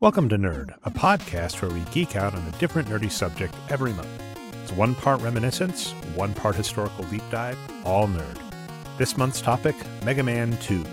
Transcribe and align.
Welcome 0.00 0.28
to 0.28 0.38
Nerd, 0.38 0.76
a 0.84 0.92
podcast 0.92 1.60
where 1.60 1.72
we 1.72 1.80
geek 1.90 2.14
out 2.14 2.32
on 2.32 2.46
a 2.46 2.58
different 2.58 2.86
nerdy 2.86 3.10
subject 3.10 3.52
every 3.68 3.92
month. 3.92 4.22
It's 4.62 4.70
one 4.70 4.94
part 4.94 5.20
reminiscence, 5.22 5.90
one 6.14 6.34
part 6.34 6.54
historical 6.54 7.02
deep 7.06 7.24
dive, 7.32 7.58
all 7.84 8.06
nerd. 8.06 8.38
This 8.96 9.16
month's 9.16 9.40
topic 9.40 9.74
Mega 10.04 10.22
Man 10.22 10.56
2. 10.58 10.84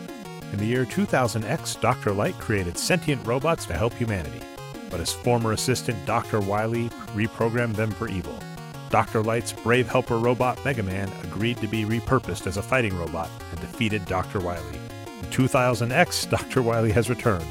In 0.54 0.57
the 0.57 0.65
year 0.65 0.86
2000X, 0.86 1.79
Dr. 1.81 2.13
Light 2.13 2.33
created 2.39 2.79
sentient 2.79 3.23
robots 3.28 3.68
to 3.68 3.73
help 3.73 3.94
humanity, 3.94 4.44
but 4.89 5.00
his 5.00 5.14
former 5.14 5.52
assistant, 5.52 6.04
Dr. 6.08 6.40
Wily, 6.40 6.90
reprogrammed 7.14 7.76
them 7.76 7.92
for 7.92 8.10
evil. 8.10 8.40
Dr. 8.90 9.22
Light's 9.22 9.54
brave 9.54 9.88
helper 9.88 10.18
robot 10.18 10.66
Mega 10.66 10.82
Man 10.82 11.12
agreed 11.26 11.58
to 11.58 11.68
be 11.68 11.86
repurposed 11.86 12.48
as 12.48 12.58
a 12.58 12.64
fighting 12.64 12.98
robot 12.98 13.30
and 13.52 13.62
defeated 13.62 14.04
Dr. 14.06 14.40
Wily. 14.40 14.80
In 15.22 15.30
2000X, 15.30 16.28
Dr. 16.28 16.64
Wily 16.64 16.92
has 16.92 17.08
returned, 17.08 17.46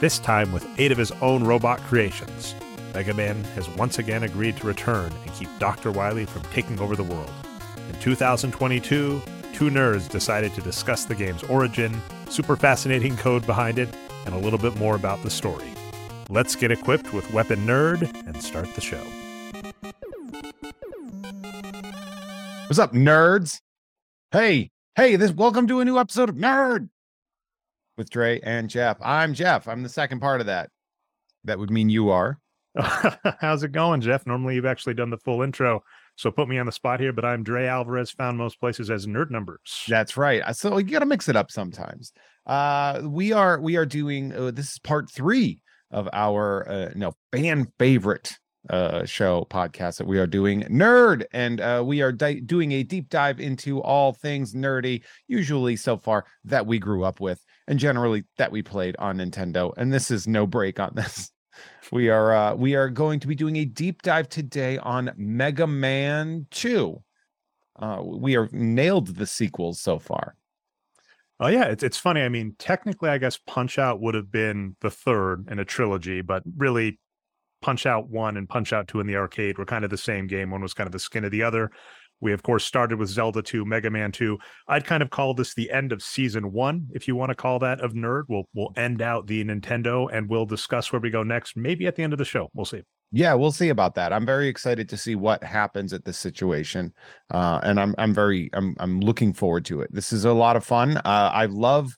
this 0.00 0.18
time 0.18 0.50
with 0.50 0.66
eight 0.78 0.90
of 0.90 0.98
his 0.98 1.12
own 1.20 1.44
robot 1.44 1.78
creations. 1.80 2.54
Mega 2.94 3.12
Man 3.12 3.44
has 3.54 3.68
once 3.68 3.98
again 3.98 4.22
agreed 4.22 4.56
to 4.56 4.66
return 4.66 5.12
and 5.12 5.34
keep 5.34 5.48
Dr. 5.58 5.92
Wily 5.92 6.24
from 6.24 6.42
taking 6.54 6.80
over 6.80 6.96
the 6.96 7.04
world. 7.04 7.30
In 7.88 8.00
2022, 8.00 9.22
two 9.52 9.70
nerds 9.70 10.08
decided 10.08 10.54
to 10.54 10.62
discuss 10.62 11.04
the 11.04 11.14
game's 11.14 11.42
origin, 11.44 12.00
super 12.30 12.56
fascinating 12.56 13.16
code 13.18 13.44
behind 13.46 13.78
it, 13.78 13.94
and 14.24 14.34
a 14.34 14.38
little 14.38 14.58
bit 14.58 14.74
more 14.76 14.96
about 14.96 15.22
the 15.22 15.30
story. 15.30 15.70
Let's 16.30 16.56
get 16.56 16.70
equipped 16.70 17.12
with 17.12 17.30
Weapon 17.32 17.66
Nerd 17.66 18.02
and 18.26 18.42
start 18.42 18.74
the 18.74 18.80
show. 18.80 19.04
What's 22.66 22.78
up, 22.78 22.92
nerds? 22.92 23.60
Hey, 24.30 24.70
hey, 24.94 25.16
this 25.16 25.32
welcome 25.32 25.66
to 25.66 25.80
a 25.80 25.84
new 25.84 25.98
episode 25.98 26.30
of 26.30 26.36
Nerd 26.36 26.88
with 28.00 28.08
Dre 28.08 28.40
and 28.40 28.70
Jeff. 28.70 28.96
I'm 29.02 29.34
Jeff. 29.34 29.68
I'm 29.68 29.82
the 29.82 29.88
second 29.90 30.20
part 30.20 30.40
of 30.40 30.46
that. 30.46 30.70
That 31.44 31.58
would 31.58 31.70
mean 31.70 31.90
you 31.90 32.08
are. 32.08 32.38
How's 33.40 33.62
it 33.62 33.72
going, 33.72 34.00
Jeff? 34.00 34.26
Normally 34.26 34.54
you've 34.54 34.64
actually 34.64 34.94
done 34.94 35.10
the 35.10 35.18
full 35.18 35.42
intro. 35.42 35.82
So 36.16 36.30
put 36.30 36.48
me 36.48 36.58
on 36.58 36.64
the 36.64 36.72
spot 36.72 36.98
here, 36.98 37.12
but 37.12 37.26
I'm 37.26 37.42
Dre 37.42 37.66
Alvarez, 37.66 38.10
found 38.10 38.38
most 38.38 38.58
places 38.58 38.90
as 38.90 39.06
nerd 39.06 39.30
numbers. 39.30 39.84
That's 39.86 40.16
right. 40.16 40.42
So 40.56 40.78
you 40.78 40.84
got 40.84 41.00
to 41.00 41.06
mix 41.06 41.28
it 41.28 41.36
up 41.36 41.50
sometimes. 41.50 42.14
Uh, 42.46 43.02
we 43.04 43.32
are 43.32 43.60
we 43.60 43.76
are 43.76 43.84
doing 43.84 44.32
uh, 44.32 44.50
this 44.50 44.72
is 44.72 44.78
part 44.78 45.10
three 45.10 45.60
of 45.90 46.08
our 46.14 46.66
uh, 46.66 46.90
no 46.96 47.12
fan 47.32 47.70
favorite 47.78 48.38
uh 48.70 49.04
show 49.04 49.46
podcast 49.50 49.96
that 49.96 50.06
we 50.06 50.18
are 50.18 50.26
doing 50.26 50.60
nerd 50.64 51.24
and 51.32 51.62
uh 51.62 51.82
we 51.82 52.02
are 52.02 52.12
di- 52.12 52.40
doing 52.40 52.72
a 52.72 52.82
deep 52.82 53.08
dive 53.08 53.40
into 53.40 53.80
all 53.80 54.12
things 54.12 54.52
nerdy 54.52 55.02
usually 55.28 55.76
so 55.76 55.96
far 55.96 56.26
that 56.44 56.66
we 56.66 56.78
grew 56.78 57.02
up 57.02 57.20
with 57.20 57.42
and 57.70 57.78
generally 57.78 58.24
that 58.36 58.50
we 58.50 58.62
played 58.62 58.96
on 58.98 59.18
Nintendo. 59.18 59.72
And 59.76 59.92
this 59.92 60.10
is 60.10 60.26
no 60.26 60.46
break 60.46 60.78
on 60.78 60.92
this. 60.94 61.30
We 61.92 62.08
are 62.08 62.32
uh, 62.32 62.54
we 62.54 62.76
are 62.76 62.88
going 62.88 63.18
to 63.18 63.26
be 63.26 63.34
doing 63.34 63.56
a 63.56 63.64
deep 63.64 64.02
dive 64.02 64.28
today 64.28 64.78
on 64.78 65.10
Mega 65.16 65.66
Man 65.66 66.46
2. 66.52 67.02
Uh, 67.76 68.02
we 68.04 68.36
are 68.36 68.48
nailed 68.52 69.08
the 69.08 69.26
sequels 69.26 69.80
so 69.80 69.98
far. 69.98 70.36
Oh 71.40 71.48
yeah, 71.48 71.64
it's 71.64 71.82
it's 71.82 71.98
funny. 71.98 72.22
I 72.22 72.28
mean, 72.28 72.54
technically, 72.60 73.10
I 73.10 73.18
guess 73.18 73.38
Punch 73.38 73.76
Out 73.76 74.00
would 74.00 74.14
have 74.14 74.30
been 74.30 74.76
the 74.80 74.90
third 74.90 75.48
in 75.50 75.58
a 75.58 75.64
trilogy, 75.64 76.20
but 76.20 76.44
really, 76.56 77.00
Punch 77.60 77.84
Out 77.84 78.08
one 78.08 78.36
and 78.36 78.48
Punch 78.48 78.72
Out 78.72 78.86
two 78.86 79.00
in 79.00 79.08
the 79.08 79.16
arcade 79.16 79.58
were 79.58 79.66
kind 79.66 79.84
of 79.84 79.90
the 79.90 79.98
same 79.98 80.28
game. 80.28 80.52
One 80.52 80.62
was 80.62 80.74
kind 80.74 80.86
of 80.86 80.92
the 80.92 81.00
skin 81.00 81.24
of 81.24 81.32
the 81.32 81.42
other. 81.42 81.72
We, 82.20 82.32
of 82.32 82.42
course, 82.42 82.64
started 82.64 82.98
with 82.98 83.08
Zelda 83.08 83.42
2, 83.42 83.64
Mega 83.64 83.90
Man 83.90 84.12
2. 84.12 84.38
I'd 84.68 84.84
kind 84.84 85.02
of 85.02 85.10
call 85.10 85.34
this 85.34 85.54
the 85.54 85.70
end 85.70 85.92
of 85.92 86.02
season 86.02 86.52
one, 86.52 86.88
if 86.92 87.08
you 87.08 87.16
want 87.16 87.30
to 87.30 87.34
call 87.34 87.58
that 87.60 87.80
of 87.80 87.92
Nerd. 87.92 88.24
We'll 88.28 88.48
we'll 88.54 88.72
end 88.76 89.02
out 89.02 89.26
the 89.26 89.44
Nintendo 89.44 90.08
and 90.12 90.28
we'll 90.28 90.46
discuss 90.46 90.92
where 90.92 91.00
we 91.00 91.10
go 91.10 91.22
next, 91.22 91.56
maybe 91.56 91.86
at 91.86 91.96
the 91.96 92.02
end 92.02 92.12
of 92.12 92.18
the 92.18 92.24
show. 92.24 92.50
We'll 92.54 92.64
see. 92.64 92.82
Yeah, 93.12 93.34
we'll 93.34 93.50
see 93.50 93.70
about 93.70 93.96
that. 93.96 94.12
I'm 94.12 94.24
very 94.24 94.46
excited 94.46 94.88
to 94.90 94.96
see 94.96 95.16
what 95.16 95.42
happens 95.42 95.92
at 95.92 96.04
this 96.04 96.16
situation, 96.16 96.92
uh, 97.30 97.58
and 97.62 97.80
I'm 97.80 97.94
I'm 97.98 98.14
very 98.14 98.50
I'm 98.52 98.76
I'm 98.78 99.00
looking 99.00 99.32
forward 99.32 99.64
to 99.66 99.80
it. 99.80 99.92
This 99.92 100.12
is 100.12 100.24
a 100.24 100.32
lot 100.32 100.56
of 100.56 100.64
fun. 100.64 100.96
Uh, 100.98 101.30
I 101.32 101.46
love 101.46 101.96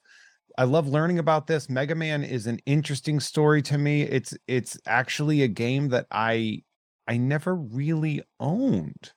I 0.57 0.65
love 0.65 0.89
learning 0.89 1.19
about 1.19 1.47
this. 1.47 1.69
Mega 1.69 1.95
Man 1.95 2.25
is 2.25 2.47
an 2.47 2.61
interesting 2.65 3.21
story 3.21 3.61
to 3.63 3.77
me. 3.77 4.03
It's 4.03 4.35
it's 4.47 4.79
actually 4.87 5.43
a 5.43 5.49
game 5.49 5.89
that 5.89 6.07
I 6.11 6.63
I 7.07 7.19
never 7.19 7.55
really 7.55 8.23
owned. 8.41 9.13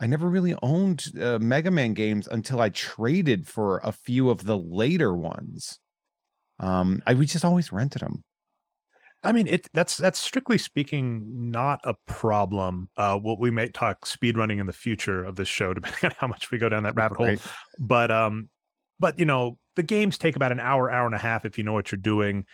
I 0.00 0.06
never 0.06 0.28
really 0.28 0.54
owned 0.62 1.12
uh, 1.20 1.38
Mega 1.38 1.70
Man 1.70 1.92
games 1.92 2.26
until 2.26 2.60
I 2.60 2.70
traded 2.70 3.46
for 3.46 3.78
a 3.84 3.92
few 3.92 4.30
of 4.30 4.44
the 4.44 4.56
later 4.56 5.14
ones. 5.14 5.78
Um, 6.58 7.02
I 7.06 7.14
we 7.14 7.26
just 7.26 7.44
always 7.44 7.72
rented 7.72 8.02
them. 8.02 8.24
I 9.22 9.32
mean, 9.32 9.46
it 9.46 9.68
that's 9.74 9.98
that's 9.98 10.18
strictly 10.18 10.56
speaking 10.56 11.50
not 11.50 11.80
a 11.84 11.94
problem. 12.06 12.88
Uh, 12.96 13.18
what 13.18 13.38
we 13.38 13.50
may 13.50 13.68
talk 13.68 14.06
speed 14.06 14.38
running 14.38 14.58
in 14.58 14.66
the 14.66 14.72
future 14.72 15.22
of 15.22 15.36
this 15.36 15.48
show, 15.48 15.74
depending 15.74 16.04
on 16.04 16.12
how 16.18 16.26
much 16.26 16.50
we 16.50 16.58
go 16.58 16.68
down 16.68 16.84
that 16.84 16.94
rabbit 16.96 17.18
hole. 17.18 17.26
Right. 17.26 17.40
But 17.78 18.10
um, 18.10 18.48
but 18.98 19.18
you 19.18 19.26
know, 19.26 19.58
the 19.76 19.82
games 19.82 20.16
take 20.16 20.36
about 20.36 20.52
an 20.52 20.60
hour, 20.60 20.90
hour 20.90 21.06
and 21.06 21.14
a 21.14 21.18
half 21.18 21.44
if 21.44 21.58
you 21.58 21.64
know 21.64 21.74
what 21.74 21.92
you're 21.92 22.00
doing. 22.00 22.46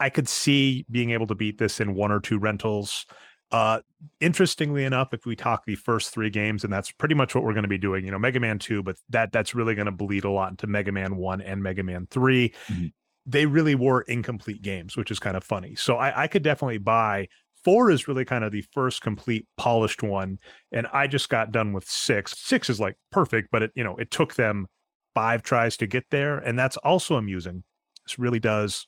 I 0.00 0.10
could 0.10 0.28
see 0.28 0.84
being 0.90 1.12
able 1.12 1.28
to 1.28 1.36
beat 1.36 1.58
this 1.58 1.80
in 1.80 1.94
one 1.94 2.10
or 2.10 2.18
two 2.18 2.38
rentals. 2.38 3.06
Uh, 3.52 3.80
interestingly 4.20 4.84
enough, 4.84 5.12
if 5.12 5.26
we 5.26 5.36
talk 5.36 5.64
the 5.64 5.76
first 5.76 6.12
three 6.12 6.30
games, 6.30 6.64
and 6.64 6.72
that's 6.72 6.90
pretty 6.90 7.14
much 7.14 7.34
what 7.34 7.44
we're 7.44 7.52
going 7.52 7.62
to 7.62 7.68
be 7.68 7.78
doing, 7.78 8.04
you 8.04 8.10
know, 8.10 8.18
Mega 8.18 8.40
Man 8.40 8.58
2, 8.58 8.82
but 8.82 8.96
that 9.10 9.32
that's 9.32 9.54
really 9.54 9.74
going 9.74 9.86
to 9.86 9.92
bleed 9.92 10.24
a 10.24 10.30
lot 10.30 10.50
into 10.50 10.66
Mega 10.66 10.92
Man 10.92 11.16
1 11.16 11.40
and 11.40 11.62
Mega 11.62 11.82
Man 11.82 12.06
3. 12.10 12.48
Mm-hmm. 12.48 12.86
They 13.26 13.46
really 13.46 13.74
were 13.74 14.02
incomplete 14.02 14.60
games, 14.60 14.96
which 14.96 15.10
is 15.10 15.18
kind 15.18 15.36
of 15.36 15.44
funny. 15.44 15.74
So 15.76 15.96
I, 15.96 16.24
I 16.24 16.26
could 16.26 16.42
definitely 16.42 16.78
buy 16.78 17.28
four 17.64 17.90
is 17.90 18.06
really 18.06 18.24
kind 18.24 18.44
of 18.44 18.52
the 18.52 18.64
first 18.72 19.00
complete 19.00 19.46
polished 19.56 20.02
one. 20.02 20.38
And 20.70 20.86
I 20.92 21.06
just 21.06 21.28
got 21.28 21.50
done 21.50 21.72
with 21.72 21.88
six. 21.88 22.38
Six 22.38 22.68
is 22.68 22.78
like 22.78 22.96
perfect, 23.10 23.48
but 23.50 23.62
it, 23.62 23.72
you 23.74 23.82
know, 23.82 23.96
it 23.96 24.10
took 24.10 24.34
them 24.34 24.66
five 25.14 25.42
tries 25.42 25.76
to 25.78 25.86
get 25.86 26.04
there. 26.10 26.38
And 26.38 26.58
that's 26.58 26.76
also 26.78 27.16
amusing. 27.16 27.64
This 28.06 28.18
really 28.18 28.40
does 28.40 28.86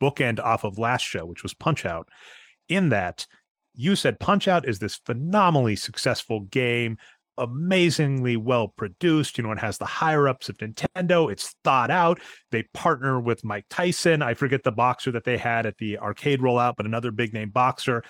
bookend 0.00 0.38
off 0.38 0.64
of 0.64 0.78
last 0.78 1.02
show, 1.02 1.26
which 1.26 1.42
was 1.42 1.54
Punch 1.54 1.84
Out, 1.84 2.08
in 2.68 2.90
that 2.90 3.26
you 3.74 3.96
said 3.96 4.20
Punch 4.20 4.48
Out 4.48 4.68
is 4.68 4.78
this 4.78 4.96
phenomenally 5.04 5.76
successful 5.76 6.40
game, 6.40 6.96
amazingly 7.38 8.36
well 8.36 8.68
produced. 8.68 9.36
You 9.36 9.44
know, 9.44 9.52
it 9.52 9.58
has 9.58 9.78
the 9.78 9.84
higher 9.84 10.28
ups 10.28 10.48
of 10.48 10.58
Nintendo. 10.58 11.30
It's 11.30 11.54
thought 11.64 11.90
out. 11.90 12.20
They 12.50 12.64
partner 12.74 13.20
with 13.20 13.44
Mike 13.44 13.66
Tyson. 13.70 14.22
I 14.22 14.34
forget 14.34 14.62
the 14.62 14.72
boxer 14.72 15.10
that 15.12 15.24
they 15.24 15.36
had 15.36 15.66
at 15.66 15.78
the 15.78 15.98
arcade 15.98 16.40
rollout, 16.40 16.74
but 16.76 16.86
another 16.86 17.10
big 17.10 17.32
name 17.32 17.50
boxer. 17.50 18.04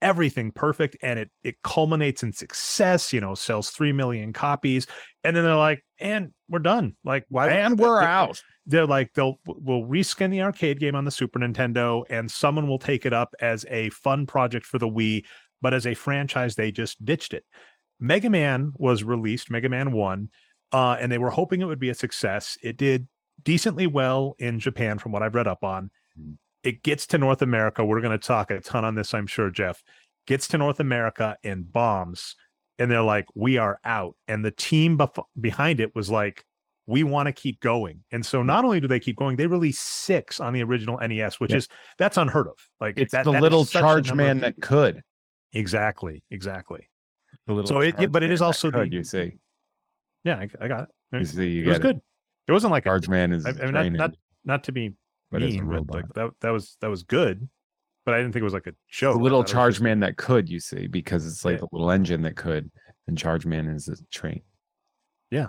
Everything 0.00 0.50
perfect, 0.50 0.96
and 1.02 1.18
it 1.18 1.30
it 1.44 1.62
culminates 1.62 2.24
in 2.24 2.32
success. 2.32 3.12
You 3.12 3.20
know, 3.20 3.34
sells 3.34 3.70
three 3.70 3.92
million 3.92 4.32
copies, 4.32 4.88
and 5.22 5.36
then 5.36 5.44
they're 5.44 5.54
like, 5.54 5.84
"And 6.02 6.32
we're 6.48 6.58
done." 6.58 6.96
Like, 7.04 7.24
why? 7.28 7.50
And 7.50 7.78
we're 7.78 8.02
out 8.02 8.42
they're 8.66 8.86
like 8.86 9.12
they'll 9.14 9.38
we'll 9.46 9.82
reskin 9.82 10.30
the 10.30 10.42
arcade 10.42 10.78
game 10.78 10.94
on 10.94 11.04
the 11.04 11.10
Super 11.10 11.38
Nintendo 11.38 12.04
and 12.08 12.30
someone 12.30 12.68
will 12.68 12.78
take 12.78 13.04
it 13.04 13.12
up 13.12 13.34
as 13.40 13.66
a 13.68 13.90
fun 13.90 14.26
project 14.26 14.64
for 14.64 14.78
the 14.78 14.88
Wii, 14.88 15.24
but 15.60 15.74
as 15.74 15.86
a 15.86 15.94
franchise 15.94 16.54
they 16.54 16.70
just 16.70 17.04
ditched 17.04 17.34
it. 17.34 17.44
Mega 17.98 18.30
Man 18.30 18.72
was 18.76 19.04
released, 19.04 19.50
Mega 19.50 19.68
Man 19.68 19.92
1, 19.92 20.28
uh, 20.72 20.96
and 21.00 21.10
they 21.10 21.18
were 21.18 21.30
hoping 21.30 21.60
it 21.60 21.66
would 21.66 21.78
be 21.78 21.90
a 21.90 21.94
success. 21.94 22.56
It 22.62 22.76
did 22.76 23.08
decently 23.42 23.86
well 23.86 24.34
in 24.38 24.58
Japan 24.58 24.98
from 24.98 25.12
what 25.12 25.22
I've 25.22 25.34
read 25.34 25.46
up 25.46 25.64
on. 25.64 25.90
Hmm. 26.16 26.32
It 26.62 26.82
gets 26.84 27.06
to 27.08 27.18
North 27.18 27.42
America. 27.42 27.84
We're 27.84 28.00
going 28.00 28.18
to 28.18 28.24
talk 28.24 28.50
a 28.50 28.60
ton 28.60 28.84
on 28.84 28.94
this, 28.94 29.14
I'm 29.14 29.26
sure, 29.26 29.50
Jeff. 29.50 29.82
Gets 30.28 30.46
to 30.48 30.58
North 30.58 30.78
America 30.78 31.36
and 31.42 31.72
bombs. 31.72 32.36
And 32.82 32.90
they're 32.90 33.00
like, 33.00 33.26
we 33.36 33.58
are 33.58 33.78
out. 33.84 34.16
And 34.26 34.44
the 34.44 34.50
team 34.50 34.98
bef- 34.98 35.24
behind 35.40 35.78
it 35.78 35.94
was 35.94 36.10
like, 36.10 36.44
we 36.86 37.04
want 37.04 37.28
to 37.28 37.32
keep 37.32 37.60
going. 37.60 38.02
And 38.10 38.26
so 38.26 38.42
not 38.42 38.64
only 38.64 38.80
do 38.80 38.88
they 38.88 38.98
keep 38.98 39.16
going, 39.16 39.36
they 39.36 39.46
release 39.46 39.78
six 39.78 40.40
on 40.40 40.52
the 40.52 40.64
original 40.64 40.98
NES, 40.98 41.38
which 41.38 41.52
yeah. 41.52 41.58
is 41.58 41.68
that's 41.96 42.16
unheard 42.16 42.48
of. 42.48 42.54
Like 42.80 42.98
it's 42.98 43.12
that, 43.12 43.24
the 43.24 43.30
that 43.30 43.40
little 43.40 43.64
charge 43.64 44.12
man 44.12 44.40
that 44.40 44.60
could. 44.60 45.00
Exactly. 45.52 46.24
Exactly. 46.32 46.88
The 47.46 47.52
little 47.52 47.68
so 47.68 47.80
it, 47.82 48.10
but 48.10 48.24
it 48.24 48.32
is 48.32 48.42
also 48.42 48.72
could, 48.72 48.90
the, 48.90 48.96
you 48.96 49.04
see. 49.04 49.32
Yeah, 50.24 50.38
I, 50.38 50.48
I 50.60 50.66
got 50.66 50.82
it. 50.82 50.88
You 51.12 51.24
see, 51.24 51.50
you 51.50 51.64
it 51.64 51.68
was 51.68 51.76
it. 51.76 51.82
good. 51.82 52.00
It 52.48 52.52
wasn't 52.52 52.72
like 52.72 52.82
charge 52.82 53.06
a, 53.06 53.10
man 53.12 53.32
is 53.32 53.46
I, 53.46 53.50
I 53.50 53.52
mean, 53.52 53.72
not, 53.72 53.92
not, 53.92 54.14
not 54.44 54.64
to 54.64 54.72
be 54.72 54.92
but 55.30 55.40
mean, 55.40 55.66
but 55.66 55.88
like 55.88 56.04
that 56.14 56.30
that 56.40 56.50
was 56.50 56.76
that 56.80 56.88
was 56.88 57.04
good. 57.04 57.48
But 58.04 58.14
I 58.14 58.18
didn't 58.18 58.32
think 58.32 58.40
it 58.40 58.44
was 58.44 58.54
like 58.54 58.66
a 58.66 58.74
show. 58.88 59.12
The 59.12 59.20
little 59.20 59.44
charge 59.44 59.80
man 59.80 60.00
that 60.00 60.16
could, 60.16 60.48
you 60.48 60.58
see, 60.58 60.88
because 60.88 61.26
it's 61.26 61.44
like 61.44 61.58
yeah. 61.58 61.64
a 61.64 61.68
little 61.72 61.90
engine 61.90 62.22
that 62.22 62.36
could, 62.36 62.70
and 63.06 63.16
charge 63.16 63.46
man 63.46 63.68
is 63.68 63.88
a 63.88 63.96
train. 64.10 64.42
Yeah, 65.30 65.48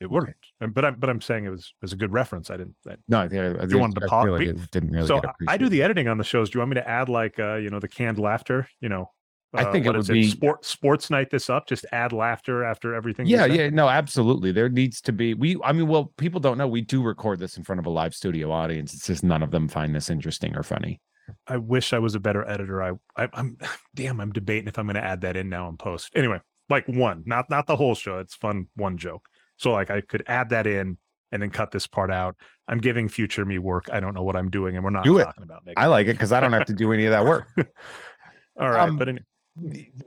it 0.00 0.10
worked. 0.10 0.52
But 0.60 0.84
I'm 0.84 0.96
but 0.96 1.08
I'm 1.08 1.20
saying 1.20 1.46
it 1.46 1.50
was 1.50 1.60
it 1.60 1.82
was 1.82 1.92
a 1.92 1.96
good 1.96 2.12
reference. 2.12 2.50
I 2.50 2.58
didn't. 2.58 2.76
I, 2.88 2.96
no, 3.08 3.20
I, 3.20 3.22
I, 3.24 3.66
you 3.66 3.78
wanted 3.78 4.00
to 4.00 4.06
pause. 4.06 4.28
Like 4.28 4.42
it 4.42 4.70
didn't 4.70 4.90
really. 4.90 5.06
So 5.06 5.22
I 5.48 5.56
do 5.56 5.68
the 5.68 5.82
editing 5.82 6.08
on 6.08 6.18
the 6.18 6.24
shows. 6.24 6.50
Do 6.50 6.56
you 6.56 6.60
want 6.60 6.70
me 6.70 6.74
to 6.74 6.88
add 6.88 7.08
like 7.08 7.38
uh 7.38 7.56
you 7.56 7.70
know 7.70 7.80
the 7.80 7.88
canned 7.88 8.18
laughter? 8.18 8.68
You 8.80 8.88
know. 8.88 9.10
Uh, 9.56 9.60
I 9.60 9.70
think 9.70 9.86
it 9.86 9.92
would 9.94 10.06
be 10.08 10.28
sport, 10.28 10.64
sports 10.64 11.10
night 11.10 11.30
this 11.30 11.48
up. 11.48 11.68
Just 11.68 11.86
add 11.92 12.12
laughter 12.12 12.64
after 12.64 12.92
everything. 12.92 13.26
Yeah, 13.26 13.46
yeah, 13.46 13.70
no, 13.70 13.88
absolutely. 13.88 14.50
There 14.50 14.68
needs 14.68 15.00
to 15.02 15.12
be. 15.12 15.34
We, 15.34 15.56
I 15.62 15.72
mean, 15.72 15.86
well, 15.86 16.12
people 16.16 16.40
don't 16.40 16.58
know 16.58 16.66
we 16.66 16.80
do 16.80 17.00
record 17.00 17.38
this 17.38 17.56
in 17.56 17.62
front 17.62 17.78
of 17.78 17.86
a 17.86 17.90
live 17.90 18.16
studio 18.16 18.50
audience. 18.50 18.94
It's 18.94 19.06
just 19.06 19.22
none 19.22 19.44
of 19.44 19.52
them 19.52 19.68
find 19.68 19.94
this 19.94 20.10
interesting 20.10 20.56
or 20.56 20.64
funny. 20.64 21.00
I 21.46 21.56
wish 21.56 21.92
I 21.92 21.98
was 21.98 22.14
a 22.14 22.20
better 22.20 22.48
editor. 22.48 22.82
I, 22.82 22.92
I 23.16 23.28
am 23.34 23.56
damn. 23.94 24.20
I'm 24.20 24.32
debating 24.32 24.68
if 24.68 24.78
I'm 24.78 24.86
going 24.86 24.96
to 24.96 25.04
add 25.04 25.22
that 25.22 25.36
in 25.36 25.48
now 25.48 25.68
in 25.68 25.76
post. 25.76 26.10
Anyway, 26.14 26.40
like 26.68 26.86
one, 26.88 27.22
not 27.26 27.50
not 27.50 27.66
the 27.66 27.76
whole 27.76 27.94
show. 27.94 28.18
It's 28.18 28.34
fun 28.34 28.68
one 28.76 28.98
joke. 28.98 29.26
So 29.56 29.72
like 29.72 29.90
I 29.90 30.00
could 30.00 30.24
add 30.26 30.50
that 30.50 30.66
in 30.66 30.98
and 31.32 31.42
then 31.42 31.50
cut 31.50 31.70
this 31.70 31.86
part 31.86 32.10
out. 32.10 32.36
I'm 32.68 32.78
giving 32.78 33.08
future 33.08 33.44
me 33.44 33.58
work. 33.58 33.88
I 33.92 34.00
don't 34.00 34.14
know 34.14 34.22
what 34.22 34.36
I'm 34.36 34.50
doing, 34.50 34.76
and 34.76 34.84
we're 34.84 34.90
not 34.90 35.04
do 35.04 35.18
talking 35.18 35.42
it. 35.42 35.44
about. 35.44 35.62
I 35.76 35.86
like 35.86 36.06
it 36.06 36.12
because 36.12 36.32
I 36.32 36.40
don't 36.40 36.52
have 36.52 36.66
to 36.66 36.74
do 36.74 36.92
any 36.92 37.04
of 37.06 37.10
that 37.10 37.24
work. 37.24 37.48
All 38.60 38.70
right, 38.70 38.88
um, 38.88 38.96
but 38.96 39.08
anyway 39.08 39.24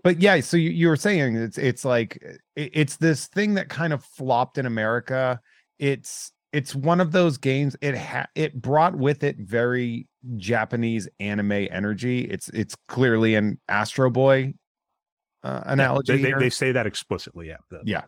but 0.04 0.19
yeah 0.19 0.40
so 0.42 0.58
you, 0.58 0.69
you 0.69 0.88
were 0.88 0.98
saying 0.98 1.36
it's 1.36 1.58
it's 1.58 1.86
like 1.86 2.22
it's 2.56 2.98
this 2.98 3.28
thing 3.28 3.54
that 3.54 3.69
kind 3.69 3.94
of 3.94 4.04
flopped 4.04 4.58
in 4.58 4.66
america 4.66 5.40
it's 5.80 6.31
it's 6.53 6.73
one 6.73 7.01
of 7.01 7.11
those 7.11 7.38
games 7.38 7.75
it 7.81 7.97
ha- 7.97 8.27
it 8.35 8.59
brought 8.61 8.95
with 8.95 9.23
it 9.23 9.38
very 9.38 10.07
japanese 10.38 11.07
anime 11.19 11.51
energy 11.51 12.21
it's 12.21 12.49
it's 12.49 12.75
clearly 12.88 13.35
an 13.35 13.59
astro 13.67 14.09
boy 14.09 14.53
uh, 15.44 15.61
analogy 15.65 16.13
yeah, 16.13 16.17
they, 16.17 16.31
they, 16.31 16.39
they, 16.39 16.49
say 16.49 16.71
that 16.71 16.88
explicitly 16.88 17.47
yeah 17.47 17.57
the, 17.69 17.81
yeah 17.85 18.03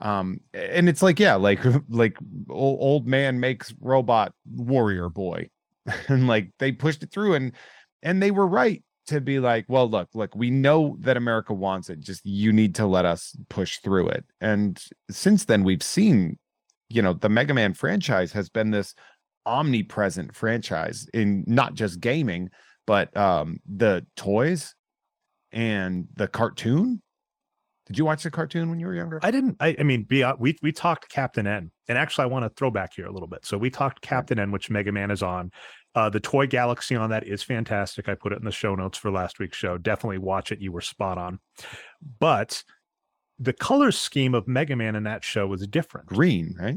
um 0.00 0.40
and 0.52 0.88
it's 0.88 1.02
like 1.02 1.18
yeah 1.18 1.34
like 1.34 1.60
like 1.88 2.16
old, 2.50 2.78
old 2.80 3.06
man 3.06 3.40
makes 3.40 3.74
robot 3.80 4.32
warrior 4.50 5.08
boy 5.08 5.48
and 6.08 6.26
like 6.26 6.50
they 6.58 6.72
pushed 6.72 7.02
it 7.02 7.10
through 7.10 7.34
and 7.34 7.52
and 8.02 8.22
they 8.22 8.30
were 8.30 8.46
right 8.46 8.82
to 9.06 9.20
be 9.20 9.38
like, 9.38 9.64
well, 9.68 9.88
look, 9.88 10.08
look, 10.14 10.34
we 10.34 10.50
know 10.50 10.96
that 11.00 11.16
America 11.16 11.52
wants 11.52 11.90
it. 11.90 12.00
Just 12.00 12.24
you 12.24 12.52
need 12.52 12.74
to 12.76 12.86
let 12.86 13.04
us 13.04 13.34
push 13.48 13.78
through 13.78 14.08
it. 14.08 14.24
And 14.40 14.82
since 15.10 15.44
then, 15.44 15.64
we've 15.64 15.82
seen, 15.82 16.38
you 16.92 17.02
know, 17.02 17.14
the 17.14 17.28
Mega 17.28 17.54
Man 17.54 17.74
franchise 17.74 18.32
has 18.32 18.48
been 18.48 18.70
this 18.70 18.94
omnipresent 19.46 20.34
franchise 20.34 21.06
in 21.12 21.44
not 21.46 21.74
just 21.74 22.00
gaming, 22.00 22.50
but 22.86 23.16
um 23.16 23.58
the 23.66 24.06
toys 24.16 24.74
and 25.50 26.06
the 26.14 26.28
cartoon. 26.28 27.02
Did 27.86 27.98
you 27.98 28.04
watch 28.04 28.22
the 28.22 28.30
cartoon 28.30 28.70
when 28.70 28.78
you 28.78 28.86
were 28.86 28.94
younger? 28.94 29.18
I 29.22 29.32
didn't. 29.32 29.56
I, 29.58 29.74
I 29.78 29.82
mean, 29.82 30.04
be, 30.04 30.24
we 30.38 30.56
we 30.62 30.70
talked 30.70 31.10
Captain 31.10 31.46
N, 31.46 31.70
and 31.88 31.98
actually, 31.98 32.24
I 32.24 32.26
want 32.26 32.44
to 32.44 32.50
throw 32.50 32.70
back 32.70 32.92
here 32.94 33.06
a 33.06 33.12
little 33.12 33.28
bit. 33.28 33.44
So 33.44 33.58
we 33.58 33.70
talked 33.70 34.00
Captain 34.00 34.38
N, 34.38 34.52
which 34.52 34.70
Mega 34.70 34.92
Man 34.92 35.10
is 35.10 35.22
on, 35.22 35.50
uh, 35.94 36.08
the 36.08 36.20
toy 36.20 36.46
galaxy 36.46 36.94
on 36.94 37.10
that 37.10 37.26
is 37.26 37.42
fantastic. 37.42 38.08
I 38.08 38.14
put 38.14 38.32
it 38.32 38.38
in 38.38 38.44
the 38.44 38.52
show 38.52 38.74
notes 38.74 38.98
for 38.98 39.10
last 39.10 39.38
week's 39.38 39.58
show. 39.58 39.78
Definitely 39.78 40.18
watch 40.18 40.52
it. 40.52 40.60
You 40.60 40.72
were 40.72 40.80
spot 40.80 41.18
on. 41.18 41.38
But 42.18 42.62
the 43.42 43.52
color 43.52 43.90
scheme 43.90 44.34
of 44.34 44.46
Mega 44.46 44.76
Man 44.76 44.94
in 44.94 45.02
that 45.04 45.24
show 45.24 45.46
was 45.46 45.66
different. 45.66 46.06
Green, 46.06 46.54
right? 46.58 46.76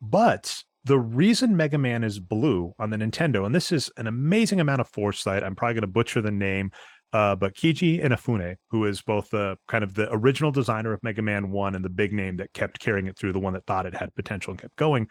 But 0.00 0.62
the 0.84 0.98
reason 0.98 1.56
Mega 1.56 1.78
Man 1.78 2.04
is 2.04 2.20
blue 2.20 2.72
on 2.78 2.90
the 2.90 2.96
Nintendo, 2.96 3.44
and 3.44 3.54
this 3.54 3.72
is 3.72 3.90
an 3.96 4.06
amazing 4.06 4.60
amount 4.60 4.80
of 4.80 4.88
foresight. 4.88 5.42
I'm 5.42 5.56
probably 5.56 5.74
going 5.74 5.80
to 5.82 5.88
butcher 5.88 6.22
the 6.22 6.30
name, 6.30 6.70
uh, 7.12 7.34
but 7.34 7.54
Keiji 7.54 8.04
Inafune, 8.04 8.56
who 8.70 8.84
is 8.84 9.02
both 9.02 9.30
the 9.30 9.56
kind 9.66 9.82
of 9.82 9.94
the 9.94 10.08
original 10.12 10.52
designer 10.52 10.92
of 10.92 11.02
Mega 11.02 11.22
Man 11.22 11.50
1 11.50 11.74
and 11.74 11.84
the 11.84 11.90
big 11.90 12.12
name 12.12 12.36
that 12.36 12.52
kept 12.52 12.78
carrying 12.78 13.06
it 13.06 13.18
through, 13.18 13.32
the 13.32 13.40
one 13.40 13.54
that 13.54 13.66
thought 13.66 13.86
it 13.86 13.94
had 13.94 14.14
potential 14.14 14.52
and 14.52 14.60
kept 14.60 14.76
going, 14.76 15.08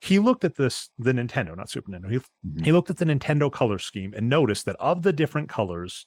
he 0.00 0.18
looked 0.18 0.44
at 0.44 0.56
this 0.56 0.90
the 0.98 1.12
Nintendo, 1.12 1.56
not 1.56 1.70
Super 1.70 1.92
Nintendo. 1.92 2.10
He, 2.10 2.18
mm-hmm. 2.18 2.64
he 2.64 2.72
looked 2.72 2.90
at 2.90 2.96
the 2.96 3.04
Nintendo 3.04 3.50
color 3.50 3.78
scheme 3.78 4.12
and 4.16 4.28
noticed 4.28 4.66
that 4.66 4.76
of 4.80 5.02
the 5.02 5.12
different 5.12 5.48
colors, 5.48 6.06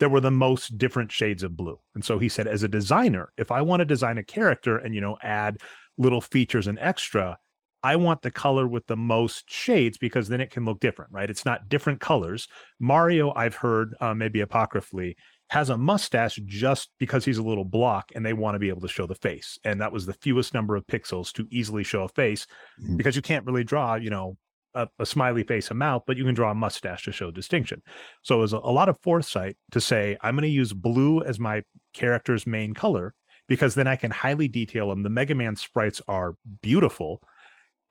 there 0.00 0.08
were 0.08 0.20
the 0.20 0.30
most 0.30 0.78
different 0.78 1.12
shades 1.12 1.42
of 1.42 1.56
blue. 1.56 1.78
And 1.94 2.04
so 2.04 2.18
he 2.18 2.28
said, 2.28 2.48
as 2.48 2.62
a 2.62 2.68
designer, 2.68 3.32
if 3.36 3.52
I 3.52 3.60
want 3.60 3.80
to 3.80 3.84
design 3.84 4.18
a 4.18 4.24
character 4.24 4.78
and 4.78 4.94
you 4.94 5.00
know 5.00 5.16
add 5.22 5.58
little 5.98 6.20
features 6.20 6.66
and 6.66 6.78
extra, 6.80 7.38
I 7.82 7.96
want 7.96 8.22
the 8.22 8.30
color 8.30 8.66
with 8.66 8.86
the 8.86 8.96
most 8.96 9.50
shades 9.50 9.98
because 9.98 10.28
then 10.28 10.40
it 10.40 10.50
can 10.50 10.64
look 10.64 10.80
different, 10.80 11.12
right? 11.12 11.30
It's 11.30 11.44
not 11.44 11.68
different 11.68 12.00
colors. 12.00 12.48
Mario, 12.78 13.32
I've 13.34 13.54
heard 13.54 13.94
uh, 14.00 14.14
maybe 14.14 14.40
apocryphally, 14.40 15.16
has 15.50 15.68
a 15.68 15.76
mustache 15.76 16.38
just 16.44 16.90
because 16.98 17.24
he's 17.24 17.38
a 17.38 17.42
little 17.42 17.64
block 17.64 18.12
and 18.14 18.24
they 18.24 18.32
want 18.32 18.54
to 18.54 18.58
be 18.58 18.68
able 18.68 18.82
to 18.82 18.88
show 18.88 19.06
the 19.06 19.14
face. 19.14 19.58
And 19.64 19.80
that 19.80 19.92
was 19.92 20.06
the 20.06 20.12
fewest 20.12 20.54
number 20.54 20.76
of 20.76 20.86
pixels 20.86 21.32
to 21.34 21.46
easily 21.50 21.82
show 21.82 22.04
a 22.04 22.08
face 22.08 22.46
mm-hmm. 22.80 22.96
because 22.96 23.16
you 23.16 23.22
can't 23.22 23.46
really 23.46 23.64
draw, 23.64 23.96
you 23.96 24.10
know, 24.10 24.36
a, 24.74 24.88
a, 24.98 25.06
smiley 25.06 25.42
face, 25.42 25.70
a 25.70 25.74
mouth, 25.74 26.02
but 26.06 26.16
you 26.16 26.24
can 26.24 26.34
draw 26.34 26.50
a 26.50 26.54
mustache 26.54 27.04
to 27.04 27.12
show 27.12 27.30
distinction. 27.30 27.82
So 28.22 28.36
it 28.36 28.40
was 28.40 28.52
a, 28.52 28.58
a 28.58 28.72
lot 28.72 28.88
of 28.88 28.98
foresight 29.02 29.56
to 29.72 29.80
say, 29.80 30.16
I'm 30.22 30.34
going 30.34 30.42
to 30.42 30.48
use 30.48 30.72
blue 30.72 31.22
as 31.22 31.38
my 31.38 31.62
character's 31.92 32.46
main 32.46 32.74
color 32.74 33.14
because 33.48 33.74
then 33.74 33.86
I 33.86 33.96
can 33.96 34.10
highly 34.10 34.48
detail 34.48 34.88
them. 34.88 35.02
The 35.02 35.10
Mega 35.10 35.34
Man 35.34 35.56
sprites 35.56 36.00
are 36.06 36.34
beautiful. 36.62 37.22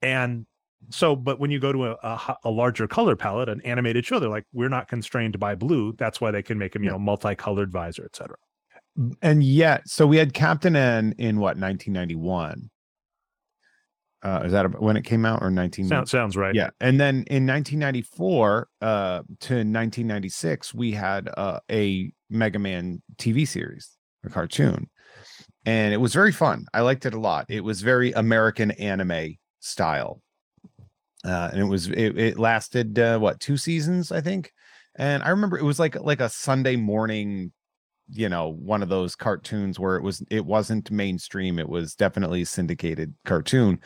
And 0.01 0.45
so 0.89 1.15
but 1.15 1.39
when 1.39 1.51
you 1.51 1.59
go 1.59 1.71
to 1.71 1.87
a, 1.87 1.91
a, 1.91 2.37
a, 2.45 2.49
larger 2.49 2.87
color 2.87 3.15
palette 3.15 3.49
an 3.49 3.61
animated 3.61 4.05
show 4.05 4.19
they're 4.19 4.29
like 4.29 4.45
we're 4.53 4.69
not 4.69 4.87
constrained 4.87 5.37
by 5.39 5.53
blue 5.53 5.93
that's 5.97 6.21
why 6.21 6.31
they 6.31 6.41
can 6.41 6.57
make 6.57 6.71
them 6.71 6.83
you 6.83 6.87
yeah. 6.87 6.93
know 6.93 6.99
multicolored 6.99 7.71
visor 7.71 8.05
etc 8.05 8.37
and 9.21 9.43
yet 9.43 9.87
so 9.87 10.07
we 10.07 10.17
had 10.17 10.33
captain 10.33 10.75
n 10.75 11.13
in 11.17 11.37
what 11.37 11.57
1991 11.57 12.69
uh 14.23 14.41
is 14.43 14.51
that 14.51 14.81
when 14.81 14.97
it 14.97 15.03
came 15.03 15.25
out 15.25 15.41
or 15.41 15.49
19 15.49 15.87
sounds, 15.87 16.11
sounds 16.11 16.35
right. 16.35 16.53
Yeah 16.55 16.69
and 16.81 16.99
then 16.99 17.23
in 17.27 17.45
1994 17.45 18.67
uh 18.81 18.85
to 19.39 19.53
1996 19.53 20.73
we 20.73 20.91
had 20.91 21.29
uh, 21.37 21.59
a 21.71 22.11
mega 22.29 22.59
man 22.59 23.01
tv 23.17 23.47
series 23.47 23.97
a 24.25 24.29
cartoon 24.29 24.89
and 25.65 25.93
it 25.93 25.97
was 25.97 26.13
very 26.13 26.31
fun. 26.31 26.65
I 26.73 26.81
liked 26.81 27.05
it 27.05 27.13
a 27.13 27.19
lot. 27.19 27.45
It 27.49 27.63
was 27.63 27.81
very 27.81 28.11
american 28.13 28.71
anime 28.71 29.35
style. 29.59 30.21
Uh, 31.25 31.49
and 31.51 31.59
it 31.59 31.65
was 31.65 31.89
it, 31.89 32.17
it 32.17 32.39
lasted 32.39 32.97
uh, 32.97 33.19
what 33.19 33.39
two 33.39 33.57
seasons 33.57 34.11
I 34.11 34.21
think, 34.21 34.53
and 34.95 35.21
I 35.21 35.29
remember 35.29 35.57
it 35.57 35.65
was 35.65 35.77
like 35.77 35.99
like 35.99 36.21
a 36.21 36.29
Sunday 36.29 36.77
morning, 36.77 37.51
you 38.09 38.29
know, 38.29 38.53
one 38.53 38.81
of 38.81 38.87
those 38.87 39.17
cartoons 39.17 39.77
where 39.77 39.97
it 39.97 40.03
was 40.03 40.23
it 40.31 40.45
wasn't 40.45 40.89
mainstream, 40.91 41.59
it 41.59 41.67
was 41.67 41.93
definitely 41.93 42.45
syndicated 42.45 43.13
cartoon, 43.25 43.79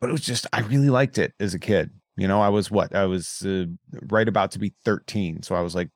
but 0.00 0.10
it 0.10 0.12
was 0.12 0.22
just 0.22 0.46
I 0.52 0.60
really 0.60 0.90
liked 0.90 1.18
it 1.18 1.34
as 1.40 1.54
a 1.54 1.58
kid. 1.58 1.90
You 2.16 2.26
know, 2.26 2.40
I 2.40 2.48
was 2.48 2.70
what 2.70 2.94
I 2.94 3.06
was 3.06 3.42
uh, 3.46 3.64
right 4.08 4.28
about 4.28 4.50
to 4.52 4.58
be 4.58 4.74
13, 4.84 5.42
so 5.42 5.54
I 5.54 5.60
was 5.60 5.74
like 5.74 5.88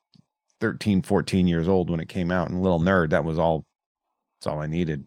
13, 0.60 1.02
14 1.02 1.48
years 1.48 1.68
old 1.68 1.90
when 1.90 2.00
it 2.00 2.08
came 2.08 2.30
out, 2.30 2.48
and 2.48 2.62
little 2.62 2.80
nerd. 2.80 3.10
That 3.10 3.24
was 3.24 3.38
all. 3.38 3.64
That's 4.38 4.52
all 4.52 4.60
I 4.60 4.66
needed. 4.66 5.06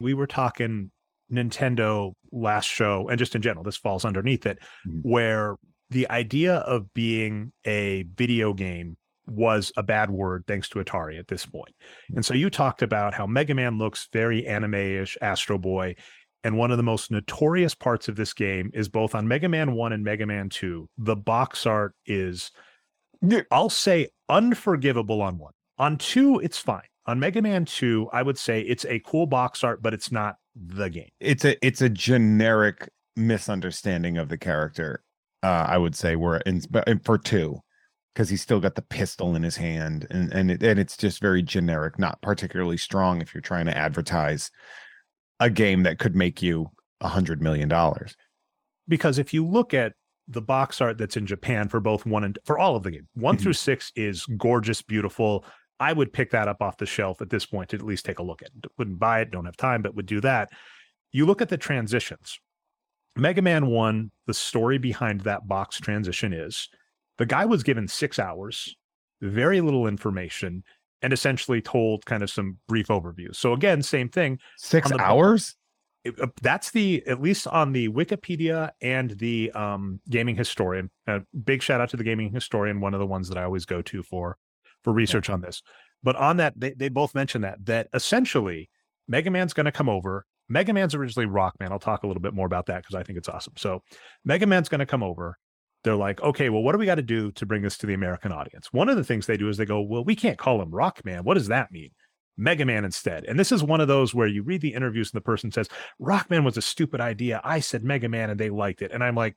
We 0.00 0.14
were 0.14 0.26
talking 0.26 0.90
Nintendo 1.32 2.12
last 2.32 2.66
show, 2.66 3.08
and 3.08 3.18
just 3.18 3.34
in 3.34 3.42
general, 3.42 3.64
this 3.64 3.76
falls 3.76 4.04
underneath 4.04 4.46
it, 4.46 4.58
mm-hmm. 4.86 5.08
where 5.08 5.56
the 5.90 6.08
idea 6.10 6.56
of 6.56 6.92
being 6.94 7.52
a 7.66 8.04
video 8.16 8.52
game 8.52 8.96
was 9.26 9.72
a 9.76 9.82
bad 9.82 10.10
word 10.10 10.44
thanks 10.46 10.68
to 10.68 10.78
Atari 10.78 11.18
at 11.18 11.28
this 11.28 11.44
point. 11.46 11.74
And 12.14 12.24
so 12.24 12.34
you 12.34 12.48
talked 12.50 12.82
about 12.82 13.14
how 13.14 13.26
Mega 13.26 13.54
Man 13.54 13.78
looks 13.78 14.08
very 14.12 14.46
anime-ish, 14.46 15.16
Astro 15.20 15.58
Boy. 15.58 15.96
And 16.44 16.56
one 16.56 16.70
of 16.70 16.76
the 16.76 16.82
most 16.82 17.10
notorious 17.10 17.74
parts 17.74 18.08
of 18.08 18.16
this 18.16 18.32
game 18.32 18.70
is 18.72 18.88
both 18.88 19.14
on 19.14 19.26
Mega 19.26 19.48
Man 19.48 19.72
1 19.72 19.92
and 19.92 20.04
Mega 20.04 20.26
Man 20.26 20.48
2. 20.48 20.88
The 20.98 21.16
box 21.16 21.66
art 21.66 21.94
is, 22.06 22.52
I'll 23.50 23.70
say, 23.70 24.08
unforgivable 24.28 25.22
on 25.22 25.38
one. 25.38 25.52
On 25.78 25.96
two, 25.96 26.38
it's 26.38 26.58
fine. 26.58 26.82
On 27.06 27.18
Mega 27.20 27.42
Man 27.42 27.64
2, 27.64 28.10
I 28.12 28.22
would 28.22 28.38
say 28.38 28.60
it's 28.60 28.84
a 28.86 29.00
cool 29.00 29.26
box 29.26 29.62
art, 29.64 29.82
but 29.82 29.92
it's 29.92 30.10
not 30.10 30.36
the 30.54 30.88
game. 30.88 31.08
It's 31.20 31.44
a 31.44 31.66
it's 31.66 31.80
a 31.80 31.88
generic 31.88 32.88
misunderstanding 33.16 34.18
of 34.18 34.28
the 34.28 34.38
character. 34.38 35.02
Uh, 35.42 35.66
I 35.68 35.78
would 35.78 35.94
say 35.94 36.16
we're 36.16 36.38
in 36.38 36.62
for 37.04 37.18
two 37.18 37.60
because 38.14 38.28
he's 38.28 38.40
still 38.40 38.60
got 38.60 38.74
the 38.74 38.82
pistol 38.82 39.36
in 39.36 39.42
his 39.42 39.56
hand 39.56 40.06
and 40.10 40.32
and 40.32 40.50
it, 40.50 40.62
and 40.62 40.78
it's 40.78 40.96
just 40.96 41.20
very 41.20 41.42
generic, 41.42 41.98
not 41.98 42.20
particularly 42.22 42.76
strong 42.76 43.20
if 43.20 43.34
you're 43.34 43.42
trying 43.42 43.66
to 43.66 43.76
advertise 43.76 44.50
a 45.40 45.50
game 45.50 45.82
that 45.82 45.98
could 45.98 46.16
make 46.16 46.42
you 46.42 46.70
a 47.00 47.08
hundred 47.08 47.42
million 47.42 47.68
dollars. 47.68 48.16
Because 48.88 49.18
if 49.18 49.34
you 49.34 49.46
look 49.46 49.74
at 49.74 49.92
the 50.28 50.42
box 50.42 50.80
art 50.80 50.98
that's 50.98 51.16
in 51.16 51.26
Japan 51.26 51.68
for 51.68 51.80
both 51.80 52.06
one 52.06 52.24
and 52.24 52.38
for 52.44 52.58
all 52.58 52.76
of 52.76 52.82
the 52.82 52.90
game, 52.90 53.08
one 53.14 53.36
mm-hmm. 53.36 53.42
through 53.42 53.52
six 53.52 53.92
is 53.96 54.26
gorgeous, 54.36 54.82
beautiful. 54.82 55.44
I 55.78 55.92
would 55.92 56.12
pick 56.12 56.30
that 56.30 56.48
up 56.48 56.62
off 56.62 56.78
the 56.78 56.86
shelf 56.86 57.20
at 57.20 57.30
this 57.30 57.44
point 57.44 57.70
to 57.70 57.76
at 57.76 57.82
least 57.82 58.06
take 58.06 58.18
a 58.18 58.22
look 58.22 58.42
at. 58.42 58.48
It. 58.48 58.70
Wouldn't 58.78 58.98
buy 58.98 59.20
it, 59.20 59.30
don't 59.30 59.44
have 59.44 59.56
time, 59.56 59.82
but 59.82 59.94
would 59.94 60.06
do 60.06 60.20
that. 60.22 60.50
You 61.12 61.26
look 61.26 61.42
at 61.42 61.48
the 61.48 61.58
transitions. 61.58 62.38
Mega 63.14 63.42
Man 63.42 63.66
1, 63.66 64.10
the 64.26 64.34
story 64.34 64.78
behind 64.78 65.22
that 65.22 65.48
box 65.48 65.78
transition 65.78 66.32
is 66.32 66.68
the 67.18 67.26
guy 67.26 67.46
was 67.46 67.62
given 67.62 67.88
six 67.88 68.18
hours, 68.18 68.76
very 69.22 69.60
little 69.60 69.86
information, 69.86 70.64
and 71.02 71.12
essentially 71.12 71.60
told 71.60 72.04
kind 72.06 72.22
of 72.22 72.30
some 72.30 72.58
brief 72.68 72.88
overviews. 72.88 73.36
So 73.36 73.52
again, 73.52 73.82
same 73.82 74.08
thing. 74.08 74.38
Six 74.56 74.90
hours? 74.92 75.56
It, 76.04 76.18
uh, 76.20 76.28
that's 76.40 76.70
the 76.70 77.02
at 77.06 77.20
least 77.20 77.46
on 77.46 77.72
the 77.72 77.88
Wikipedia 77.88 78.70
and 78.80 79.10
the 79.10 79.50
um, 79.52 80.00
gaming 80.08 80.36
historian. 80.36 80.90
Uh, 81.06 81.20
big 81.44 81.62
shout 81.62 81.80
out 81.80 81.90
to 81.90 81.96
the 81.96 82.04
gaming 82.04 82.32
historian, 82.32 82.80
one 82.80 82.94
of 82.94 83.00
the 83.00 83.06
ones 83.06 83.28
that 83.28 83.38
I 83.38 83.44
always 83.44 83.64
go 83.64 83.82
to 83.82 84.02
for 84.02 84.38
for 84.82 84.92
research 84.92 85.28
yeah. 85.28 85.34
on 85.34 85.40
this. 85.40 85.62
But 86.02 86.16
on 86.16 86.36
that, 86.36 86.54
they, 86.56 86.72
they 86.72 86.88
both 86.88 87.14
mentioned 87.14 87.44
that 87.44 87.64
that 87.66 87.88
essentially 87.92 88.70
Mega 89.08 89.30
Man's 89.30 89.52
going 89.52 89.66
to 89.66 89.72
come 89.72 89.88
over. 89.88 90.24
Mega 90.48 90.72
Man's 90.72 90.94
originally 90.94 91.26
Rockman. 91.26 91.72
I'll 91.72 91.80
talk 91.80 92.04
a 92.04 92.06
little 92.06 92.22
bit 92.22 92.34
more 92.34 92.46
about 92.46 92.66
that 92.66 92.82
because 92.82 92.94
I 92.94 93.02
think 93.02 93.18
it's 93.18 93.28
awesome. 93.28 93.54
So 93.56 93.82
Mega 94.24 94.46
Man's 94.46 94.68
going 94.68 94.78
to 94.78 94.86
come 94.86 95.02
over. 95.02 95.36
They're 95.86 95.94
like, 95.94 96.20
okay, 96.20 96.50
well, 96.50 96.62
what 96.62 96.72
do 96.72 96.78
we 96.78 96.84
got 96.84 96.96
to 96.96 97.02
do 97.02 97.30
to 97.30 97.46
bring 97.46 97.62
this 97.62 97.78
to 97.78 97.86
the 97.86 97.94
American 97.94 98.32
audience? 98.32 98.72
One 98.72 98.88
of 98.88 98.96
the 98.96 99.04
things 99.04 99.26
they 99.26 99.36
do 99.36 99.48
is 99.48 99.56
they 99.56 99.64
go, 99.64 99.80
well, 99.80 100.04
we 100.04 100.16
can't 100.16 100.36
call 100.36 100.60
him 100.60 100.72
Rockman. 100.72 101.22
What 101.22 101.34
does 101.34 101.46
that 101.46 101.70
mean? 101.70 101.90
Mega 102.36 102.64
Man 102.64 102.84
instead. 102.84 103.24
And 103.24 103.38
this 103.38 103.52
is 103.52 103.62
one 103.62 103.80
of 103.80 103.86
those 103.86 104.12
where 104.12 104.26
you 104.26 104.42
read 104.42 104.60
the 104.60 104.74
interviews 104.74 105.12
and 105.12 105.16
the 105.16 105.24
person 105.24 105.52
says, 105.52 105.68
Rockman 106.02 106.44
was 106.44 106.56
a 106.56 106.62
stupid 106.62 107.00
idea. 107.00 107.40
I 107.44 107.60
said 107.60 107.84
Mega 107.84 108.08
Man 108.08 108.30
and 108.30 108.38
they 108.38 108.50
liked 108.50 108.82
it. 108.82 108.90
And 108.90 109.02
I'm 109.04 109.14
like, 109.14 109.36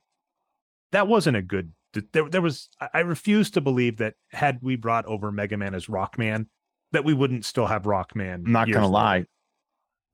that 0.90 1.06
wasn't 1.06 1.36
a 1.36 1.42
good. 1.42 1.72
There, 2.12 2.28
there 2.28 2.42
was. 2.42 2.68
I 2.92 3.00
refuse 3.00 3.52
to 3.52 3.60
believe 3.60 3.98
that 3.98 4.14
had 4.30 4.58
we 4.60 4.74
brought 4.74 5.06
over 5.06 5.30
Mega 5.30 5.56
Man 5.56 5.74
as 5.74 5.86
Rockman, 5.86 6.46
that 6.92 7.04
we 7.04 7.14
wouldn't 7.14 7.44
still 7.44 7.66
have 7.66 7.82
Rockman. 7.82 8.46
I'm 8.46 8.52
not 8.52 8.70
gonna 8.70 8.88
lie. 8.88 9.24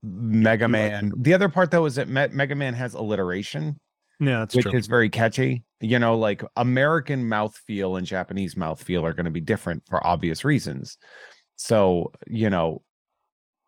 Mega 0.03 0.67
Man. 0.67 1.13
The 1.17 1.33
other 1.33 1.49
part 1.49 1.71
though 1.71 1.85
is 1.85 1.95
that 1.95 2.07
Me- 2.07 2.29
Mega 2.31 2.55
Man 2.55 2.75
has 2.75 2.93
alliteration. 2.93 3.79
Yeah, 4.19 4.39
that's 4.39 4.55
which 4.55 4.65
true. 4.65 4.77
is 4.77 4.87
very 4.87 5.09
catchy. 5.09 5.63
You 5.79 5.99
know, 5.99 6.17
like 6.17 6.43
American 6.55 7.29
mouthfeel 7.29 7.97
and 7.97 8.07
Japanese 8.07 8.55
mouthfeel 8.55 9.03
are 9.03 9.13
going 9.13 9.25
to 9.25 9.31
be 9.31 9.41
different 9.41 9.83
for 9.87 10.05
obvious 10.05 10.43
reasons. 10.43 10.97
So, 11.55 12.11
you 12.25 12.49
know, 12.49 12.81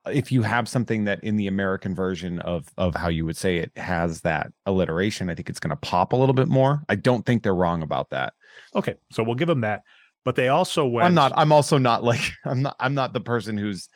if 0.07 0.31
you 0.31 0.41
have 0.41 0.67
something 0.67 1.05
that 1.05 1.23
in 1.23 1.35
the 1.35 1.47
American 1.47 1.93
version 1.93 2.39
of 2.39 2.67
of 2.77 2.95
how 2.95 3.09
you 3.09 3.25
would 3.25 3.37
say 3.37 3.57
it 3.57 3.71
has 3.75 4.21
that 4.21 4.51
alliteration, 4.65 5.29
I 5.29 5.35
think 5.35 5.49
it's 5.49 5.59
going 5.59 5.69
to 5.69 5.75
pop 5.75 6.13
a 6.13 6.15
little 6.15 6.33
bit 6.33 6.47
more. 6.47 6.83
I 6.89 6.95
don't 6.95 7.25
think 7.25 7.43
they're 7.43 7.53
wrong 7.53 7.83
about 7.83 8.09
that. 8.09 8.33
Okay, 8.75 8.95
so 9.11 9.23
we'll 9.23 9.35
give 9.35 9.47
them 9.47 9.61
that. 9.61 9.83
But 10.25 10.35
they 10.35 10.49
also 10.49 10.85
went. 10.85 11.05
I'm 11.05 11.13
not. 11.13 11.31
I'm 11.35 11.51
also 11.51 11.77
not 11.77 12.03
like. 12.03 12.31
I'm 12.45 12.61
not. 12.63 12.75
I'm 12.79 12.93
not 12.93 13.13
the 13.13 13.21
person 13.21 13.57
who's 13.57 13.89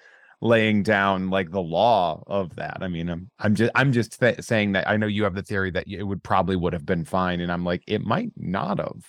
laying 0.44 0.84
down 0.84 1.30
like 1.30 1.50
the 1.50 1.62
law 1.62 2.22
of 2.28 2.56
that. 2.58 2.78
I 2.82 2.88
mean, 2.88 3.10
I'm. 3.10 3.32
I'm 3.40 3.56
just. 3.56 3.72
I'm 3.74 3.92
just 3.92 4.20
th- 4.20 4.42
saying 4.42 4.74
that 4.74 4.88
I 4.88 4.98
know 4.98 5.08
you 5.08 5.24
have 5.24 5.36
the 5.36 5.42
theory 5.42 5.72
that 5.72 5.88
it 5.88 6.04
would 6.04 6.22
probably 6.22 6.56
would 6.56 6.74
have 6.74 6.86
been 6.86 7.06
fine, 7.06 7.40
and 7.40 7.52
I'm 7.52 7.66
like, 7.66 7.84
it 7.88 8.02
might 8.02 8.32
not 8.36 8.78
have. 8.78 9.04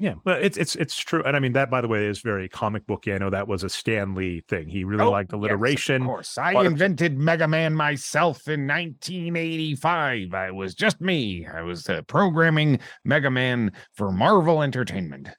Yeah, 0.00 0.14
but 0.24 0.44
it's 0.44 0.56
it's 0.56 0.76
it's 0.76 0.96
true, 0.96 1.24
and 1.24 1.36
I 1.36 1.40
mean 1.40 1.54
that 1.54 1.70
by 1.70 1.80
the 1.80 1.88
way 1.88 2.06
is 2.06 2.20
very 2.20 2.48
comic 2.48 2.86
booky. 2.86 3.12
I 3.12 3.18
know 3.18 3.30
that 3.30 3.48
was 3.48 3.64
a 3.64 3.68
Stan 3.68 4.14
Lee 4.14 4.44
thing. 4.48 4.68
He 4.68 4.84
really 4.84 5.02
oh, 5.02 5.10
liked 5.10 5.32
alliteration. 5.32 6.02
Yes, 6.02 6.06
of 6.06 6.06
course, 6.06 6.38
I 6.38 6.64
invented 6.64 7.18
Mega 7.18 7.48
Man 7.48 7.74
myself 7.74 8.46
in 8.46 8.68
1985. 8.68 10.34
I 10.34 10.52
was 10.52 10.76
just 10.76 11.00
me. 11.00 11.48
I 11.52 11.62
was 11.62 11.88
uh, 11.88 12.02
programming 12.02 12.78
Mega 13.04 13.28
Man 13.28 13.72
for 13.92 14.12
Marvel 14.12 14.62
Entertainment. 14.62 15.30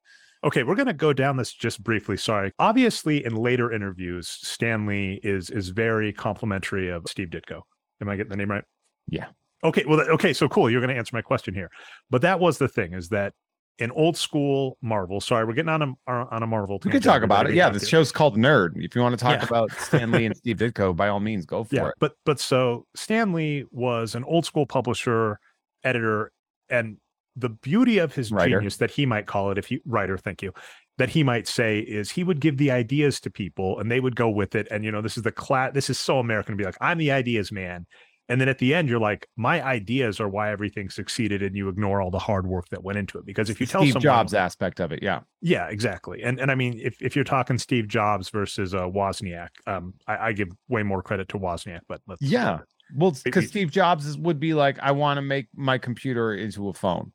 Okay, 0.43 0.63
we're 0.63 0.75
going 0.75 0.87
to 0.87 0.93
go 0.93 1.11
down 1.11 1.35
this 1.35 1.53
just 1.53 1.83
briefly. 1.83 2.15
Sorry. 2.15 2.53
Obviously, 2.59 3.25
in 3.25 3.35
later 3.35 3.71
interviews, 3.71 4.27
Stan 4.27 4.85
Lee 4.85 5.19
is 5.23 5.49
is 5.49 5.69
very 5.69 6.13
complimentary 6.13 6.89
of 6.89 7.05
Steve 7.07 7.29
Ditko. 7.29 7.61
Am 8.01 8.09
I 8.09 8.15
getting 8.15 8.29
the 8.29 8.37
name 8.37 8.51
right? 8.51 8.63
Yeah. 9.07 9.27
Okay. 9.63 9.83
Well, 9.85 9.99
okay. 9.99 10.31
So 10.31 10.47
cool. 10.47 10.69
You're 10.69 10.81
going 10.81 10.93
to 10.93 10.97
answer 10.97 11.15
my 11.15 11.21
question 11.21 11.53
here, 11.53 11.69
but 12.09 12.21
that 12.21 12.39
was 12.39 12.57
the 12.57 12.69
thing 12.69 12.93
is 12.93 13.09
that 13.09 13.33
in 13.79 13.91
old 13.91 14.17
school 14.17 14.77
Marvel. 14.81 15.19
Sorry, 15.21 15.45
we're 15.45 15.53
getting 15.53 15.69
on 15.69 15.81
a 15.81 16.11
on 16.11 16.43
a 16.43 16.47
Marvel. 16.47 16.79
We 16.83 16.91
can 16.91 17.01
talk 17.01 17.23
about 17.23 17.49
it. 17.49 17.55
Yeah, 17.55 17.69
the 17.69 17.85
show's 17.85 18.11
called 18.11 18.37
Nerd. 18.37 18.73
If 18.75 18.95
you 18.95 19.01
want 19.01 19.17
to 19.17 19.23
talk 19.23 19.39
yeah. 19.39 19.47
about 19.47 19.71
Stan 19.71 20.11
Lee 20.11 20.25
and 20.25 20.37
Steve 20.37 20.57
Ditko, 20.57 20.95
by 20.95 21.07
all 21.07 21.19
means, 21.19 21.45
go 21.45 21.63
for 21.63 21.75
yeah, 21.75 21.87
it. 21.87 21.95
But 21.99 22.13
but 22.25 22.39
so 22.39 22.85
Stan 22.95 23.33
Lee 23.33 23.65
was 23.71 24.15
an 24.15 24.23
old 24.25 24.45
school 24.45 24.65
publisher, 24.65 25.39
editor, 25.83 26.31
and 26.69 26.97
the 27.39 27.49
beauty 27.49 27.97
of 27.97 28.13
his 28.13 28.31
writer. 28.31 28.57
genius 28.57 28.77
that 28.77 28.91
he 28.91 29.05
might 29.05 29.25
call 29.25 29.51
it, 29.51 29.57
if 29.57 29.67
he 29.67 29.81
writer, 29.85 30.17
thank 30.17 30.41
you, 30.41 30.53
that 30.97 31.09
he 31.09 31.23
might 31.23 31.47
say 31.47 31.79
is 31.79 32.11
he 32.11 32.23
would 32.23 32.39
give 32.39 32.57
the 32.57 32.71
ideas 32.71 33.19
to 33.21 33.29
people 33.29 33.79
and 33.79 33.91
they 33.91 33.99
would 33.99 34.15
go 34.15 34.29
with 34.29 34.55
it. 34.55 34.67
And 34.69 34.83
you 34.83 34.91
know, 34.91 35.01
this 35.01 35.17
is 35.17 35.23
the 35.23 35.31
class. 35.31 35.71
This 35.73 35.89
is 35.89 35.99
so 35.99 36.19
American 36.19 36.53
to 36.53 36.57
be 36.57 36.65
like, 36.65 36.77
I'm 36.81 36.97
the 36.97 37.11
ideas 37.11 37.51
man. 37.51 37.85
And 38.29 38.39
then 38.39 38.47
at 38.47 38.59
the 38.59 38.75
end, 38.75 38.87
you're 38.87 38.99
like, 38.99 39.27
my 39.35 39.65
ideas 39.65 40.19
are 40.19 40.29
why 40.29 40.51
everything 40.51 40.91
succeeded, 40.91 41.41
and 41.41 41.55
you 41.55 41.67
ignore 41.67 41.99
all 41.99 42.11
the 42.11 42.19
hard 42.19 42.45
work 42.45 42.69
that 42.69 42.83
went 42.83 42.99
into 42.99 43.17
it. 43.17 43.25
Because 43.25 43.49
if 43.49 43.59
you 43.59 43.65
tell 43.65 43.81
Steve 43.81 43.93
someone, 43.93 44.03
Jobs 44.03 44.35
aspect 44.35 44.79
of 44.79 44.91
it, 44.91 45.01
yeah, 45.01 45.21
yeah, 45.41 45.67
exactly. 45.67 46.21
And 46.21 46.39
and 46.39 46.51
I 46.51 46.55
mean, 46.55 46.79
if 46.79 47.01
if 47.01 47.15
you're 47.15 47.25
talking 47.25 47.57
Steve 47.57 47.87
Jobs 47.87 48.29
versus 48.29 48.75
uh, 48.75 48.83
Wozniak, 48.83 49.49
um, 49.65 49.95
I, 50.07 50.27
I 50.27 50.33
give 50.33 50.49
way 50.67 50.83
more 50.83 51.01
credit 51.01 51.27
to 51.29 51.39
Wozniak, 51.39 51.79
but 51.87 52.01
let's 52.05 52.21
yeah, 52.21 52.59
well, 52.95 53.15
because 53.23 53.47
Steve 53.47 53.71
Jobs 53.71 54.15
would 54.15 54.39
be 54.39 54.53
like, 54.53 54.77
I 54.79 54.91
want 54.91 55.17
to 55.17 55.23
make 55.23 55.47
my 55.55 55.79
computer 55.79 56.35
into 56.35 56.69
a 56.69 56.73
phone, 56.73 57.11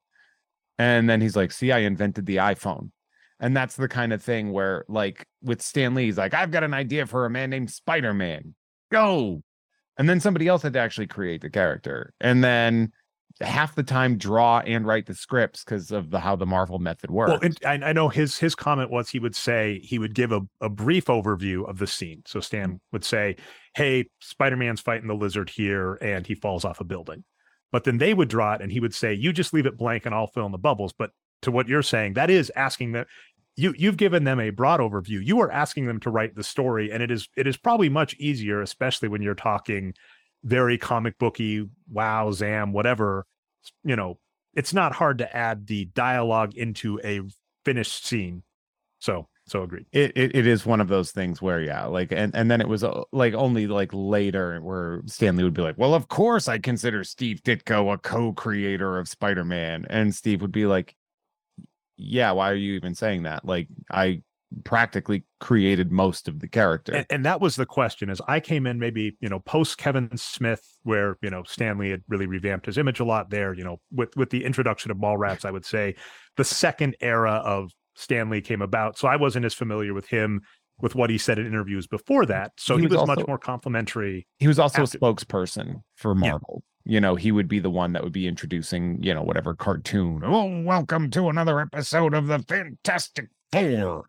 and 0.78 1.09
then 1.09 1.21
he's 1.21 1.37
like, 1.37 1.52
see, 1.52 1.73
I 1.73 1.78
invented 1.81 2.26
the 2.26 2.37
iPhone. 2.37 2.90
And 3.40 3.57
that's 3.57 3.76
the 3.76 3.88
kind 3.88 4.12
of 4.12 4.23
thing 4.23 4.52
where, 4.52 4.85
like, 4.88 5.26
with 5.43 5.61
Stan 5.61 5.95
Lee, 5.95 6.07
he's 6.07 6.19
like, 6.19 6.35
I've 6.35 6.50
got 6.50 6.64
an 6.64 6.75
idea 6.75 7.07
for 7.07 7.26
a 7.26 7.31
man 7.31 7.50
named 7.50 7.71
Spider 7.71 8.14
Man. 8.14 8.54
Go! 8.90 9.43
And 9.99 10.09
then 10.09 10.21
somebody 10.21 10.49
else 10.49 10.62
had 10.62 10.73
to 10.73 10.78
actually 10.78 11.07
create 11.07 11.40
the 11.40 11.50
character. 11.50 12.14
And 12.21 12.43
then 12.43 12.93
half 13.40 13.75
the 13.75 13.83
time 13.83 14.16
draw 14.16 14.61
and 14.61 14.87
write 14.87 15.07
the 15.07 15.14
scripts 15.14 15.64
because 15.64 15.90
of 15.90 16.11
the 16.11 16.21
how 16.21 16.37
the 16.37 16.47
marvel 16.47 16.78
method 16.78 17.11
works. 17.11 17.40
well 17.43 17.52
I, 17.64 17.88
I, 17.88 17.93
know 17.93 18.09
his 18.09 18.38
his 18.38 18.54
comment 18.54 18.90
was 18.90 19.09
he 19.09 19.19
would 19.19 19.35
say 19.35 19.81
he 19.83 19.99
would 19.99 20.14
give 20.14 20.31
a, 20.31 20.43
a 20.61 20.69
brief 20.69 21.07
overview 21.07 21.69
of 21.69 21.78
the 21.78 21.87
scene. 21.87 22.23
So 22.26 22.38
stan 22.38 22.81
would 22.93 23.04
say 23.04 23.37
hey 23.75 24.09
spider-man's 24.21 24.81
fighting 24.81 25.09
the 25.09 25.14
lizard 25.14 25.50
here 25.50 25.95
and 25.95 26.26
he 26.26 26.37
falls 26.37 26.64
off 26.64 26.81
a 26.81 26.85
building 26.85 27.25
but 27.75 27.83
then 27.83 27.99
they 27.99 28.14
would 28.14 28.28
draw 28.28 28.54
it 28.54 28.61
and 28.61 28.71
he 28.71 28.78
would 28.78 28.95
say 28.95 29.12
you 29.12 29.33
just 29.33 29.52
leave 29.52 29.66
it 29.66 29.76
blank 29.76 30.07
and 30.07 30.14
i'll 30.14 30.28
fill 30.28 30.47
in 30.47 30.52
the 30.52 30.59
bubbles. 30.59 30.93
But 30.97 31.11
to 31.43 31.50
what 31.50 31.66
you're 31.66 31.83
saying 31.83 32.14
that 32.14 32.31
is 32.31 32.52
asking 32.54 32.93
that 32.93 33.09
you 33.57 33.75
you've 33.76 33.97
given 33.97 34.23
them 34.23 34.38
a 34.38 34.50
broad 34.50 34.78
overview. 34.78 35.26
You 35.26 35.40
are 35.40 35.50
asking 35.50 35.87
them 35.87 35.99
to 36.00 36.11
write 36.11 36.37
the 36.37 36.45
story 36.45 36.93
and 36.93 37.02
it 37.02 37.11
is 37.11 37.28
it 37.37 37.49
is 37.49 37.57
probably 37.57 37.88
much 37.88 38.14
easier 38.14 38.62
especially 38.62 39.09
when 39.09 39.23
you're 39.23 39.35
talking 39.35 39.93
very 40.45 40.78
comic 40.78 41.19
booky 41.19 41.69
wow 41.90 42.31
zam 42.31 42.73
whatever 42.73 43.26
you 43.83 43.97
know 43.97 44.21
it's 44.54 44.73
not 44.73 44.93
hard 44.93 45.19
to 45.19 45.37
add 45.37 45.66
the 45.66 45.87
dialogue 45.87 46.54
into 46.54 47.00
a 47.02 47.23
finished 47.64 48.07
scene. 48.07 48.45
So 49.00 49.26
so 49.46 49.62
agreed 49.62 49.86
it, 49.92 50.12
it, 50.16 50.34
it 50.34 50.46
is 50.46 50.64
one 50.64 50.80
of 50.80 50.88
those 50.88 51.10
things 51.10 51.42
where 51.42 51.60
yeah 51.60 51.84
like 51.84 52.12
and 52.12 52.34
and 52.34 52.50
then 52.50 52.60
it 52.60 52.68
was 52.68 52.82
uh, 52.82 53.02
like 53.12 53.34
only 53.34 53.66
like 53.66 53.90
later 53.92 54.60
where 54.62 55.02
Stan 55.06 55.36
Lee 55.36 55.44
would 55.44 55.54
be 55.54 55.62
like 55.62 55.78
well 55.78 55.94
of 55.94 56.08
course 56.08 56.48
i 56.48 56.58
consider 56.58 57.04
steve 57.04 57.42
ditko 57.42 57.92
a 57.92 57.98
co-creator 57.98 58.98
of 58.98 59.08
spider-man 59.08 59.86
and 59.90 60.14
steve 60.14 60.40
would 60.40 60.52
be 60.52 60.66
like 60.66 60.96
yeah, 61.96 62.32
why 62.32 62.50
are 62.50 62.56
you 62.56 62.74
even 62.74 62.94
saying 62.94 63.22
that? 63.24 63.44
Like 63.44 63.68
I 63.90 64.22
practically 64.64 65.24
created 65.40 65.90
most 65.90 66.28
of 66.28 66.40
the 66.40 66.48
character. 66.48 66.94
And, 66.94 67.06
and, 67.10 67.26
that 67.26 67.40
was 67.40 67.56
the 67.56 67.66
question 67.66 68.08
as 68.08 68.20
I 68.28 68.40
came 68.40 68.66
in 68.66 68.78
maybe, 68.78 69.16
you 69.20 69.28
know, 69.28 69.40
post 69.40 69.78
Kevin 69.78 70.16
Smith, 70.16 70.64
where, 70.82 71.16
you 71.22 71.30
know, 71.30 71.42
Stan 71.44 71.78
Lee 71.78 71.90
had 71.90 72.02
really 72.08 72.26
revamped 72.26 72.66
his 72.66 72.78
image 72.78 73.00
a 73.00 73.04
lot 73.04 73.30
there, 73.30 73.52
you 73.54 73.64
know, 73.64 73.80
with, 73.90 74.16
with 74.16 74.30
the 74.30 74.44
introduction 74.44 74.90
of 74.90 74.96
Mallrats, 74.96 75.44
I 75.44 75.50
would 75.50 75.64
say 75.64 75.96
the 76.36 76.44
second 76.44 76.96
era 77.00 77.42
of 77.44 77.72
Stan 77.94 78.30
Lee 78.30 78.40
came 78.40 78.62
about. 78.62 78.98
So 78.98 79.08
I 79.08 79.16
wasn't 79.16 79.46
as 79.46 79.54
familiar 79.54 79.94
with 79.94 80.06
him 80.06 80.42
with 80.80 80.94
what 80.94 81.08
he 81.08 81.18
said 81.18 81.38
in 81.38 81.46
interviews 81.46 81.86
before 81.86 82.26
that. 82.26 82.52
So 82.58 82.76
he, 82.76 82.82
he 82.82 82.86
was, 82.86 82.92
was 82.92 83.00
also, 83.00 83.14
much 83.14 83.26
more 83.26 83.38
complimentary. 83.38 84.26
He 84.38 84.48
was 84.48 84.58
also 84.58 84.82
after. 84.82 84.98
a 84.98 85.00
spokesperson 85.00 85.82
for 85.94 86.14
Marvel. 86.14 86.62
Yeah 86.64 86.70
you 86.84 87.00
know, 87.00 87.14
he 87.14 87.32
would 87.32 87.48
be 87.48 87.58
the 87.58 87.70
one 87.70 87.92
that 87.94 88.04
would 88.04 88.12
be 88.12 88.26
introducing, 88.26 89.02
you 89.02 89.14
know, 89.14 89.22
whatever 89.22 89.54
cartoon. 89.54 90.22
Oh, 90.24 90.62
welcome 90.62 91.10
to 91.12 91.28
another 91.28 91.58
episode 91.60 92.12
of 92.12 92.26
the 92.26 92.40
Fantastic 92.40 93.28
Four. 93.52 94.04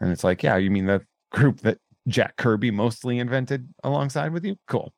And 0.00 0.10
it's 0.10 0.24
like, 0.24 0.42
yeah, 0.42 0.56
you 0.56 0.70
mean 0.70 0.86
the 0.86 1.02
group 1.30 1.60
that 1.60 1.78
Jack 2.08 2.36
Kirby 2.36 2.72
mostly 2.72 3.20
invented 3.20 3.68
alongside 3.84 4.32
with 4.32 4.44
you? 4.44 4.56
Cool. 4.66 4.92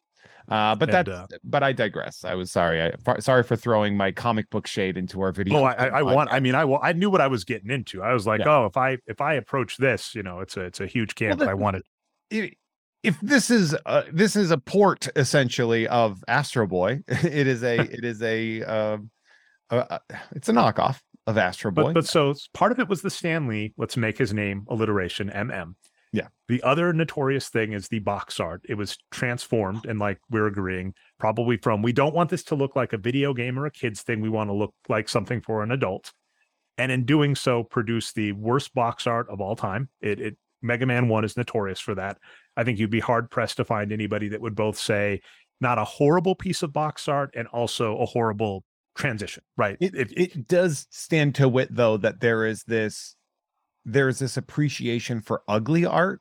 Uh, 0.51 0.75
but 0.75 0.91
that, 0.91 1.09
uh, 1.09 1.27
but 1.45 1.63
I 1.63 1.73
digress. 1.73 2.25
I 2.25 2.35
was 2.35 2.51
sorry. 2.51 2.83
I 2.83 2.93
f- 3.07 3.23
sorry 3.23 3.45
for 3.45 3.55
throwing 3.55 3.97
my 3.97 4.11
comic 4.11 4.51
book 4.51 4.67
shade 4.67 4.97
into 4.97 5.21
our 5.21 5.31
video. 5.31 5.59
Oh, 5.59 5.65
I, 5.65 5.87
I 5.87 6.03
want. 6.03 6.33
I 6.33 6.41
mean, 6.41 6.57
I 6.57 6.63
I 6.63 6.93
knew 6.93 7.09
what 7.09 7.21
I 7.21 7.29
was 7.29 7.45
getting 7.45 7.71
into. 7.71 8.03
I 8.03 8.13
was 8.13 8.27
like, 8.27 8.41
yeah. 8.41 8.49
oh, 8.49 8.67
if 8.67 8.77
I 8.77 8.99
if 9.07 9.21
I 9.21 9.35
approach 9.35 9.77
this, 9.77 10.15
you 10.15 10.25
know, 10.25 10.41
it's 10.41 10.57
a 10.57 10.63
it's 10.63 10.81
a 10.81 10.87
huge 10.87 11.15
camp. 11.15 11.39
Well, 11.39 11.47
the, 11.47 11.51
I 11.53 11.55
wanted. 11.55 11.83
It, 12.31 12.55
if 13.03 13.19
this 13.21 13.51
is 13.51 13.77
uh, 13.87 14.03
this 14.13 14.35
is 14.35 14.51
a 14.51 14.59
port 14.59 15.09
essentially 15.15 15.87
of 15.87 16.23
Astro 16.27 16.67
Boy, 16.67 17.01
it 17.09 17.47
is 17.47 17.63
a 17.63 17.79
it 17.79 18.05
is 18.05 18.21
a 18.23 18.63
uh, 18.65 18.99
uh, 19.71 19.99
it's 20.35 20.49
a 20.49 20.53
knockoff 20.53 21.01
of 21.27 21.39
Astro 21.39 21.71
Boy. 21.71 21.85
But, 21.85 21.95
but 21.95 22.07
so 22.07 22.35
part 22.55 22.73
of 22.73 22.81
it 22.81 22.89
was 22.89 23.03
the 23.03 23.11
Stan 23.11 23.47
Lee. 23.47 23.73
Let's 23.77 23.97
make 23.97 24.19
his 24.19 24.35
name 24.35 24.67
alliteration 24.69 25.31
MM. 25.31 25.75
Yeah. 26.13 26.29
The 26.49 26.63
other 26.63 26.93
notorious 26.93 27.49
thing 27.49 27.73
is 27.73 27.89
the 27.89 28.01
box 28.01 28.41
art. 28.41 28.63
It 28.69 28.75
was 28.75 28.97
transformed, 29.11 29.87
and 29.87 29.99
like 29.99 30.19
we're 30.29 30.49
agreeing, 30.49 30.95
probably 31.19 31.57
from 31.57 31.83
we 31.83 31.93
don't 31.93 32.15
want 32.15 32.31
this 32.31 32.43
to 32.45 32.55
look 32.55 32.75
like 32.75 32.93
a 32.93 32.99
video 32.99 33.33
game 33.33 33.59
or 33.59 33.67
a 33.67 33.71
kids 33.71 34.03
thing. 34.03 34.21
We 34.21 34.29
want 34.29 34.51
to 34.51 34.55
look 34.55 34.75
like 34.89 35.09
something 35.09 35.41
for 35.41 35.63
an 35.63 35.71
adult. 35.71 36.13
And 36.79 36.91
in 36.91 37.05
doing 37.05 37.35
so, 37.35 37.63
produce 37.63 38.13
the 38.13 38.33
worst 38.33 38.75
box 38.75 39.07
art 39.07 39.29
of 39.29 39.41
all 39.41 39.55
time. 39.55 39.89
It, 40.01 40.21
it 40.21 40.37
Mega 40.63 40.87
Man 40.87 41.09
1 41.09 41.25
is 41.25 41.37
notorious 41.37 41.81
for 41.81 41.95
that. 41.95 42.19
I 42.57 42.65
think 42.65 42.79
you'd 42.79 42.91
be 42.91 43.01
hard 43.01 43.31
pressed 43.31 43.59
to 43.59 43.65
find 43.65 43.93
anybody 43.93 44.29
that 44.29 44.41
would 44.41 44.55
both 44.55 44.79
say 44.79 45.21
not 45.61 45.79
a 45.79 45.85
horrible 45.85 46.35
piece 46.35 46.63
of 46.63 46.73
box 46.73 47.07
art 47.07 47.31
and 47.35 47.47
also 47.49 47.99
a 47.99 48.07
horrible 48.07 48.65
transition, 48.97 49.43
right? 49.57 49.77
It, 49.81 49.95
it, 49.95 50.13
it 50.17 50.49
does 50.49 50.87
stand 50.91 51.35
to 51.37 51.49
wit 51.49 51.69
though 51.71 51.97
that 51.99 52.21
there 52.21 52.45
is 52.45 52.65
this 52.65 53.15
there's 53.93 54.19
this 54.19 54.37
appreciation 54.37 55.21
for 55.21 55.43
ugly 55.49 55.85
art 55.85 56.21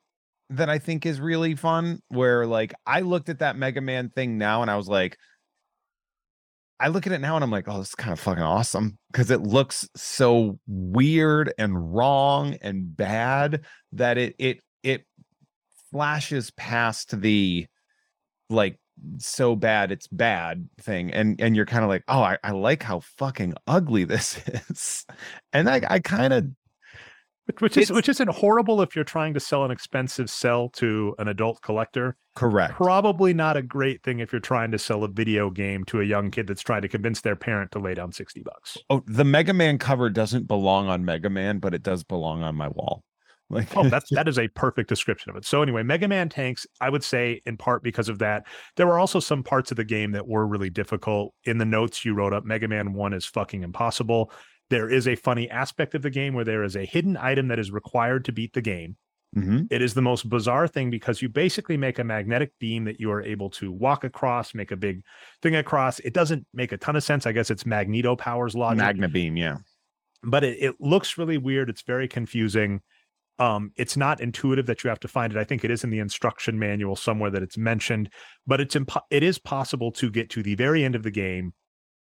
that 0.50 0.68
I 0.68 0.78
think 0.78 1.06
is 1.06 1.20
really 1.20 1.54
fun 1.54 2.00
where 2.08 2.46
like 2.46 2.74
I 2.86 3.00
looked 3.00 3.28
at 3.28 3.38
that 3.38 3.56
Mega 3.56 3.80
Man 3.80 4.10
thing 4.10 4.38
now 4.38 4.62
and 4.62 4.70
I 4.70 4.76
was 4.76 4.88
like 4.88 5.16
I 6.80 6.88
look 6.88 7.06
at 7.06 7.12
it 7.12 7.20
now 7.20 7.34
and 7.34 7.44
I'm 7.44 7.50
like, 7.50 7.68
oh, 7.68 7.78
this 7.78 7.90
is 7.90 7.94
kind 7.94 8.12
of 8.12 8.18
fucking 8.18 8.42
awesome 8.42 8.98
because 9.12 9.30
it 9.30 9.42
looks 9.42 9.86
so 9.94 10.58
weird 10.66 11.52
and 11.58 11.94
wrong 11.94 12.56
and 12.62 12.96
bad 12.96 13.66
that 13.92 14.16
it 14.16 14.34
it 14.38 14.60
it 14.82 15.04
flashes 15.90 16.50
past 16.52 17.20
the 17.20 17.66
like 18.48 18.78
so 19.18 19.56
bad 19.56 19.92
it's 19.92 20.08
bad 20.08 20.68
thing 20.80 21.10
and 21.12 21.40
and 21.40 21.56
you're 21.56 21.66
kind 21.66 21.84
of 21.84 21.88
like 21.88 22.04
oh 22.08 22.20
I, 22.20 22.36
I 22.44 22.50
like 22.50 22.82
how 22.82 23.00
fucking 23.00 23.54
ugly 23.66 24.04
this 24.04 24.38
is 24.68 25.06
and 25.54 25.70
i 25.70 25.80
i 25.88 25.98
kind 26.00 26.34
of 26.34 26.48
which 27.58 27.76
is 27.76 27.90
which 27.90 28.08
isn't 28.08 28.28
horrible 28.28 28.82
if 28.82 28.94
you're 28.94 29.04
trying 29.04 29.34
to 29.34 29.40
sell 29.40 29.64
an 29.64 29.70
expensive 29.70 30.30
cell 30.30 30.68
to 30.70 31.14
an 31.18 31.28
adult 31.28 31.60
collector. 31.62 32.16
Correct. 32.36 32.74
Probably 32.74 33.34
not 33.34 33.56
a 33.56 33.62
great 33.62 34.02
thing 34.02 34.20
if 34.20 34.32
you're 34.32 34.40
trying 34.40 34.70
to 34.70 34.78
sell 34.78 35.02
a 35.04 35.08
video 35.08 35.50
game 35.50 35.84
to 35.86 36.00
a 36.00 36.04
young 36.04 36.30
kid 36.30 36.46
that's 36.46 36.62
trying 36.62 36.82
to 36.82 36.88
convince 36.88 37.20
their 37.20 37.36
parent 37.36 37.72
to 37.72 37.78
lay 37.78 37.94
down 37.94 38.12
60 38.12 38.42
bucks. 38.42 38.78
Oh, 38.88 39.02
the 39.06 39.24
Mega 39.24 39.52
Man 39.52 39.78
cover 39.78 40.10
doesn't 40.10 40.46
belong 40.46 40.88
on 40.88 41.04
Mega 41.04 41.30
Man, 41.30 41.58
but 41.58 41.74
it 41.74 41.82
does 41.82 42.04
belong 42.04 42.42
on 42.42 42.54
my 42.54 42.68
wall. 42.68 43.02
Like 43.50 43.76
oh, 43.76 43.88
that's 43.88 44.08
that 44.10 44.28
is 44.28 44.38
a 44.38 44.48
perfect 44.48 44.88
description 44.88 45.30
of 45.30 45.36
it. 45.36 45.44
So 45.44 45.60
anyway, 45.60 45.82
Mega 45.82 46.08
Man 46.08 46.28
tanks, 46.28 46.66
I 46.80 46.88
would 46.88 47.04
say 47.04 47.42
in 47.44 47.56
part 47.56 47.82
because 47.82 48.08
of 48.08 48.20
that. 48.20 48.46
There 48.76 48.86
were 48.86 48.98
also 48.98 49.20
some 49.20 49.42
parts 49.42 49.70
of 49.70 49.76
the 49.76 49.84
game 49.84 50.12
that 50.12 50.26
were 50.26 50.46
really 50.46 50.70
difficult. 50.70 51.34
In 51.44 51.58
the 51.58 51.64
notes 51.64 52.04
you 52.04 52.14
wrote 52.14 52.32
up, 52.32 52.44
Mega 52.44 52.68
Man 52.68 52.92
1 52.92 53.12
is 53.12 53.26
fucking 53.26 53.62
impossible. 53.62 54.32
There 54.70 54.88
is 54.88 55.06
a 55.06 55.16
funny 55.16 55.50
aspect 55.50 55.94
of 55.94 56.02
the 56.02 56.10
game 56.10 56.32
where 56.32 56.44
there 56.44 56.64
is 56.64 56.76
a 56.76 56.84
hidden 56.84 57.16
item 57.16 57.48
that 57.48 57.58
is 57.58 57.70
required 57.70 58.24
to 58.26 58.32
beat 58.32 58.54
the 58.54 58.62
game. 58.62 58.96
Mm-hmm. 59.36 59.64
It 59.70 59.80
is 59.80 59.94
the 59.94 60.02
most 60.02 60.28
bizarre 60.28 60.66
thing 60.66 60.90
because 60.90 61.22
you 61.22 61.28
basically 61.28 61.76
make 61.76 61.98
a 61.98 62.04
magnetic 62.04 62.52
beam 62.58 62.84
that 62.84 62.98
you 62.98 63.12
are 63.12 63.22
able 63.22 63.48
to 63.50 63.70
walk 63.70 64.02
across, 64.02 64.54
make 64.54 64.72
a 64.72 64.76
big 64.76 65.02
thing 65.40 65.54
across. 65.54 66.00
It 66.00 66.14
doesn't 66.14 66.46
make 66.52 66.72
a 66.72 66.76
ton 66.76 66.96
of 66.96 67.04
sense. 67.04 67.26
I 67.26 67.32
guess 67.32 67.50
it's 67.50 67.64
Magneto 67.64 68.16
powers 68.16 68.56
logic. 68.56 68.78
Magna 68.78 69.08
beam, 69.08 69.36
yeah. 69.36 69.58
But 70.24 70.42
it, 70.42 70.58
it 70.60 70.74
looks 70.80 71.16
really 71.16 71.38
weird. 71.38 71.70
It's 71.70 71.82
very 71.82 72.08
confusing. 72.08 72.80
Um, 73.38 73.72
it's 73.76 73.96
not 73.96 74.20
intuitive 74.20 74.66
that 74.66 74.82
you 74.82 74.90
have 74.90 75.00
to 75.00 75.08
find 75.08 75.32
it. 75.32 75.38
I 75.38 75.44
think 75.44 75.64
it 75.64 75.70
is 75.70 75.84
in 75.84 75.90
the 75.90 76.00
instruction 76.00 76.58
manual 76.58 76.96
somewhere 76.96 77.30
that 77.30 77.42
it's 77.42 77.56
mentioned, 77.56 78.10
but 78.46 78.60
it's 78.60 78.74
impo- 78.74 79.00
it 79.10 79.22
is 79.22 79.38
possible 79.38 79.92
to 79.92 80.10
get 80.10 80.28
to 80.30 80.42
the 80.42 80.56
very 80.56 80.84
end 80.84 80.94
of 80.94 81.04
the 81.04 81.10
game 81.10 81.54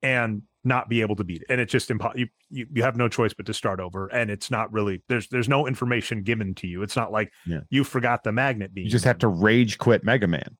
and 0.02 0.42
not 0.64 0.90
be 0.90 1.02
able 1.02 1.16
to 1.16 1.24
beat 1.24 1.42
it. 1.42 1.48
And 1.50 1.60
it's 1.60 1.72
just 1.72 1.92
impossible. 1.92 2.22
You, 2.22 2.28
you, 2.50 2.68
you 2.74 2.84
have 2.84 2.96
no 2.96 3.10
choice 3.10 3.34
but 3.34 3.46
to 3.48 3.54
start 3.54 3.80
over. 3.80 4.08
And 4.08 4.32
it's 4.32 4.50
not 4.50 4.72
really 4.72 5.04
there's 5.10 5.28
there's 5.28 5.50
no 5.50 5.68
information 5.68 6.24
given 6.24 6.56
to 6.56 6.68
you. 6.68 6.84
It's 6.84 6.96
not 6.96 7.12
like 7.12 7.32
yeah. 7.46 7.62
you 7.70 7.84
forgot 7.84 8.24
the 8.24 8.32
magnet 8.32 8.74
beam. 8.74 8.86
You 8.86 8.92
just 8.92 9.06
have 9.06 9.20
to 9.20 9.28
rage 9.28 9.78
quit 9.78 10.04
Mega 10.04 10.28
Man. 10.28 10.58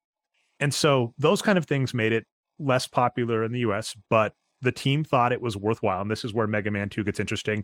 And 0.60 0.74
so 0.74 1.14
those 1.18 1.42
kind 1.42 1.58
of 1.58 1.66
things 1.66 1.94
made 1.94 2.12
it 2.12 2.26
less 2.60 2.88
popular 2.88 3.44
in 3.44 3.52
the 3.52 3.60
US, 3.60 3.96
but 4.10 4.34
the 4.62 4.72
team 4.72 5.04
thought 5.04 5.32
it 5.32 5.42
was 5.42 5.58
worthwhile. 5.58 6.02
And 6.02 6.12
this 6.12 6.24
is 6.24 6.34
where 6.34 6.48
Mega 6.48 6.72
Man 6.72 6.90
2 6.90 7.04
gets 7.04 7.20
interesting. 7.20 7.64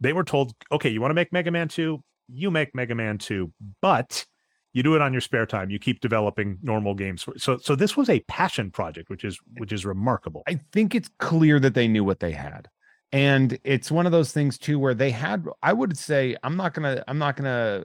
They 0.00 0.12
were 0.12 0.24
told, 0.24 0.52
okay, 0.72 0.88
you 0.88 1.00
want 1.00 1.10
to 1.10 1.14
make 1.14 1.32
Mega 1.32 1.50
Man 1.50 1.68
2? 1.68 2.02
You 2.32 2.50
make 2.50 2.74
Mega 2.74 2.94
Man 2.94 3.18
2, 3.18 3.52
but 3.82 4.24
you 4.72 4.82
do 4.82 4.94
it 4.94 5.02
on 5.02 5.12
your 5.12 5.20
spare 5.20 5.46
time. 5.46 5.70
You 5.70 5.78
keep 5.78 6.00
developing 6.00 6.58
normal 6.62 6.94
games 6.94 7.26
so 7.36 7.58
so 7.58 7.74
this 7.74 7.96
was 7.96 8.08
a 8.08 8.20
passion 8.20 8.70
project 8.70 9.10
which 9.10 9.24
is 9.24 9.38
which 9.56 9.72
is 9.72 9.84
remarkable. 9.84 10.42
I 10.46 10.60
think 10.72 10.94
it's 10.94 11.10
clear 11.18 11.58
that 11.60 11.74
they 11.74 11.88
knew 11.88 12.04
what 12.04 12.20
they 12.20 12.32
had. 12.32 12.68
And 13.12 13.58
it's 13.64 13.90
one 13.90 14.06
of 14.06 14.12
those 14.12 14.32
things 14.32 14.56
too 14.56 14.78
where 14.78 14.94
they 14.94 15.10
had 15.10 15.44
i 15.62 15.72
would 15.72 15.98
say 15.98 16.36
i'm 16.44 16.56
not 16.56 16.74
gonna 16.74 17.02
i'm 17.08 17.18
not 17.18 17.36
gonna 17.36 17.82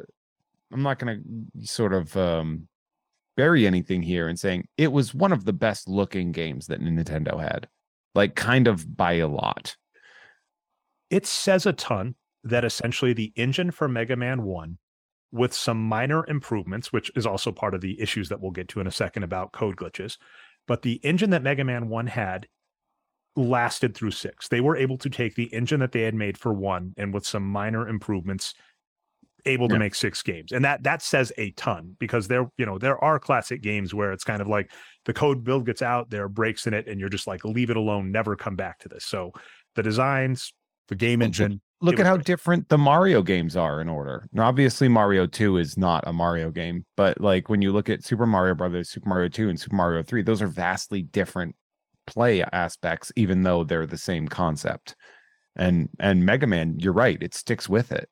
i'm 0.72 0.84
not 0.84 1.00
gonna 1.00 1.18
sort 1.62 1.94
of 1.94 2.16
um 2.16 2.68
bury 3.36 3.66
anything 3.66 4.04
here 4.04 4.28
and 4.28 4.40
saying 4.40 4.68
it 4.78 4.92
was 4.92 5.16
one 5.16 5.32
of 5.32 5.44
the 5.44 5.52
best 5.52 5.90
looking 5.90 6.32
games 6.32 6.68
that 6.68 6.80
nintendo 6.80 7.42
had 7.42 7.68
like 8.16 8.34
kind 8.34 8.68
of 8.68 8.96
by 8.96 9.14
a 9.14 9.28
lot. 9.28 9.76
It 11.12 11.28
says 11.28 11.66
a 11.66 11.74
ton 11.74 12.16
that 12.44 12.66
essentially 12.66 13.14
the 13.14 13.34
engine 13.36 13.72
for 13.72 13.88
mega 13.88 14.16
man 14.16 14.44
1 14.44 14.78
with 15.36 15.54
some 15.54 15.88
minor 15.88 16.26
improvements, 16.28 16.94
which 16.94 17.12
is 17.16 17.26
also 17.26 17.52
part 17.52 17.76
of 17.76 17.82
the 17.82 18.00
issues 18.02 18.30
that 18.30 18.42
we'll 18.42 18.52
get 18.52 18.70
to 18.70 18.80
in 18.80 18.88
a 18.88 18.92
second 18.92 19.24
about 19.24 19.52
code 19.52 19.76
glitches. 19.76 20.18
But 20.68 20.82
the 20.82 20.94
engine 21.04 21.30
that 21.32 21.44
Mega 21.44 21.64
Man 21.64 21.90
1 21.90 22.08
had 22.08 22.48
lasted 23.36 23.94
through 23.96 24.12
six. 24.12 24.48
They 24.48 24.62
were 24.62 24.78
able 24.78 24.98
to 25.00 25.10
take 25.10 25.36
the 25.36 25.54
engine 25.54 25.82
that 25.82 25.92
they 25.92 26.04
had 26.04 26.16
made 26.16 26.38
for 26.38 26.54
one 26.54 26.94
and 26.98 27.14
with 27.14 27.28
some 27.28 27.44
minor 27.44 27.88
improvements 27.88 28.54
able 29.46 29.68
to 29.68 29.78
make 29.78 29.94
six 29.94 30.24
games. 30.24 30.52
And 30.52 30.66
that 30.66 30.84
that 30.84 31.02
says 31.02 31.32
a 31.38 31.52
ton 31.52 31.96
because 32.00 32.28
there, 32.28 32.50
you 32.58 32.66
know, 32.66 32.80
there 32.80 33.02
are 33.04 33.20
classic 33.20 33.62
games 33.62 33.94
where 33.94 34.12
it's 34.12 34.24
kind 34.24 34.42
of 34.42 34.48
like 34.48 34.72
the 35.06 35.14
code 35.14 35.44
build 35.44 35.66
gets 35.66 35.82
out, 35.82 36.10
there 36.10 36.24
are 36.24 36.30
breaks 36.30 36.66
in 36.66 36.74
it, 36.74 36.88
and 36.88 37.00
you're 37.00 37.10
just 37.10 37.28
like, 37.28 37.46
leave 37.46 37.70
it 37.70 37.78
alone, 37.78 38.12
never 38.12 38.36
come 38.36 38.56
back 38.56 38.80
to 38.80 38.90
this. 38.90 39.06
So 39.06 39.34
the 39.76 39.84
designs, 39.84 40.54
the 40.88 40.96
game 40.96 41.22
engine, 41.22 41.62
look 41.82 42.00
at 42.00 42.06
how 42.06 42.18
different 42.18 42.70
the 42.70 42.78
Mario 42.78 43.22
games 43.22 43.56
are 43.56 43.82
in 43.82 43.90
order. 43.90 44.28
Now, 44.32 44.48
obviously, 44.48 44.88
Mario 44.88 45.28
2 45.28 45.58
is 45.58 45.78
not 45.78 46.04
a 46.08 46.14
Mario 46.14 46.52
game, 46.52 46.86
but 46.96 47.20
like 47.20 47.50
when 47.50 47.62
you 47.62 47.72
look 47.72 47.90
at 47.90 48.04
Super 48.04 48.26
Mario 48.26 48.56
Brothers, 48.56 48.90
Super 48.90 49.10
Mario 49.10 49.30
2, 49.30 49.50
and 49.50 49.60
Super 49.60 49.76
Mario 49.76 50.04
3, 50.04 50.24
those 50.24 50.42
are 50.42 50.48
vastly 50.48 51.04
different 51.04 51.56
play 52.08 52.44
aspects, 52.44 53.12
even 53.16 53.44
though 53.44 53.64
they're 53.64 53.88
the 53.88 53.98
same 53.98 54.28
concept. 54.28 54.96
And 55.56 55.90
and 56.00 56.26
Mega 56.26 56.48
Man, 56.48 56.80
you're 56.80 56.94
right, 56.94 57.22
it 57.22 57.34
sticks 57.34 57.70
with 57.70 57.92
it 57.92 58.10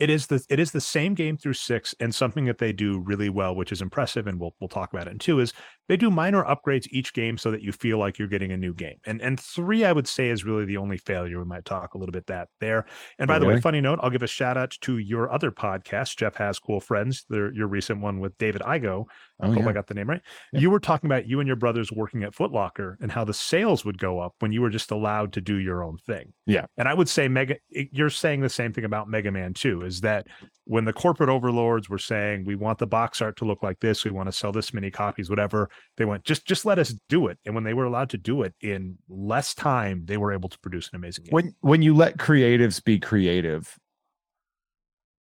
it 0.00 0.08
is 0.08 0.26
the 0.26 0.44
it 0.48 0.58
is 0.58 0.72
the 0.72 0.80
same 0.80 1.14
game 1.14 1.36
through 1.36 1.52
six 1.52 1.94
and 2.00 2.12
something 2.12 2.46
that 2.46 2.58
they 2.58 2.72
do 2.72 2.98
really 3.00 3.28
well 3.28 3.54
which 3.54 3.70
is 3.70 3.82
impressive 3.82 4.26
and 4.26 4.40
we'll 4.40 4.54
we'll 4.58 4.68
talk 4.68 4.92
about 4.92 5.06
it 5.06 5.10
in 5.10 5.18
two 5.18 5.38
is 5.38 5.52
they 5.90 5.96
do 5.96 6.08
minor 6.08 6.44
upgrades 6.44 6.86
each 6.92 7.12
game 7.12 7.36
so 7.36 7.50
that 7.50 7.62
you 7.62 7.72
feel 7.72 7.98
like 7.98 8.16
you're 8.16 8.28
getting 8.28 8.52
a 8.52 8.56
new 8.56 8.72
game 8.72 8.96
and 9.06 9.20
and 9.20 9.40
three 9.40 9.84
i 9.84 9.90
would 9.90 10.06
say 10.06 10.28
is 10.28 10.44
really 10.44 10.64
the 10.64 10.76
only 10.76 10.96
failure 10.96 11.40
we 11.40 11.44
might 11.44 11.64
talk 11.64 11.94
a 11.94 11.98
little 11.98 12.12
bit 12.12 12.28
that 12.28 12.48
there 12.60 12.86
and 13.18 13.26
by 13.26 13.34
okay. 13.34 13.40
the 13.40 13.46
way 13.48 13.60
funny 13.60 13.80
note 13.80 13.98
i'll 14.00 14.08
give 14.08 14.22
a 14.22 14.26
shout 14.28 14.56
out 14.56 14.70
to 14.80 14.98
your 14.98 15.32
other 15.32 15.50
podcast 15.50 16.16
jeff 16.16 16.36
has 16.36 16.60
cool 16.60 16.78
friends 16.78 17.24
the, 17.28 17.50
your 17.52 17.66
recent 17.66 18.00
one 18.00 18.20
with 18.20 18.38
david 18.38 18.62
igo 18.62 19.04
I 19.40 19.46
oh, 19.46 19.52
hope 19.52 19.62
yeah. 19.62 19.68
I 19.70 19.72
got 19.72 19.86
the 19.86 19.94
name 19.94 20.08
right. 20.08 20.20
Yeah. 20.52 20.60
You 20.60 20.70
were 20.70 20.80
talking 20.80 21.08
about 21.08 21.26
you 21.26 21.40
and 21.40 21.46
your 21.46 21.56
brothers 21.56 21.90
working 21.90 22.22
at 22.24 22.34
Footlocker 22.34 22.96
and 23.00 23.10
how 23.10 23.24
the 23.24 23.34
sales 23.34 23.84
would 23.84 23.98
go 23.98 24.20
up 24.20 24.34
when 24.40 24.52
you 24.52 24.60
were 24.60 24.70
just 24.70 24.90
allowed 24.90 25.32
to 25.34 25.40
do 25.40 25.56
your 25.56 25.82
own 25.82 25.98
thing. 25.98 26.32
Yeah. 26.46 26.66
And 26.76 26.88
I 26.88 26.94
would 26.94 27.08
say 27.08 27.28
Mega 27.28 27.56
you're 27.70 28.10
saying 28.10 28.40
the 28.40 28.48
same 28.48 28.72
thing 28.72 28.84
about 28.84 29.08
Mega 29.08 29.30
Man 29.30 29.54
2 29.54 29.82
is 29.82 30.00
that 30.02 30.26
when 30.64 30.84
the 30.84 30.92
corporate 30.92 31.30
overlords 31.30 31.88
were 31.88 31.98
saying 31.98 32.44
we 32.44 32.54
want 32.54 32.78
the 32.78 32.86
box 32.86 33.20
art 33.22 33.36
to 33.38 33.44
look 33.44 33.62
like 33.62 33.80
this, 33.80 34.04
we 34.04 34.10
want 34.10 34.28
to 34.28 34.32
sell 34.32 34.52
this 34.52 34.74
many 34.74 34.90
copies, 34.90 35.30
whatever, 35.30 35.70
they 35.96 36.04
went 36.04 36.24
just 36.24 36.46
just 36.46 36.64
let 36.64 36.78
us 36.78 36.94
do 37.08 37.26
it. 37.28 37.38
And 37.44 37.54
when 37.54 37.64
they 37.64 37.74
were 37.74 37.84
allowed 37.84 38.10
to 38.10 38.18
do 38.18 38.42
it 38.42 38.54
in 38.60 38.98
less 39.08 39.54
time, 39.54 40.04
they 40.06 40.16
were 40.16 40.32
able 40.32 40.48
to 40.48 40.58
produce 40.58 40.88
an 40.90 40.96
amazing 40.96 41.24
game. 41.24 41.32
When 41.32 41.54
when 41.60 41.82
you 41.82 41.94
let 41.94 42.16
creatives 42.16 42.82
be 42.82 42.98
creative, 42.98 43.78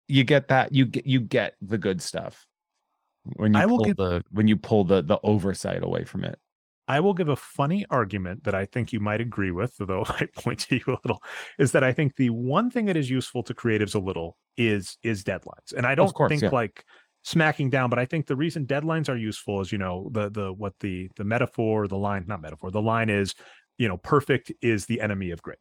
you 0.07 0.23
get 0.23 0.47
that 0.49 0.73
you 0.73 0.85
get 0.85 1.05
you 1.05 1.19
get 1.19 1.55
the 1.61 1.77
good 1.77 2.01
stuff 2.01 2.45
when 3.33 3.53
you 3.53 3.59
I 3.59 3.65
will 3.65 3.77
pull 3.77 3.85
give, 3.85 3.97
the 3.97 4.23
when 4.31 4.47
you 4.47 4.57
pull 4.57 4.83
the 4.83 5.01
the 5.01 5.19
oversight 5.23 5.83
away 5.83 6.03
from 6.03 6.23
it. 6.23 6.39
I 6.87 6.99
will 6.99 7.15
give 7.15 7.29
a 7.29 7.35
funny 7.35 7.83
argument 7.89 8.43
that 8.43 8.53
I 8.53 8.65
think 8.65 8.93
you 8.93 8.99
might 8.99 9.19
agree 9.19 9.49
with, 9.49 9.75
though 9.79 10.05
I 10.07 10.27
point 10.35 10.59
to 10.61 10.75
you 10.75 10.83
a 10.87 10.97
little, 11.03 11.21
is 11.57 11.71
that 11.71 11.83
I 11.83 11.91
think 11.91 12.15
the 12.15 12.29
one 12.29 12.69
thing 12.69 12.85
that 12.85 12.97
is 12.97 13.09
useful 13.09 13.41
to 13.43 13.53
creatives 13.55 13.95
a 13.95 13.99
little 13.99 14.37
is 14.57 14.97
is 15.03 15.23
deadlines. 15.23 15.73
And 15.75 15.85
I 15.85 15.95
don't 15.95 16.13
course, 16.13 16.29
think 16.29 16.43
yeah. 16.43 16.49
like 16.49 16.85
smacking 17.25 17.71
down, 17.71 17.89
but 17.89 17.97
I 17.97 18.05
think 18.05 18.27
the 18.27 18.35
reason 18.35 18.67
deadlines 18.67 19.09
are 19.09 19.17
useful 19.17 19.59
is, 19.59 19.71
you 19.71 19.79
know, 19.79 20.09
the 20.13 20.29
the 20.29 20.53
what 20.53 20.73
the 20.79 21.09
the 21.17 21.23
metaphor, 21.23 21.87
the 21.87 21.97
line, 21.97 22.23
not 22.27 22.39
metaphor, 22.39 22.69
the 22.69 22.81
line 22.81 23.09
is, 23.09 23.33
you 23.77 23.87
know, 23.87 23.97
perfect 23.97 24.51
is 24.61 24.85
the 24.85 25.01
enemy 25.01 25.31
of 25.31 25.41
great. 25.41 25.57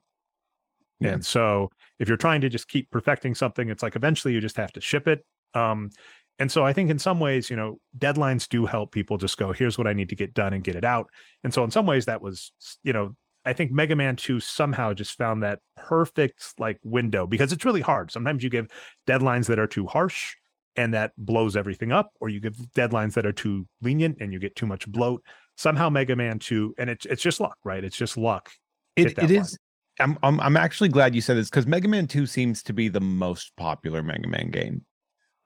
Yeah. 1.00 1.12
And 1.12 1.24
so 1.24 1.70
if 1.98 2.06
you're 2.06 2.18
trying 2.18 2.42
to 2.42 2.50
just 2.50 2.68
keep 2.68 2.90
perfecting 2.90 3.34
something, 3.34 3.70
it's 3.70 3.82
like 3.82 3.96
eventually 3.96 4.34
you 4.34 4.40
just 4.40 4.58
have 4.58 4.72
to 4.72 4.80
ship 4.80 5.08
it. 5.08 5.24
Um, 5.54 5.90
and 6.38 6.52
so 6.52 6.66
I 6.66 6.72
think 6.72 6.90
in 6.90 6.98
some 6.98 7.18
ways, 7.18 7.48
you 7.48 7.56
know, 7.56 7.78
deadlines 7.96 8.48
do 8.48 8.66
help 8.66 8.92
people 8.92 9.16
just 9.16 9.38
go, 9.38 9.52
here's 9.52 9.78
what 9.78 9.86
I 9.86 9.92
need 9.92 10.10
to 10.10 10.16
get 10.16 10.34
done 10.34 10.52
and 10.52 10.62
get 10.62 10.76
it 10.76 10.84
out. 10.84 11.08
And 11.44 11.54
so 11.54 11.64
in 11.64 11.70
some 11.70 11.86
ways 11.86 12.04
that 12.06 12.20
was, 12.20 12.52
you 12.82 12.92
know, 12.92 13.16
I 13.44 13.52
think 13.52 13.72
Mega 13.72 13.96
Man 13.96 14.16
2 14.16 14.40
somehow 14.40 14.92
just 14.92 15.16
found 15.16 15.42
that 15.42 15.60
perfect 15.76 16.54
like 16.58 16.78
window 16.82 17.26
because 17.26 17.52
it's 17.52 17.64
really 17.64 17.80
hard. 17.80 18.10
Sometimes 18.10 18.42
you 18.42 18.50
give 18.50 18.68
deadlines 19.06 19.46
that 19.46 19.58
are 19.58 19.66
too 19.66 19.86
harsh 19.86 20.34
and 20.76 20.94
that 20.94 21.12
blows 21.16 21.56
everything 21.56 21.92
up, 21.92 22.10
or 22.20 22.28
you 22.28 22.40
give 22.40 22.56
deadlines 22.76 23.14
that 23.14 23.26
are 23.26 23.32
too 23.32 23.66
lenient 23.82 24.18
and 24.20 24.32
you 24.32 24.38
get 24.38 24.56
too 24.56 24.66
much 24.66 24.90
bloat. 24.90 25.22
Somehow 25.56 25.88
Mega 25.88 26.16
Man 26.16 26.38
2, 26.38 26.74
and 26.78 26.90
it's 26.90 27.06
it's 27.06 27.22
just 27.22 27.40
luck, 27.40 27.56
right? 27.64 27.84
It's 27.84 27.96
just 27.96 28.16
luck. 28.16 28.50
It, 28.96 29.16
it 29.18 29.30
is. 29.30 29.58
I'm, 30.00 30.18
I'm 30.22 30.40
I'm 30.40 30.56
actually 30.56 30.88
glad 30.88 31.14
you 31.14 31.20
said 31.20 31.36
this 31.36 31.48
because 31.48 31.66
Mega 31.66 31.88
Man 31.88 32.06
2 32.06 32.26
seems 32.26 32.62
to 32.64 32.72
be 32.72 32.88
the 32.88 33.00
most 33.00 33.52
popular 33.56 34.02
Mega 34.02 34.28
Man 34.28 34.50
game. 34.50 34.84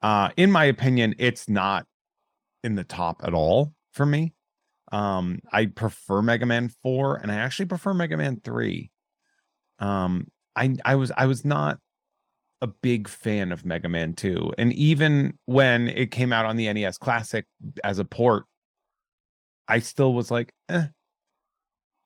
Uh, 0.01 0.31
in 0.37 0.51
my 0.51 0.65
opinion, 0.65 1.15
it's 1.19 1.49
not 1.49 1.87
in 2.65 2.75
the 2.75 2.85
top 2.85 3.21
at 3.25 3.35
all 3.35 3.75
for 3.93 4.07
me. 4.07 4.33
Um, 4.91 5.41
I 5.53 5.67
prefer 5.67 6.23
Mega 6.23 6.47
Man 6.47 6.71
4 6.83 7.17
and 7.17 7.31
I 7.31 7.37
actually 7.37 7.67
prefer 7.67 7.93
Mega 7.93 8.17
Man 8.17 8.41
3. 8.43 8.91
Um, 9.79 10.29
I 10.57 10.77
I 10.85 10.95
was 10.95 11.13
I 11.17 11.27
was 11.27 11.45
not 11.45 11.79
a 12.61 12.67
big 12.67 13.09
fan 13.09 13.53
of 13.53 13.65
Mega 13.65 13.89
Man 13.89 14.15
2. 14.15 14.53
And 14.59 14.73
even 14.73 15.39
when 15.47 15.89
it 15.89 16.11
came 16.11 16.33
out 16.33 16.47
on 16.47 16.57
the 16.57 16.73
NES 16.73 16.99
Classic 16.99 17.47
as 17.85 17.99
a 17.99 18.05
port, 18.05 18.45
I 19.69 19.79
still 19.81 20.15
was 20.15 20.31
like, 20.31 20.53
eh. 20.69 20.87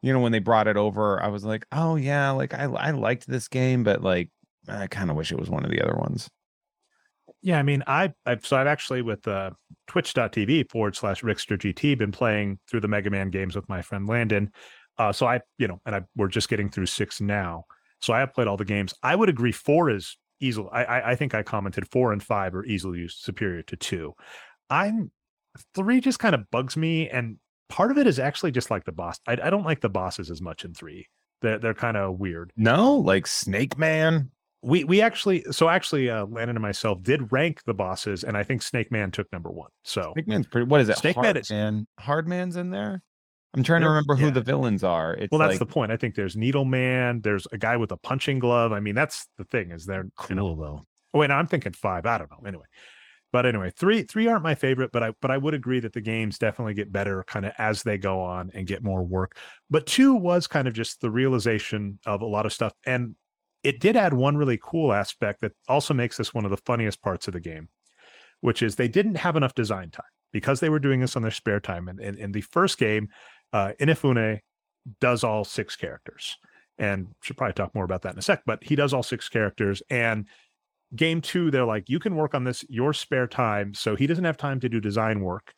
you 0.02 0.12
know, 0.12 0.20
when 0.20 0.32
they 0.32 0.40
brought 0.40 0.68
it 0.68 0.76
over, 0.76 1.22
I 1.22 1.28
was 1.28 1.44
like, 1.44 1.64
oh 1.72 1.96
yeah, 1.96 2.30
like 2.30 2.54
I 2.54 2.64
I 2.64 2.90
liked 2.90 3.26
this 3.26 3.48
game, 3.48 3.84
but 3.84 4.02
like 4.02 4.30
I 4.68 4.88
kind 4.88 5.10
of 5.10 5.16
wish 5.16 5.32
it 5.32 5.38
was 5.38 5.48
one 5.48 5.64
of 5.64 5.70
the 5.70 5.80
other 5.80 5.94
ones. 5.96 6.28
Yeah, 7.40 7.58
I 7.58 7.62
mean, 7.62 7.82
I 7.86 8.12
I've 8.26 8.44
so 8.44 8.56
I've 8.56 8.66
actually 8.66 9.02
with 9.02 9.26
uh, 9.26 9.50
Twitch.tv 9.86 10.70
forward 10.70 10.96
slash 10.96 11.22
Rickster 11.22 11.56
GT 11.56 11.96
been 11.96 12.12
playing 12.12 12.58
through 12.68 12.80
the 12.80 12.88
Mega 12.88 13.10
Man 13.10 13.30
games 13.30 13.54
with 13.54 13.68
my 13.68 13.80
friend 13.80 14.08
Landon. 14.08 14.52
Uh, 14.98 15.12
so 15.12 15.26
I, 15.26 15.40
you 15.58 15.68
know, 15.68 15.80
and 15.86 15.94
I 15.94 16.02
we're 16.16 16.28
just 16.28 16.48
getting 16.48 16.68
through 16.68 16.86
six 16.86 17.20
now. 17.20 17.64
So 18.00 18.12
I 18.12 18.20
have 18.20 18.34
played 18.34 18.48
all 18.48 18.56
the 18.56 18.64
games. 18.64 18.92
I 19.02 19.14
would 19.14 19.28
agree 19.28 19.52
four 19.52 19.88
is 19.88 20.16
easily. 20.42 20.68
I 20.72 20.84
I, 20.84 21.10
I 21.12 21.14
think 21.16 21.34
I 21.34 21.42
commented 21.42 21.88
four 21.90 22.12
and 22.12 22.22
five 22.22 22.54
are 22.54 22.64
easily 22.64 23.08
superior 23.08 23.62
to 23.62 23.76
two. 23.76 24.14
I'm 24.68 25.10
three 25.74 26.00
just 26.00 26.18
kind 26.18 26.34
of 26.34 26.50
bugs 26.50 26.76
me, 26.76 27.08
and 27.08 27.36
part 27.68 27.90
of 27.90 27.98
it 27.98 28.06
is 28.06 28.18
actually 28.18 28.52
just 28.52 28.70
like 28.70 28.84
the 28.84 28.92
boss. 28.92 29.18
I, 29.26 29.32
I 29.32 29.50
don't 29.50 29.64
like 29.64 29.80
the 29.80 29.88
bosses 29.88 30.30
as 30.30 30.40
much 30.40 30.64
in 30.64 30.74
three. 30.74 31.08
They're 31.40 31.58
they're 31.58 31.74
kind 31.74 31.96
of 31.96 32.18
weird. 32.18 32.52
No, 32.56 32.96
like 32.96 33.26
Snake 33.26 33.78
Man 33.78 34.30
we 34.62 34.84
we 34.84 35.00
actually 35.02 35.44
so 35.50 35.68
actually 35.68 36.08
uh 36.08 36.24
Landon 36.26 36.56
and 36.56 36.62
myself 36.62 37.02
did 37.02 37.32
rank 37.32 37.62
the 37.66 37.74
bosses 37.74 38.22
and 38.24 38.36
I 38.36 38.44
think 38.44 38.62
Snake 38.62 38.90
Man 38.92 39.10
took 39.10 39.30
number 39.32 39.50
one. 39.50 39.70
So 39.82 40.12
Snake 40.14 40.28
Man's 40.28 40.46
pretty 40.46 40.68
what 40.68 40.80
is 40.80 40.88
it? 40.88 40.98
Snake 40.98 41.16
Hard 41.16 41.26
Man 41.26 41.36
is 41.36 41.50
Man. 41.50 41.86
Hard 41.98 42.28
Man's 42.28 42.56
in 42.56 42.70
there. 42.70 43.02
I'm 43.54 43.62
trying 43.62 43.82
to 43.82 43.88
remember 43.88 44.14
who 44.14 44.26
yeah. 44.26 44.32
the 44.32 44.40
villains 44.40 44.82
are. 44.82 45.14
It's 45.14 45.30
well, 45.30 45.38
that's 45.38 45.52
like, 45.52 45.58
the 45.58 45.66
point. 45.66 45.92
I 45.92 45.96
think 45.96 46.14
there's 46.14 46.36
Needleman. 46.36 47.22
There's 47.22 47.46
a 47.52 47.58
guy 47.58 47.76
with 47.76 47.92
a 47.92 47.98
punching 47.98 48.38
glove. 48.38 48.72
I 48.72 48.80
mean, 48.80 48.94
that's 48.94 49.26
the 49.36 49.44
thing. 49.44 49.70
Is 49.72 49.84
they're 49.84 50.08
cool 50.16 50.28
you 50.30 50.36
know, 50.36 50.56
though. 50.56 50.86
Oh 51.12 51.18
wait, 51.18 51.28
no, 51.28 51.34
I'm 51.34 51.46
thinking 51.46 51.72
five. 51.72 52.06
I 52.06 52.16
don't 52.16 52.30
know. 52.30 52.46
Anyway, 52.46 52.64
but 53.30 53.44
anyway, 53.44 53.70
three 53.76 54.02
three 54.04 54.26
aren't 54.26 54.42
my 54.42 54.54
favorite, 54.54 54.90
but 54.90 55.02
I 55.02 55.12
but 55.20 55.30
I 55.30 55.36
would 55.36 55.52
agree 55.52 55.80
that 55.80 55.92
the 55.92 56.00
games 56.00 56.38
definitely 56.38 56.72
get 56.72 56.92
better 56.92 57.24
kind 57.26 57.44
of 57.44 57.52
as 57.58 57.82
they 57.82 57.98
go 57.98 58.20
on 58.20 58.50
and 58.54 58.66
get 58.66 58.82
more 58.82 59.02
work. 59.02 59.36
But 59.68 59.86
two 59.86 60.14
was 60.14 60.46
kind 60.46 60.66
of 60.66 60.72
just 60.72 61.02
the 61.02 61.10
realization 61.10 61.98
of 62.06 62.22
a 62.22 62.26
lot 62.26 62.46
of 62.46 62.54
stuff, 62.54 62.72
and 62.86 63.16
it 63.62 63.80
did 63.80 63.96
add 63.96 64.14
one 64.14 64.36
really 64.36 64.58
cool 64.62 64.92
aspect 64.92 65.42
that 65.42 65.52
also 65.68 65.94
makes 65.94 66.16
this 66.16 66.32
one 66.32 66.44
of 66.44 66.50
the 66.50 66.56
funniest 66.56 67.02
parts 67.02 67.28
of 67.28 67.34
the 67.34 67.40
game, 67.40 67.68
which 68.40 68.62
is 68.62 68.76
they 68.76 68.88
didn't 68.88 69.16
have 69.16 69.36
enough 69.36 69.54
design 69.54 69.90
time 69.90 70.04
because 70.32 70.60
they 70.60 70.68
were 70.68 70.78
doing 70.78 71.00
this 71.00 71.16
on 71.16 71.22
their 71.22 71.30
spare 71.30 71.60
time. 71.60 71.88
And 71.88 72.00
in 72.00 72.32
the 72.32 72.40
first 72.40 72.78
game, 72.78 73.08
uh, 73.52 73.72
Inafune 73.80 74.40
does 75.00 75.24
all 75.24 75.44
six 75.44 75.76
characters, 75.76 76.36
and 76.78 77.08
should 77.22 77.36
probably 77.36 77.54
talk 77.54 77.74
more 77.74 77.84
about 77.84 78.02
that 78.02 78.12
in 78.12 78.18
a 78.18 78.22
sec. 78.22 78.42
But 78.46 78.64
he 78.64 78.76
does 78.76 78.92
all 78.92 79.02
six 79.02 79.28
characters, 79.28 79.82
and 79.90 80.26
game 80.94 81.20
two, 81.20 81.50
they're 81.50 81.64
like, 81.64 81.88
you 81.88 81.98
can 81.98 82.16
work 82.16 82.34
on 82.34 82.44
this 82.44 82.64
your 82.68 82.92
spare 82.92 83.26
time, 83.26 83.74
so 83.74 83.96
he 83.96 84.06
doesn't 84.06 84.24
have 84.24 84.36
time 84.36 84.60
to 84.60 84.68
do 84.68 84.80
design 84.80 85.20
work. 85.20 85.52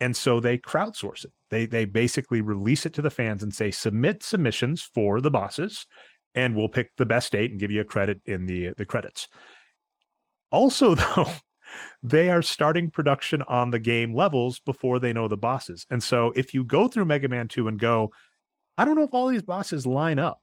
And 0.00 0.16
so 0.16 0.38
they 0.38 0.58
crowdsource 0.58 1.24
it. 1.24 1.32
They 1.50 1.66
they 1.66 1.84
basically 1.84 2.40
release 2.40 2.86
it 2.86 2.94
to 2.94 3.02
the 3.02 3.10
fans 3.10 3.42
and 3.42 3.52
say 3.52 3.70
submit 3.70 4.22
submissions 4.22 4.82
for 4.82 5.20
the 5.20 5.30
bosses 5.30 5.86
and 6.34 6.54
we'll 6.54 6.68
pick 6.68 6.94
the 6.96 7.06
best 7.06 7.32
date 7.32 7.50
and 7.50 7.60
give 7.60 7.70
you 7.70 7.80
a 7.80 7.84
credit 7.84 8.20
in 8.26 8.46
the 8.46 8.72
the 8.76 8.84
credits. 8.84 9.28
Also, 10.50 10.94
though, 10.94 11.30
they 12.02 12.30
are 12.30 12.42
starting 12.42 12.90
production 12.90 13.42
on 13.42 13.70
the 13.70 13.78
game 13.78 14.14
levels 14.14 14.60
before 14.60 14.98
they 14.98 15.12
know 15.12 15.28
the 15.28 15.36
bosses. 15.36 15.86
And 15.90 16.02
so 16.02 16.32
if 16.36 16.54
you 16.54 16.64
go 16.64 16.88
through 16.88 17.06
Mega 17.06 17.28
Man 17.28 17.48
2 17.48 17.68
and 17.68 17.78
go, 17.78 18.12
I 18.76 18.84
don't 18.84 18.96
know 18.96 19.02
if 19.02 19.14
all 19.14 19.28
these 19.28 19.42
bosses 19.42 19.86
line 19.86 20.18
up. 20.18 20.40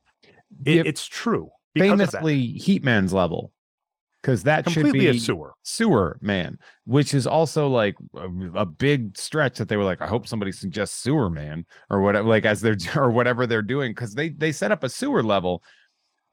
It, 0.66 0.86
it's 0.86 1.06
true. 1.06 1.50
Famously, 1.78 2.60
Heatman's 2.60 3.14
level. 3.14 3.52
Because 4.22 4.44
that 4.44 4.64
Completely 4.64 4.92
should 4.92 5.00
be 5.00 5.08
a 5.18 5.20
sewer. 5.20 5.54
Sewer 5.62 6.18
man, 6.20 6.58
which 6.86 7.14
is 7.14 7.28
also 7.28 7.68
like 7.68 7.96
a, 8.16 8.28
a, 8.56 8.66
big 8.66 9.16
stretch 9.16 9.60
that 9.60 9.70
they 9.70 9.78
were 9.78 9.84
like, 9.84 10.02
I 10.02 10.08
hope 10.08 10.28
somebody 10.28 10.52
suggests 10.52 11.00
sewer 11.00 11.30
man 11.30 11.64
or 11.92 12.02
whatever, 12.02 12.28
like 12.28 12.44
as 12.44 12.60
they're 12.60 12.76
or 12.96 13.12
whatever 13.12 13.46
they're 13.46 13.62
doing. 13.62 13.94
Cause 13.94 14.16
they 14.16 14.30
they 14.30 14.52
set 14.52 14.72
up 14.72 14.84
a 14.84 14.90
sewer 14.90 15.22
level 15.22 15.62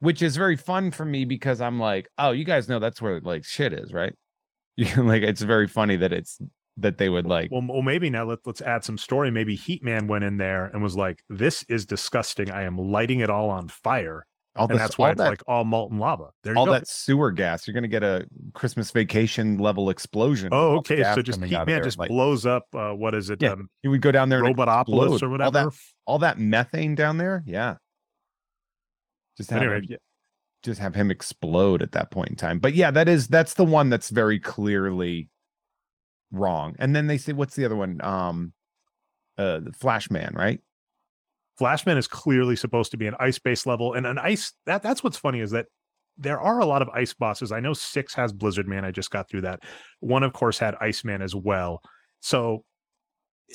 which 0.02 0.20
is 0.20 0.37
very 0.37 0.57
fun 0.57 0.90
for 0.90 1.05
me 1.05 1.24
because 1.24 1.61
I'm 1.61 1.78
like, 1.78 2.09
oh, 2.18 2.33
you 2.33 2.42
guys 2.44 2.68
know 2.68 2.81
that's 2.81 3.00
where 3.00 3.20
like 3.20 3.44
shit 3.44 3.72
is, 3.72 3.92
right? 3.92 4.12
like 4.96 5.22
it's 5.22 5.42
very 5.42 5.68
funny 5.68 5.96
that 5.96 6.12
it's 6.12 6.38
that 6.78 6.98
they 6.98 7.08
would 7.08 7.26
like. 7.26 7.50
Well, 7.50 7.64
well, 7.68 7.82
maybe 7.82 8.08
now 8.11 8.24
let, 8.24 8.40
let's 8.46 8.62
add 8.62 8.85
some 8.85 8.96
story. 8.96 9.30
Maybe 9.30 9.54
Heat 9.54 9.82
Man 9.85 10.06
went 10.06 10.24
in 10.24 10.38
there 10.38 10.66
and 10.66 10.82
was 10.82 10.96
like, 10.96 11.22
"This 11.28 11.62
is 11.64 11.85
disgusting. 11.85 12.50
I 12.50 12.62
am 12.62 12.78
lighting 12.78 13.20
it 13.20 13.30
all 13.30 13.50
on 13.50 13.68
fire." 13.68 14.26
All 14.54 14.68
and 14.68 14.78
that's 14.78 14.98
why 14.98 15.11
it's 15.11 15.18
that, 15.18 15.30
like 15.30 15.42
all 15.46 15.64
molten 15.64 15.98
lava. 15.98 16.28
There 16.42 16.56
all 16.56 16.66
that 16.66 16.87
sewer 16.87 17.30
gas. 17.30 17.66
You're 17.66 17.72
gonna 17.72 17.88
get 17.88 18.02
a 18.02 18.26
Christmas 18.52 18.90
vacation 18.90 19.56
level 19.56 19.88
explosion. 19.88 20.50
Oh, 20.52 20.76
okay. 20.76 21.02
So 21.14 21.22
just 21.22 21.40
Heatman 21.40 21.82
just 21.82 21.98
like, 21.98 22.11
blows 22.11 22.44
up. 22.44 22.64
Uh, 22.74 22.92
what 22.92 23.14
is 23.14 23.30
it? 23.30 23.40
Yeah, 23.40 23.52
um, 23.52 23.70
you 23.82 23.90
would 23.90 24.02
go 24.02 24.12
down 24.12 24.28
there, 24.28 24.42
Robotopolis 24.42 25.22
or 25.22 25.30
whatever. 25.30 25.44
All 25.44 25.50
that, 25.70 25.72
all 26.06 26.18
that 26.18 26.38
methane 26.38 26.94
down 26.94 27.16
there. 27.16 27.42
Yeah, 27.46 27.76
just 29.38 29.50
anyway, 29.52 29.76
him, 29.78 29.87
yeah. 29.88 29.96
Just 30.62 30.81
have 30.81 30.94
him 30.94 31.11
explode 31.11 31.83
at 31.83 31.92
that 31.92 32.11
point 32.11 32.31
in 32.31 32.37
time. 32.37 32.59
But 32.59 32.75
yeah, 32.75 32.90
that 32.90 33.09
is 33.09 33.29
that's 33.29 33.55
the 33.55 33.64
one 33.64 33.90
that's 33.90 34.11
very 34.11 34.38
clearly 34.38 35.29
wrong. 36.31 36.77
And 36.79 36.94
then 36.94 37.07
they 37.07 37.18
say, 37.18 37.33
what's 37.33 37.57
the 37.57 37.64
other 37.64 37.77
one? 37.77 38.01
Um, 38.03 38.53
uh, 39.38 39.61
the 39.61 39.72
Flashman, 39.72 40.35
right? 40.35 40.61
Flashman 41.59 41.98
is 41.98 42.07
clearly 42.07 42.57
supposed 42.57 42.90
to 42.92 42.96
be 42.96 43.07
an 43.07 43.14
ice-based 43.20 43.66
level, 43.66 43.94
and 43.94 44.07
an 44.07 44.18
ice 44.18 44.53
that 44.66 44.83
that's 44.83 45.05
what's 45.05 45.18
funny 45.18 45.40
is 45.40 45.51
that 45.51 45.66
there 46.18 46.40
are 46.40 46.61
a 46.61 46.66
lot 46.66 46.83
of 46.83 46.88
ice 46.90 47.14
bosses. 47.14 47.53
I 47.53 47.61
know 47.61 47.72
six 47.72 48.14
has 48.14 48.33
Blizzard 48.33 48.68
Man. 48.68 48.85
I 48.85 48.90
just 48.90 49.11
got 49.11 49.29
through 49.29 49.42
that. 49.42 49.61
One, 50.01 50.22
of 50.22 50.33
course, 50.33 50.59
had 50.59 50.75
Iceman 50.81 51.22
as 51.22 51.35
well. 51.35 51.83
So 52.20 52.64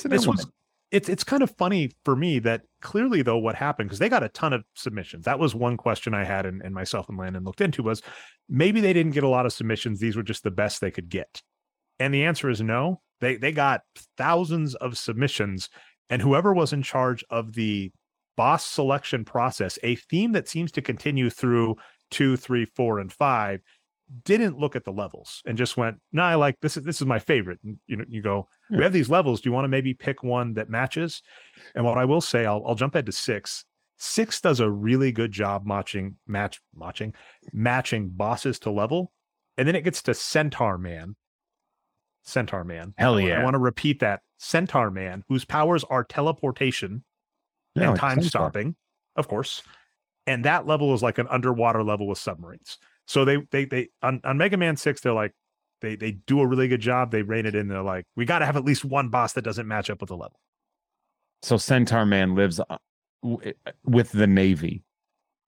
this 0.04 0.28
was 0.28 0.48
it's 0.92 1.10
it's 1.10 1.24
kind 1.24 1.44
of 1.44 1.54
funny 1.58 1.92
for 2.06 2.16
me 2.16 2.40
that 2.40 2.62
clearly 2.82 3.22
though 3.22 3.38
what 3.38 3.56
happened 3.56 3.90
because 3.90 4.00
they 4.00 4.10
got 4.10 4.24
a 4.24 4.30
ton 4.30 4.54
of 4.54 4.64
submissions. 4.74 5.26
That 5.26 5.40
was 5.40 5.54
one 5.54 5.78
question 5.78 6.14
i 6.14 6.24
had 6.24 6.46
and, 6.46 6.62
and 6.62 6.74
myself 6.74 7.10
and 7.10 7.18
landon 7.18 7.44
looked 7.44 7.62
into 7.62 7.84
was 7.84 8.02
maybe 8.48 8.80
they 8.80 8.94
didn't 8.94 9.12
get 9.12 9.24
a 9.24 9.30
lot 9.30 9.46
of 9.46 9.54
submissions. 9.54 10.00
These 10.00 10.16
were 10.16 10.24
just 10.24 10.44
the 10.44 10.52
best 10.52 10.80
they 10.80 10.92
could 10.92 11.10
get. 11.10 11.42
And 12.00 12.14
the 12.14 12.24
answer 12.24 12.50
is 12.50 12.62
no. 12.62 13.02
They 13.20 13.36
they 13.36 13.52
got 13.52 13.82
thousands 14.18 14.76
of 14.76 14.98
submissions 14.98 15.70
and 16.10 16.22
whoever 16.22 16.54
was 16.54 16.72
in 16.72 16.84
charge 16.84 17.24
of 17.30 17.54
the 17.54 17.92
boss 18.38 18.66
selection 18.66 19.26
process 19.26 19.78
a 19.84 19.96
theme 19.96 20.32
that 20.34 20.48
seems 20.48 20.72
to 20.72 20.82
continue 20.82 21.30
through 21.30 21.76
two 22.12 22.38
three 22.38 22.66
four 22.76 23.00
and 23.00 23.12
five 23.12 23.60
didn't 24.24 24.58
look 24.58 24.76
at 24.76 24.86
the 24.86 24.92
levels 24.92 25.42
and 25.46 25.58
just 25.58 25.78
went, 25.78 25.98
"No, 26.12 26.22
nah, 26.22 26.30
I 26.30 26.36
like 26.36 26.60
this 26.62 26.78
is 26.78 26.84
this 26.84 27.02
is 27.02 27.08
my 27.08 27.20
favorite." 27.20 27.60
And 27.64 27.78
you 27.88 27.98
know, 27.98 28.06
you 28.08 28.22
go, 28.22 28.48
"We 28.70 28.78
hmm. 28.78 28.84
have 28.84 28.94
these 28.94 29.10
levels. 29.10 29.42
Do 29.42 29.50
you 29.50 29.54
want 29.54 29.66
to 29.66 29.70
maybe 29.70 29.94
pick 29.94 30.24
one 30.24 30.54
that 30.54 30.70
matches?" 30.70 31.22
And 31.76 31.84
what 31.84 31.98
I 31.98 32.06
will 32.06 32.22
say, 32.22 32.46
I'll 32.46 32.64
I'll 32.66 32.76
jump 32.76 32.96
ahead 32.96 33.06
to 33.08 33.12
six. 33.12 33.66
Six 33.98 34.40
does 34.42 34.60
a 34.60 34.70
really 34.70 35.12
good 35.12 35.32
job 35.32 35.66
matching 35.66 36.18
match 36.28 36.62
matching 36.76 37.14
matching 37.52 38.10
bosses 38.10 38.60
to 38.60 38.72
level, 38.72 39.12
and 39.58 39.68
then 39.68 39.76
it 39.76 39.84
gets 39.84 40.02
to 40.04 40.14
Centaur 40.14 40.78
Man. 40.78 41.16
Centaur 42.24 42.64
Man. 42.64 42.94
Hell 42.98 43.20
yeah! 43.20 43.40
I 43.40 43.44
want 43.44 43.56
to 43.56 43.60
repeat 43.60 44.00
that 44.00 44.22
Centaur 44.38 44.92
Man, 44.92 45.24
whose 45.28 45.46
powers 45.46 45.84
are 45.86 46.04
teleportation 46.04 47.04
no, 47.76 47.90
and 47.90 48.00
time 48.00 48.22
stopping, 48.22 48.76
of 49.16 49.28
course. 49.28 49.64
And 50.26 50.44
that 50.46 50.68
level 50.68 50.94
is 50.94 51.02
like 51.02 51.18
an 51.18 51.28
underwater 51.30 51.84
level 51.84 52.08
with 52.08 52.18
submarines. 52.18 52.78
So 53.08 53.26
they 53.26 53.38
they 53.52 53.66
they 53.66 53.90
on, 54.04 54.22
on 54.24 54.38
Mega 54.38 54.58
Man 54.58 54.78
Six, 54.78 55.02
they're 55.02 55.14
like 55.14 55.34
they 55.82 55.96
they 55.96 56.12
do 56.12 56.42
a 56.42 56.48
really 56.48 56.68
good 56.68 56.82
job. 56.82 57.12
They 57.12 57.22
rein 57.22 57.46
it 57.46 57.56
in. 57.56 57.68
They're 57.68 57.82
like, 57.82 58.06
we 58.16 58.26
got 58.26 58.40
to 58.40 58.46
have 58.46 58.58
at 58.58 58.66
least 58.66 58.86
one 58.86 59.10
boss 59.10 59.34
that 59.34 59.44
doesn't 59.44 59.68
match 59.68 59.90
up 59.90 60.02
with 60.02 60.10
the 60.10 60.18
level. 60.18 60.40
So 61.42 61.58
Centaur 61.58 62.06
Man 62.06 62.36
lives 62.36 62.60
uh, 62.60 62.66
uh, 62.70 63.38
with 63.86 64.12
the 64.12 64.28
Navy, 64.28 64.84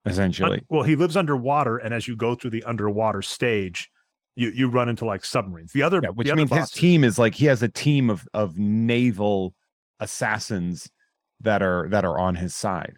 essentially. 0.05 0.61
well, 0.69 0.83
he 0.83 0.95
lives 0.95 1.17
underwater, 1.17 1.77
and 1.77 1.93
as 1.93 2.07
you 2.07 2.15
go 2.15 2.33
through 2.33 2.51
the 2.51 2.63
underwater 2.63 3.21
stage, 3.21 3.89
you 4.35 4.49
you 4.51 4.69
run 4.69 4.87
into 4.87 5.03
like 5.03 5.25
submarines. 5.25 5.73
The 5.73 5.83
other, 5.83 5.99
yeah, 6.01 6.09
which 6.09 6.29
the 6.29 6.35
means 6.37 6.51
his 6.51 6.71
team 6.71 7.03
is 7.03 7.19
like 7.19 7.35
he 7.35 7.45
has 7.47 7.61
a 7.61 7.69
team 7.69 8.09
of 8.09 8.25
of 8.33 8.57
naval 8.57 9.53
assassins 9.99 10.89
that 11.41 11.61
are 11.61 11.89
that 11.89 12.05
are 12.05 12.17
on 12.17 12.35
his 12.35 12.55
side. 12.55 12.93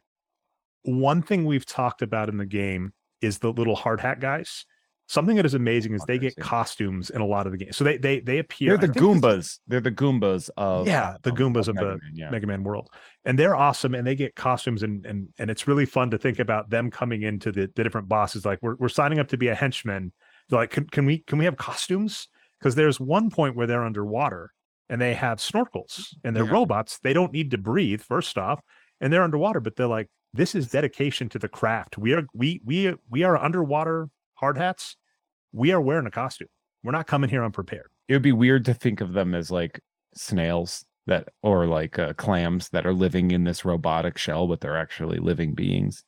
One 0.83 1.23
thing 1.23 1.45
we've 1.45 1.65
talked 1.65 2.03
about 2.03 2.29
in 2.29 2.37
the 2.37 2.45
game 2.45 2.93
is 3.21 3.39
the 3.39 3.51
little 3.51 3.75
hard 3.75 3.99
hat 3.99 4.19
guys. 4.19 4.65
Something 5.07 5.35
that 5.35 5.45
is 5.45 5.53
amazing 5.53 5.93
is 5.93 6.05
they 6.05 6.17
get 6.17 6.37
costumes 6.37 7.09
in 7.09 7.19
a 7.19 7.25
lot 7.25 7.45
of 7.45 7.51
the 7.51 7.57
games. 7.57 7.75
So 7.75 7.83
they 7.83 7.97
they 7.97 8.21
they 8.21 8.37
appear. 8.37 8.77
They're 8.77 8.87
the 8.87 8.99
Goombas. 8.99 9.59
They're 9.67 9.81
the 9.81 9.91
Goombas 9.91 10.49
of 10.55 10.87
yeah, 10.87 11.17
the 11.23 11.31
Goombas 11.31 11.67
of, 11.67 11.69
of, 11.69 11.75
the 11.75 11.85
Man, 11.85 11.99
yeah. 12.13 12.29
Mega 12.29 12.47
Man 12.47 12.63
world, 12.63 12.87
and 13.25 13.37
they're 13.37 13.55
awesome. 13.55 13.93
And 13.93 14.07
they 14.07 14.15
get 14.15 14.35
costumes, 14.35 14.83
and 14.83 15.05
and 15.05 15.27
and 15.37 15.49
it's 15.51 15.67
really 15.67 15.85
fun 15.85 16.11
to 16.11 16.17
think 16.17 16.39
about 16.39 16.69
them 16.69 16.89
coming 16.89 17.23
into 17.23 17.51
the, 17.51 17.69
the 17.75 17.83
different 17.83 18.07
bosses. 18.07 18.45
Like 18.45 18.59
we're 18.61 18.75
we're 18.75 18.87
signing 18.87 19.19
up 19.19 19.27
to 19.29 19.37
be 19.37 19.49
a 19.49 19.55
henchman. 19.55 20.13
They're 20.47 20.59
like, 20.59 20.71
can 20.71 20.87
can 20.87 21.05
we 21.05 21.17
can 21.19 21.37
we 21.37 21.45
have 21.45 21.57
costumes? 21.57 22.29
Because 22.57 22.75
there's 22.75 22.99
one 22.99 23.29
point 23.29 23.57
where 23.57 23.67
they're 23.67 23.83
underwater 23.83 24.53
and 24.87 25.01
they 25.01 25.13
have 25.13 25.39
snorkels 25.39 26.15
and 26.23 26.35
they're 26.35 26.45
yeah. 26.45 26.51
robots. 26.51 26.99
They 26.99 27.13
don't 27.13 27.33
need 27.33 27.51
to 27.51 27.57
breathe 27.57 28.01
first 28.01 28.37
off, 28.37 28.61
and 29.01 29.11
they're 29.11 29.23
underwater, 29.23 29.59
but 29.59 29.75
they're 29.75 29.87
like, 29.87 30.07
this 30.33 30.55
is 30.55 30.69
dedication 30.69 31.29
to 31.29 31.39
the 31.39 31.49
craft. 31.49 31.97
We 31.97 32.13
are 32.13 32.25
we 32.33 32.61
we 32.63 32.93
we 33.09 33.23
are 33.23 33.37
underwater 33.37 34.09
hard 34.35 34.57
hats. 34.57 34.95
We 35.51 35.71
are 35.71 35.81
wearing 35.81 36.07
a 36.07 36.11
costume. 36.11 36.47
We're 36.83 36.91
not 36.91 37.07
coming 37.07 37.29
here 37.29 37.43
unprepared. 37.43 37.89
It 38.07 38.13
would 38.13 38.21
be 38.21 38.31
weird 38.31 38.65
to 38.65 38.73
think 38.73 39.01
of 39.01 39.13
them 39.13 39.35
as 39.35 39.51
like 39.51 39.81
snails 40.15 40.85
that 41.07 41.29
or 41.43 41.65
like 41.65 41.99
uh, 41.99 42.13
clams 42.13 42.69
that 42.69 42.85
are 42.85 42.93
living 42.93 43.31
in 43.31 43.43
this 43.43 43.65
robotic 43.65 44.17
shell, 44.17 44.47
but 44.47 44.61
they're 44.61 44.77
actually 44.77 45.19
living 45.19 45.53
beings. 45.53 46.03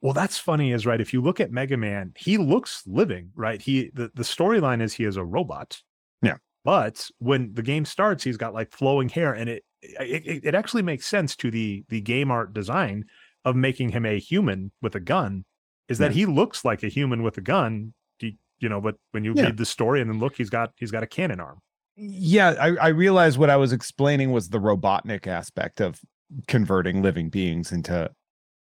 Well, 0.00 0.12
that's 0.12 0.38
funny, 0.38 0.72
is 0.72 0.84
right. 0.84 1.00
If 1.00 1.12
you 1.12 1.20
look 1.20 1.38
at 1.38 1.52
Mega 1.52 1.76
Man, 1.76 2.12
he 2.16 2.36
looks 2.36 2.82
living, 2.86 3.30
right? 3.36 3.62
He 3.62 3.90
the, 3.94 4.10
the 4.14 4.24
storyline 4.24 4.82
is 4.82 4.92
he 4.92 5.04
is 5.04 5.16
a 5.16 5.24
robot. 5.24 5.80
Yeah. 6.22 6.36
But 6.64 7.08
when 7.18 7.54
the 7.54 7.62
game 7.62 7.84
starts, 7.84 8.24
he's 8.24 8.36
got 8.36 8.54
like 8.54 8.72
flowing 8.72 9.08
hair, 9.08 9.32
and 9.32 9.48
it 9.48 9.64
it, 9.82 10.44
it 10.44 10.54
actually 10.54 10.82
makes 10.82 11.06
sense 11.06 11.36
to 11.36 11.50
the 11.50 11.84
the 11.88 12.00
game 12.00 12.30
art 12.30 12.52
design 12.52 13.04
of 13.44 13.56
making 13.56 13.90
him 13.90 14.06
a 14.06 14.18
human 14.18 14.72
with 14.80 14.94
a 14.94 15.00
gun, 15.00 15.44
is 15.88 15.98
that 15.98 16.12
he 16.12 16.26
looks 16.26 16.64
like 16.64 16.82
a 16.82 16.88
human 16.88 17.22
with 17.22 17.36
a 17.38 17.40
gun. 17.40 17.94
You, 18.20 18.32
you 18.60 18.68
know, 18.68 18.80
but 18.80 18.96
when 19.10 19.24
you 19.24 19.34
yeah. 19.36 19.44
read 19.44 19.56
the 19.56 19.66
story 19.66 20.00
and 20.00 20.10
then 20.10 20.18
look, 20.18 20.36
he's 20.36 20.50
got 20.50 20.72
he's 20.76 20.90
got 20.90 21.02
a 21.02 21.06
cannon 21.06 21.40
arm. 21.40 21.58
Yeah, 21.96 22.54
I, 22.58 22.68
I 22.76 22.88
realized 22.88 23.38
what 23.38 23.50
I 23.50 23.56
was 23.56 23.72
explaining 23.72 24.32
was 24.32 24.48
the 24.48 24.58
Robotnik 24.58 25.26
aspect 25.26 25.80
of 25.80 26.00
converting 26.46 27.02
living 27.02 27.28
beings 27.28 27.72
into 27.72 28.10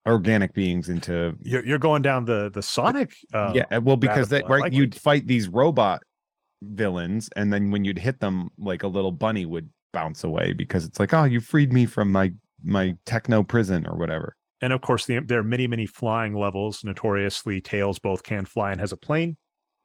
organic 0.06 0.52
beings 0.52 0.88
into 0.88 1.34
you're, 1.40 1.64
you're 1.64 1.78
going 1.78 2.02
down 2.02 2.26
the 2.26 2.50
the 2.52 2.62
sonic 2.62 3.14
uh, 3.32 3.52
yeah 3.54 3.78
well 3.78 3.96
because 3.96 4.28
that 4.28 4.46
right 4.48 4.60
like 4.60 4.72
you'd 4.72 4.94
it. 4.94 5.00
fight 5.00 5.26
these 5.26 5.48
robot 5.48 6.02
villains 6.62 7.30
and 7.36 7.52
then 7.52 7.70
when 7.70 7.84
you'd 7.84 7.98
hit 7.98 8.20
them 8.20 8.50
like 8.58 8.82
a 8.82 8.86
little 8.86 9.12
bunny 9.12 9.46
would 9.46 9.68
bounce 9.92 10.22
away 10.22 10.52
because 10.52 10.84
it's 10.84 11.00
like 11.00 11.14
oh 11.14 11.24
you 11.24 11.40
freed 11.40 11.72
me 11.72 11.86
from 11.86 12.12
my 12.12 12.30
my 12.62 12.94
techno 13.06 13.42
prison 13.42 13.86
or 13.86 13.96
whatever 13.96 14.36
and 14.60 14.72
of 14.72 14.80
course 14.80 15.06
the, 15.06 15.20
there 15.20 15.40
are 15.40 15.44
many 15.44 15.66
many 15.66 15.86
flying 15.86 16.34
levels 16.34 16.84
notoriously 16.84 17.60
tails 17.60 17.98
both 17.98 18.22
can 18.22 18.44
fly 18.44 18.72
and 18.72 18.80
has 18.80 18.92
a 18.92 18.96
plane 18.96 19.36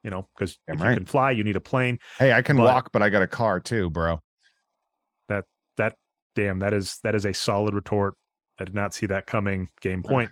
you 0.02 0.10
know, 0.10 0.28
because 0.34 0.58
if 0.66 0.80
right. 0.80 0.90
you 0.90 0.96
can 0.96 1.06
fly, 1.06 1.30
you 1.30 1.44
need 1.44 1.56
a 1.56 1.60
plane. 1.60 1.98
Hey, 2.18 2.32
I 2.32 2.42
can 2.42 2.56
but 2.56 2.64
walk, 2.64 2.90
but 2.92 3.02
I 3.02 3.10
got 3.10 3.22
a 3.22 3.26
car 3.26 3.60
too, 3.60 3.90
bro. 3.90 4.20
That 5.28 5.44
that 5.76 5.96
damn, 6.34 6.60
that 6.60 6.72
is 6.72 6.98
that 7.02 7.14
is 7.14 7.26
a 7.26 7.34
solid 7.34 7.74
retort. 7.74 8.14
I 8.58 8.64
did 8.64 8.74
not 8.74 8.94
see 8.94 9.06
that 9.06 9.26
coming. 9.26 9.68
Game 9.80 10.02
point. 10.02 10.30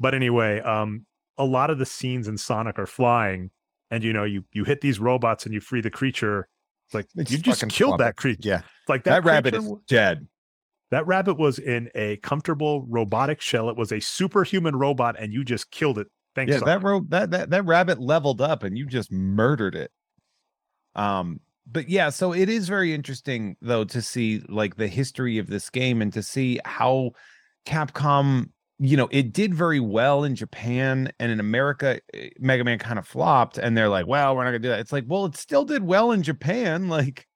but 0.00 0.14
anyway, 0.14 0.60
um, 0.60 1.06
a 1.36 1.44
lot 1.44 1.70
of 1.70 1.78
the 1.78 1.86
scenes 1.86 2.28
in 2.28 2.36
Sonic 2.38 2.78
are 2.78 2.86
flying, 2.86 3.50
and 3.90 4.04
you 4.04 4.12
know, 4.12 4.24
you 4.24 4.44
you 4.52 4.64
hit 4.64 4.80
these 4.80 5.00
robots 5.00 5.44
and 5.44 5.54
you 5.54 5.60
free 5.60 5.80
the 5.80 5.90
creature. 5.90 6.48
It's 6.86 6.94
like 6.94 7.06
it's 7.16 7.30
you 7.32 7.38
just 7.38 7.68
killed 7.68 7.98
that 7.98 8.16
creature. 8.16 8.40
Yeah, 8.42 8.62
like 8.88 9.04
that, 9.04 9.24
that 9.24 9.24
rabbit 9.24 9.54
is 9.54 9.70
dead. 9.88 10.26
That 10.90 11.06
rabbit 11.06 11.34
was 11.34 11.58
in 11.58 11.90
a 11.94 12.16
comfortable 12.18 12.86
robotic 12.88 13.40
shell. 13.40 13.68
It 13.68 13.76
was 13.76 13.92
a 13.92 14.00
superhuman 14.00 14.76
robot, 14.76 15.16
and 15.18 15.32
you 15.32 15.44
just 15.44 15.70
killed 15.70 15.98
it 15.98 16.08
Thanks. 16.38 16.52
Yeah, 16.52 16.60
that 16.60 16.82
ro- 16.84 17.04
that 17.08 17.32
that 17.32 17.50
that 17.50 17.64
rabbit 17.64 18.00
leveled 18.00 18.40
up 18.40 18.62
and 18.62 18.78
you 18.78 18.86
just 18.86 19.10
murdered 19.10 19.74
it. 19.74 19.90
Um, 20.94 21.40
but 21.66 21.88
yeah, 21.88 22.10
so 22.10 22.32
it 22.32 22.48
is 22.48 22.68
very 22.68 22.94
interesting 22.94 23.56
though 23.60 23.84
to 23.84 24.00
see 24.00 24.42
like 24.48 24.76
the 24.76 24.86
history 24.86 25.38
of 25.38 25.48
this 25.48 25.68
game 25.68 26.00
and 26.00 26.12
to 26.12 26.22
see 26.22 26.60
how 26.64 27.10
Capcom, 27.66 28.50
you 28.78 28.96
know, 28.96 29.08
it 29.10 29.32
did 29.32 29.52
very 29.52 29.80
well 29.80 30.22
in 30.22 30.36
Japan 30.36 31.10
and 31.18 31.32
in 31.32 31.40
America, 31.40 32.00
eh, 32.14 32.30
Mega 32.38 32.62
Man 32.62 32.78
kind 32.78 33.00
of 33.00 33.06
flopped, 33.06 33.58
and 33.58 33.76
they're 33.76 33.88
like, 33.88 34.06
well, 34.06 34.36
we're 34.36 34.44
not 34.44 34.50
gonna 34.50 34.60
do 34.60 34.68
that. 34.68 34.78
It's 34.80 34.92
like, 34.92 35.04
well, 35.08 35.26
it 35.26 35.36
still 35.36 35.64
did 35.64 35.82
well 35.82 36.12
in 36.12 36.22
Japan. 36.22 36.88
Like, 36.98 37.26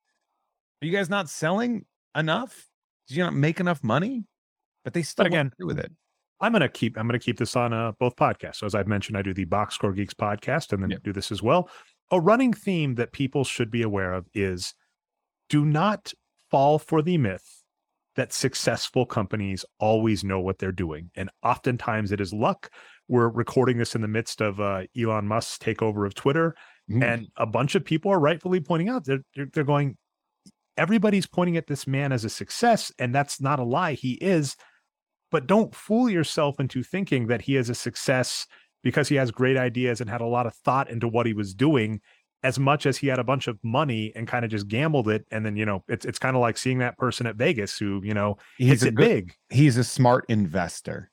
are 0.81 0.87
you 0.87 0.93
guys 0.93 1.11
not 1.11 1.29
selling 1.29 1.87
enough? 2.17 2.69
Did 3.13 3.19
you 3.19 3.25
not 3.25 3.35
make 3.35 3.61
enough 3.61 3.85
money? 3.85 4.25
But 4.85 4.95
they 4.95 5.03
still 5.03 5.25
but 5.25 5.27
again 5.27 5.53
with 5.59 5.79
it. 5.79 5.93
I'm 6.41 6.51
gonna 6.51 6.67
keep 6.67 6.99
I'm 6.99 7.07
gonna 7.07 7.19
keep 7.19 7.39
this 7.39 7.55
on 7.57 7.75
uh, 7.75 7.93
both 8.01 8.17
podcasts. 8.17 8.57
So 8.57 8.67
as 8.67 8.75
I've 8.75 8.89
mentioned, 8.89 9.19
I 9.19 9.23
do 9.23 9.35
the 9.35 9.45
Box 9.45 9.75
Score 9.75 9.93
Geeks 9.93 10.15
podcast 10.15 10.73
and 10.73 10.83
then 10.83 10.89
yep. 10.89 11.03
do 11.03 11.13
this 11.13 11.31
as 11.31 11.43
well. 11.43 11.69
A 12.11 12.19
running 12.19 12.55
theme 12.55 12.95
that 12.95 13.13
people 13.13 13.45
should 13.45 13.71
be 13.71 13.83
aware 13.83 14.15
of 14.15 14.27
is 14.33 14.73
do 15.51 15.67
not 15.67 16.15
fall 16.51 16.79
for 16.79 17.03
the 17.03 17.19
myth 17.19 17.63
that 18.17 18.33
successful 18.33 19.05
companies 19.05 19.63
always 19.79 20.25
know 20.25 20.41
what 20.41 20.59
they're 20.59 20.73
doing. 20.73 21.11
And 21.15 21.29
oftentimes 21.43 22.13
it 22.13 22.21
is 22.21 22.33
luck. 22.33 22.71
We're 23.09 23.29
recording 23.29 23.77
this 23.77 23.95
in 23.95 24.01
the 24.01 24.09
midst 24.09 24.41
of 24.41 24.59
uh, 24.59 24.85
Elon 24.99 25.29
Musk's 25.29 25.59
takeover 25.59 26.07
of 26.07 26.15
Twitter. 26.15 26.55
Mm. 26.91 27.05
And 27.05 27.29
a 27.37 27.45
bunch 27.45 27.75
of 27.75 27.85
people 27.85 28.11
are 28.11 28.19
rightfully 28.19 28.61
pointing 28.61 28.89
out 28.89 29.05
they're, 29.05 29.21
they're 29.35 29.65
going, 29.65 29.99
everybody's 30.77 31.27
pointing 31.27 31.57
at 31.57 31.67
this 31.67 31.87
man 31.87 32.13
as 32.13 32.25
a 32.25 32.31
success. 32.31 32.93
And 32.99 33.15
that's 33.15 33.41
not 33.41 33.59
a 33.59 33.65
lie. 33.65 33.93
He 33.95 34.15
is 34.15 34.57
but 35.33 35.47
don't 35.47 35.75
fool 35.75 36.09
yourself 36.09 36.61
into 36.61 36.85
thinking 36.85 37.27
that 37.27 37.41
he 37.41 37.57
is 37.57 37.71
a 37.71 37.75
success 37.75 38.47
because 38.85 39.09
he 39.09 39.17
has 39.17 39.31
great 39.31 39.57
ideas 39.57 40.01
and 40.01 40.09
had 40.09 40.21
a 40.21 40.27
lot 40.27 40.47
of 40.47 40.55
thought 40.55 40.91
into 40.91 41.09
what 41.09 41.27
he 41.27 41.33
was 41.33 41.55
doing 41.55 42.01
as 42.45 42.59
much 42.59 42.87
as 42.87 42.99
he 42.99 43.07
had 43.07 43.19
a 43.19 43.25
bunch 43.25 43.49
of 43.49 43.59
money 43.63 44.13
and 44.15 44.29
kind 44.29 44.45
of 44.45 44.51
just 44.51 44.69
gambled 44.69 45.09
it 45.09 45.25
and 45.31 45.47
then 45.47 45.57
you 45.57 45.65
know 45.65 45.83
it's 45.89 46.05
it's 46.05 46.19
kind 46.19 46.37
of 46.37 46.43
like 46.43 46.59
seeing 46.59 46.79
that 46.79 46.99
person 46.99 47.27
at 47.27 47.37
Vegas 47.37 47.79
who 47.79 48.01
you 48.05 48.15
know 48.15 48.37
he's 48.59 48.83
a 48.83 48.91
good, 48.91 48.97
big 48.97 49.35
he's 49.49 49.77
a 49.77 49.85
smart 49.85 50.25
investor 50.29 51.11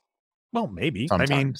well 0.52 0.68
maybe 0.68 1.08
Sometimes. 1.08 1.32
I 1.32 1.36
mean 1.36 1.56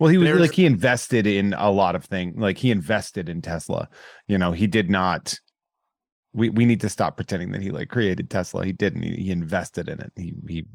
well 0.00 0.10
he 0.10 0.18
was 0.18 0.40
like 0.40 0.52
he 0.52 0.66
invested 0.66 1.26
in 1.26 1.54
a 1.54 1.70
lot 1.70 1.94
of 1.94 2.04
things 2.04 2.34
like 2.36 2.58
he 2.58 2.70
invested 2.70 3.28
in 3.28 3.40
Tesla 3.40 3.88
you 4.26 4.36
know 4.36 4.52
he 4.52 4.66
did 4.66 4.90
not 4.90 5.38
we 6.34 6.48
we 6.50 6.64
need 6.64 6.80
to 6.80 6.88
stop 6.88 7.16
pretending 7.16 7.52
that 7.52 7.62
he 7.62 7.70
like 7.70 7.88
created 7.88 8.30
Tesla. 8.30 8.64
He 8.64 8.72
didn't. 8.72 9.02
He, 9.02 9.16
he 9.16 9.30
invested 9.30 9.88
in 9.88 10.00
it. 10.00 10.12
He 10.16 10.34
he 10.48 10.66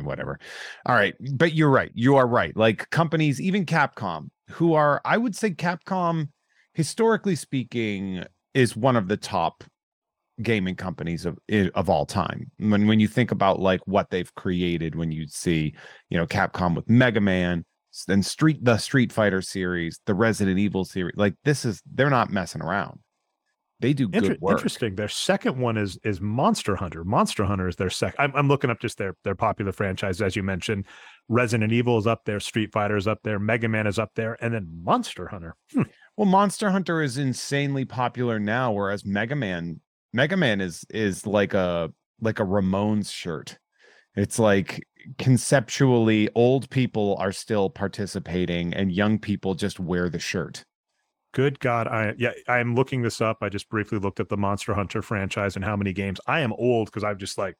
whatever. 0.00 0.38
All 0.86 0.94
right, 0.94 1.14
but 1.34 1.54
you're 1.54 1.70
right. 1.70 1.90
You 1.94 2.16
are 2.16 2.26
right. 2.26 2.56
Like 2.56 2.90
companies, 2.90 3.40
even 3.40 3.64
Capcom, 3.64 4.30
who 4.50 4.74
are 4.74 5.00
I 5.04 5.16
would 5.16 5.36
say 5.36 5.50
Capcom, 5.50 6.28
historically 6.74 7.36
speaking, 7.36 8.24
is 8.54 8.76
one 8.76 8.96
of 8.96 9.08
the 9.08 9.16
top 9.16 9.64
gaming 10.42 10.76
companies 10.76 11.26
of 11.26 11.38
eh, 11.48 11.68
of 11.74 11.88
all 11.88 12.06
time. 12.06 12.50
When 12.58 12.86
when 12.86 13.00
you 13.00 13.08
think 13.08 13.30
about 13.30 13.60
like 13.60 13.80
what 13.86 14.10
they've 14.10 14.34
created, 14.34 14.94
when 14.94 15.12
you 15.12 15.26
see 15.28 15.74
you 16.10 16.18
know 16.18 16.26
Capcom 16.26 16.74
with 16.74 16.88
Mega 16.90 17.20
Man, 17.20 17.64
then 18.06 18.22
Street 18.22 18.64
the 18.64 18.78
Street 18.78 19.12
Fighter 19.12 19.42
series, 19.42 20.00
the 20.06 20.14
Resident 20.14 20.58
Evil 20.58 20.84
series, 20.84 21.14
like 21.16 21.34
this 21.44 21.64
is 21.64 21.82
they're 21.94 22.10
not 22.10 22.30
messing 22.30 22.62
around. 22.62 23.00
They 23.80 23.92
do 23.92 24.08
Inter- 24.12 24.30
good 24.30 24.40
work. 24.40 24.58
Interesting. 24.58 24.96
Their 24.96 25.08
second 25.08 25.56
one 25.56 25.76
is 25.76 25.98
is 26.02 26.20
Monster 26.20 26.74
Hunter. 26.74 27.04
Monster 27.04 27.44
Hunter 27.44 27.68
is 27.68 27.76
their 27.76 27.90
second. 27.90 28.16
I'm, 28.18 28.32
I'm 28.34 28.48
looking 28.48 28.70
up 28.70 28.80
just 28.80 28.98
their 28.98 29.14
their 29.22 29.36
popular 29.36 29.72
franchise 29.72 30.20
as 30.20 30.34
you 30.34 30.42
mentioned. 30.42 30.84
Resident 31.28 31.72
Evil 31.72 31.98
is 31.98 32.06
up 32.06 32.24
there. 32.24 32.40
Street 32.40 32.72
Fighter 32.72 32.96
is 32.96 33.06
up 33.06 33.20
there. 33.22 33.38
Mega 33.38 33.68
Man 33.68 33.86
is 33.86 33.98
up 33.98 34.10
there, 34.16 34.36
and 34.42 34.52
then 34.52 34.68
Monster 34.82 35.28
Hunter. 35.28 35.54
Hmm. 35.72 35.82
Well, 36.16 36.26
Monster 36.26 36.70
Hunter 36.70 37.02
is 37.02 37.18
insanely 37.18 37.84
popular 37.84 38.40
now, 38.40 38.72
whereas 38.72 39.04
Mega 39.04 39.36
Man 39.36 39.80
Mega 40.12 40.36
Man 40.36 40.60
is 40.60 40.84
is 40.90 41.26
like 41.26 41.54
a 41.54 41.90
like 42.20 42.40
a 42.40 42.44
Ramones 42.44 43.12
shirt. 43.12 43.58
It's 44.16 44.40
like 44.40 44.82
conceptually 45.18 46.28
old 46.34 46.68
people 46.70 47.16
are 47.20 47.30
still 47.30 47.70
participating 47.70 48.74
and 48.74 48.90
young 48.92 49.18
people 49.18 49.54
just 49.54 49.78
wear 49.78 50.08
the 50.08 50.18
shirt 50.18 50.64
good 51.38 51.60
god 51.60 51.86
i 51.86 52.12
yeah 52.18 52.32
i'm 52.48 52.74
looking 52.74 53.00
this 53.00 53.20
up. 53.20 53.38
I 53.42 53.48
just 53.48 53.68
briefly 53.68 54.00
looked 54.00 54.18
at 54.18 54.28
the 54.28 54.36
monster 54.36 54.74
hunter 54.74 55.02
franchise 55.02 55.54
and 55.54 55.64
how 55.64 55.76
many 55.76 55.92
games. 55.92 56.20
I 56.26 56.40
am 56.40 56.52
old 56.54 56.88
because 56.88 57.04
i've 57.04 57.16
just 57.16 57.38
like 57.38 57.54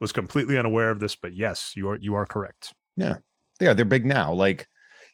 was 0.00 0.12
completely 0.12 0.58
unaware 0.58 0.90
of 0.90 1.00
this 1.00 1.16
but 1.16 1.34
yes 1.34 1.72
you 1.74 1.88
are 1.88 1.96
you 1.96 2.14
are 2.14 2.26
correct. 2.26 2.74
Yeah. 2.94 3.16
Yeah 3.58 3.72
they're 3.72 3.86
big 3.86 4.04
now. 4.04 4.34
Like 4.34 4.68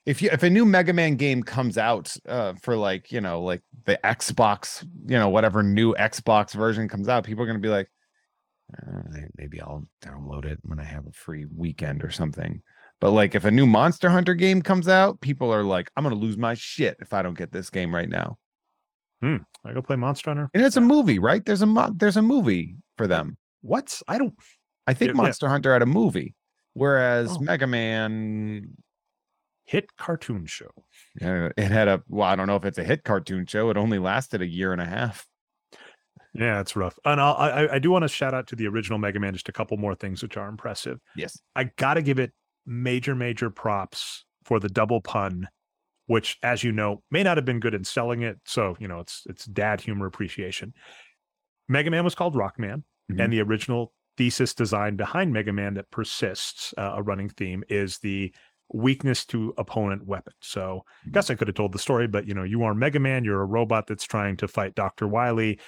if 0.04 0.20
you 0.20 0.30
if 0.32 0.42
a 0.42 0.50
new 0.50 0.64
mega 0.64 0.92
man 0.92 1.14
game 1.14 1.44
comes 1.44 1.78
out 1.78 2.12
uh 2.26 2.54
for 2.60 2.76
like 2.76 3.12
you 3.12 3.20
know 3.20 3.40
like 3.40 3.62
the 3.84 3.96
xbox 4.02 4.82
you 5.06 5.16
know 5.16 5.28
whatever 5.28 5.62
new 5.62 5.94
xbox 5.94 6.54
version 6.54 6.88
comes 6.88 7.08
out 7.08 7.22
people 7.22 7.44
are 7.44 7.46
to 7.52 7.60
be 7.60 7.68
like 7.68 7.88
uh, 8.76 9.02
maybe 9.36 9.60
i'll 9.60 9.86
download 10.04 10.44
it 10.44 10.58
when 10.62 10.80
i 10.80 10.84
have 10.84 11.06
a 11.06 11.12
free 11.12 11.46
weekend 11.56 12.02
or 12.02 12.10
something 12.10 12.62
but 13.02 13.10
like 13.10 13.34
if 13.34 13.44
a 13.44 13.50
new 13.50 13.66
Monster 13.66 14.08
Hunter 14.08 14.32
game 14.32 14.62
comes 14.62 14.86
out, 14.86 15.20
people 15.20 15.52
are 15.52 15.64
like, 15.64 15.90
I'm 15.96 16.04
gonna 16.04 16.14
lose 16.14 16.38
my 16.38 16.54
shit 16.54 16.96
if 17.00 17.12
I 17.12 17.20
don't 17.20 17.36
get 17.36 17.50
this 17.50 17.68
game 17.68 17.92
right 17.92 18.08
now. 18.08 18.38
Hmm. 19.20 19.38
I 19.64 19.72
go 19.72 19.82
play 19.82 19.96
Monster 19.96 20.30
Hunter. 20.30 20.48
And 20.54 20.64
it's 20.64 20.76
a 20.76 20.80
movie, 20.80 21.18
right? 21.18 21.44
There's 21.44 21.62
a 21.62 21.66
mo- 21.66 21.92
there's 21.96 22.16
a 22.16 22.22
movie 22.22 22.76
for 22.96 23.08
them. 23.08 23.36
What? 23.60 24.00
I 24.06 24.18
don't 24.18 24.34
I 24.86 24.94
think 24.94 25.08
yeah, 25.10 25.14
Monster 25.14 25.46
yeah. 25.46 25.50
Hunter 25.50 25.72
had 25.72 25.82
a 25.82 25.86
movie, 25.86 26.36
whereas 26.74 27.36
oh. 27.36 27.40
Mega 27.40 27.66
Man 27.66 28.68
hit 29.64 29.96
cartoon 29.96 30.46
show. 30.46 30.70
Yeah, 31.20 31.48
it 31.56 31.72
had 31.72 31.88
a 31.88 32.04
well, 32.08 32.28
I 32.28 32.36
don't 32.36 32.46
know 32.46 32.56
if 32.56 32.64
it's 32.64 32.78
a 32.78 32.84
hit 32.84 33.02
cartoon 33.02 33.46
show. 33.46 33.68
It 33.70 33.76
only 33.76 33.98
lasted 33.98 34.42
a 34.42 34.46
year 34.46 34.72
and 34.72 34.80
a 34.80 34.86
half. 34.86 35.26
Yeah, 36.34 36.60
it's 36.60 36.76
rough. 36.76 36.96
And 37.04 37.20
I'll, 37.20 37.34
i 37.34 37.66
I 37.72 37.78
do 37.80 37.90
want 37.90 38.02
to 38.02 38.08
shout 38.08 38.32
out 38.32 38.46
to 38.46 38.56
the 38.56 38.68
original 38.68 39.00
Mega 39.00 39.18
Man. 39.18 39.32
Just 39.32 39.48
a 39.48 39.52
couple 39.52 39.76
more 39.76 39.96
things 39.96 40.22
which 40.22 40.36
are 40.36 40.48
impressive. 40.48 41.00
Yes, 41.16 41.40
I 41.56 41.64
got 41.64 41.94
to 41.94 42.02
give 42.02 42.20
it 42.20 42.32
major, 42.66 43.14
major 43.14 43.50
props 43.50 44.24
for 44.44 44.58
the 44.58 44.68
double 44.68 45.00
pun, 45.00 45.48
which, 46.06 46.38
as 46.42 46.64
you 46.64 46.72
know, 46.72 47.02
may 47.10 47.22
not 47.22 47.36
have 47.36 47.44
been 47.44 47.60
good 47.60 47.74
in 47.74 47.84
selling 47.84 48.22
it. 48.22 48.38
So, 48.44 48.76
you 48.78 48.88
know, 48.88 49.00
it's 49.00 49.22
it's 49.26 49.44
dad 49.44 49.80
humor 49.80 50.06
appreciation. 50.06 50.74
Mega 51.68 51.90
Man 51.90 52.04
was 52.04 52.14
called 52.14 52.34
Rockman, 52.34 52.82
mm-hmm. 53.10 53.20
and 53.20 53.32
the 53.32 53.40
original 53.40 53.92
thesis 54.16 54.54
design 54.54 54.96
behind 54.96 55.32
Mega 55.32 55.52
Man 55.52 55.74
that 55.74 55.90
persists, 55.90 56.74
uh, 56.76 56.92
a 56.96 57.02
running 57.02 57.28
theme, 57.28 57.64
is 57.68 57.98
the 57.98 58.32
weakness 58.72 59.24
to 59.26 59.54
opponent 59.58 60.06
weapon. 60.06 60.32
So 60.40 60.82
I 61.06 61.10
guess 61.10 61.30
I 61.30 61.34
could 61.34 61.48
have 61.48 61.56
told 61.56 61.72
the 61.72 61.78
story, 61.78 62.06
but 62.06 62.26
you 62.26 62.34
know, 62.34 62.42
you 62.42 62.62
are 62.64 62.74
Mega 62.74 63.00
Man, 63.00 63.24
you're 63.24 63.42
a 63.42 63.46
robot 63.46 63.86
that's 63.86 64.04
trying 64.04 64.36
to 64.38 64.48
fight 64.48 64.74
Dr. 64.74 65.06
Wily. 65.06 65.58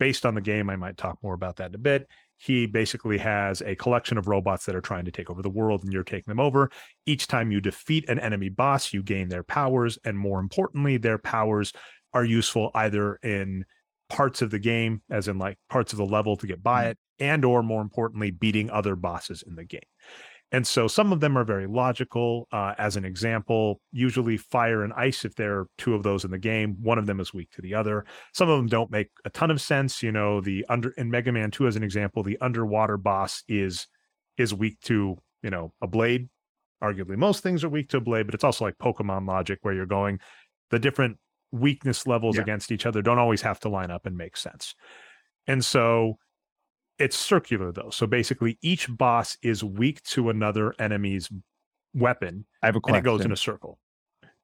Based 0.00 0.26
on 0.26 0.34
the 0.34 0.40
game, 0.40 0.68
I 0.70 0.76
might 0.76 0.96
talk 0.96 1.18
more 1.22 1.34
about 1.34 1.56
that 1.56 1.68
in 1.68 1.76
a 1.76 1.78
bit. 1.78 2.08
He 2.36 2.66
basically 2.66 3.18
has 3.18 3.60
a 3.62 3.76
collection 3.76 4.18
of 4.18 4.28
robots 4.28 4.66
that 4.66 4.74
are 4.74 4.80
trying 4.80 5.04
to 5.04 5.10
take 5.10 5.30
over 5.30 5.42
the 5.42 5.50
world 5.50 5.82
and 5.84 5.92
you're 5.92 6.04
taking 6.04 6.30
them 6.30 6.40
over. 6.40 6.70
Each 7.06 7.26
time 7.26 7.50
you 7.50 7.60
defeat 7.60 8.08
an 8.08 8.18
enemy 8.18 8.48
boss, 8.48 8.92
you 8.92 9.02
gain 9.02 9.28
their 9.28 9.44
powers. 9.44 9.98
And 10.04 10.18
more 10.18 10.40
importantly, 10.40 10.96
their 10.96 11.18
powers 11.18 11.72
are 12.12 12.24
useful 12.24 12.70
either 12.74 13.16
in 13.22 13.64
parts 14.08 14.42
of 14.42 14.50
the 14.50 14.58
game, 14.58 15.02
as 15.10 15.28
in 15.28 15.38
like 15.38 15.58
parts 15.68 15.92
of 15.92 15.98
the 15.98 16.06
level 16.06 16.36
to 16.36 16.46
get 16.46 16.62
by 16.62 16.82
mm-hmm. 16.82 16.90
it, 16.90 16.98
and 17.20 17.44
or 17.44 17.62
more 17.62 17.82
importantly, 17.82 18.30
beating 18.30 18.70
other 18.70 18.96
bosses 18.96 19.42
in 19.46 19.54
the 19.54 19.64
game. 19.64 19.80
And 20.52 20.66
so 20.66 20.86
some 20.86 21.12
of 21.12 21.20
them 21.20 21.36
are 21.36 21.44
very 21.44 21.66
logical. 21.66 22.46
Uh, 22.52 22.74
as 22.78 22.96
an 22.96 23.04
example, 23.04 23.80
usually 23.90 24.36
fire 24.36 24.84
and 24.84 24.92
ice, 24.92 25.24
if 25.24 25.34
there 25.34 25.58
are 25.58 25.66
two 25.78 25.94
of 25.94 26.04
those 26.04 26.24
in 26.24 26.30
the 26.30 26.38
game, 26.38 26.76
one 26.80 26.98
of 26.98 27.06
them 27.06 27.18
is 27.18 27.34
weak 27.34 27.50
to 27.52 27.62
the 27.62 27.74
other. 27.74 28.04
Some 28.32 28.48
of 28.48 28.56
them 28.58 28.68
don't 28.68 28.90
make 28.90 29.08
a 29.24 29.30
ton 29.30 29.50
of 29.50 29.60
sense. 29.60 30.02
You 30.02 30.12
know, 30.12 30.40
the 30.40 30.64
under 30.68 30.90
in 30.90 31.10
Mega 31.10 31.32
Man 31.32 31.50
2, 31.50 31.66
as 31.66 31.76
an 31.76 31.82
example, 31.82 32.22
the 32.22 32.38
underwater 32.40 32.96
boss 32.96 33.42
is 33.48 33.88
is 34.36 34.54
weak 34.54 34.80
to, 34.82 35.16
you 35.42 35.50
know, 35.50 35.72
a 35.80 35.86
blade. 35.86 36.28
Arguably, 36.82 37.16
most 37.16 37.42
things 37.42 37.64
are 37.64 37.68
weak 37.68 37.88
to 37.88 37.96
a 37.96 38.00
blade, 38.00 38.26
but 38.26 38.34
it's 38.34 38.44
also 38.44 38.64
like 38.64 38.76
Pokemon 38.78 39.26
logic 39.26 39.60
where 39.62 39.72
you're 39.72 39.86
going 39.86 40.20
the 40.70 40.78
different 40.78 41.18
weakness 41.52 42.06
levels 42.06 42.36
yeah. 42.36 42.42
against 42.42 42.72
each 42.72 42.84
other 42.84 43.00
don't 43.00 43.18
always 43.18 43.42
have 43.42 43.60
to 43.60 43.68
line 43.68 43.90
up 43.90 44.06
and 44.06 44.16
make 44.16 44.36
sense. 44.36 44.74
And 45.46 45.64
so 45.64 46.18
it's 46.98 47.16
circular 47.16 47.72
though. 47.72 47.90
So 47.90 48.06
basically, 48.06 48.58
each 48.62 48.88
boss 48.88 49.36
is 49.42 49.64
weak 49.64 50.02
to 50.04 50.30
another 50.30 50.74
enemy's 50.78 51.30
weapon. 51.94 52.46
I 52.62 52.66
have 52.66 52.76
a 52.76 52.80
question. 52.80 52.96
And 52.96 53.06
it 53.06 53.08
goes 53.08 53.24
in 53.24 53.32
a 53.32 53.36
circle. 53.36 53.78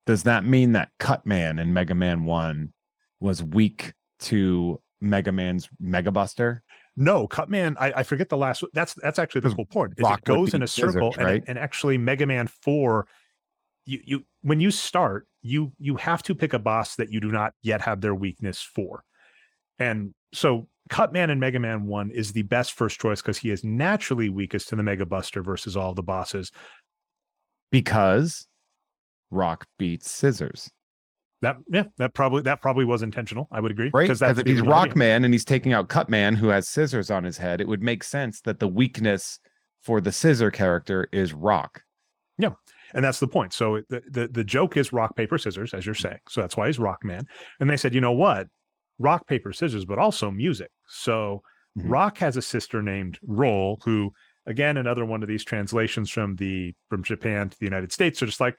Does 0.06 0.22
that 0.24 0.44
mean 0.44 0.72
that 0.72 0.90
Cutman 0.98 1.58
in 1.58 1.72
Mega 1.72 1.94
Man 1.94 2.24
One 2.24 2.72
was 3.20 3.42
weak 3.42 3.92
to 4.20 4.80
Mega 5.00 5.32
Man's 5.32 5.68
Mega 5.78 6.10
Buster? 6.10 6.62
No, 6.96 7.26
Cutman. 7.26 7.76
I, 7.78 7.92
I 7.96 8.02
forget 8.02 8.28
the 8.28 8.36
last. 8.36 8.64
That's 8.72 8.94
that's 8.94 9.18
actually 9.18 9.42
the 9.42 9.50
whole 9.50 9.66
point. 9.66 9.94
It 9.96 10.24
goes 10.24 10.54
in 10.54 10.62
a 10.62 10.66
circle, 10.66 11.12
scissors, 11.12 11.24
right? 11.24 11.40
and, 11.40 11.50
and 11.50 11.58
actually, 11.58 11.98
Mega 11.98 12.26
Man 12.26 12.46
Four. 12.46 13.06
You 13.86 14.00
you 14.04 14.24
when 14.42 14.60
you 14.60 14.70
start, 14.70 15.26
you 15.42 15.72
you 15.78 15.96
have 15.96 16.22
to 16.24 16.34
pick 16.34 16.52
a 16.52 16.58
boss 16.58 16.96
that 16.96 17.10
you 17.10 17.20
do 17.20 17.30
not 17.30 17.54
yet 17.62 17.80
have 17.80 18.00
their 18.00 18.14
weakness 18.14 18.60
for, 18.60 19.04
and 19.78 20.14
so 20.32 20.68
Cutman 20.90 21.30
in 21.30 21.38
Mega 21.38 21.58
Man 21.58 21.86
1 21.86 22.10
is 22.10 22.32
the 22.32 22.42
best 22.42 22.72
first 22.72 23.00
choice 23.00 23.22
because 23.22 23.38
he 23.38 23.50
is 23.50 23.64
naturally 23.64 24.28
weakest 24.28 24.68
to 24.68 24.76
the 24.76 24.82
Mega 24.82 25.06
Buster 25.06 25.42
versus 25.42 25.76
all 25.76 25.94
the 25.94 26.02
bosses. 26.02 26.50
Because 27.70 28.46
Rock 29.30 29.66
beats 29.78 30.10
Scissors. 30.10 30.70
That 31.42 31.56
yeah, 31.72 31.84
that 31.96 32.12
probably 32.12 32.42
that 32.42 32.60
probably 32.60 32.84
was 32.84 33.02
intentional. 33.02 33.48
I 33.50 33.60
would 33.60 33.70
agree. 33.70 33.90
Right. 33.94 34.02
Because 34.08 34.20
if 34.20 34.46
he's 34.46 34.60
Rockman 34.60 35.24
and 35.24 35.32
he's 35.32 35.44
taking 35.44 35.72
out 35.72 35.88
Cutman 35.88 36.34
who 36.34 36.48
has 36.48 36.68
scissors 36.68 37.10
on 37.10 37.24
his 37.24 37.38
head, 37.38 37.62
it 37.62 37.68
would 37.68 37.82
make 37.82 38.04
sense 38.04 38.42
that 38.42 38.58
the 38.58 38.68
weakness 38.68 39.38
for 39.82 40.02
the 40.02 40.12
scissor 40.12 40.50
character 40.50 41.08
is 41.12 41.32
Rock. 41.32 41.82
Yeah. 42.36 42.50
And 42.92 43.02
that's 43.02 43.20
the 43.20 43.28
point. 43.28 43.54
So 43.54 43.80
the, 43.88 44.02
the 44.10 44.28
the 44.28 44.44
joke 44.44 44.76
is 44.76 44.92
rock, 44.92 45.16
paper, 45.16 45.38
scissors, 45.38 45.72
as 45.72 45.86
you're 45.86 45.94
mm. 45.94 46.02
saying. 46.02 46.18
So 46.28 46.42
that's 46.42 46.58
why 46.58 46.66
he's 46.66 46.78
Rockman. 46.78 47.24
And 47.58 47.70
they 47.70 47.78
said, 47.78 47.94
you 47.94 48.02
know 48.02 48.12
what? 48.12 48.48
rock, 49.00 49.26
paper, 49.26 49.52
scissors, 49.52 49.84
but 49.84 49.98
also 49.98 50.30
music. 50.30 50.70
So 50.90 51.42
mm-hmm. 51.78 51.88
Rock 51.88 52.18
has 52.18 52.36
a 52.36 52.42
sister 52.42 52.82
named 52.82 53.18
Roll, 53.22 53.80
who 53.84 54.12
again, 54.46 54.76
another 54.76 55.04
one 55.04 55.22
of 55.22 55.28
these 55.28 55.44
translations 55.44 56.10
from 56.10 56.36
the 56.36 56.74
from 56.88 57.02
Japan 57.02 57.48
to 57.48 57.58
the 57.58 57.66
United 57.66 57.92
States 57.92 58.22
are 58.22 58.26
just 58.26 58.40
like 58.40 58.58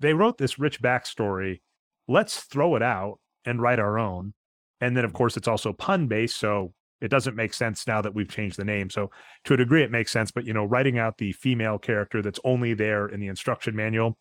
they 0.00 0.12
wrote 0.12 0.38
this 0.38 0.58
rich 0.58 0.80
backstory. 0.80 1.60
Let's 2.08 2.40
throw 2.40 2.76
it 2.76 2.82
out 2.82 3.18
and 3.44 3.60
write 3.60 3.78
our 3.78 3.98
own. 3.98 4.34
And 4.80 4.96
then 4.96 5.04
of 5.04 5.12
course 5.12 5.36
it's 5.36 5.48
also 5.48 5.72
pun 5.72 6.06
based. 6.06 6.36
So 6.36 6.72
it 7.00 7.08
doesn't 7.08 7.36
make 7.36 7.54
sense 7.54 7.86
now 7.86 8.00
that 8.02 8.14
we've 8.14 8.28
changed 8.28 8.58
the 8.58 8.64
name. 8.64 8.90
So 8.90 9.10
to 9.44 9.54
a 9.54 9.56
degree 9.56 9.82
it 9.82 9.90
makes 9.90 10.12
sense, 10.12 10.30
but 10.30 10.44
you 10.44 10.52
know, 10.52 10.64
writing 10.64 10.98
out 10.98 11.18
the 11.18 11.32
female 11.32 11.78
character 11.78 12.22
that's 12.22 12.40
only 12.44 12.74
there 12.74 13.06
in 13.08 13.20
the 13.20 13.28
instruction 13.28 13.74
manual, 13.74 14.18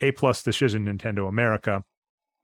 A 0.00 0.12
plus 0.12 0.42
decision 0.42 0.86
Nintendo 0.86 1.28
America 1.28 1.84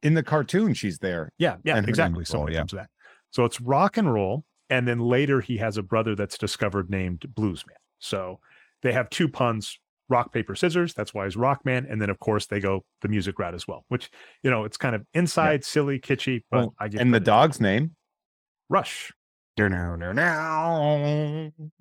in 0.03 0.15
the 0.15 0.23
cartoon 0.23 0.75
she's 0.75 0.99
there. 0.99 1.33
Yeah, 1.39 1.57
yeah, 1.65 1.77
and 1.77 1.89
exactly. 1.89 2.25
So 2.25 2.49
yeah. 2.49 2.65
that. 2.73 2.91
So 3.31 3.45
it's 3.45 3.61
rock 3.61 3.97
and 3.97 4.13
roll, 4.13 4.45
and 4.71 4.87
then 4.87 5.01
later 5.01 5.41
he 5.41 5.59
has 5.59 5.77
a 5.77 5.83
brother 5.83 6.15
that's 6.15 6.39
discovered 6.39 6.91
named 6.91 7.25
Bluesman. 7.35 7.77
So 7.99 8.41
they 8.83 8.93
have 8.93 9.11
two 9.11 9.29
puns: 9.29 9.79
rock 10.09 10.33
paper 10.33 10.55
scissors. 10.55 10.95
That's 10.95 11.13
why 11.15 11.25
he's 11.25 11.37
Rockman, 11.37 11.91
and 11.91 12.01
then 12.01 12.11
of 12.11 12.19
course 12.19 12.47
they 12.47 12.61
go 12.61 12.85
the 13.03 13.09
music 13.09 13.39
route 13.39 13.55
as 13.55 13.67
well. 13.69 13.85
Which 13.89 14.11
you 14.43 14.51
know 14.51 14.65
it's 14.65 14.77
kind 14.77 14.95
of 14.95 15.05
inside, 15.15 15.61
yeah. 15.61 15.67
silly, 15.67 15.99
kitschy, 15.99 16.43
but 16.51 16.59
well, 16.59 16.75
I 16.79 16.89
get. 16.89 17.01
And 17.01 17.13
the 17.13 17.21
dog's 17.21 17.61
name, 17.61 17.95
Rush. 18.69 19.13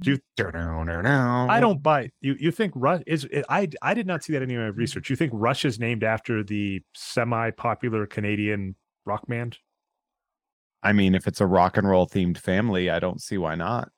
Do 0.02 0.12
you, 0.12 0.18
I 1.48 1.60
don't 1.60 1.84
buy 1.84 2.10
you. 2.22 2.36
You 2.40 2.52
think 2.52 2.74
Rush 2.76 3.04
is? 3.06 3.28
I 3.50 3.70
I 3.84 3.94
did 3.94 4.08
not 4.08 4.24
see 4.24 4.34
that 4.34 4.42
in 4.42 4.50
any 4.50 4.56
of 4.56 4.62
my 4.62 4.72
mm. 4.72 4.78
research. 4.78 5.12
You 5.12 5.16
think 5.16 5.32
Rush 5.34 5.64
is 5.64 5.80
named 5.80 6.04
after 6.04 6.44
the 6.44 6.82
semi-popular 6.96 8.08
Canadian 8.08 8.76
rock 9.06 9.28
band? 9.28 9.60
I 10.84 10.94
mean, 10.94 11.16
if 11.16 11.28
it's 11.28 11.42
a 11.42 11.48
rock 11.48 11.78
and 11.78 11.88
roll 11.88 12.08
themed 12.08 12.38
family, 12.38 12.90
I 12.90 13.00
don't 13.00 13.22
see 13.22 13.38
why 13.38 13.56
not. 13.56 13.90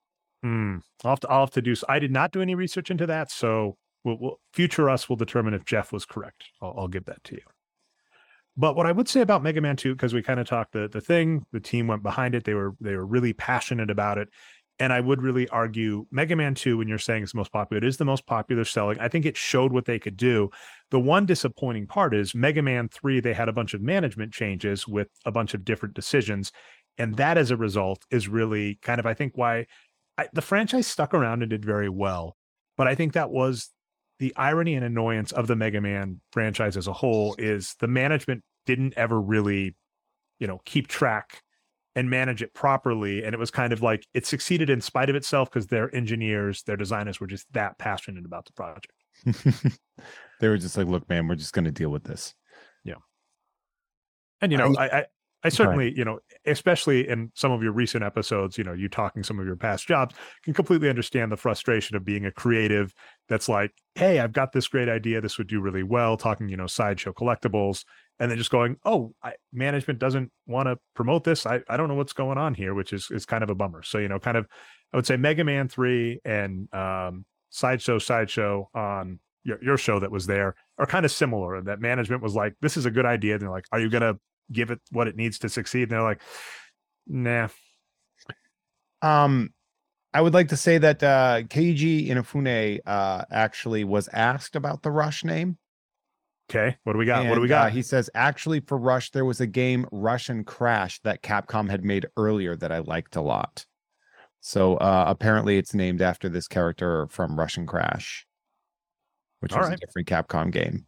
Hmm. 0.44 0.78
I'll 1.04 1.12
have 1.12 1.20
to. 1.22 1.30
I'll 1.30 1.40
have 1.42 1.52
to 1.52 1.62
do. 1.62 1.76
So 1.76 1.86
I 1.90 2.00
did 2.00 2.12
not 2.12 2.32
do 2.32 2.42
any 2.42 2.56
research 2.56 2.90
into 2.90 3.06
that, 3.08 3.30
so 3.32 3.78
we'll, 4.04 4.18
we'll, 4.20 4.40
future 4.54 4.90
us 4.90 5.10
will 5.10 5.18
determine 5.18 5.54
if 5.54 5.66
Jeff 5.66 5.92
was 5.92 6.06
correct. 6.06 6.46
I'll, 6.62 6.76
I'll 6.78 6.88
give 6.88 7.06
that 7.06 7.24
to 7.26 7.36
you. 7.36 7.42
But 8.56 8.76
what 8.76 8.86
I 8.86 8.92
would 8.92 9.08
say 9.08 9.22
about 9.22 9.44
Mega 9.44 9.62
Man 9.62 9.78
2, 9.78 9.94
because 9.94 10.14
we 10.14 10.22
kind 10.22 10.40
of 10.40 10.48
talked 10.48 10.74
the 10.74 10.88
the 10.88 11.02
thing, 11.02 11.46
the 11.52 11.60
team 11.60 11.88
went 11.88 12.04
behind 12.04 12.36
it. 12.36 12.44
They 12.44 12.54
were 12.54 12.76
they 12.80 12.96
were 12.96 13.06
really 13.06 13.34
passionate 13.34 13.90
about 13.90 14.18
it. 14.18 14.30
And 14.82 14.94
I 14.94 15.02
would 15.02 15.22
really 15.22 15.48
argue 15.50 16.06
Mega 16.10 16.36
Man 16.38 16.56
2, 16.56 16.78
when 16.78 16.88
you're 16.88 16.98
saying 16.98 17.24
it's 17.24 17.34
the 17.34 17.38
most 17.38 17.52
popular, 17.52 17.80
it 17.80 17.88
is 17.88 17.98
the 17.98 18.06
most 18.06 18.26
popular 18.26 18.64
selling. 18.64 18.98
I 19.00 19.10
think 19.10 19.26
it 19.26 19.36
showed 19.36 19.74
what 19.74 19.86
they 19.86 20.00
could 20.00 20.16
do. 20.16 20.50
The 20.90 21.00
one 21.00 21.26
disappointing 21.26 21.86
part 21.86 22.16
is 22.16 22.34
Mega 22.34 22.62
Man 22.62 22.88
3, 22.88 23.20
they 23.20 23.34
had 23.34 23.50
a 23.50 23.54
bunch 23.54 23.74
of 23.74 23.82
management 23.82 24.32
changes 24.34 24.88
with 24.88 25.10
a 25.26 25.32
bunch 25.32 25.54
of 25.54 25.66
different 25.66 25.96
decisions. 25.96 26.54
And 26.98 27.16
that 27.16 27.38
as 27.38 27.52
a 27.52 27.58
result 27.58 28.06
is 28.10 28.30
really 28.30 28.80
kind 28.82 29.00
of, 29.00 29.06
I 29.06 29.14
think, 29.14 29.34
why 29.36 29.66
I, 30.18 30.28
the 30.34 30.42
franchise 30.42 30.88
stuck 30.88 31.14
around 31.14 31.42
and 31.42 31.50
did 31.50 31.66
very 31.66 31.90
well. 31.90 32.38
But 32.78 32.88
I 32.88 32.96
think 32.96 33.14
that 33.14 33.32
was 33.32 33.72
the 34.20 34.34
irony 34.36 34.76
and 34.76 34.86
annoyance 34.86 35.32
of 35.32 35.48
the 35.48 35.56
Mega 35.56 35.82
Man 35.82 36.22
franchise 36.32 36.78
as 36.78 36.88
a 36.88 36.94
whole 36.94 37.36
is 37.38 37.76
the 37.80 37.88
management 37.88 38.44
didn't 38.66 38.94
ever 38.96 39.20
really, 39.20 39.76
you 40.40 40.48
know, 40.48 40.62
keep 40.66 40.88
track 40.88 41.42
and 41.96 42.10
manage 42.10 42.42
it 42.42 42.54
properly. 42.54 43.24
And 43.24 43.34
it 43.34 43.40
was 43.40 43.52
kind 43.52 43.74
of 43.74 43.82
like 43.82 44.08
it 44.14 44.26
succeeded 44.26 44.70
in 44.70 44.82
spite 44.82 45.10
of 45.10 45.16
itself 45.16 45.50
because 45.50 45.68
their 45.68 45.94
engineers, 45.96 46.64
their 46.64 46.78
designers 46.78 47.20
were 47.20 47.28
just 47.28 47.52
that 47.54 47.78
passionate 47.78 48.26
about 48.26 48.46
the 48.46 48.54
project. 48.54 48.94
they 50.40 50.48
were 50.48 50.58
just 50.58 50.78
like, 50.78 50.88
look, 50.88 51.10
man, 51.10 51.28
we're 51.28 51.36
just 51.36 51.54
going 51.54 51.66
to 51.66 51.72
deal 51.72 51.90
with 51.90 52.04
this. 52.04 52.34
Yeah. 52.84 52.96
And, 54.42 54.52
you 54.52 54.58
know, 54.58 54.74
I, 54.78 55.00
I, 55.00 55.06
I 55.44 55.50
certainly, 55.50 55.86
right. 55.86 55.96
you 55.96 56.04
know, 56.06 56.20
especially 56.46 57.08
in 57.08 57.32
some 57.34 57.52
of 57.52 57.64
your 57.64 57.72
recent 57.72 58.04
episodes, 58.04 58.58
you 58.58 58.64
know, 58.64 58.74
you 58.74 58.90
talking 58.90 59.24
some 59.24 59.40
of 59.40 59.46
your 59.46 59.56
past 59.56 59.88
jobs, 59.88 60.16
can 60.44 60.54
completely 60.54 60.90
understand 60.90 61.32
the 61.32 61.38
frustration 61.38 61.96
of 61.96 62.04
being 62.04 62.26
a 62.26 62.32
creative 62.32 62.94
that's 63.30 63.48
like, 63.48 63.72
hey, 63.96 64.20
I've 64.20 64.34
got 64.34 64.52
this 64.52 64.68
great 64.68 64.90
idea. 64.90 65.22
This 65.22 65.38
would 65.38 65.48
do 65.48 65.62
really 65.62 65.84
well. 65.84 66.18
Talking, 66.18 66.50
you 66.50 66.58
know, 66.58 66.68
sideshow 66.68 67.14
collectibles, 67.14 67.86
and 68.20 68.30
then 68.30 68.38
just 68.38 68.52
going, 68.52 68.78
oh, 68.86 69.14
I, 69.24 69.34
management 69.54 70.00
doesn't 70.00 70.32
want 70.46 70.68
to 70.68 70.78
promote 70.94 71.24
this. 71.24 71.46
I, 71.46 71.62
I 71.70 71.78
don't 71.78 71.88
know 71.88 71.96
what's 71.96 72.14
going 72.14 72.38
on 72.38 72.54
here, 72.54 72.74
which 72.74 72.94
is 72.94 73.10
is 73.12 73.26
kind 73.26 73.44
of 73.44 73.50
a 73.50 73.56
bummer. 73.56 73.84
So, 73.84 73.98
you 73.98 74.08
know, 74.08 74.20
kind 74.20 74.38
of, 74.38 74.48
I 74.94 74.98
would 74.98 75.06
say 75.06 75.18
Mega 75.18 75.44
Man 75.44 75.68
3 75.68 76.20
and 76.26 76.74
um, 76.74 77.26
Sideshow 77.50 78.00
Sideshow 78.00 78.70
on 78.74 79.20
your, 79.44 79.64
your 79.64 79.78
show 79.78 80.00
that 80.00 80.12
was 80.12 80.28
there 80.28 80.56
are 80.78 80.86
kind 80.86 81.06
of 81.06 81.12
similar. 81.12 81.62
That 81.62 81.80
management 81.80 82.22
was 82.22 82.36
like, 82.36 82.56
this 82.62 82.76
is 82.76 82.86
a 82.86 82.92
good 82.92 83.06
idea. 83.06 83.34
And 83.34 83.42
they're 83.42 83.50
like, 83.50 83.66
are 83.72 83.80
you 83.80 83.90
going 83.90 84.02
to 84.02 84.20
give 84.52 84.72
it 84.72 84.80
what 84.92 85.08
it 85.08 85.16
needs 85.16 85.40
to 85.40 85.50
succeed. 85.50 85.84
And 85.84 85.92
they're 85.92 86.04
like, 86.04 86.22
nah. 87.08 87.50
Um, 89.02 89.54
I 90.14 90.22
would 90.22 90.34
like 90.34 90.50
to 90.50 90.58
say 90.58 90.78
that 90.80 91.04
uh, 91.04 91.42
Keiji 91.44 92.10
Inafune 92.10 92.80
uh, 92.86 93.26
actually 93.32 93.84
was 93.84 94.10
asked 94.12 94.56
about 94.56 94.82
the 94.82 94.92
Rush 94.92 95.24
name. 95.24 95.58
Okay, 96.50 96.76
what 96.84 96.94
do 96.94 97.00
we 97.00 97.06
got? 97.06 97.22
And, 97.22 97.30
what 97.30 97.36
do 97.36 97.42
we 97.42 97.48
got? 97.48 97.68
Uh, 97.68 97.70
he 97.70 97.82
says, 97.82 98.10
actually, 98.16 98.60
for 98.62 98.78
Rush, 98.78 99.12
there 99.12 99.26
was 99.26 99.40
a 99.40 99.48
game, 99.48 99.86
Rush 99.92 100.30
and 100.30 100.46
Crash, 100.46 101.00
that 101.02 101.22
Capcom 101.22 101.70
had 101.70 101.84
made 101.84 102.08
earlier 102.18 102.56
that 102.56 102.72
I 102.72 102.80
liked 102.80 103.16
a 103.16 103.22
lot. 103.22 103.66
So 104.42 104.78
uh, 104.78 105.06
apparently, 105.08 105.58
it's 105.58 105.74
named 105.74 106.02
after 106.02 106.28
this 106.28 106.48
character 106.48 107.08
from 107.10 107.38
Rush 107.38 107.58
and 107.58 107.68
Crash, 107.68 108.26
which 109.42 109.54
All 109.54 109.60
was 109.60 109.70
right. 109.70 109.78
a 109.78 109.86
different 109.86 110.08
Capcom 110.08 110.52
game. 110.52 110.86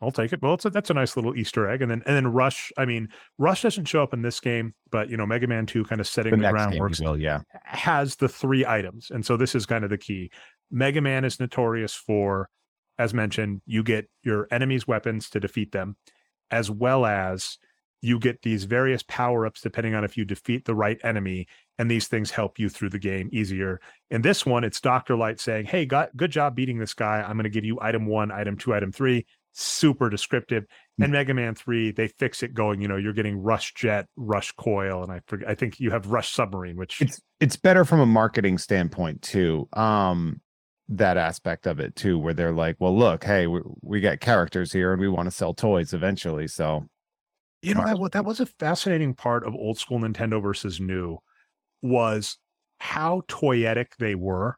I'll 0.00 0.12
take 0.12 0.32
it. 0.32 0.40
Well, 0.40 0.54
it's 0.54 0.64
a, 0.64 0.70
that's 0.70 0.90
a 0.90 0.94
nice 0.94 1.16
little 1.16 1.36
Easter 1.36 1.68
egg, 1.68 1.82
and 1.82 1.90
then 1.90 2.02
and 2.06 2.14
then 2.14 2.28
Rush. 2.28 2.70
I 2.76 2.84
mean, 2.84 3.08
Rush 3.36 3.62
doesn't 3.62 3.86
show 3.86 4.00
up 4.00 4.14
in 4.14 4.22
this 4.22 4.38
game, 4.38 4.74
but 4.92 5.10
you 5.10 5.16
know, 5.16 5.26
Mega 5.26 5.48
Man 5.48 5.66
Two 5.66 5.84
kind 5.84 6.00
of 6.00 6.06
setting 6.06 6.38
the, 6.38 6.46
the 6.46 6.52
groundwork. 6.52 6.92
Will, 7.00 7.18
yeah, 7.18 7.40
has 7.64 8.14
the 8.14 8.28
three 8.28 8.64
items, 8.64 9.10
and 9.10 9.26
so 9.26 9.36
this 9.36 9.56
is 9.56 9.66
kind 9.66 9.82
of 9.82 9.90
the 9.90 9.98
key. 9.98 10.30
Mega 10.70 11.00
Man 11.00 11.24
is 11.24 11.40
notorious 11.40 11.94
for, 11.94 12.48
as 12.98 13.14
mentioned, 13.14 13.62
you 13.66 13.82
get 13.82 14.08
your 14.22 14.48
enemy's 14.50 14.86
weapons 14.86 15.30
to 15.30 15.40
defeat 15.40 15.72
them, 15.72 15.96
as 16.50 16.70
well 16.70 17.06
as 17.06 17.58
you 18.00 18.18
get 18.18 18.42
these 18.42 18.64
various 18.64 19.02
power 19.02 19.44
ups 19.46 19.60
depending 19.60 19.94
on 19.94 20.04
if 20.04 20.16
you 20.16 20.24
defeat 20.24 20.64
the 20.64 20.74
right 20.74 20.98
enemy, 21.02 21.46
and 21.78 21.90
these 21.90 22.06
things 22.08 22.30
help 22.30 22.58
you 22.58 22.68
through 22.68 22.90
the 22.90 22.98
game 22.98 23.28
easier. 23.32 23.80
In 24.10 24.22
this 24.22 24.46
one, 24.46 24.64
it's 24.64 24.80
Dr. 24.80 25.16
Light 25.16 25.40
saying, 25.40 25.66
Hey, 25.66 25.84
got, 25.84 26.16
good 26.16 26.30
job 26.30 26.54
beating 26.54 26.78
this 26.78 26.94
guy. 26.94 27.20
I'm 27.20 27.34
going 27.36 27.44
to 27.44 27.50
give 27.50 27.64
you 27.64 27.78
item 27.80 28.06
one, 28.06 28.30
item 28.30 28.56
two, 28.56 28.74
item 28.74 28.92
three. 28.92 29.26
Super 29.52 30.08
descriptive. 30.08 30.64
Mm-hmm. 30.64 31.02
And 31.04 31.12
Mega 31.12 31.34
Man 31.34 31.54
3, 31.56 31.90
they 31.90 32.06
fix 32.06 32.44
it 32.44 32.54
going, 32.54 32.80
you 32.80 32.86
know, 32.86 32.96
you're 32.96 33.12
getting 33.12 33.42
Rush 33.42 33.74
Jet, 33.74 34.06
Rush 34.14 34.52
Coil, 34.52 35.02
and 35.02 35.10
I 35.10 35.20
forget, 35.26 35.48
I 35.48 35.56
think 35.56 35.80
you 35.80 35.90
have 35.90 36.06
Rush 36.06 36.30
Submarine, 36.32 36.76
which 36.76 37.00
it's 37.00 37.20
it's 37.40 37.56
better 37.56 37.84
from 37.84 37.98
a 37.98 38.06
marketing 38.06 38.58
standpoint 38.58 39.22
too. 39.22 39.68
Um 39.72 40.40
that 40.88 41.16
aspect 41.16 41.66
of 41.66 41.80
it 41.80 41.94
too, 41.96 42.18
where 42.18 42.34
they're 42.34 42.52
like, 42.52 42.76
well, 42.78 42.96
look, 42.96 43.24
hey, 43.24 43.46
we, 43.46 43.60
we 43.82 44.00
got 44.00 44.20
characters 44.20 44.72
here 44.72 44.92
and 44.92 45.00
we 45.00 45.08
want 45.08 45.26
to 45.26 45.30
sell 45.30 45.54
toys 45.54 45.92
eventually. 45.92 46.48
So 46.48 46.86
you 47.62 47.74
know, 47.74 47.84
that, 47.84 48.12
that 48.12 48.24
was 48.24 48.40
a 48.40 48.46
fascinating 48.46 49.14
part 49.14 49.44
of 49.44 49.54
old 49.54 49.78
school 49.78 49.98
Nintendo 49.98 50.40
versus 50.40 50.80
new 50.80 51.18
was 51.82 52.38
how 52.78 53.22
toyetic 53.28 53.96
they 53.98 54.14
were. 54.14 54.56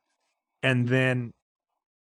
And 0.62 0.86
then 0.86 1.32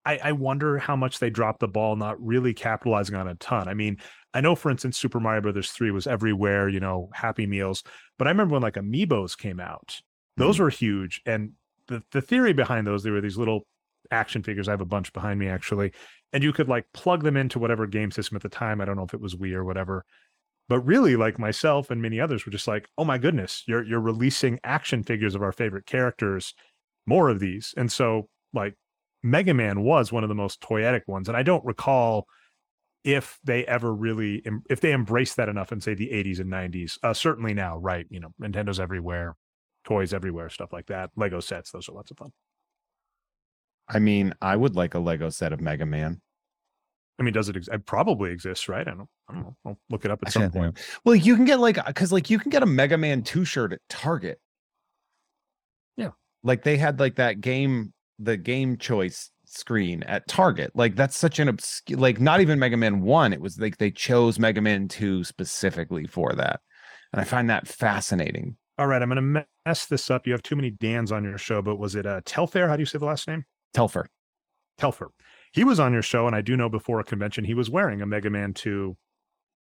I, 0.05 0.19
I, 0.21 0.31
wonder 0.33 0.77
how 0.77 0.97
much 0.97 1.19
they 1.19 1.29
dropped 1.29 1.61
the 1.61 1.67
ball, 1.67 1.95
not 1.95 2.21
really 2.21 2.53
capitalizing 2.53 3.15
on 3.15 3.27
a 3.27 3.35
ton. 3.35 3.69
I 3.69 3.73
mean, 3.73 3.97
I 4.33 4.41
know, 4.41 4.55
for 4.55 4.69
instance, 4.69 4.97
Super 4.97 5.19
Mario 5.19 5.41
Brothers 5.41 5.71
3 5.71 5.91
was 5.91 6.07
everywhere, 6.07 6.67
you 6.67 6.81
know, 6.81 7.09
Happy 7.13 7.47
Meals. 7.47 7.83
But 8.17 8.27
I 8.27 8.31
remember 8.31 8.53
when 8.53 8.61
like 8.61 8.75
Amiibos 8.75 9.37
came 9.37 9.59
out, 9.59 9.99
those 10.35 10.55
mm-hmm. 10.55 10.63
were 10.63 10.69
huge. 10.69 11.21
And 11.25 11.51
the, 11.87 12.03
the 12.11 12.21
theory 12.21 12.53
behind 12.53 12.85
those, 12.85 13.03
they 13.03 13.11
were 13.11 13.21
these 13.21 13.37
little 13.37 13.65
action 14.11 14.43
figures. 14.43 14.67
I 14.67 14.71
have 14.71 14.81
a 14.81 14.85
bunch 14.85 15.13
behind 15.13 15.39
me 15.39 15.47
actually. 15.47 15.91
And 16.31 16.43
you 16.43 16.53
could 16.53 16.69
like 16.69 16.85
plug 16.93 17.23
them 17.23 17.37
into 17.37 17.59
whatever 17.59 17.87
game 17.87 18.11
system 18.11 18.35
at 18.35 18.43
the 18.43 18.49
time. 18.49 18.81
I 18.81 18.85
don't 18.85 18.95
know 18.95 19.03
if 19.03 19.13
it 19.13 19.21
was 19.21 19.35
Wii 19.35 19.53
or 19.53 19.65
whatever 19.65 20.05
but 20.69 20.79
really 20.81 21.15
like 21.15 21.39
myself 21.39 21.89
and 21.89 22.01
many 22.01 22.21
others 22.21 22.45
were 22.45 22.51
just 22.51 22.67
like 22.67 22.87
oh 22.97 23.03
my 23.03 23.17
goodness 23.17 23.63
you're 23.67 23.83
you're 23.83 23.99
releasing 23.99 24.59
action 24.63 25.03
figures 25.03 25.35
of 25.35 25.41
our 25.41 25.51
favorite 25.51 25.85
characters 25.85 26.53
more 27.05 27.27
of 27.27 27.39
these 27.39 27.73
and 27.75 27.91
so 27.91 28.29
like 28.53 28.75
mega 29.23 29.53
man 29.53 29.83
was 29.83 30.11
one 30.11 30.23
of 30.23 30.29
the 30.29 30.35
most 30.35 30.61
toyetic 30.61 31.01
ones 31.07 31.27
and 31.27 31.35
i 31.35 31.43
don't 31.43 31.65
recall 31.65 32.25
if 33.03 33.39
they 33.43 33.65
ever 33.65 33.93
really 33.93 34.43
if 34.69 34.79
they 34.79 34.91
embrace 34.91 35.33
that 35.35 35.49
enough 35.49 35.71
in 35.71 35.81
say 35.81 35.93
the 35.93 36.09
80s 36.09 36.39
and 36.39 36.51
90s 36.51 36.97
uh, 37.03 37.13
certainly 37.13 37.53
now 37.53 37.77
right 37.77 38.05
you 38.09 38.19
know 38.19 38.29
nintendo's 38.41 38.79
everywhere 38.79 39.35
toys 39.85 40.13
everywhere 40.13 40.49
stuff 40.49 40.71
like 40.71 40.85
that 40.87 41.09
lego 41.15 41.39
sets 41.39 41.71
those 41.71 41.89
are 41.89 41.93
lots 41.93 42.11
of 42.11 42.17
fun 42.17 42.31
i 43.89 43.99
mean 43.99 44.33
i 44.41 44.55
would 44.55 44.75
like 44.75 44.93
a 44.93 44.99
lego 44.99 45.29
set 45.29 45.53
of 45.53 45.59
mega 45.61 45.85
man 45.85 46.21
I 47.19 47.23
mean, 47.23 47.33
does 47.33 47.49
it, 47.49 47.57
ex- 47.57 47.67
it 47.67 47.85
probably 47.85 48.31
exists, 48.31 48.69
right? 48.69 48.87
I 48.87 48.91
don't, 48.91 49.09
I 49.27 49.33
don't 49.33 49.43
know. 49.43 49.55
I'll 49.65 49.79
look 49.89 50.05
it 50.05 50.11
up 50.11 50.19
at 50.25 50.31
some 50.31 50.49
point. 50.49 50.79
Well, 51.03 51.15
you 51.15 51.35
can 51.35 51.43
get 51.43 51.59
like, 51.59 51.75
cause 51.93 52.13
like 52.13 52.29
you 52.29 52.39
can 52.39 52.49
get 52.49 52.63
a 52.63 52.65
Mega 52.65 52.97
Man 52.97 53.23
2 53.23 53.43
shirt 53.43 53.73
at 53.73 53.81
Target. 53.89 54.39
Yeah. 55.97 56.11
Like 56.43 56.63
they 56.63 56.77
had 56.77 56.99
like 56.99 57.17
that 57.17 57.41
game, 57.41 57.93
the 58.19 58.37
game 58.37 58.77
choice 58.77 59.31
screen 59.45 60.03
at 60.03 60.29
Target. 60.29 60.71
Like 60.75 60.95
that's 60.95 61.17
such 61.17 61.39
an 61.39 61.49
obscure, 61.49 61.99
like 61.99 62.21
not 62.21 62.39
even 62.39 62.57
Mega 62.57 62.77
Man 62.77 63.01
1. 63.01 63.33
It 63.33 63.41
was 63.41 63.59
like 63.59 63.77
they 63.77 63.91
chose 63.91 64.39
Mega 64.39 64.61
Man 64.61 64.87
2 64.87 65.25
specifically 65.25 66.07
for 66.07 66.33
that. 66.35 66.61
And 67.11 67.19
I 67.19 67.25
find 67.25 67.49
that 67.49 67.67
fascinating. 67.67 68.55
All 68.77 68.87
right. 68.87 69.01
I'm 69.01 69.09
going 69.09 69.33
to 69.33 69.45
mess 69.65 69.87
this 69.87 70.09
up. 70.09 70.25
You 70.25 70.31
have 70.31 70.43
too 70.43 70.55
many 70.55 70.71
Dans 70.71 71.11
on 71.11 71.25
your 71.25 71.37
show, 71.37 71.61
but 71.61 71.75
was 71.75 71.95
it 71.95 72.05
uh, 72.05 72.21
Telfair? 72.23 72.69
How 72.69 72.77
do 72.77 72.81
you 72.81 72.85
say 72.85 72.97
the 72.97 73.05
last 73.05 73.27
name? 73.27 73.43
Telfer. 73.73 74.07
Telfer 74.77 75.11
he 75.51 75.63
was 75.63 75.79
on 75.79 75.93
your 75.93 76.01
show, 76.01 76.27
and 76.27 76.35
I 76.35 76.41
do 76.41 76.55
know 76.55 76.69
before 76.69 76.99
a 76.99 77.03
convention 77.03 77.43
he 77.43 77.53
was 77.53 77.69
wearing 77.69 78.01
a 78.01 78.05
Mega 78.05 78.29
Man 78.29 78.53
2 78.53 78.95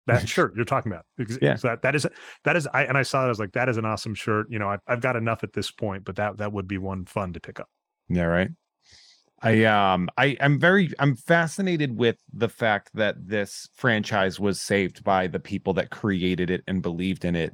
that 0.07 0.29
shirt 0.29 0.55
you're 0.55 0.65
talking 0.65 0.93
about. 0.93 1.05
Yeah. 1.41 1.57
So 1.57 1.69
that, 1.69 1.83
that 1.83 1.95
is 1.95 2.07
that 2.45 2.57
is 2.57 2.67
I 2.73 2.85
and 2.85 2.97
I 2.97 3.03
saw 3.03 3.23
it, 3.23 3.27
I 3.27 3.29
was 3.29 3.41
like, 3.41 3.53
that 3.53 3.69
is 3.69 3.77
an 3.77 3.85
awesome 3.85 4.15
shirt. 4.15 4.47
You 4.51 4.59
know, 4.59 4.69
I've 4.69 4.81
I've 4.87 5.01
got 5.01 5.17
enough 5.17 5.43
at 5.43 5.53
this 5.53 5.71
point, 5.71 6.05
but 6.05 6.17
that 6.17 6.39
that 6.39 6.53
would 6.53 6.69
be 6.69 6.79
one 6.79 7.05
fun 7.05 7.33
to 7.35 7.41
pick 7.41 7.61
up. 7.61 7.69
Yeah, 8.09 8.25
right. 8.25 8.51
I 9.43 9.65
um 9.65 10.09
I 10.17 10.37
I'm 10.41 10.59
very 10.59 10.91
I'm 10.99 11.15
fascinated 11.15 11.97
with 11.97 12.17
the 12.33 12.49
fact 12.49 12.91
that 12.95 13.17
this 13.19 13.69
franchise 13.75 14.41
was 14.41 14.63
saved 14.63 15.05
by 15.05 15.27
the 15.27 15.41
people 15.41 15.75
that 15.75 15.91
created 15.91 16.51
it 16.51 16.63
and 16.67 16.81
believed 16.81 17.25
in 17.25 17.37
it 17.37 17.53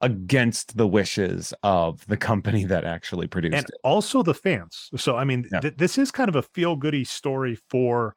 against 0.00 0.76
the 0.76 0.86
wishes 0.86 1.54
of 1.62 2.06
the 2.06 2.16
company 2.16 2.64
that 2.64 2.84
actually 2.84 3.26
produced 3.26 3.54
it. 3.54 3.58
and 3.58 3.66
it. 3.66 3.74
also 3.82 4.22
the 4.22 4.34
fans. 4.34 4.90
So 4.96 5.16
I 5.16 5.24
mean, 5.24 5.46
yeah. 5.52 5.60
th- 5.60 5.76
this 5.76 5.98
is 5.98 6.10
kind 6.10 6.28
of 6.28 6.36
a 6.36 6.42
feel 6.42 6.76
goody 6.76 7.04
story 7.04 7.58
for 7.70 8.14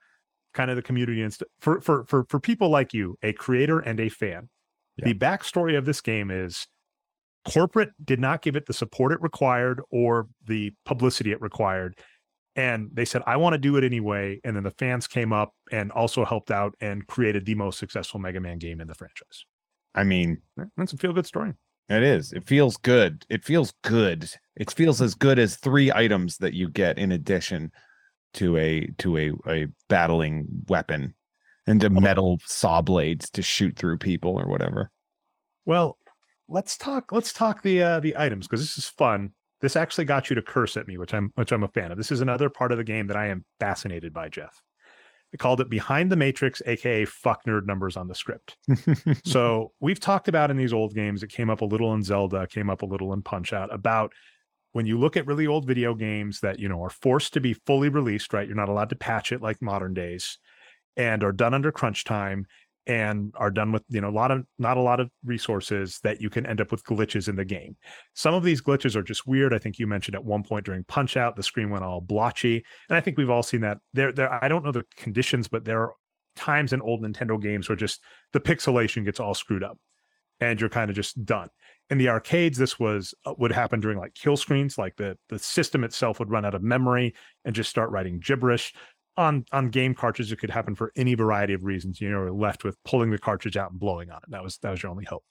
kind 0.54 0.70
of 0.70 0.76
the 0.76 0.82
community 0.82 1.22
and 1.22 1.34
st- 1.34 1.50
for 1.60 1.80
for 1.82 2.06
for 2.06 2.26
for 2.30 2.40
people 2.40 2.70
like 2.70 2.94
you, 2.94 3.18
a 3.24 3.34
creator 3.34 3.80
and 3.80 4.00
a 4.00 4.10
fan. 4.10 4.50
Yeah. 4.98 5.06
The 5.06 5.14
backstory 5.14 5.78
of 5.78 5.86
this 5.86 6.02
game 6.02 6.32
is 6.32 6.68
corporate 7.50 7.92
did 8.04 8.20
not 8.20 8.42
give 8.42 8.56
it 8.56 8.66
the 8.66 8.74
support 8.74 9.12
it 9.12 9.22
required 9.22 9.82
or 9.90 10.28
the 10.46 10.74
publicity 10.86 11.32
it 11.32 11.42
required. 11.42 11.98
And 12.56 12.90
they 12.92 13.06
said, 13.06 13.22
I 13.26 13.38
want 13.38 13.54
to 13.54 13.58
do 13.58 13.78
it 13.78 13.86
anyway. 13.86 14.42
And 14.44 14.56
then 14.56 14.64
the 14.64 14.72
fans 14.72 15.08
came 15.08 15.32
up 15.32 15.54
and 15.72 15.92
also 15.94 16.26
helped 16.26 16.52
out 16.52 16.76
and 16.82 17.08
created 17.08 17.46
the 17.46 17.56
most 17.56 17.80
successful 17.80 18.20
Mega 18.20 18.42
Man 18.42 18.58
game 18.58 18.82
in 18.82 18.88
the 18.88 18.96
franchise. 18.96 19.46
I 19.96 20.04
mean, 20.04 20.42
that's 20.76 20.92
a 20.92 20.98
feel 20.98 21.14
good 21.14 21.26
story. 21.26 21.54
It 21.90 22.04
is. 22.04 22.32
It 22.34 22.48
feels 22.48 22.78
good. 22.78 23.26
It 23.30 23.44
feels 23.44 23.74
good. 23.84 24.30
It 24.56 24.72
feels 24.72 25.02
as 25.02 25.16
good 25.16 25.40
as 25.40 25.56
three 25.56 25.92
items 25.92 26.38
that 26.38 26.54
you 26.54 26.70
get 26.70 27.00
in 27.00 27.12
addition 27.12 27.72
to 28.36 28.58
a 28.58 28.88
to 29.00 29.18
a 29.18 29.32
a 29.48 29.68
battling 29.88 30.46
weapon 30.68 31.16
and 31.66 31.82
to 31.82 31.90
metal 31.90 32.40
saw 32.46 32.82
blades 32.82 33.30
to 33.32 33.42
shoot 33.42 33.76
through 33.76 33.98
people 33.98 34.40
or 34.40 34.48
whatever. 34.48 34.92
Well, 35.66 35.98
let's 36.48 36.78
talk 36.78 37.12
let's 37.12 37.34
talk 37.34 37.64
the 37.64 37.82
uh 37.82 38.00
the 38.00 38.16
items 38.18 38.48
because 38.48 38.62
this 38.62 38.78
is 38.78 38.88
fun. 38.88 39.32
This 39.62 39.76
actually 39.76 40.06
got 40.06 40.30
you 40.30 40.36
to 40.36 40.42
curse 40.44 40.78
at 40.78 40.88
me, 40.88 40.98
which 40.98 41.14
I'm 41.14 41.32
which 41.36 41.52
I'm 41.52 41.64
a 41.64 41.68
fan 41.68 41.92
of. 41.92 41.98
This 41.98 42.12
is 42.12 42.22
another 42.22 42.50
part 42.50 42.72
of 42.72 42.78
the 42.78 42.84
game 42.84 43.08
that 43.08 43.18
I 43.18 43.28
am 43.28 43.46
fascinated 43.60 44.14
by, 44.14 44.30
Jeff. 44.30 44.62
They 45.32 45.38
called 45.38 45.62
it 45.62 45.70
Behind 45.70 46.12
the 46.12 46.16
Matrix, 46.16 46.62
aka 46.66 47.06
fuck 47.06 47.46
nerd 47.46 47.66
numbers 47.66 47.96
on 47.96 48.08
the 48.08 48.16
script. 48.16 48.58
so 49.26 49.74
we've 49.80 50.00
talked 50.00 50.28
about 50.28 50.50
in 50.50 50.58
these 50.58 50.74
old 50.74 50.96
games, 50.96 51.22
it 51.22 51.30
came 51.30 51.50
up 51.50 51.62
a 51.62 51.66
little 51.66 51.94
in 51.94 52.04
Zelda, 52.04 52.48
came 52.48 52.70
up 52.70 52.82
a 52.82 52.88
little 52.88 53.14
in 53.14 53.22
Punch 53.22 53.54
Out 53.54 53.74
about 53.74 54.12
when 54.72 54.86
you 54.86 55.00
look 55.00 55.18
at 55.18 55.28
really 55.28 55.48
old 55.48 55.66
video 55.66 55.94
games 55.94 56.40
that, 56.42 56.60
you 56.60 56.70
know, 56.70 56.84
are 56.84 56.90
forced 56.90 57.34
to 57.34 57.42
be 57.42 57.54
fully 57.54 57.90
released, 57.90 58.34
right? 58.34 58.48
You're 58.48 58.56
not 58.56 58.70
allowed 58.70 58.90
to 58.90 58.96
patch 58.96 59.32
it 59.32 59.42
like 59.42 59.62
modern 59.62 59.94
days 59.94 60.38
and 60.98 61.24
are 61.24 61.32
done 61.32 61.54
under 61.54 61.72
crunch 61.72 62.04
time 62.04 62.46
and 62.88 63.34
are 63.38 63.52
done 63.52 63.72
with 63.72 63.84
you 63.90 64.02
know 64.02 64.10
a 64.10 64.12
lot 64.12 64.32
of 64.32 64.44
not 64.58 64.78
a 64.78 64.82
lot 64.82 65.00
of 65.00 65.10
resources 65.24 66.00
that 66.04 66.22
you 66.22 66.30
can 66.30 66.46
end 66.46 66.60
up 66.60 66.72
with 66.72 66.84
glitches 66.84 67.28
in 67.28 67.36
the 67.36 67.46
game. 67.46 67.78
Some 68.16 68.34
of 68.34 68.44
these 68.44 68.62
glitches 68.62 68.96
are 68.96 69.04
just 69.04 69.28
weird. 69.28 69.54
I 69.54 69.60
think 69.60 69.80
you 69.80 69.88
mentioned 69.88 70.16
at 70.16 70.26
one 70.26 70.44
point 70.44 70.66
during 70.66 70.84
punch 70.86 71.18
out 71.18 71.36
the 71.36 71.44
screen 71.44 71.70
went 71.70 71.84
all 71.84 72.02
blotchy 72.02 72.64
and 72.90 72.98
i 72.98 73.02
think 73.02 73.18
we've 73.18 73.30
all 73.30 73.44
seen 73.44 73.62
that. 73.62 73.78
There 73.94 74.12
there 74.12 74.44
i 74.44 74.48
don't 74.48 74.66
know 74.66 74.72
the 74.72 74.86
conditions 74.96 75.48
but 75.48 75.66
there 75.66 75.82
are 75.82 75.94
times 76.36 76.74
in 76.74 76.82
old 76.82 77.02
nintendo 77.02 77.42
games 77.42 77.68
where 77.68 77.76
just 77.76 78.02
the 78.34 78.40
pixelation 78.40 79.04
gets 79.04 79.20
all 79.20 79.34
screwed 79.34 79.64
up 79.64 79.78
and 80.40 80.60
you're 80.60 80.70
kind 80.70 80.90
of 80.90 80.96
just 80.96 81.24
done. 81.26 81.50
In 81.90 81.98
the 81.98 82.10
arcades 82.10 82.58
this 82.58 82.80
was 82.80 83.14
uh, 83.26 83.34
would 83.38 83.52
happen 83.52 83.80
during 83.80 83.98
like 83.98 84.14
kill 84.14 84.38
screens 84.38 84.78
like 84.78 84.96
the 84.96 85.18
the 85.30 85.40
system 85.40 85.84
itself 85.84 86.20
would 86.20 86.30
run 86.30 86.46
out 86.46 86.56
of 86.56 86.64
memory 86.64 87.14
and 87.46 87.56
just 87.56 87.70
start 87.70 87.92
writing 87.92 88.20
gibberish 88.20 88.74
on 89.18 89.46
on 89.52 89.70
game 89.70 89.94
cartridges, 89.94 90.32
it 90.32 90.38
could 90.38 90.50
happen 90.50 90.76
for 90.76 90.92
any 90.96 91.16
variety 91.16 91.54
of 91.54 91.64
reasons. 91.64 92.00
You 92.00 92.10
know, 92.10 92.20
you're 92.20 92.32
left 92.32 92.64
with 92.64 92.82
pulling 92.84 93.12
the 93.12 93.18
cartridge 93.18 93.58
out 93.58 93.72
and 93.72 93.80
blowing 93.80 94.10
on 94.12 94.18
it. 94.18 94.30
That 94.30 94.44
was 94.44 94.58
that 94.60 94.72
was 94.72 94.84
your 94.84 94.92
only 94.92 95.06
hope. 95.06 95.24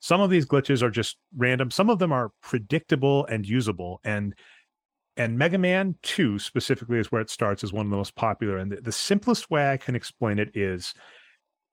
Some 0.00 0.20
of 0.20 0.30
these 0.30 0.46
glitches 0.46 0.82
are 0.82 0.90
just 0.90 1.16
random. 1.36 1.70
Some 1.70 1.90
of 1.90 1.98
them 1.98 2.12
are 2.12 2.30
predictable 2.42 3.26
and 3.26 3.46
usable. 3.46 4.00
And 4.04 4.34
and 5.16 5.36
Mega 5.36 5.58
Man 5.58 5.96
2 6.02 6.38
specifically 6.38 6.98
is 6.98 7.12
where 7.12 7.20
it 7.20 7.30
starts 7.30 7.62
as 7.62 7.72
one 7.72 7.86
of 7.86 7.90
the 7.90 7.96
most 7.96 8.14
popular. 8.14 8.56
And 8.56 8.72
the, 8.72 8.76
the 8.76 8.92
simplest 8.92 9.50
way 9.50 9.70
I 9.70 9.76
can 9.76 9.94
explain 9.94 10.38
it 10.38 10.56
is 10.56 10.94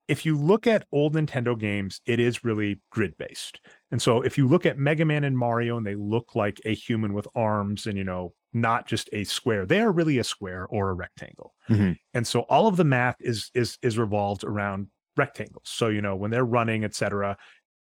if 0.07 0.25
you 0.25 0.37
look 0.37 0.67
at 0.67 0.85
old 0.91 1.15
Nintendo 1.15 1.57
games, 1.57 2.01
it 2.05 2.19
is 2.19 2.43
really 2.43 2.79
grid 2.91 3.17
based. 3.17 3.59
And 3.91 4.01
so 4.01 4.21
if 4.21 4.37
you 4.37 4.47
look 4.47 4.65
at 4.65 4.77
Mega 4.77 5.05
Man 5.05 5.23
and 5.23 5.37
Mario 5.37 5.77
and 5.77 5.85
they 5.85 5.95
look 5.95 6.35
like 6.35 6.61
a 6.65 6.73
human 6.73 7.13
with 7.13 7.27
arms 7.35 7.85
and, 7.85 7.97
you 7.97 8.03
know, 8.03 8.33
not 8.53 8.87
just 8.87 9.09
a 9.11 9.23
square, 9.25 9.65
they 9.65 9.81
are 9.81 9.91
really 9.91 10.17
a 10.17 10.23
square 10.23 10.65
or 10.69 10.89
a 10.89 10.93
rectangle. 10.93 11.53
Mm-hmm. 11.69 11.93
And 12.13 12.25
so 12.25 12.41
all 12.41 12.67
of 12.67 12.77
the 12.77 12.83
math 12.83 13.17
is 13.19 13.51
is 13.53 13.77
is 13.81 13.97
revolved 13.97 14.43
around 14.43 14.87
rectangles. 15.17 15.69
So, 15.69 15.89
you 15.89 16.01
know, 16.01 16.15
when 16.15 16.31
they're 16.31 16.45
running, 16.45 16.83
etc., 16.83 17.37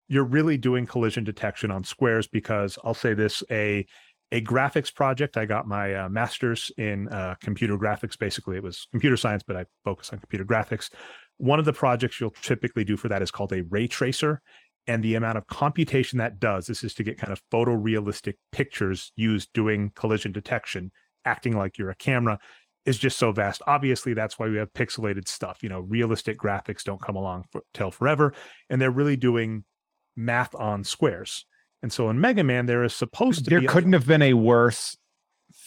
you're 0.08 0.24
really 0.24 0.58
doing 0.58 0.86
collision 0.86 1.24
detection 1.24 1.70
on 1.70 1.84
squares 1.84 2.28
because 2.28 2.80
I'll 2.84 2.94
say 2.94 3.14
this 3.14 3.44
a 3.52 3.86
a 4.32 4.42
graphics 4.42 4.94
project. 4.94 5.38
I 5.38 5.46
got 5.46 5.68
my 5.68 5.94
uh, 5.94 6.10
master's 6.10 6.72
in 6.78 7.08
uh, 7.10 7.36
computer 7.42 7.78
graphics. 7.78 8.18
Basically, 8.18 8.58
it 8.58 8.64
was 8.64 8.88
computer 8.92 9.18
science, 9.18 9.44
but 9.44 9.56
I 9.56 9.66
focus 9.86 10.12
on 10.12 10.20
computer 10.20 10.46
graphics. 10.46 10.90
One 11.38 11.60
of 11.60 11.66
the 11.66 11.74
projects 11.74 12.20
you'll 12.20 12.32
typically 12.42 12.84
do 12.84 12.98
for 12.98 13.10
that 13.10 13.22
is 13.22 13.32
called 13.32 13.54
a 13.54 13.64
ray 13.64 13.88
tracer. 13.88 14.42
And 14.90 15.04
the 15.04 15.16
amount 15.16 15.38
of 15.38 15.48
computation 15.48 16.18
that 16.20 16.40
does, 16.40 16.68
this 16.68 16.84
is 16.84 16.94
to 16.94 17.04
get 17.04 17.18
kind 17.18 17.34
of 17.34 17.42
photorealistic 17.52 18.36
pictures 18.54 19.12
used 19.18 19.52
doing 19.54 19.92
collision 19.96 20.32
detection, 20.32 20.92
acting 21.26 21.58
like 21.58 21.78
you're 21.78 21.90
a 21.90 21.96
camera, 21.96 22.40
is 22.86 22.98
just 22.98 23.18
so 23.18 23.34
vast. 23.34 23.62
Obviously, 23.68 24.14
that's 24.14 24.40
why 24.40 24.48
we 24.48 24.56
have 24.56 24.72
pixelated 24.72 25.28
stuff. 25.28 25.62
You 25.62 25.68
know, 25.68 25.82
realistic 25.82 26.38
graphics 26.38 26.84
don't 26.84 27.02
come 27.02 27.18
along 27.18 27.46
for, 27.52 27.64
till 27.74 27.92
forever, 27.92 28.34
and 28.70 28.82
they're 28.82 28.90
really 28.90 29.18
doing 29.18 29.66
math 30.16 30.56
on 30.56 30.86
squares. 30.86 31.46
And 31.84 31.92
so 31.92 32.10
in 32.10 32.20
Mega 32.20 32.44
Man, 32.44 32.66
there 32.66 32.86
is 32.86 32.94
supposed 32.94 33.44
to 33.44 33.50
there 33.50 33.60
be 33.60 33.66
There 33.68 33.74
couldn't 33.74 33.94
have 33.94 34.08
been 34.08 34.22
a 34.22 34.34
worse 34.34 34.98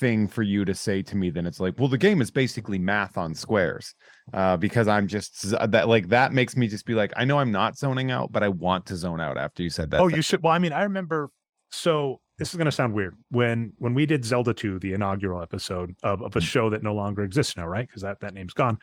thing 0.00 0.26
for 0.26 0.42
you 0.42 0.64
to 0.64 0.74
say 0.74 1.02
to 1.02 1.16
me 1.16 1.30
then 1.30 1.46
it's 1.46 1.60
like, 1.60 1.74
well, 1.78 1.88
the 1.88 1.98
game 1.98 2.20
is 2.20 2.30
basically 2.30 2.78
math 2.78 3.16
on 3.18 3.34
squares. 3.34 3.94
Uh, 4.32 4.56
because 4.56 4.88
I'm 4.88 5.06
just 5.06 5.50
that 5.70 5.88
like 5.88 6.08
that 6.08 6.32
makes 6.32 6.56
me 6.56 6.66
just 6.66 6.86
be 6.86 6.94
like, 6.94 7.12
I 7.16 7.24
know 7.24 7.38
I'm 7.38 7.52
not 7.52 7.76
zoning 7.78 8.10
out, 8.10 8.32
but 8.32 8.42
I 8.42 8.48
want 8.48 8.86
to 8.86 8.96
zone 8.96 9.20
out 9.20 9.36
after 9.38 9.62
you 9.62 9.70
said 9.70 9.90
that. 9.90 10.00
Oh, 10.00 10.08
thing. 10.08 10.16
you 10.16 10.22
should. 10.22 10.42
Well, 10.42 10.52
I 10.52 10.58
mean, 10.58 10.72
I 10.72 10.82
remember. 10.84 11.30
So 11.72 12.20
this 12.38 12.50
is 12.50 12.56
going 12.56 12.64
to 12.64 12.72
sound 12.72 12.94
weird 12.94 13.14
when 13.30 13.72
when 13.78 13.94
we 13.94 14.06
did 14.06 14.24
Zelda 14.24 14.52
2, 14.54 14.78
the 14.80 14.92
inaugural 14.94 15.42
episode 15.42 15.94
of, 16.02 16.22
of 16.22 16.34
a 16.34 16.40
Mm. 16.40 16.42
show 16.42 16.70
that 16.70 16.82
no 16.82 16.94
longer 16.94 17.22
exists 17.22 17.56
now, 17.56 17.66
right? 17.66 17.86
Because 17.86 18.02
that 18.02 18.18
that 18.20 18.34
name's 18.34 18.54
gone. 18.54 18.78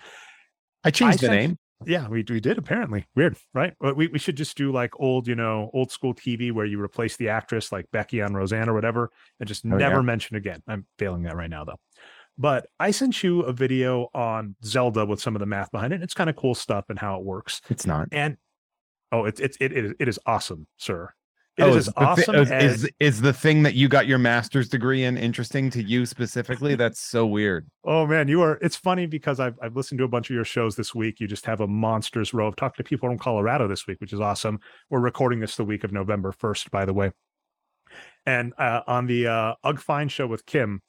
I 0.84 0.92
changed 0.92 1.16
I 1.24 1.28
the 1.28 1.28
sent- 1.28 1.42
name. 1.42 1.58
Yeah, 1.86 2.08
we 2.08 2.26
we 2.28 2.40
did 2.40 2.58
apparently. 2.58 3.06
Weird, 3.16 3.38
right? 3.54 3.74
But 3.80 3.96
we 3.96 4.08
we 4.08 4.20
should 4.20 4.36
just 4.36 4.58
do 4.58 4.72
like 4.72 5.00
old, 5.00 5.28
you 5.28 5.36
know, 5.36 5.70
old 5.74 5.92
school 5.92 6.14
TV 6.14 6.52
where 6.52 6.66
you 6.66 6.82
replace 6.82 7.18
the 7.18 7.30
actress 7.30 7.72
like 7.72 7.86
Becky 7.92 8.22
on 8.22 8.34
Roseanne 8.34 8.68
or 8.68 8.74
whatever, 8.74 9.12
and 9.40 9.48
just 9.48 9.64
Oh, 9.66 9.78
never 9.78 9.98
yeah. 9.98 10.02
mention 10.02 10.36
again. 10.38 10.64
I'm 10.68 10.88
failing 10.98 11.24
that 11.24 11.36
right 11.36 11.50
now 11.50 11.64
though. 11.66 11.80
But 12.38 12.68
I 12.80 12.92
sent 12.92 13.24
you 13.24 13.42
a 13.42 13.54
video 13.54 14.10
on 14.14 14.56
Zelda 14.64 15.06
with 15.06 15.20
some 15.22 15.36
of 15.36 15.40
the 15.40 15.46
math 15.46 15.72
behind 15.72 15.94
it. 15.94 16.02
It's 16.04 16.14
kind 16.14 16.30
of 16.30 16.36
cool 16.36 16.56
stuff 16.56 16.86
and 16.90 16.98
how 16.98 17.18
it 17.20 17.24
works. 17.24 17.62
It's 17.70 17.86
not. 17.86 18.10
And 18.12 18.38
oh, 19.12 19.26
it's 19.26 19.40
it's 19.40 19.58
it 19.62 19.72
is 19.72 19.94
it 20.00 20.08
is 20.08 20.20
awesome, 20.26 20.68
sir. 20.78 21.14
It 21.58 21.64
oh, 21.64 21.70
is 21.70 21.88
is 21.88 21.94
thi- 21.94 21.94
awesome 21.98 22.36
is, 22.36 22.52
as 22.52 22.84
is 22.84 22.90
is 23.00 23.22
the 23.22 23.34
thing 23.34 23.64
that 23.64 23.74
you 23.74 23.88
got 23.88 24.06
your 24.06 24.20
master's 24.20 24.70
degree 24.70 25.04
in 25.04 25.18
interesting 25.18 25.72
to 25.72 25.82
you 25.82 26.06
specifically? 26.06 26.76
That's 26.76 27.00
so 27.00 27.26
weird. 27.26 27.68
Oh 27.84 28.06
man, 28.06 28.28
you 28.28 28.42
are. 28.44 28.60
It's 28.62 28.76
funny 28.76 29.08
because 29.08 29.40
I've 29.40 29.58
I've 29.62 29.76
listened 29.76 29.98
to 29.98 30.04
a 30.04 30.08
bunch 30.08 30.30
of 30.30 30.36
your 30.36 30.46
shows 30.46 30.76
this 30.76 30.94
week. 30.94 31.20
You 31.20 31.28
just 31.28 31.48
have 31.48 31.62
a 31.62 31.68
monstrous 31.68 32.32
row. 32.32 32.48
I've 32.48 32.56
talked 32.56 32.78
to 32.78 32.84
people 32.84 33.10
from 33.10 33.18
Colorado 33.18 33.68
this 33.68 33.88
week, 33.88 34.00
which 34.00 34.14
is 34.14 34.20
awesome. 34.20 34.60
We're 34.92 35.00
recording 35.00 35.40
this 35.40 35.56
the 35.56 35.66
week 35.66 35.84
of 35.84 35.92
November 35.92 36.32
first, 36.32 36.70
by 36.70 36.86
the 36.86 36.94
way. 36.94 37.12
And 38.28 38.54
uh, 38.60 38.82
on 38.86 39.08
the 39.08 39.28
uh, 39.28 39.56
Ugg 39.64 39.80
Fine 39.80 40.10
show 40.10 40.28
with 40.28 40.46
Kim, 40.46 40.82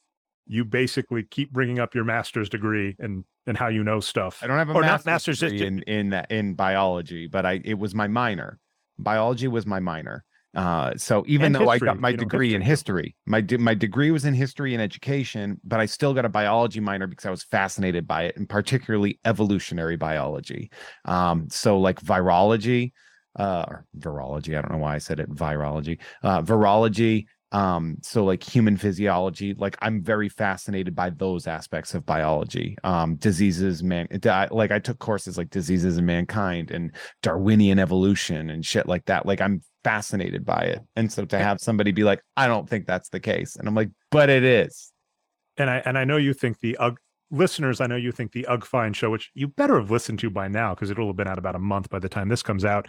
you 0.47 0.67
basically 0.67 1.23
keep 1.23 1.51
bringing 1.51 1.79
up 1.79 1.95
your 1.95 2.05
master's 2.05 2.51
degree 2.51 2.95
and 2.99 3.25
and 3.47 3.57
how 3.57 3.69
you 3.69 3.83
know 3.83 4.01
stuff. 4.01 4.41
I 4.43 4.47
don't 4.47 4.59
have 4.59 4.69
a 4.69 4.75
Or 4.75 4.83
master's, 4.83 5.07
master's, 5.07 5.41
degree 5.41 5.67
in 5.67 5.83
in 5.83 6.11
that 6.11 6.31
in 6.31 6.53
biology, 6.53 7.27
but 7.27 7.47
I 7.47 7.63
it 7.65 7.79
was 7.79 7.95
my 7.95 8.07
minor. 8.07 8.59
Biology 8.99 9.49
was 9.49 9.65
my 9.65 9.81
minor. 9.81 10.25
Uh, 10.55 10.95
so 10.97 11.25
even 11.27 11.47
And 11.47 11.55
though 11.55 11.69
I 11.69 11.79
got 11.79 11.99
my 12.01 12.11
know, 12.11 12.17
degree 12.17 12.55
in 12.55 12.63
history, 12.63 13.15
my 13.27 13.41
de- 13.41 13.59
my 13.59 13.75
degree 13.75 14.11
was 14.11 14.25
in 14.25 14.35
history 14.35 14.73
and 14.75 14.83
education, 14.83 15.61
but 15.63 15.79
I 15.79 15.87
still 15.87 16.15
got 16.15 16.25
a 16.25 16.29
biology 16.29 16.81
minor 16.81 17.07
because 17.07 17.27
I 17.27 17.31
was 17.31 17.45
fascinated 17.45 18.07
by 18.07 18.25
it, 18.25 18.37
and 18.37 18.49
particularly 18.49 19.21
evolutionary 19.25 19.97
biology. 19.97 20.71
Um, 21.05 21.49
so 21.51 21.79
like 21.79 22.01
virology, 22.01 22.93
uh, 23.39 23.65
or 23.69 23.87
virology. 23.99 24.57
I 24.57 24.63
don't 24.63 24.73
know 24.73 24.79
why 24.79 24.95
I 24.95 24.99
said 24.99 25.21
it. 25.21 25.31
Virology, 25.31 26.01
uh, 26.23 26.43
virology. 26.43 27.27
Um, 27.51 27.97
so 28.03 28.25
like 28.25 28.43
human 28.43 28.77
physiology, 28.77 29.55
like 29.55 29.77
I'm 29.81 30.03
very 30.03 30.29
fascinated 30.29 30.95
by 30.95 31.11
those 31.11 31.47
aspects 31.47 31.95
of 31.95 32.05
biology. 32.05 32.77
Um, 32.85 33.17
diseases, 33.17 33.83
man, 33.83 34.07
di- 34.21 34.49
like 34.51 34.71
I 34.71 34.79
took 34.79 34.99
courses 34.99 35.39
like 35.39 35.49
diseases 35.49 35.97
in 35.97 36.05
mankind 36.05 36.71
and 36.71 36.95
Darwinian 37.23 37.79
evolution 37.79 38.51
and 38.51 38.65
shit 38.65 38.87
like 38.87 39.07
that. 39.07 39.25
Like 39.25 39.41
I'm 39.41 39.63
fascinated 39.85 40.45
by 40.45 40.63
it. 40.63 40.81
And 40.97 41.11
so 41.13 41.25
to 41.27 41.39
have 41.39 41.61
somebody 41.61 41.93
be 41.93 42.05
like, 42.05 42.23
I 42.37 42.47
don't 42.47 42.69
think 42.69 42.87
that's 42.87 43.09
the 43.11 43.21
case, 43.21 43.57
and 43.57 43.69
I'm 43.69 43.75
like, 43.75 43.91
but 44.11 44.29
it 44.31 44.45
is. 44.45 44.93
and 45.57 45.69
I 45.71 45.83
and 45.85 45.99
I 45.99 46.05
know 46.05 46.17
you 46.17 46.35
think 46.35 46.61
the 46.61 46.77
Ugg 46.79 46.99
listeners, 47.31 47.81
I 47.81 47.87
know 47.87 47.97
you 47.97 48.13
think 48.13 48.33
the 48.33 48.47
Ugg 48.47 48.65
Fine 48.65 48.95
show, 48.95 49.11
which 49.11 49.31
you 49.35 49.49
better 49.49 49.79
have 49.79 49.91
listened 49.91 50.19
to 50.21 50.31
by 50.31 50.49
now 50.49 50.75
because 50.75 50.91
it'll 50.91 51.09
have 51.09 51.17
been 51.17 51.29
out 51.29 51.39
about 51.39 51.55
a 51.57 51.59
month 51.59 51.91
by 51.91 51.99
the 51.99 52.09
time 52.09 52.29
this 52.29 52.43
comes 52.43 52.65
out. 52.65 52.89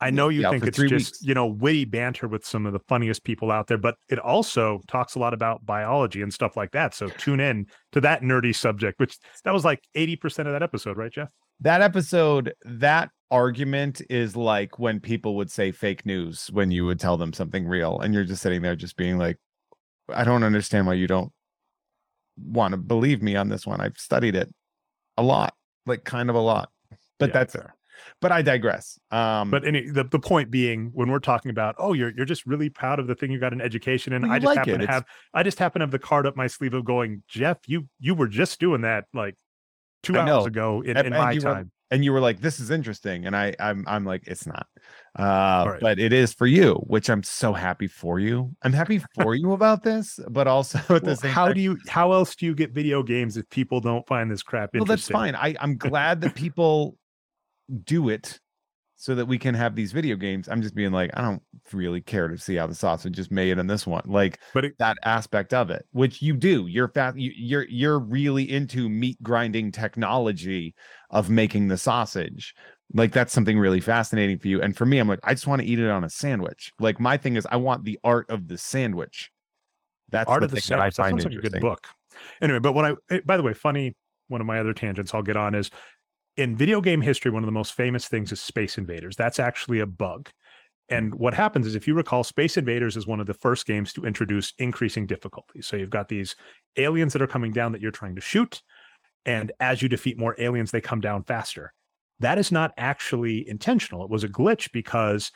I 0.00 0.10
know 0.10 0.28
you 0.28 0.42
Yeah, 0.42 0.50
think 0.50 0.66
it's 0.66 0.76
just 0.76 0.90
weeks. 0.90 1.22
you 1.22 1.32
know 1.34 1.46
witty 1.46 1.84
banter 1.86 2.28
with 2.28 2.44
some 2.44 2.66
of 2.66 2.72
the 2.72 2.80
funniest 2.80 3.24
people 3.24 3.50
out 3.50 3.66
there, 3.66 3.78
but 3.78 3.96
it 4.10 4.18
also 4.18 4.80
talks 4.88 5.14
a 5.14 5.18
lot 5.18 5.32
about 5.32 5.64
biology 5.64 6.20
and 6.22 6.32
stuff 6.32 6.56
like 6.56 6.72
that. 6.72 6.94
So 6.94 7.08
tune 7.16 7.40
in 7.40 7.66
to 7.92 8.00
that 8.02 8.22
nerdy 8.22 8.54
subject, 8.54 9.00
which 9.00 9.16
that 9.44 9.54
was 9.54 9.64
like 9.64 9.82
eighty 9.94 10.16
percent 10.16 10.48
of 10.48 10.52
that 10.54 10.62
episode, 10.62 10.96
right, 10.96 11.10
Jeff? 11.12 11.28
That 11.60 11.80
episode, 11.80 12.52
that 12.64 13.10
argument 13.30 14.02
is 14.10 14.36
like 14.36 14.78
when 14.78 15.00
people 15.00 15.34
would 15.36 15.50
say 15.50 15.72
fake 15.72 16.04
news 16.04 16.48
when 16.52 16.70
you 16.70 16.84
would 16.84 17.00
tell 17.00 17.16
them 17.16 17.32
something 17.32 17.66
real, 17.66 17.98
and 18.00 18.12
you're 18.12 18.24
just 18.24 18.42
sitting 18.42 18.60
there 18.62 18.76
just 18.76 18.96
being 18.96 19.16
like, 19.16 19.38
I 20.12 20.24
don't 20.24 20.42
understand 20.42 20.86
why 20.86 20.94
you 20.94 21.06
don't 21.06 21.32
want 22.36 22.72
to 22.72 22.76
believe 22.76 23.22
me 23.22 23.36
on 23.36 23.48
this 23.48 23.66
one. 23.66 23.80
I've 23.80 23.96
studied 23.96 24.34
it 24.36 24.52
a 25.16 25.22
lot, 25.22 25.54
like 25.86 26.04
kind 26.04 26.28
of 26.28 26.36
a 26.36 26.40
lot. 26.40 26.70
But 27.18 27.30
Yeah, 27.30 27.32
that's 27.32 27.54
fair. 27.54 27.75
But 28.20 28.32
I 28.32 28.42
digress. 28.42 28.98
Um 29.10 29.50
But 29.50 29.64
any 29.66 29.88
the, 29.90 30.04
the 30.04 30.18
point 30.18 30.50
being, 30.50 30.90
when 30.94 31.10
we're 31.10 31.18
talking 31.18 31.50
about, 31.50 31.74
oh, 31.78 31.92
you're 31.92 32.12
you're 32.16 32.26
just 32.26 32.46
really 32.46 32.68
proud 32.70 32.98
of 32.98 33.06
the 33.06 33.14
thing 33.14 33.30
you 33.30 33.38
got 33.38 33.52
in 33.52 33.60
education, 33.60 34.12
and 34.12 34.24
Well, 34.24 34.32
I 34.32 34.38
just 34.38 34.46
like 34.46 34.58
happen 34.58 34.74
it. 34.74 34.78
to 34.78 34.82
It's- 34.84 34.94
have 34.94 35.04
I 35.34 35.42
just 35.42 35.58
happen 35.58 35.80
to 35.80 35.84
have 35.84 35.90
the 35.90 35.98
card 35.98 36.26
up 36.26 36.36
my 36.36 36.46
sleeve 36.46 36.74
of 36.74 36.84
going, 36.84 37.22
Jeff, 37.28 37.58
you 37.66 37.88
you 38.00 38.14
were 38.14 38.28
just 38.28 38.60
doing 38.60 38.82
that 38.82 39.04
like 39.14 39.34
two 40.02 40.16
hours 40.18 40.46
ago 40.46 40.82
in, 40.82 40.96
And- 40.96 41.06
in 41.08 41.12
my 41.12 41.32
you 41.32 41.40
were- 41.40 41.54
time. 41.54 41.70
and 41.90 42.04
you 42.04 42.12
were 42.12 42.20
like 42.20 42.40
this 42.40 42.58
is 42.60 42.70
interesting 42.70 43.26
and 43.26 43.34
i 43.36 43.54
i'm 43.60 43.84
i'm 43.86 44.04
like 44.04 44.22
it's 44.26 44.44
not 44.46 44.66
uh 45.18 45.64
right. 45.70 45.80
but 45.80 45.98
it 45.98 46.12
is 46.12 46.32
for 46.32 46.46
you 46.46 46.74
which 46.86 47.08
i'm 47.08 47.22
so 47.22 47.52
happy 47.52 47.86
for 47.86 48.18
you 48.20 48.50
i'm 48.62 48.72
happy 48.72 49.00
for 49.14 49.34
you 49.36 49.52
about 49.52 49.82
this 49.84 50.18
but 50.30 50.46
also 50.48 50.78
at 50.94 51.04
the 51.04 51.18
Well, 51.22 51.32
how 51.32 51.46
time, 51.46 51.54
do 51.54 51.60
you 51.60 51.78
how 51.88 52.12
else 52.12 52.34
do 52.36 52.44
you 52.46 52.54
get 52.54 52.72
video 52.72 53.02
games 53.02 53.36
if 53.36 53.48
people 53.50 53.80
don't 53.80 54.06
find 54.06 54.30
this 54.30 54.42
crap 54.42 54.70
well 54.74 54.84
that's 54.84 55.08
fine 55.08 55.34
i 55.36 55.54
i'm 55.60 55.76
glad 55.90 56.20
that 56.22 56.34
people 56.34 56.96
do 57.84 58.08
it 58.08 58.40
so 58.98 59.14
that 59.14 59.26
we 59.26 59.38
can 59.38 59.54
have 59.54 59.74
these 59.74 59.92
video 59.92 60.16
games 60.16 60.48
i'm 60.48 60.62
just 60.62 60.74
being 60.74 60.92
like 60.92 61.10
i 61.14 61.20
don't 61.20 61.42
really 61.72 62.00
care 62.00 62.28
to 62.28 62.38
see 62.38 62.54
how 62.54 62.66
the 62.66 62.74
sausage 62.74 63.18
is 63.18 63.30
made 63.30 63.58
in 63.58 63.66
this 63.66 63.86
one 63.86 64.02
like 64.06 64.40
But 64.54 64.64
it, 64.64 64.78
that 64.78 64.96
aspect 65.04 65.52
of 65.52 65.70
it 65.70 65.86
which 65.92 66.22
you 66.22 66.34
do 66.34 66.66
you're 66.66 66.88
fast 66.88 67.18
you, 67.18 67.30
you're 67.36 67.66
you're 67.68 67.98
really 67.98 68.50
into 68.50 68.88
meat 68.88 69.22
grinding 69.22 69.70
technology 69.70 70.74
of 71.10 71.28
making 71.28 71.68
the 71.68 71.76
sausage 71.76 72.54
like 72.94 73.12
that's 73.12 73.32
something 73.32 73.58
really 73.58 73.80
fascinating 73.80 74.38
for 74.38 74.48
you 74.48 74.62
and 74.62 74.76
for 74.76 74.86
me 74.86 74.98
i'm 74.98 75.08
like 75.08 75.20
i 75.24 75.34
just 75.34 75.46
want 75.46 75.60
to 75.60 75.68
eat 75.68 75.78
it 75.78 75.90
on 75.90 76.04
a 76.04 76.10
sandwich 76.10 76.72
like 76.78 76.98
my 76.98 77.16
thing 77.16 77.36
is 77.36 77.46
i 77.50 77.56
want 77.56 77.84
the 77.84 77.98
art 78.02 78.30
of 78.30 78.48
the 78.48 78.56
sandwich 78.56 79.30
that's 80.10 80.30
Art 80.30 80.40
the 80.40 80.44
of 80.46 80.50
the 80.52 80.60
thing 80.60 80.76
that 80.76 80.82
i 80.82 80.88
Sandwich, 80.90 80.96
that 80.96 81.02
find 81.02 81.22
sounds 81.22 81.34
like 81.34 81.44
a 81.44 81.48
good 81.48 81.60
book. 81.60 81.86
Anyway, 82.40 82.58
but 82.58 82.72
when 82.72 82.84
I 82.84 82.94
eh, 83.10 83.20
by 83.24 83.36
the 83.36 83.42
way, 83.42 83.52
funny 83.54 83.94
one 84.28 84.40
of 84.40 84.46
my 84.46 84.58
other 84.58 84.72
tangents 84.72 85.14
I'll 85.14 85.22
get 85.22 85.36
on 85.36 85.54
is 85.54 85.70
in 86.36 86.56
video 86.56 86.80
game 86.80 87.00
history, 87.00 87.30
one 87.30 87.42
of 87.42 87.46
the 87.46 87.52
most 87.52 87.72
famous 87.72 88.08
things 88.08 88.32
is 88.32 88.40
Space 88.40 88.78
Invaders. 88.78 89.16
That's 89.16 89.38
actually 89.38 89.80
a 89.80 89.86
bug. 89.86 90.30
And 90.88 91.14
what 91.16 91.34
happens 91.34 91.66
is, 91.66 91.74
if 91.74 91.88
you 91.88 91.94
recall, 91.94 92.22
Space 92.22 92.56
Invaders 92.56 92.96
is 92.96 93.06
one 93.06 93.18
of 93.18 93.26
the 93.26 93.34
first 93.34 93.66
games 93.66 93.92
to 93.94 94.04
introduce 94.04 94.52
increasing 94.58 95.06
difficulty. 95.06 95.60
So 95.60 95.76
you've 95.76 95.90
got 95.90 96.08
these 96.08 96.36
aliens 96.76 97.12
that 97.12 97.22
are 97.22 97.26
coming 97.26 97.52
down 97.52 97.72
that 97.72 97.80
you're 97.80 97.90
trying 97.90 98.14
to 98.14 98.20
shoot. 98.20 98.62
And 99.24 99.50
as 99.58 99.82
you 99.82 99.88
defeat 99.88 100.18
more 100.18 100.36
aliens, 100.38 100.70
they 100.70 100.80
come 100.80 101.00
down 101.00 101.24
faster. 101.24 101.72
That 102.20 102.38
is 102.38 102.52
not 102.52 102.72
actually 102.76 103.48
intentional. 103.48 104.04
It 104.04 104.10
was 104.10 104.22
a 104.22 104.28
glitch 104.28 104.70
because 104.72 105.32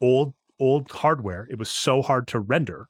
old 0.00 0.34
old 0.60 0.90
hardware, 0.90 1.46
it 1.48 1.58
was 1.58 1.70
so 1.70 2.02
hard 2.02 2.26
to 2.28 2.40
render 2.40 2.88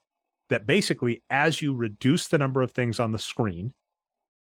that 0.49 0.67
basically 0.67 1.23
as 1.29 1.61
you 1.61 1.75
reduce 1.75 2.29
the 2.29 2.39
number 2.39 2.63
of 2.63 2.71
things 2.71 2.99
on 2.99 3.13
the 3.13 3.19
screen, 3.19 3.75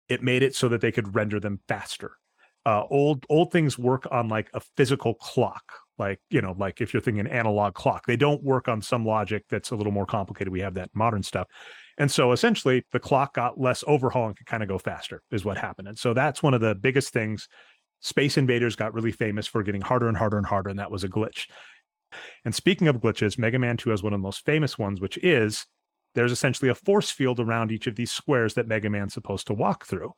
it 0.09 0.22
made 0.22 0.43
it 0.43 0.53
so 0.53 0.68
that 0.68 0.82
they 0.82 0.91
could 0.91 1.16
render 1.16 1.39
them 1.39 1.61
faster. 1.70 2.18
Uh, 2.66 2.84
old 2.89 3.26
old 3.30 3.51
things 3.51 3.78
work 3.78 4.07
on 4.09 4.30
like 4.30 4.49
a 4.53 4.61
physical 4.78 5.16
clock, 5.16 5.64
like 5.97 6.20
you 6.30 6.41
know, 6.41 6.55
like 6.57 6.80
if 6.80 6.93
you're 6.93 7.01
thinking 7.01 7.28
analog 7.28 7.74
clock, 7.74 8.05
they 8.05 8.16
don't 8.16 8.41
work 8.41 8.68
on 8.68 8.82
some 8.82 9.05
logic 9.05 9.43
that's 9.49 9.72
a 9.72 9.76
little 9.76 9.91
more 9.91 10.05
complicated. 10.05 10.51
We 10.51 10.61
have 10.61 10.76
that 10.76 10.89
modern 10.93 11.24
stuff, 11.24 11.47
and 11.97 12.09
so 12.09 12.32
essentially 12.32 12.86
the 12.91 12.99
clock 12.99 13.34
got 13.34 13.59
less 13.59 13.84
overhaul 13.86 14.28
and 14.28 14.38
could 14.38 14.47
kind 14.47 14.64
of 14.64 14.70
go 14.70 14.78
faster, 14.78 15.22
is 15.32 15.43
what 15.43 15.57
happened. 15.57 15.89
And 15.89 15.97
so 15.97 16.14
that's 16.14 16.41
one 16.41 16.53
of 16.53 16.61
the 16.61 16.76
biggest 16.76 17.11
things. 17.11 17.47
Space 17.99 18.38
Invaders 18.38 18.76
got 18.76 18.93
really 18.93 19.11
famous 19.14 19.47
for 19.47 19.64
getting 19.64 19.82
harder 19.82 20.07
and 20.07 20.18
harder 20.18 20.38
and 20.38 20.45
harder, 20.45 20.70
and 20.70 20.80
that 20.80 20.91
was 20.91 21.03
a 21.03 21.09
glitch. 21.09 21.47
And 22.45 22.53
speaking 22.53 22.88
of 22.88 22.97
glitches, 22.97 23.38
Mega 23.38 23.59
Man 23.59 23.78
2 23.78 23.89
has 23.89 24.03
one 24.03 24.14
of 24.14 24.20
the 24.20 24.24
most 24.24 24.45
famous 24.45 24.78
ones, 24.78 25.01
which 25.01 25.18
is 25.18 25.66
there's 26.16 26.32
essentially 26.32 26.70
a 26.70 26.76
force 26.76 27.09
field 27.09 27.39
around 27.39 27.72
each 27.72 27.88
of 27.88 27.95
these 27.95 28.11
squares 28.11 28.53
that 28.53 28.68
Mega 28.68 28.89
Man's 28.89 29.14
supposed 29.14 29.47
to 29.47 29.53
walk 29.53 29.86
through. 29.86 30.14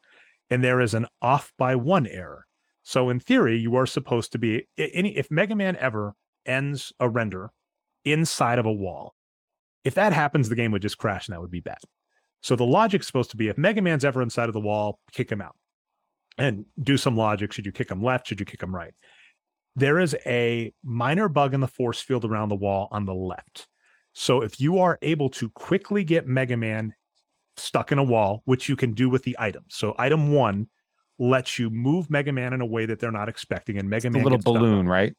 And 0.49 0.63
there 0.63 0.79
is 0.79 0.93
an 0.93 1.07
off 1.21 1.51
by 1.57 1.75
one 1.75 2.07
error. 2.07 2.45
So 2.83 3.09
in 3.09 3.19
theory, 3.19 3.57
you 3.57 3.75
are 3.75 3.87
supposed 3.87 4.31
to 4.33 4.37
be 4.37 4.67
any 4.77 5.17
if 5.17 5.31
Mega 5.31 5.55
Man 5.55 5.75
ever 5.77 6.13
ends 6.45 6.93
a 6.99 7.09
render 7.09 7.51
inside 8.03 8.59
of 8.59 8.65
a 8.65 8.71
wall, 8.71 9.15
if 9.83 9.95
that 9.95 10.13
happens, 10.13 10.49
the 10.49 10.55
game 10.55 10.71
would 10.71 10.81
just 10.81 10.97
crash 10.97 11.27
and 11.27 11.33
that 11.33 11.41
would 11.41 11.51
be 11.51 11.61
bad. 11.61 11.79
So 12.41 12.55
the 12.55 12.63
logic's 12.63 13.07
supposed 13.07 13.31
to 13.31 13.37
be 13.37 13.47
if 13.47 13.57
Mega 13.57 13.81
Man's 13.81 14.05
ever 14.05 14.21
inside 14.21 14.49
of 14.49 14.53
the 14.53 14.59
wall, 14.59 14.99
kick 15.11 15.31
him 15.31 15.41
out. 15.41 15.55
And 16.37 16.65
do 16.79 16.97
some 16.97 17.15
logic. 17.15 17.53
Should 17.53 17.65
you 17.65 17.71
kick 17.71 17.89
him 17.89 18.03
left? 18.03 18.27
Should 18.27 18.39
you 18.39 18.45
kick 18.45 18.61
him 18.61 18.75
right? 18.75 18.93
There 19.75 19.99
is 19.99 20.15
a 20.25 20.73
minor 20.83 21.27
bug 21.27 21.53
in 21.53 21.61
the 21.61 21.67
force 21.67 22.01
field 22.01 22.23
around 22.23 22.49
the 22.49 22.55
wall 22.55 22.87
on 22.91 23.05
the 23.05 23.13
left. 23.13 23.67
So 24.13 24.41
if 24.41 24.59
you 24.59 24.79
are 24.79 24.99
able 25.01 25.29
to 25.31 25.49
quickly 25.49 26.03
get 26.03 26.27
Mega 26.27 26.55
Man 26.55 26.93
stuck 27.57 27.91
in 27.91 27.97
a 27.97 28.03
wall, 28.03 28.41
which 28.45 28.69
you 28.69 28.75
can 28.75 28.93
do 28.93 29.09
with 29.09 29.23
the 29.23 29.35
items. 29.39 29.75
So 29.75 29.95
item 29.97 30.31
one 30.31 30.67
lets 31.17 31.57
you 31.57 31.69
move 31.69 32.09
Mega 32.09 32.31
Man 32.31 32.53
in 32.53 32.61
a 32.61 32.65
way 32.65 32.85
that 32.85 32.99
they're 32.99 33.11
not 33.11 33.29
expecting, 33.29 33.77
and 33.77 33.89
Mega 33.89 34.07
it's 34.07 34.13
Man 34.13 34.21
a 34.21 34.23
little 34.23 34.39
balloon, 34.39 34.87
right? 34.87 35.13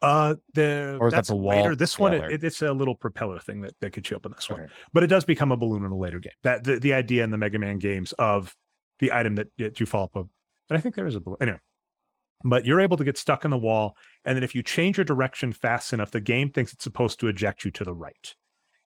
Uh, 0.00 0.36
the 0.54 0.96
or 1.00 1.08
is 1.08 1.14
that 1.14 1.26
the 1.26 1.34
wall? 1.34 1.56
Later. 1.56 1.74
This 1.74 1.98
one, 1.98 2.14
it, 2.14 2.44
it's 2.44 2.62
a 2.62 2.72
little 2.72 2.94
propeller 2.94 3.40
thing 3.40 3.62
that, 3.62 3.74
that 3.80 3.92
gets 3.92 4.10
you 4.10 4.16
up 4.16 4.26
in 4.26 4.32
this 4.32 4.48
Okay. 4.48 4.62
one, 4.62 4.70
but 4.92 5.02
it 5.02 5.08
does 5.08 5.24
become 5.24 5.50
a 5.50 5.56
balloon 5.56 5.84
in 5.84 5.90
a 5.90 5.96
later 5.96 6.20
game. 6.20 6.32
That 6.44 6.64
the, 6.64 6.78
the 6.78 6.94
idea 6.94 7.24
in 7.24 7.30
the 7.30 7.38
Mega 7.38 7.58
Man 7.58 7.78
games 7.78 8.12
of 8.12 8.54
the 9.00 9.12
item 9.12 9.34
that, 9.36 9.48
that 9.58 9.80
you 9.80 9.86
fall 9.86 10.04
up 10.04 10.16
of, 10.16 10.28
but 10.68 10.76
I 10.76 10.80
think 10.80 10.94
there 10.94 11.06
is 11.06 11.16
a 11.16 11.20
balloon 11.20 11.38
anyway. 11.40 11.58
But 12.44 12.64
you're 12.64 12.80
able 12.80 12.96
to 12.96 13.04
get 13.04 13.18
stuck 13.18 13.44
in 13.44 13.50
the 13.50 13.58
wall, 13.58 13.96
and 14.24 14.36
then 14.36 14.44
if 14.44 14.54
you 14.54 14.62
change 14.62 14.98
your 14.98 15.04
direction 15.04 15.52
fast 15.52 15.92
enough, 15.92 16.12
the 16.12 16.20
game 16.20 16.50
thinks 16.50 16.72
it's 16.72 16.84
supposed 16.84 17.18
to 17.18 17.26
eject 17.26 17.64
you 17.64 17.72
to 17.72 17.82
the 17.82 17.92
right. 17.92 18.34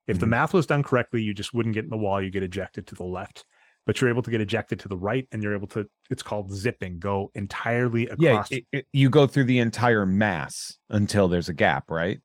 If 0.07 0.19
the 0.19 0.27
Mhm. 0.27 0.31
math 0.31 0.55
was 0.55 0.67
done 0.67 0.83
correctly, 0.83 1.23
you 1.23 1.35
just 1.35 1.55
wouldn't 1.55 1.75
get 1.75 1.85
in 1.85 1.91
the 1.91 1.97
wall; 1.97 2.21
you 2.23 2.31
get 2.31 2.43
ejected 2.43 2.87
to 2.89 2.95
the 2.95 3.05
left. 3.05 3.45
But 3.87 4.01
you're 4.01 4.11
able 4.11 4.23
to 4.23 4.31
get 4.31 4.41
ejected 4.41 4.79
to 4.81 4.89
the 4.89 4.97
right, 4.97 5.27
and 5.33 5.43
you're 5.43 5.55
able 5.55 5.67
to. 5.69 5.89
It's 6.11 6.23
called 6.23 6.53
zipping. 6.53 6.99
Go 7.01 7.31
entirely 7.35 8.09
Yeah, 8.17 8.35
across. 8.35 8.51
it, 8.51 8.65
it- 8.73 8.87
you 8.93 9.11
go 9.11 9.27
through 9.27 9.45
the 9.45 9.59
entire 9.59 10.07
mass 10.07 10.79
until 10.91 11.29
there's 11.29 11.49
a 11.49 11.55
gap, 11.55 11.91
right? 11.91 12.21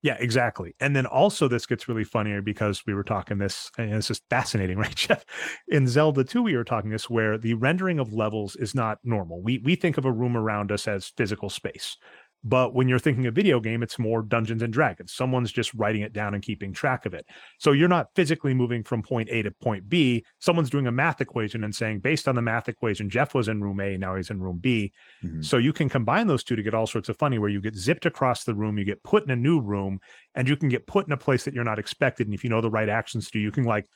Yeah, 0.00 0.16
exactly. 0.20 0.74
And 0.78 0.94
then 0.94 1.06
also 1.06 1.48
this 1.48 1.66
gets 1.66 1.88
really 1.88 2.04
funnier 2.04 2.40
because 2.40 2.86
we 2.86 2.94
were 2.94 3.02
talking 3.02 3.38
this, 3.38 3.68
and 3.78 3.92
it's 3.92 4.06
just 4.06 4.22
fascinating, 4.30 4.78
right, 4.78 4.94
Jeff? 4.94 5.24
In 5.66 5.88
Zelda 5.88 6.22
2, 6.22 6.40
we 6.42 6.56
were 6.56 6.62
talking 6.64 6.90
this 6.90 7.10
where 7.10 7.36
the 7.36 7.54
rendering 7.54 7.98
of 7.98 8.12
levels 8.12 8.54
is 8.56 8.74
not 8.76 8.98
normal. 9.02 9.42
We 9.42 9.58
we 9.58 9.74
think 9.74 9.98
of 9.98 10.04
a 10.04 10.12
room 10.12 10.36
around 10.36 10.70
us 10.70 10.86
as 10.86 11.08
physical 11.16 11.50
space. 11.50 11.96
But 12.44 12.72
when 12.72 12.88
you're 12.88 13.00
thinking 13.00 13.26
a 13.26 13.32
video 13.32 13.58
game, 13.58 13.82
it's 13.82 13.98
more 13.98 14.22
Dungeons 14.22 14.62
and 14.62 14.72
Dragons. 14.72 15.12
Someone's 15.12 15.50
just 15.50 15.74
writing 15.74 16.02
it 16.02 16.12
down 16.12 16.34
and 16.34 16.42
keeping 16.42 16.72
track 16.72 17.04
of 17.04 17.12
it. 17.12 17.26
So 17.58 17.72
you're 17.72 17.88
not 17.88 18.08
physically 18.14 18.54
moving 18.54 18.84
from 18.84 19.02
point 19.02 19.28
A 19.30 19.42
to 19.42 19.50
point 19.50 19.88
B. 19.88 20.24
Someone's 20.38 20.70
doing 20.70 20.86
a 20.86 20.92
math 20.92 21.20
equation 21.20 21.64
and 21.64 21.74
saying, 21.74 21.98
based 21.98 22.28
on 22.28 22.36
the 22.36 22.42
math 22.42 22.68
equation, 22.68 23.10
Jeff 23.10 23.34
was 23.34 23.48
in 23.48 23.60
room 23.60 23.80
A, 23.80 23.98
now 23.98 24.14
he's 24.14 24.30
in 24.30 24.40
room 24.40 24.58
B. 24.58 24.92
Mhm. 25.24 25.44
So 25.44 25.56
you 25.56 25.72
can 25.72 25.88
combine 25.88 26.28
those 26.28 26.44
two 26.44 26.54
to 26.54 26.62
get 26.62 26.74
all 26.74 26.86
sorts 26.86 27.08
of 27.08 27.18
funny 27.18 27.38
where 27.38 27.50
you 27.50 27.60
get 27.60 27.74
zipped 27.74 28.06
across 28.06 28.44
the 28.44 28.54
room, 28.54 28.78
you 28.78 28.84
get 28.84 29.02
put 29.02 29.24
in 29.24 29.30
a 29.30 29.36
new 29.36 29.60
room, 29.60 29.98
and 30.34 30.48
you 30.48 30.56
can 30.56 30.68
get 30.68 30.86
put 30.86 31.06
in 31.06 31.12
a 31.12 31.16
place 31.16 31.44
that 31.44 31.54
you're 31.54 31.64
not 31.64 31.80
expected. 31.80 32.28
And 32.28 32.34
if 32.34 32.44
you 32.44 32.50
know 32.50 32.60
the 32.60 32.70
right 32.70 32.88
actions 32.88 33.26
to 33.26 33.32
do, 33.32 33.40
you 33.40 33.50
can 33.50 33.64
like 33.64 33.86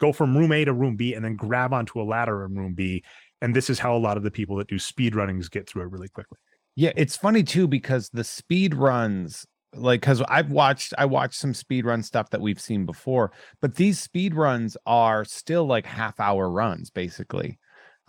go 0.00 0.12
from 0.12 0.36
room 0.36 0.50
A 0.50 0.64
to 0.64 0.72
room 0.72 0.96
B 0.96 1.14
and 1.14 1.24
then 1.24 1.36
grab 1.36 1.72
onto 1.72 2.00
a 2.00 2.02
ladder 2.02 2.44
in 2.44 2.56
room 2.56 2.74
B. 2.74 3.04
And 3.40 3.54
this 3.54 3.70
is 3.70 3.78
how 3.78 3.96
a 3.96 3.98
lot 3.98 4.16
of 4.16 4.24
the 4.24 4.30
people 4.30 4.56
that 4.56 4.66
do 4.68 4.78
speed 4.78 5.14
runnings 5.14 5.48
get 5.48 5.68
through 5.68 5.82
it 5.82 5.90
really 5.90 6.08
quickly. 6.08 6.38
Yeah, 6.74 6.92
it's 6.96 7.16
funny 7.16 7.42
too 7.42 7.68
because 7.68 8.08
the 8.10 8.24
speed 8.24 8.74
runs, 8.74 9.46
like, 9.74 10.00
because 10.00 10.22
I've 10.22 10.50
watched, 10.50 10.94
I 10.98 11.04
watched 11.04 11.34
some 11.38 11.54
speed 11.54 11.84
run 11.84 12.02
stuff 12.02 12.30
that 12.30 12.40
we've 12.40 12.60
seen 12.60 12.86
before, 12.86 13.32
but 13.60 13.74
these 13.76 13.98
speed 13.98 14.34
runs 14.34 14.76
are 14.86 15.24
still 15.24 15.66
like 15.66 15.86
half 15.86 16.18
hour 16.20 16.50
runs, 16.50 16.90
basically. 16.90 17.58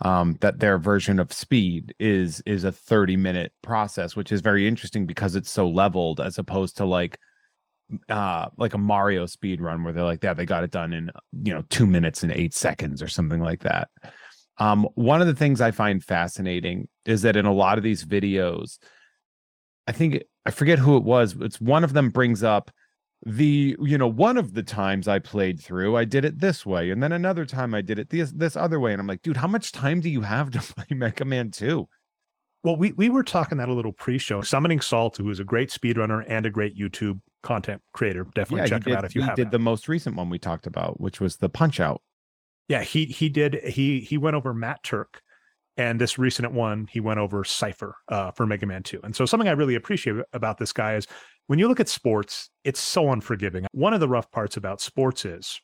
Um, 0.00 0.36
that 0.40 0.58
their 0.58 0.76
version 0.78 1.20
of 1.20 1.32
speed 1.32 1.94
is 2.00 2.42
is 2.46 2.64
a 2.64 2.72
30 2.72 3.16
minute 3.16 3.52
process, 3.62 4.16
which 4.16 4.32
is 4.32 4.40
very 4.40 4.66
interesting 4.66 5.06
because 5.06 5.36
it's 5.36 5.50
so 5.50 5.68
leveled 5.68 6.20
as 6.20 6.36
opposed 6.38 6.76
to 6.78 6.84
like 6.84 7.18
uh 8.08 8.46
like 8.56 8.74
a 8.74 8.78
Mario 8.78 9.26
speed 9.26 9.60
run 9.60 9.84
where 9.84 9.92
they're 9.92 10.04
like, 10.04 10.22
yeah, 10.24 10.34
they 10.34 10.46
got 10.46 10.64
it 10.64 10.70
done 10.70 10.92
in 10.92 11.10
you 11.44 11.54
know 11.54 11.62
two 11.70 11.86
minutes 11.86 12.22
and 12.22 12.32
eight 12.32 12.54
seconds 12.54 13.02
or 13.02 13.08
something 13.08 13.40
like 13.40 13.60
that. 13.62 13.88
Um, 14.58 14.88
one 14.94 15.20
of 15.20 15.26
the 15.26 15.34
things 15.34 15.60
I 15.60 15.70
find 15.70 16.02
fascinating 16.02 16.88
is 17.04 17.22
that 17.22 17.36
in 17.36 17.46
a 17.46 17.52
lot 17.52 17.78
of 17.78 17.84
these 17.84 18.04
videos, 18.04 18.78
I 19.86 19.92
think 19.92 20.22
I 20.46 20.50
forget 20.50 20.78
who 20.78 20.96
it 20.96 21.02
was. 21.02 21.36
It's 21.40 21.60
one 21.60 21.84
of 21.84 21.92
them 21.92 22.10
brings 22.10 22.42
up 22.42 22.70
the 23.26 23.74
you 23.80 23.96
know 23.96 24.06
one 24.06 24.36
of 24.36 24.52
the 24.52 24.62
times 24.62 25.08
I 25.08 25.18
played 25.18 25.60
through, 25.60 25.96
I 25.96 26.04
did 26.04 26.24
it 26.24 26.40
this 26.40 26.66
way, 26.66 26.90
and 26.90 27.02
then 27.02 27.12
another 27.12 27.46
time 27.46 27.74
I 27.74 27.80
did 27.80 27.98
it 27.98 28.10
this 28.10 28.30
this 28.32 28.56
other 28.56 28.78
way, 28.78 28.92
and 28.92 29.00
I'm 29.00 29.06
like, 29.06 29.22
dude, 29.22 29.36
how 29.36 29.48
much 29.48 29.72
time 29.72 30.00
do 30.00 30.10
you 30.10 30.20
have 30.20 30.50
to 30.50 30.58
play 30.74 30.86
Mega 30.90 31.24
Man 31.24 31.50
Two? 31.50 31.88
Well, 32.62 32.76
we, 32.76 32.92
we 32.92 33.10
were 33.10 33.22
talking 33.22 33.58
that 33.58 33.68
a 33.68 33.74
little 33.74 33.92
pre-show. 33.92 34.40
Summoning 34.40 34.80
Salt, 34.80 35.18
who 35.18 35.28
is 35.28 35.38
a 35.38 35.44
great 35.44 35.68
speedrunner 35.68 36.24
and 36.26 36.46
a 36.46 36.50
great 36.50 36.74
YouTube 36.74 37.20
content 37.42 37.82
creator. 37.92 38.26
Definitely 38.34 38.62
he 38.62 38.68
check 38.70 38.86
him 38.86 38.96
out 38.96 39.04
if 39.04 39.14
you 39.14 39.20
he 39.20 39.26
have 39.26 39.36
did 39.36 39.50
the 39.50 39.58
most 39.58 39.86
recent 39.86 40.16
one 40.16 40.30
we 40.30 40.38
talked 40.38 40.66
about, 40.66 40.98
which 40.98 41.20
was 41.20 41.36
the 41.36 41.50
Punch 41.50 41.78
Out. 41.78 42.00
Yeah, 42.68 42.82
he 42.82 43.06
he 43.06 43.28
did 43.28 43.54
he 43.64 44.00
he 44.00 44.18
went 44.18 44.36
over 44.36 44.54
Matt 44.54 44.82
Turk 44.82 45.20
and 45.76 46.00
this 46.00 46.18
recent 46.18 46.52
one 46.52 46.88
he 46.90 47.00
went 47.00 47.20
over 47.20 47.42
Cyghfer 47.42 47.92
uh, 48.08 48.30
for 48.30 48.46
Mega 48.46 48.66
Man 48.66 48.82
2. 48.82 49.00
And 49.02 49.14
so 49.14 49.26
something 49.26 49.48
I 49.48 49.52
really 49.52 49.74
appreciate 49.74 50.16
about 50.32 50.58
this 50.58 50.72
guy 50.72 50.94
is 50.94 51.06
when 51.46 51.58
you 51.58 51.68
look 51.68 51.80
at 51.80 51.88
sports, 51.88 52.50
it's 52.64 52.80
so 52.80 53.10
unforgiving. 53.10 53.66
One 53.72 53.92
of 53.92 54.00
the 54.00 54.08
rough 54.08 54.30
parts 54.30 54.56
about 54.56 54.80
sports 54.80 55.24
is 55.24 55.60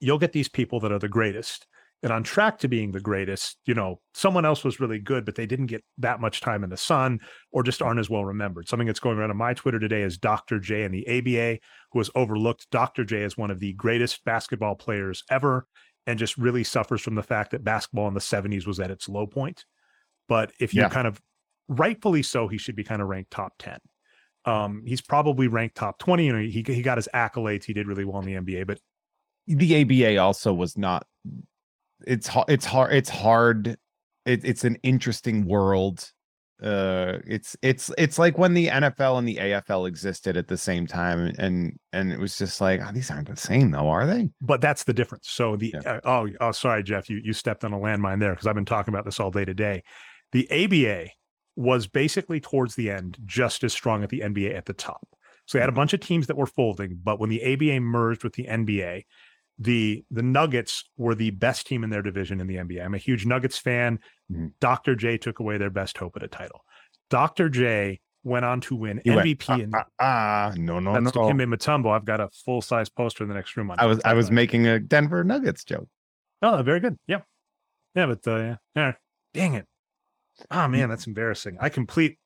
you'll 0.00 0.18
get 0.18 0.32
these 0.32 0.48
people 0.48 0.80
that 0.80 0.92
are 0.92 0.98
the 0.98 1.08
greatest 1.08 1.66
and 2.02 2.12
on 2.12 2.24
track 2.24 2.58
to 2.58 2.68
being 2.68 2.90
the 2.90 3.00
greatest, 3.00 3.58
you 3.64 3.74
know, 3.74 4.00
someone 4.12 4.44
else 4.44 4.64
was 4.64 4.80
really 4.80 4.98
good, 4.98 5.24
but 5.24 5.36
they 5.36 5.46
didn't 5.46 5.66
get 5.66 5.84
that 5.98 6.20
much 6.20 6.40
time 6.40 6.64
in 6.64 6.70
the 6.70 6.76
sun 6.76 7.20
or 7.52 7.62
just 7.62 7.80
aren't 7.80 8.00
as 8.00 8.10
well 8.10 8.24
remembered. 8.24 8.68
Something 8.68 8.88
that's 8.88 8.98
going 8.98 9.16
around 9.16 9.30
on 9.30 9.36
my 9.36 9.54
Twitter 9.54 9.78
today 9.78 10.02
is 10.02 10.18
Dr. 10.18 10.58
J 10.58 10.82
and 10.82 10.92
the 10.92 11.06
ABA, 11.06 11.60
who 11.92 11.98
was 11.98 12.10
overlooked. 12.16 12.68
Dr. 12.72 13.04
J 13.04 13.22
is 13.22 13.38
one 13.38 13.52
of 13.52 13.60
the 13.60 13.72
greatest 13.74 14.24
basketball 14.24 14.74
players 14.74 15.22
ever 15.30 15.66
and 16.06 16.18
just 16.18 16.36
really 16.36 16.64
suffers 16.64 17.00
from 17.00 17.14
the 17.14 17.22
fact 17.22 17.50
that 17.52 17.62
basketball 17.64 18.08
in 18.08 18.14
the 18.14 18.20
70s 18.20 18.66
was 18.66 18.80
at 18.80 18.90
its 18.90 19.08
low 19.08 19.26
point. 19.26 19.64
But 20.28 20.52
if 20.60 20.74
you 20.74 20.82
Yeah. 20.82 20.88
kind 20.88 21.06
of 21.06 21.20
rightfully 21.68 22.22
so, 22.22 22.48
he 22.48 22.58
should 22.58 22.76
be 22.76 22.84
kind 22.84 23.00
of 23.02 23.08
ranked 23.08 23.30
top 23.30 23.54
10. 23.58 23.78
Um, 24.44 24.82
he's 24.86 25.00
probably 25.00 25.46
ranked 25.46 25.76
top 25.76 25.98
20. 25.98 26.26
You 26.26 26.32
know, 26.32 26.38
he, 26.40 26.64
he 26.66 26.82
got 26.82 26.98
his 26.98 27.08
accolades. 27.14 27.64
He 27.64 27.72
did 27.72 27.86
really 27.86 28.04
well 28.04 28.20
in 28.20 28.26
the 28.26 28.34
NBA, 28.34 28.66
but 28.66 28.80
the 29.46 29.82
ABA 29.82 30.18
also 30.20 30.52
was 30.52 30.76
not. 30.76 31.06
It's 32.06 32.26
hard. 32.26 32.48
It's 32.50 32.64
hard. 32.64 32.92
It's 32.92 33.08
hard. 33.10 33.76
It, 34.24 34.44
it's 34.44 34.64
an 34.64 34.76
interesting 34.82 35.46
world. 35.46 36.10
Uh, 36.62 37.18
it's 37.26 37.56
it's 37.60 37.90
it's 37.98 38.18
like 38.18 38.38
when 38.38 38.54
the 38.54 38.68
NFL 38.68 39.18
and 39.18 39.26
the 39.26 39.36
AFL 39.36 39.88
existed 39.88 40.36
at 40.36 40.46
the 40.46 40.56
same 40.56 40.86
time, 40.86 41.32
and 41.38 41.76
and 41.92 42.12
it 42.12 42.20
was 42.20 42.38
just 42.38 42.60
like 42.60 42.80
oh, 42.86 42.92
these 42.92 43.10
aren't 43.10 43.28
the 43.28 43.36
same 43.36 43.70
though, 43.72 43.88
are 43.88 44.06
they? 44.06 44.30
but 44.40 44.60
that's 44.60 44.84
the 44.84 44.92
difference. 44.92 45.28
So 45.28 45.56
the 45.56 45.74
Yeah. 45.74 45.80
uh, 45.94 46.00
oh 46.04 46.28
oh 46.40 46.52
sorry 46.52 46.82
Jeff, 46.84 47.10
you 47.10 47.20
you 47.24 47.32
stepped 47.32 47.64
on 47.64 47.72
a 47.72 47.78
landmine 47.78 48.20
there 48.20 48.32
because 48.32 48.46
I've 48.46 48.54
been 48.54 48.64
talking 48.64 48.94
about 48.94 49.04
this 49.04 49.18
all 49.18 49.30
day 49.30 49.44
today. 49.44 49.82
The 50.30 50.48
ABA 50.50 51.10
was 51.56 51.86
basically 51.86 52.40
towards 52.40 52.76
the 52.76 52.90
end 52.90 53.18
just 53.26 53.64
as 53.64 53.72
strong 53.72 54.02
at 54.02 54.08
the 54.08 54.20
NBA 54.20 54.56
at 54.56 54.66
the 54.66 54.72
top. 54.72 55.06
So 55.46 55.58
they 55.58 55.62
had 55.62 55.68
a 55.68 55.72
bunch 55.72 55.92
of 55.92 56.00
teams 56.00 56.28
that 56.28 56.36
were 56.36 56.46
folding, 56.46 56.98
but 57.02 57.18
when 57.18 57.28
the 57.28 57.42
ABA 57.42 57.80
merged 57.80 58.22
with 58.22 58.34
the 58.34 58.44
NBA, 58.44 59.04
the 59.58 60.04
the 60.10 60.22
Nuggets 60.22 60.90
were 60.96 61.14
the 61.14 61.30
best 61.30 61.66
team 61.66 61.84
in 61.84 61.90
their 61.90 62.02
division 62.02 62.40
in 62.40 62.46
the 62.46 62.56
NBA. 62.56 62.84
I'm 62.84 62.94
a 62.94 62.98
huge 62.98 63.26
Nuggets 63.26 63.58
fan. 63.58 63.98
Dr. 64.60 64.94
J 64.94 65.18
took 65.18 65.38
away 65.40 65.58
their 65.58 65.70
best 65.70 65.96
hope 65.98 66.16
at 66.16 66.22
a 66.22 66.28
title. 66.28 66.64
Dr. 67.10 67.48
J 67.48 68.00
went 68.24 68.44
on 68.44 68.60
to 68.62 68.76
win 68.76 69.00
He 69.04 69.10
went, 69.10 69.26
MVP 69.26 69.62
and 69.64 69.74
ah, 69.74 69.84
ah, 70.00 70.04
ah, 70.04 70.54
no 70.56 70.78
no 70.78 70.92
that's 70.92 71.14
no. 71.14 71.22
Dikembe 71.22 71.52
Mutombo. 71.52 71.90
I've 71.90 72.04
got 72.04 72.20
a 72.20 72.28
full 72.44 72.62
size 72.62 72.88
poster 72.88 73.24
in 73.24 73.28
the 73.28 73.34
next 73.34 73.56
room. 73.56 73.70
On 73.70 73.78
I 73.78 73.86
was 73.86 74.00
I 74.04 74.14
was 74.14 74.30
making. 74.30 74.62
making 74.62 74.74
a 74.74 74.78
Denver 74.80 75.24
Nuggets 75.24 75.64
joke. 75.64 75.88
Oh, 76.40 76.62
very 76.62 76.80
good. 76.80 76.98
Yeah. 77.06 77.20
Yeah, 77.94 78.06
but 78.06 78.26
uh 78.26 78.36
yeah. 78.36 78.56
yeah. 78.76 78.92
Dang 79.34 79.54
it. 79.54 79.66
Oh 80.50 80.68
man, 80.68 80.88
that's 80.88 81.06
embarrassing. 81.06 81.58
I 81.60 81.68
complete 81.68 82.18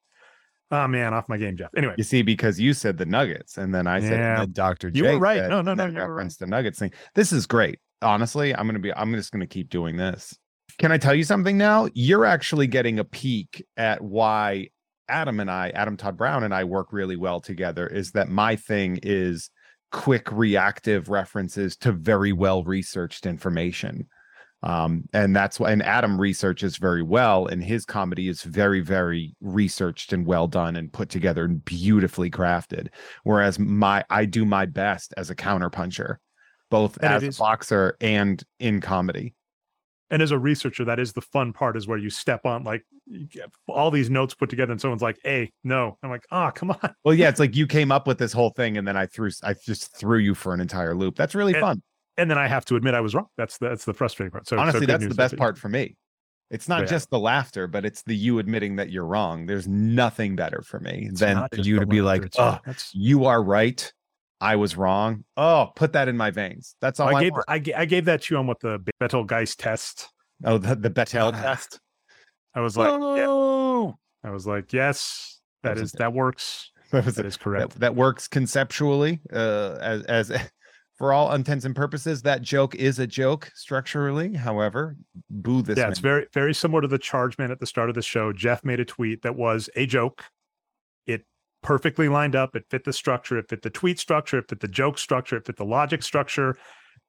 oh 0.71 0.87
man, 0.89 1.15
off 1.15 1.29
my 1.29 1.37
game, 1.37 1.57
Jeff. 1.57 1.71
Anyway. 1.77 1.95
You 1.97 2.05
see, 2.05 2.23
because 2.23 2.61
you 2.61 2.73
said 2.75 2.99
the 2.99 3.07
Nuggets, 3.07 3.57
and 3.57 3.75
then 3.75 3.87
I 3.87 4.01
said 4.01 4.19
Yeah. 4.19 4.43
and 4.43 4.55
Dr. 4.55 4.91
You 4.93 5.05
were 5.05 5.19
right. 5.19 5.39
said 5.39 5.51
No, 5.51 5.63
no, 5.63 5.75
no, 5.75 5.87
you 5.87 5.95
were 5.95 6.01
reference 6.01 6.37
the 6.37 6.47
Nuggets 6.47 6.79
thing. 6.79 6.93
This 7.15 7.33
is 7.33 7.47
great. 7.47 7.79
Honestly, 8.03 8.55
I'm 8.55 8.67
gonna 8.67 8.79
be. 8.79 8.93
I'm 8.93 9.15
just 9.15 9.33
gonna 9.33 9.47
keep 9.47 9.71
doing 9.71 9.97
this. 9.97 10.39
Can 10.79 10.93
I 10.93 10.99
tell 10.99 11.15
you 11.15 11.25
something 11.25 11.57
now? 11.57 11.89
You're 11.95 12.27
actually 12.27 12.67
getting 12.67 12.99
a 12.99 13.05
peek 13.05 13.65
at 13.77 14.03
why 14.03 14.69
Adam 15.09 15.41
and 15.41 15.51
I, 15.51 15.71
Adam 15.71 15.97
Todd 15.97 16.17
Brown 16.17 16.45
and 16.45 16.55
I, 16.55 16.65
work 16.65 16.93
really 16.93 17.17
well 17.17 17.41
together. 17.41 17.87
Is 17.87 18.13
that 18.13 18.29
my 18.29 18.57
thing? 18.57 18.99
Is 19.03 19.51
quick 19.93 20.31
reactive 20.31 21.09
references 21.09 21.77
to 21.77 21.93
very 21.93 22.33
well 22.33 22.63
researched 22.65 23.27
information. 23.27 24.07
Um, 24.63 25.05
and 25.13 25.37
that's 25.37 25.61
why 25.61 25.71
and 25.71 25.83
Adam 25.83 26.21
researches 26.21 26.77
very 26.77 27.03
well, 27.03 27.47
and 27.47 27.63
his 27.63 27.85
comedy 27.85 28.29
is 28.29 28.43
very, 28.43 28.81
very 28.81 29.37
researched 29.41 30.13
and 30.13 30.27
well 30.27 30.49
done 30.49 30.77
and 30.77 30.93
put 30.93 31.09
together 31.09 31.45
and 31.45 31.65
beautifully 31.65 32.31
crafted. 32.31 32.89
Whereas 33.23 33.59
my 33.59 34.05
I 34.11 34.25
do 34.25 34.45
my 34.45 34.67
best 34.67 35.15
as 35.17 35.31
a 35.31 35.37
counterpuncher, 35.37 36.17
both 36.71 36.99
And 37.03 37.25
as 37.25 37.37
a 37.37 37.39
boxer 37.39 37.97
and 38.01 38.43
in 38.59 38.81
comedy. 38.81 39.35
And 40.11 40.23
as 40.23 40.31
a 40.31 40.39
researcher, 40.39 40.85
that 40.85 41.01
is 41.01 41.13
the 41.13 41.21
fun 41.21 41.53
part 41.53 41.77
is 41.77 41.89
where 41.89 41.99
you 41.99 42.11
step 42.11 42.47
on 42.47 42.63
like 42.63 42.85
you 43.07 43.27
get 43.27 43.51
all 43.69 43.91
these 43.91 44.09
notes 44.11 44.35
put 44.35 44.49
together 44.51 44.71
and 44.73 44.81
someone's 44.81 45.03
like, 45.03 45.19
hey, 45.25 45.51
no. 45.65 45.99
I'm 46.03 46.11
like, 46.11 46.25
oh, 46.31 46.51
come 46.55 46.71
on. 46.71 46.95
Well, 47.05 47.15
yeah, 47.15 47.29
it's 47.29 47.41
like 47.41 47.57
you 47.57 47.67
came 47.67 47.91
up 47.91 48.07
with 48.07 48.19
this 48.19 48.33
whole 48.33 48.51
thing, 48.51 48.77
and 48.79 48.87
then 48.87 48.97
I 48.97 49.07
threw 49.07 49.31
I 49.43 49.55
just 49.55 49.97
threw 49.97 50.19
you 50.19 50.35
for 50.35 50.55
an 50.55 50.61
entire 50.61 50.95
loop. 50.95 51.17
That's 51.17 51.35
really 51.35 51.55
And- 51.55 51.61
fun. 51.61 51.83
And 52.19 52.31
then 52.31 52.39
I 52.39 52.47
have 52.47 52.65
to 52.67 52.77
admit 52.77 52.95
I 52.95 53.01
was 53.01 53.15
wrong. 53.15 53.27
That's 53.37 53.59
the, 53.59 53.69
that's 53.69 53.85
the 53.85 53.93
frustrating 53.93 54.31
part. 54.31 54.49
So 54.49 54.57
so 54.57 54.61
Honestly, 54.63 54.81
good 54.81 54.89
that's 54.89 55.07
the 55.07 55.15
best 55.15 55.33
that- 55.33 55.39
part 55.39 55.59
for 55.59 55.69
me. 55.69 55.97
It's 56.51 56.69
not 56.69 56.83
Yeah. 56.83 56.87
just 56.87 57.11
the 57.11 57.19
laughter, 57.19 57.67
but 57.67 57.85
it's 57.85 58.03
the 58.05 58.15
you 58.17 58.39
admitting 58.39 58.77
that 58.77 58.91
you're 58.91 59.05
wrong. 59.05 59.47
There's 59.47 59.67
nothing 59.67 60.37
better 60.37 60.63
for 60.63 60.79
me 60.81 61.09
It's 61.11 61.19
than 61.21 61.35
not 61.37 61.51
for 61.51 61.57
just 61.57 61.69
you 61.69 61.81
to 61.81 61.87
be 61.87 62.01
like, 62.03 62.23
oh, 62.39 62.59
you 62.93 63.25
are 63.27 63.43
right 63.43 63.93
I 64.41 64.57
was 64.57 64.77
wrong. 64.77 65.25
Oh, 65.37 65.71
put 65.75 65.93
that 65.95 66.09
in 66.09 66.17
my 66.17 66.31
veins. 66.31 66.77
That's 66.81 67.01
all 67.01 67.09
I, 67.09 67.19
I, 67.19 67.23
gave. 67.23 67.33
I, 67.49 67.63
I 67.77 67.85
gave 67.87 68.05
that 68.07 68.23
to 68.23 68.35
you 68.35 68.39
on 68.39 68.47
what 68.47 68.61
the 68.61 68.85
Betelgeuse 69.01 69.57
test. 69.57 70.09
Oh, 70.45 70.59
the, 70.59 70.75
the 70.77 70.91
Bettel 70.91 71.33
test. 71.43 71.81
I 72.55 72.61
was 72.61 72.77
like, 72.77 72.89
yeah. 72.89 73.27
oh, 73.29 73.95
I 74.25 74.31
was 74.31 74.47
like, 74.47 74.73
yes, 74.73 75.41
that 75.63 75.77
That's 75.77 75.83
is 75.83 75.93
that 75.93 76.13
works. 76.13 76.71
that 76.91 77.05
was 77.05 77.17
That 77.17 77.27
is 77.27 77.35
that, 77.35 77.43
correct. 77.43 77.81
that 77.81 77.95
works 77.95 78.29
conceptually. 78.29 79.21
Uh, 79.33 79.79
as 79.81 80.03
as 80.05 80.33
for 80.99 81.13
all 81.13 81.33
intents 81.33 81.65
and 81.65 81.75
purposes, 81.75 82.23
that 82.23 82.43
joke 82.43 82.75
is 82.75 82.99
a 82.99 83.07
joke 83.07 83.51
structurally. 83.55 84.35
However, 84.35 84.97
boo 85.31 85.63
this. 85.63 85.77
yeah, 85.77 85.85
man. 85.85 85.93
it's 85.93 86.01
very 86.01 86.27
very 86.33 86.55
similar 86.55 86.83
to 86.83 86.89
the 86.89 86.99
charge 86.99 87.39
man 87.39 87.51
at 87.51 87.61
the 87.61 87.67
start 87.67 87.89
of 87.89 87.95
the 87.95 88.03
show. 88.03 88.33
Jeff 88.33 88.65
made 88.65 88.81
a 88.81 88.85
tweet 88.85 89.23
that 89.23 89.37
was 89.37 89.69
a 89.77 89.87
joke. 89.87 90.25
Perfectly 91.67 92.09
lined 92.09 92.37
up. 92.37 92.55
It 92.57 92.65
fit 92.71 92.85
the 92.85 92.93
structure. 92.93 93.37
It 93.39 93.49
fit 93.49 93.63
the 93.63 93.71
tweet 93.71 93.99
structure. 93.99 94.39
It 94.39 94.49
fit 94.49 94.61
the 94.61 94.69
joke 94.69 94.99
structure. 94.99 95.37
It 95.37 95.47
fit 95.47 95.57
the 95.57 95.65
logic 95.65 96.03
structure. 96.03 96.57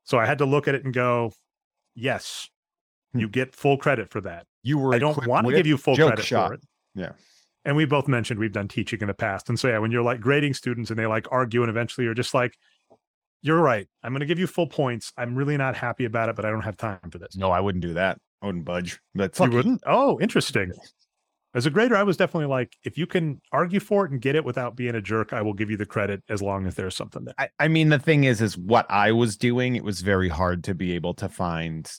So 0.03 0.18
I 0.18 0.26
had 0.26 0.38
to 0.39 0.45
look 0.45 0.68
at 0.68 0.76
it 0.76 0.84
and 0.84 0.93
go, 0.93 1.32
yes, 1.95 2.49
Hmm. 3.14 3.20
you 3.20 3.30
get 3.30 3.55
full 3.55 3.78
credit 3.78 4.10
for 4.10 4.20
that. 4.22 4.45
you 4.64 4.78
were. 4.78 4.93
I 4.93 4.99
don't 4.99 5.26
want 5.28 5.47
to 5.47 5.53
give 5.53 5.66
you 5.68 5.78
full 5.78 5.95
credit 5.95 6.26
shot. 6.26 6.47
for 6.49 6.53
it. 6.55 6.62
Yeah. 6.93 7.12
And 7.64 7.76
we 7.78 7.86
both 7.86 8.08
mentioned 8.08 8.39
we've 8.39 8.51
done 8.51 8.68
teaching 8.68 8.99
in 9.01 9.08
the 9.08 9.14
past. 9.14 9.47
And 9.49 9.58
so 9.60 9.68
yeah, 9.70 9.78
when 9.80 9.91
you're 9.91 10.01
like 10.03 10.20
grading 10.20 10.55
students 10.55 10.89
and 10.89 10.97
they 10.99 11.05
like 11.05 11.26
argue 11.32 11.62
and 11.64 11.70
eventually 11.70 12.03
you're 12.05 12.14
just 12.14 12.34
like, 12.34 12.53
you're 13.43 13.62
right. 13.62 13.88
I'm 14.03 14.12
going 14.12 14.20
to 14.22 14.26
give 14.26 14.39
you 14.39 14.47
full 14.47 14.68
points. 14.68 15.14
I'm 15.18 15.36
really 15.36 15.55
not 15.58 15.76
happy 15.76 16.03
about 16.05 16.28
it, 16.30 16.36
but 16.36 16.43
I 16.45 16.49
don't 16.49 16.64
have 16.64 16.76
time 16.78 16.99
for 17.12 17.18
this. 17.18 17.38
No, 17.38 17.51
I 17.51 17.60
wouldn't 17.62 17.82
do 17.84 17.93
that. 17.93 18.18
I 18.41 18.47
wouldn't 18.47 18.66
budge. 18.66 18.99
But 19.16 19.38
You 19.39 19.49
wouldn't? 19.51 19.82
Oh, 19.86 20.20
interesting. 20.20 20.72
As 21.56 21.66
a 21.66 21.70
grader, 21.70 21.95
I 21.95 22.04
was 22.04 22.18
definitely 22.18 22.48
like, 22.48 22.76
if 22.84 22.98
you 22.98 23.08
can 23.08 23.41
argue 23.52 23.80
for 23.80 24.06
it 24.06 24.12
and 24.12 24.22
get 24.22 24.36
it 24.36 24.45
without 24.45 24.76
being 24.76 24.95
a 24.95 25.02
jerk, 25.02 25.34
I 25.34 25.41
will 25.41 25.54
give 25.54 25.72
you 25.72 25.78
the 25.78 25.86
credit 25.86 26.22
as 26.30 26.41
long 26.41 26.68
as 26.68 26.76
there's 26.76 26.95
something 26.95 27.24
there. 27.26 27.34
I, 27.38 27.50
I 27.60 27.68
mean, 27.68 27.89
the 27.89 28.00
thing 28.00 28.26
is, 28.26 28.41
is 28.41 28.58
what 28.58 28.86
I 28.89 29.12
was 29.12 29.38
doing. 29.38 29.76
It 29.76 29.84
was 29.84 30.02
very 30.02 30.30
hard 30.30 30.64
to 30.66 30.76
be 30.76 30.91
able 30.93 31.14
to 31.16 31.30
find 31.30 31.89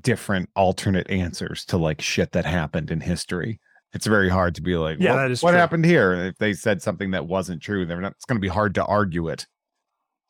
different 0.00 0.48
alternate 0.56 1.08
answers 1.10 1.64
to 1.66 1.76
like 1.76 2.00
shit 2.00 2.32
that 2.32 2.46
happened 2.46 2.90
in 2.90 3.00
history. 3.00 3.60
It's 3.92 4.06
very 4.06 4.28
hard 4.28 4.54
to 4.56 4.62
be 4.62 4.76
like, 4.76 4.98
Yeah, 4.98 5.10
"Well, 5.10 5.18
that 5.18 5.30
is 5.30 5.42
what 5.42 5.50
true. 5.52 5.60
happened 5.60 5.84
here. 5.84 6.14
If 6.14 6.38
they 6.38 6.52
said 6.52 6.82
something 6.82 7.12
that 7.12 7.26
wasn't 7.26 7.62
true, 7.62 7.86
they're 7.86 8.00
not. 8.00 8.12
It's 8.12 8.24
going 8.24 8.36
to 8.36 8.40
be 8.40 8.48
hard 8.48 8.74
to 8.76 8.84
argue 8.84 9.28
it. 9.28 9.46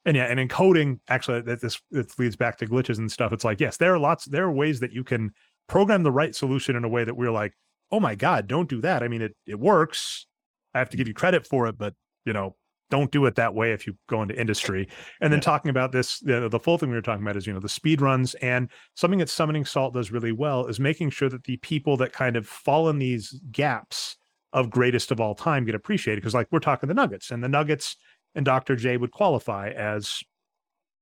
And 0.05 0.17
yeah, 0.17 0.25
and 0.25 0.39
in 0.39 0.49
coding, 0.49 1.01
actually, 1.09 1.41
that 1.43 1.63
this 1.63 1.81
this 1.91 2.19
leads 2.19 2.37
back 2.37 2.59
to 2.59 2.67
glitches 2.67 2.99
and 2.99 3.11
stuff. 3.11 3.33
It's 3.33 3.45
like, 3.45 3.61
yes, 3.61 3.79
there 3.79 3.95
are 3.95 3.99
lots, 3.99 4.27
there 4.27 4.45
are 4.45 4.53
ways 4.53 4.81
that 4.81 4.93
you 4.93 5.03
can 5.03 5.31
program 5.67 6.03
the 6.03 6.13
right 6.13 6.35
solution 6.35 6.77
in 6.77 6.85
a 6.85 6.89
way 6.89 7.05
that 7.05 7.17
we're 7.17 7.31
like, 7.31 7.55
oh 7.93 8.01
my 8.01 8.15
god, 8.15 8.47
don't 8.47 8.69
do 8.69 8.81
that. 8.81 9.03
I 9.03 9.09
mean, 9.09 9.23
it 9.23 9.37
it 9.47 9.59
works. 9.59 10.27
I 10.75 10.79
have 10.79 10.91
to 10.91 10.97
give 10.97 11.09
you 11.09 11.15
credit 11.15 11.47
for 11.47 11.67
it, 11.69 11.79
but 11.79 11.95
you 12.25 12.33
know, 12.33 12.57
don't 12.91 13.11
do 13.11 13.27
it 13.27 13.35
that 13.37 13.55
way 13.55 13.73
if 13.73 13.87
you 13.87 13.97
go 14.09 14.23
into 14.23 14.39
industry. 14.39 14.89
And 15.21 15.33
then 15.33 15.39
Yeah. 15.39 15.45
talking 15.45 15.69
about 15.71 15.93
this, 15.93 16.21
the, 16.21 16.49
the 16.49 16.59
full 16.59 16.79
thing 16.79 16.91
we 16.91 16.95
were 16.97 17.03
talking 17.03 17.23
about 17.23 17.37
is 17.37 17.47
you 17.47 17.53
know 17.53 17.61
the 17.61 17.69
speed 17.69 18.01
runs 18.01 18.35
and 18.37 18.69
something 18.95 19.19
that 19.21 19.29
summoning 19.29 19.65
salt 19.65 19.95
does 19.95 20.11
really 20.11 20.33
well 20.33 20.67
is 20.67 20.81
making 20.81 21.11
sure 21.11 21.29
that 21.29 21.45
the 21.45 21.57
people 21.59 21.97
that 21.99 22.13
kind 22.13 22.37
of 22.37 22.47
fall 22.47 22.89
in 22.89 22.99
these 22.99 23.41
gaps 23.53 24.17
of 24.53 24.71
greatest 24.71 25.11
of 25.11 25.21
all 25.21 25.35
time 25.35 25.65
get 25.65 25.75
appreciated 25.75 26.21
because 26.21 26.35
like 26.35 26.47
we're 26.53 26.61
talking 26.61 26.89
the 26.89 26.95
Nuggets 26.95 27.31
and 27.31 27.43
the 27.43 27.49
Nuggets 27.49 27.97
and 28.35 28.45
Dr. 28.45 28.77
J 28.77 28.97
would 28.97 29.11
qualify 29.13 29.71
as 29.71 30.23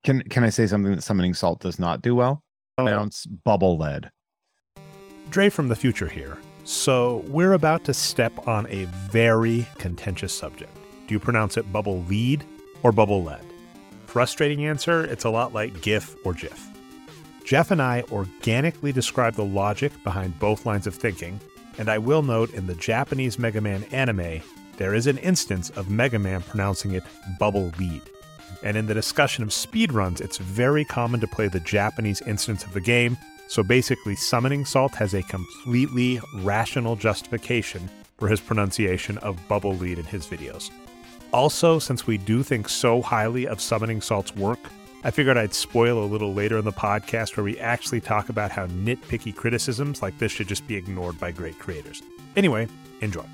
Can 0.05 0.23
Can 0.23 0.45
I 0.45 0.51
say 0.51 0.67
something 0.67 0.95
that 0.95 1.03
summoning 1.03 1.35
salt 1.35 1.61
does 1.61 1.79
not 1.79 2.01
do 2.03 2.15
well? 2.15 2.43
Oh. 2.79 2.87
Bounce 2.87 3.27
bubble 3.27 3.77
lead. 3.77 4.11
Dre 5.31 5.49
from 5.51 5.69
the 5.69 5.77
future 5.77 6.09
here. 6.09 6.39
So, 6.65 7.25
we're 7.27 7.55
about 7.55 7.83
to 7.85 7.95
step 7.95 8.47
on 8.47 8.69
a 8.69 8.85
very 9.11 9.67
contentious 9.79 10.33
subject. 10.33 10.77
Do 11.09 11.15
you 11.15 11.19
pronounce 11.19 11.57
it 11.57 11.73
bubble 11.73 12.05
lead 12.05 12.45
or 12.85 12.93
bubble 12.93 13.25
lead? 13.25 13.45
Frustrating 14.07 14.67
answer 14.67 15.05
it's 15.05 15.25
a 15.25 15.31
lot 15.31 15.53
like 15.53 15.81
GIF 15.81 16.15
or 16.25 16.35
GIF. 16.35 16.69
Jeff 17.45 17.73
and 17.73 17.83
I 17.83 18.05
organically 18.13 18.93
describe 18.93 19.35
the 19.35 19.45
logic 19.45 19.93
behind 20.05 20.39
both 20.39 20.65
lines 20.65 20.87
of 20.87 20.95
thinking, 20.95 21.41
and 21.79 21.89
I 21.89 21.99
will 21.99 22.23
note 22.23 22.55
in 22.55 22.69
the 22.69 22.75
Japanese 22.77 23.39
Mega 23.39 23.61
Man 23.61 23.85
anime, 23.91 24.41
there 24.77 24.95
is 24.95 25.09
an 25.09 25.19
instance 25.19 25.71
of 25.71 25.91
Mega 25.91 26.19
Man 26.19 26.43
pronouncing 26.43 26.93
it 26.93 27.03
bubble 27.41 27.73
lead. 27.79 28.03
And 28.63 28.77
in 28.77 28.87
the 28.87 28.95
discussion 28.95 29.43
of 29.43 29.51
speedruns, 29.51 30.21
it's 30.21 30.39
very 30.39 30.85
common 30.85 31.19
to 31.21 31.27
play 31.27 31.49
the 31.49 31.61
Japanese 31.61 32.23
instance 32.23 32.65
of 32.65 32.73
the 32.73 32.81
game 32.81 33.19
so 33.49 33.63
basically, 33.63 34.17
Summoning 34.17 34.65
Salt 34.65 34.95
has 34.95 35.15
a 35.15 35.23
completely 35.23 36.21
rational 36.37 36.97
justification 36.97 37.89
for 38.19 38.29
his 38.29 38.41
pronunciation 38.41 39.19
of 39.19 39.37
Bubble 39.49 39.75
Lead 39.75 39.99
in 39.99 40.05
his 40.05 40.27
videos. 40.27 40.71
Also, 41.33 41.79
since 41.79 42.07
we 42.07 42.19
do 42.19 42.43
think 42.43 42.69
so 42.69 43.03
highly 43.03 43.47
of 43.47 43.61
Summoning 43.61 44.01
Salt's 44.01 44.35
work, 44.37 44.61
I 45.05 45.11
figured 45.11 45.37
I'd 45.37 45.55
spoil 45.55 46.05
a 46.05 46.07
little 46.07 46.33
later 46.33 46.59
in 46.59 46.65
the 46.65 46.73
podcast 46.73 47.37
where 47.37 47.45
we 47.45 47.59
actually 47.59 48.01
talk 48.01 48.29
about 48.29 48.53
how 48.53 48.67
nitpicky 48.69 49.35
criticisms 49.35 50.03
like 50.03 50.17
this 50.19 50.31
should 50.31 50.47
just 50.47 50.67
be 50.69 50.77
ignored 50.77 51.19
by 51.19 51.33
great 51.33 51.59
creators. 51.59 52.03
Anyway, 52.37 52.69
enjoy. 53.01 53.25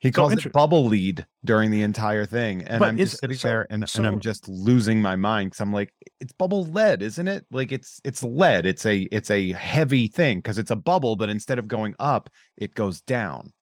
He 0.00 0.12
calls 0.12 0.32
inter- 0.32 0.48
it 0.48 0.52
bubble 0.52 0.86
lead 0.86 1.26
during 1.44 1.72
the 1.72 1.82
entire 1.82 2.24
thing, 2.24 2.62
and 2.62 2.78
But 2.78 2.88
I'm 2.88 2.96
just 2.96 3.18
sitting 3.18 3.36
so- 3.36 3.48
there 3.48 3.66
and, 3.68 3.84
and 3.96 4.06
I'm 4.06 4.20
just 4.20 4.48
losing 4.48 5.02
my 5.02 5.16
mind 5.16 5.50
because 5.50 5.60
I'm 5.60 5.72
like, 5.72 5.92
it's 6.20 6.32
bubble 6.32 6.64
lead, 6.66 7.02
isn't 7.02 7.26
it? 7.26 7.44
Like 7.50 7.72
it's 7.72 8.00
it's 8.04 8.22
lead. 8.22 8.64
It's 8.64 8.86
a 8.86 9.00
it's 9.10 9.30
a 9.30 9.52
heavy 9.52 10.06
thing 10.06 10.38
because 10.38 10.58
it's 10.58 10.70
a 10.70 10.76
bubble, 10.76 11.16
but 11.16 11.30
instead 11.30 11.58
of 11.58 11.66
going 11.66 11.96
up, 11.98 12.30
it 12.56 12.74
goes 12.74 13.00
down. 13.00 13.52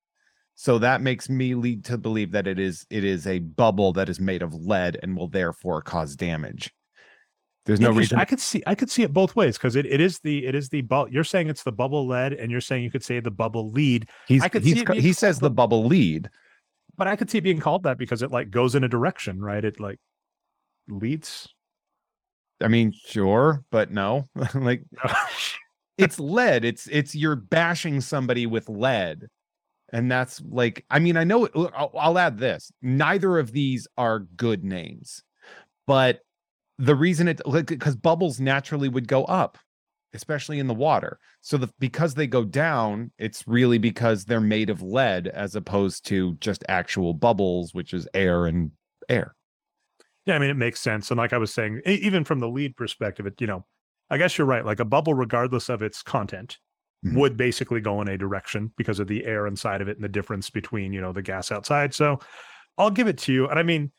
So 0.57 0.79
that 0.79 1.03
makes 1.03 1.29
me 1.29 1.55
lead 1.55 1.85
to 1.87 1.99
believe 1.99 2.33
that 2.33 2.47
it 2.47 2.59
is 2.59 2.87
it 2.91 3.05
is 3.05 3.27
a 3.27 3.39
bubble 3.39 3.93
that 3.95 4.09
is 4.09 4.21
made 4.21 4.43
of 4.43 4.55
lead 4.55 4.99
and 5.03 5.17
will 5.17 5.29
therefore 5.29 5.81
cause 5.81 6.17
damage. 6.17 6.71
There's 7.67 7.81
no 7.81 7.91
reason. 7.91 8.19
I 8.19 8.25
could 8.25 8.39
see 8.39 8.63
I 8.67 8.77
could 8.77 8.91
see 8.91 9.03
it 9.03 9.13
both 9.13 9.35
ways 9.35 9.59
because 9.59 9.75
it, 9.75 9.87
it 9.87 10.01
is 10.01 10.21
the 10.21 10.47
it 10.47 10.55
is 10.55 10.69
the 10.69 10.83
bu- 10.83 11.09
you're 11.11 11.25
saying 11.25 11.49
it's 11.49 11.65
the 11.65 11.73
bubble 11.73 12.07
lead 12.07 12.33
and 12.33 12.51
you're 12.51 12.61
saying 12.61 12.85
you 12.85 12.93
could 12.93 13.05
say 13.05 13.19
the 13.19 13.31
bubble 13.31 13.71
lead 13.73 14.09
He's, 14.29 14.43
I 14.43 14.49
could 14.49 14.63
he's 14.63 14.85
being 14.85 15.01
he 15.01 15.13
says 15.13 15.41
the 15.41 15.51
bubble 15.51 15.85
lead. 15.85 16.31
but 16.97 17.09
I 17.09 17.17
could 17.17 17.29
see 17.29 17.39
it 17.39 17.45
being 17.45 17.59
called 17.59 17.83
that 17.83 17.99
because 17.99 18.23
it 18.23 18.31
like 18.31 18.51
goes 18.51 18.77
in 18.77 18.85
a 18.85 18.89
direction, 18.89 19.41
right? 19.41 19.65
It 19.65 19.81
like 19.81 19.99
leads. 20.89 21.49
I 22.63 22.69
mean, 22.69 22.93
sure, 22.93 23.65
but 23.71 23.91
no. 23.91 24.29
like 24.55 24.85
it's 25.99 26.21
lead. 26.21 26.65
It's 26.65 26.87
it's 26.87 27.17
you're 27.17 27.37
bashing 27.37 28.01
somebody 28.01 28.47
with 28.47 28.69
lead. 28.69 29.27
And 29.93 30.11
that's 30.11 30.43
like, 30.49 30.85
I 30.91 30.99
mean, 30.99 31.17
I 31.17 31.25
know 31.25 31.49
I'll, 31.55 31.93
I'll 31.97 32.19
add 32.19 32.39
this. 32.39 32.73
Neither 32.83 33.39
of 33.39 33.53
these 33.53 33.87
are 33.97 34.21
good 34.21 34.65
names, 34.65 35.23
but 35.87 36.21
the 36.79 36.95
reason 36.95 37.29
it 37.29 37.41
like 37.47 37.67
because 37.67 37.97
bubbles 37.97 38.41
naturally 38.41 38.89
would 38.89 39.09
go 39.09 39.25
up, 39.25 39.59
especially 40.15 40.59
in 40.59 40.67
the 40.67 40.75
water. 40.75 41.19
So 41.41 41.57
the 41.59 41.71
because 41.79 42.15
they 42.15 42.27
go 42.27 42.45
down, 42.45 43.13
it's 43.19 43.47
really 43.47 43.79
because 43.79 44.25
they're 44.27 44.41
made 44.41 44.71
of 44.71 44.83
lead 44.83 45.29
as 45.29 45.57
opposed 45.57 46.07
to 46.07 46.35
just 46.37 46.65
actual 46.69 47.15
bubbles, 47.15 47.75
which 47.75 47.95
is 47.95 48.09
air 48.15 48.47
and 48.47 48.73
air. 49.09 49.35
yeah, 50.25 50.35
I 50.35 50.39
mean 50.39 50.51
it 50.51 50.57
makes 50.57 50.81
sense. 50.81 51.11
And 51.11 51.19
like 51.19 51.33
I 51.33 51.39
was 51.39 51.53
saying, 51.53 51.83
even 51.87 52.25
from 52.25 52.41
the 52.41 52.49
lead 52.49 52.77
perspective, 52.77 53.27
it 53.27 53.41
you 53.41 53.47
know, 53.47 53.65
I 54.11 54.19
guess 54.19 54.37
you're 54.37 54.47
right. 54.47 54.65
Like 54.65 54.81
a 54.81 54.85
bubble, 54.85 55.15
regardless 55.15 55.69
of 55.69 55.83
its 55.83 56.03
content, 56.03 56.59
Mhm. 57.05 57.17
would 57.17 57.37
basically 57.37 57.81
go 57.81 58.01
in 58.03 58.09
a 58.09 58.19
direction 58.19 58.73
because 58.77 58.99
of 58.99 59.07
the 59.07 59.25
air 59.25 59.47
inside 59.47 59.81
of 59.81 59.89
it 59.89 59.97
and 59.97 60.05
the 60.05 60.09
difference 60.09 60.51
between 60.51 60.93
you 60.93 61.01
know 61.01 61.13
the 61.13 61.23
gas 61.23 61.53
outside. 61.53 61.95
So 61.95 62.19
I'll 62.79 62.91
give 62.91 63.09
it 63.09 63.19
to 63.19 63.33
you. 63.33 63.49
And 63.49 63.59
I 63.59 63.63
mean, 63.63 63.93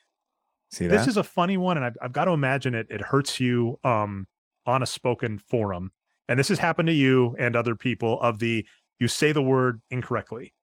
See 0.70 0.88
this 0.88 1.08
is 1.08 1.18
a 1.18 1.24
funny 1.24 1.58
one, 1.58 1.78
and 1.78 1.86
I've, 1.86 1.98
I've 2.02 2.12
got 2.12 2.26
to 2.26 2.32
imagine 2.32 2.76
it. 2.76 2.88
It 2.90 3.02
hurts 3.02 3.40
you 3.40 3.80
um, 3.84 4.28
on 4.66 4.84
a 4.84 4.86
spoken 4.86 5.40
forum, 5.40 5.92
and 6.28 6.38
this 6.38 6.50
has 6.50 6.60
happened 6.60 6.88
to 6.88 6.94
you 6.94 7.36
and 7.40 7.56
other 7.56 7.76
people. 7.76 8.20
Of 8.22 8.40
the 8.40 8.66
you 9.00 9.08
say 9.08 9.32
the 9.32 9.42
word 9.42 9.82
incorrectly, 9.92 10.54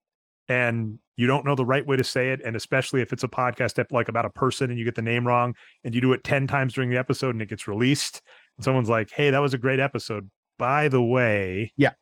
and 0.48 0.98
you 1.16 1.26
don't 1.26 1.46
know 1.46 1.55
the 1.55 1.64
right 1.64 1.86
way 1.86 1.96
to 1.96 2.05
say 2.05 2.32
it, 2.32 2.42
and 2.44 2.55
especially 2.55 3.00
if 3.00 3.12
it's 3.12 3.24
a 3.24 3.28
podcast 3.28 3.78
ep- 3.78 3.92
like 3.92 4.09
about 4.09 4.26
a 4.26 4.30
person 4.30 4.70
and 4.70 4.78
you 4.78 4.84
get 4.84 4.94
the 4.94 5.02
name 5.02 5.26
wrong, 5.26 5.55
and 5.84 5.94
you 5.94 6.00
do 6.00 6.12
it 6.12 6.22
ten 6.22 6.46
times 6.46 6.74
during 6.74 6.90
the 6.90 6.98
episode 6.98 7.30
and 7.30 7.40
it 7.40 7.48
gets 7.48 7.66
released, 7.66 8.20
and 8.59 8.64
someone's 8.64 8.90
like, 8.90 9.11
"Hey, 9.11 9.30
that 9.30 9.38
was 9.38 9.55
a 9.55 9.59
great 9.59 9.80
episode." 9.80 10.30
By 10.59 10.88
the 10.88 11.02
way, 11.02 11.72
Yeah, 11.76 11.92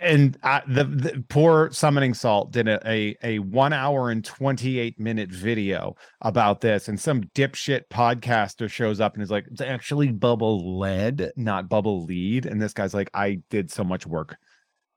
and 0.00 0.34
the, 0.66 0.84
the 0.84 1.24
poor 1.28 1.70
summoning 1.72 2.14
salt 2.14 2.50
did 2.52 2.66
a, 2.66 2.80
a 2.90 3.16
a 3.22 3.38
one 3.40 3.72
hour 3.72 4.10
and 4.10 4.24
28 4.24 4.98
minute 4.98 5.30
video 5.30 5.94
about 6.22 6.60
this. 6.62 6.88
And 6.88 6.98
some 6.98 7.24
dipshit 7.34 7.82
podcaster 7.90 8.70
shows 8.70 9.00
up 9.00 9.14
and 9.14 9.22
is 9.22 9.30
like 9.30 9.46
it's 9.50 9.60
actually 9.60 10.10
bubble 10.10 10.78
lead 10.78 11.32
not 11.36 11.68
bubble 11.68 12.04
lead. 12.04 12.46
And 12.46 12.62
this 12.62 12.72
guy's 12.72 12.94
like 12.94 13.10
i 13.12 13.40
did 13.50 13.70
so 13.70 13.84
much 13.84 14.06
work 14.06 14.36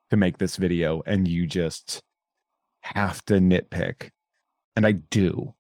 to 0.10 0.18
make 0.18 0.38
this 0.38 0.56
video 0.56 1.02
and 1.06 1.28
you 1.28 1.48
just 1.48 2.02
have 2.82 3.24
to 3.26 3.36
nitpick. 3.36 4.10
And 4.76 4.86
i 4.86 4.94
do 4.94 5.54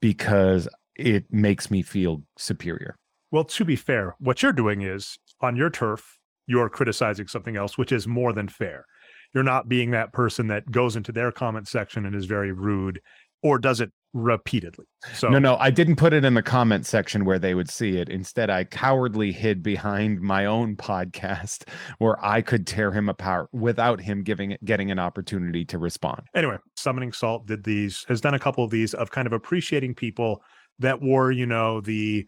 because 0.00 0.68
it 0.96 1.24
makes 1.32 1.70
me 1.70 1.82
feel 1.82 2.22
superior. 2.38 2.96
Well, 3.30 3.44
to 3.44 3.64
be 3.64 3.74
fair, 3.74 4.14
what 4.20 4.42
you're 4.42 4.52
doing 4.52 4.82
is 4.82 5.18
on 5.40 5.56
your 5.56 5.70
turf, 5.70 6.18
you're 6.46 6.68
criticizing 6.68 7.28
something 7.28 7.56
else, 7.56 7.78
which 7.78 7.92
is 7.92 8.06
more 8.06 8.32
than 8.32 8.48
fair. 8.48 8.86
You're 9.34 9.42
not 9.42 9.68
being 9.68 9.90
that 9.90 10.12
person 10.12 10.46
that 10.48 10.70
goes 10.70 10.96
into 10.96 11.12
their 11.12 11.32
comment 11.32 11.68
section 11.68 12.06
and 12.06 12.14
is 12.14 12.26
very 12.26 12.52
rude 12.52 13.00
or 13.42 13.58
does 13.58 13.80
it 13.80 13.90
repeatedly. 14.14 14.86
So 15.12 15.28
no, 15.28 15.38
no, 15.38 15.56
I 15.56 15.70
didn't 15.70 15.96
put 15.96 16.12
it 16.12 16.24
in 16.24 16.34
the 16.34 16.42
comment 16.42 16.86
section 16.86 17.24
where 17.24 17.38
they 17.38 17.54
would 17.54 17.68
see 17.68 17.98
it. 17.98 18.08
Instead, 18.08 18.48
I 18.48 18.64
cowardly 18.64 19.32
hid 19.32 19.62
behind 19.62 20.20
my 20.20 20.46
own 20.46 20.76
podcast 20.76 21.68
where 21.98 22.24
I 22.24 22.40
could 22.40 22.66
tear 22.66 22.92
him 22.92 23.08
apart 23.08 23.48
without 23.52 24.00
him 24.00 24.22
giving 24.22 24.52
it 24.52 24.64
getting 24.64 24.90
an 24.90 24.98
opportunity 24.98 25.64
to 25.66 25.78
respond. 25.78 26.22
Anyway, 26.34 26.56
Summoning 26.76 27.12
Salt 27.12 27.46
did 27.46 27.64
these, 27.64 28.04
has 28.08 28.20
done 28.20 28.34
a 28.34 28.38
couple 28.38 28.64
of 28.64 28.70
these 28.70 28.94
of 28.94 29.10
kind 29.10 29.26
of 29.26 29.32
appreciating 29.32 29.94
people 29.94 30.42
that 30.78 31.02
were, 31.02 31.30
you 31.30 31.46
know, 31.46 31.80
the 31.80 32.26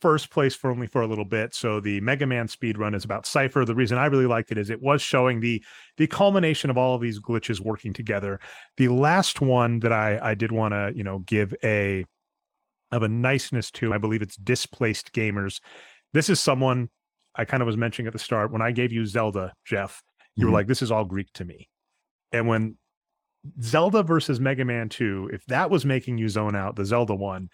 first 0.00 0.30
place 0.30 0.54
for 0.54 0.70
only 0.70 0.86
for 0.86 1.02
a 1.02 1.06
little 1.06 1.24
bit. 1.24 1.54
So 1.54 1.80
the 1.80 2.00
Mega 2.00 2.26
Man 2.26 2.48
speed 2.48 2.78
run 2.78 2.94
is 2.94 3.04
about 3.04 3.24
Cyghfer. 3.24 3.66
The 3.66 3.74
reason 3.74 3.98
I 3.98 4.06
really 4.06 4.26
liked 4.26 4.52
it 4.52 4.58
is 4.58 4.70
it 4.70 4.82
was 4.82 5.02
showing 5.02 5.40
the 5.40 5.62
the 5.96 6.06
culmination 6.06 6.70
of 6.70 6.78
all 6.78 6.94
of 6.94 7.00
these 7.00 7.20
glitches 7.20 7.60
working 7.60 7.92
together. 7.92 8.40
The 8.76 8.88
last 8.88 9.40
one 9.40 9.80
that 9.80 9.92
I 9.92 10.18
I 10.22 10.34
did 10.34 10.52
want 10.52 10.72
to 10.74 10.92
you 10.94 11.04
know 11.04 11.20
give 11.20 11.54
a 11.64 12.04
of 12.90 13.02
a 13.02 13.08
niceness 13.08 13.70
to, 13.70 13.92
I 13.92 13.98
believe 13.98 14.22
it's 14.22 14.36
Displaced 14.36 15.12
Gamers. 15.12 15.60
This 16.14 16.30
is 16.30 16.40
someone 16.40 16.88
I 17.34 17.44
kind 17.44 17.62
of 17.62 17.66
was 17.66 17.76
mentioning 17.76 18.06
at 18.06 18.14
the 18.14 18.18
start 18.18 18.50
when 18.50 18.62
I 18.62 18.70
gave 18.70 18.92
you 18.92 19.04
Zelda, 19.04 19.52
Jeff. 19.64 20.02
You 20.34 20.44
mm-hmm. 20.44 20.52
were 20.52 20.58
like, 20.58 20.66
"This 20.66 20.82
is 20.82 20.90
all 20.90 21.04
Greek 21.04 21.32
to 21.34 21.44
me," 21.44 21.68
and 22.32 22.46
when 22.46 22.76
Zelda 23.62 24.02
versus 24.02 24.40
Mega 24.40 24.64
Man 24.64 24.88
2, 24.88 25.30
if 25.32 25.44
that 25.46 25.70
was 25.70 25.84
making 25.84 26.18
you 26.18 26.28
zone 26.28 26.56
out, 26.56 26.76
the 26.76 26.84
Zelda 26.84 27.14
one, 27.14 27.48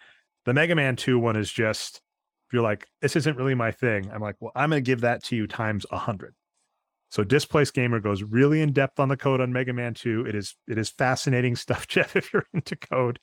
the 0.45 0.53
Mega 0.53 0.75
Man 0.75 0.95
2 0.95 1.19
one 1.19 1.35
is 1.35 1.51
just 1.51 2.01
if 2.47 2.53
you're 2.53 2.63
like, 2.63 2.87
this 3.01 3.15
isn't 3.15 3.37
really 3.37 3.55
my 3.55 3.71
thing, 3.71 4.09
I'm 4.13 4.21
like, 4.21 4.35
well, 4.39 4.51
I'm 4.55 4.69
going 4.69 4.83
to 4.83 4.87
give 4.87 5.01
that 5.01 5.23
to 5.25 5.35
you 5.35 5.47
times 5.47 5.85
a 5.91 5.97
hundred. 5.97 6.35
So 7.11 7.23
Displaced 7.23 7.73
Gamer 7.73 7.99
goes 7.99 8.23
really 8.23 8.61
in 8.61 8.73
depth 8.73 8.99
on 8.99 9.09
the 9.09 9.17
code 9.17 9.39
on 9.39 9.53
Mega 9.53 9.73
Man 9.73 9.93
2. 9.93 10.25
It 10.27 10.35
is 10.35 10.55
it 10.67 10.77
is 10.77 10.89
fascinating 10.89 11.55
stuff, 11.55 11.87
Jeff, 11.87 12.15
if 12.15 12.33
you're 12.33 12.45
into 12.53 12.75
code. 12.75 13.19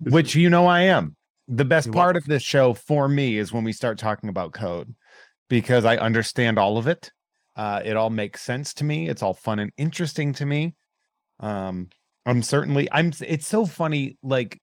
Which 0.00 0.34
you 0.34 0.48
know 0.48 0.66
I 0.66 0.82
am. 0.82 1.16
The 1.46 1.64
best 1.64 1.92
part 1.92 2.16
of 2.16 2.24
this 2.24 2.42
show 2.42 2.72
for 2.72 3.06
me 3.06 3.36
is 3.36 3.52
when 3.52 3.64
we 3.64 3.72
start 3.72 3.98
talking 3.98 4.30
about 4.30 4.54
code 4.54 4.94
because 5.50 5.84
I 5.84 5.98
understand 5.98 6.58
all 6.58 6.78
of 6.78 6.86
it. 6.86 7.10
Uh, 7.54 7.82
it 7.84 7.96
all 7.96 8.08
makes 8.08 8.40
sense 8.40 8.72
to 8.74 8.84
me. 8.84 9.08
It's 9.08 9.22
all 9.22 9.34
fun 9.34 9.58
and 9.58 9.70
interesting 9.76 10.32
to 10.34 10.46
me. 10.46 10.74
Um, 11.40 11.90
I'm 12.24 12.42
certainly 12.42 12.88
I'm 12.90 13.12
it's 13.20 13.46
so 13.46 13.66
funny 13.66 14.16
like 14.22 14.58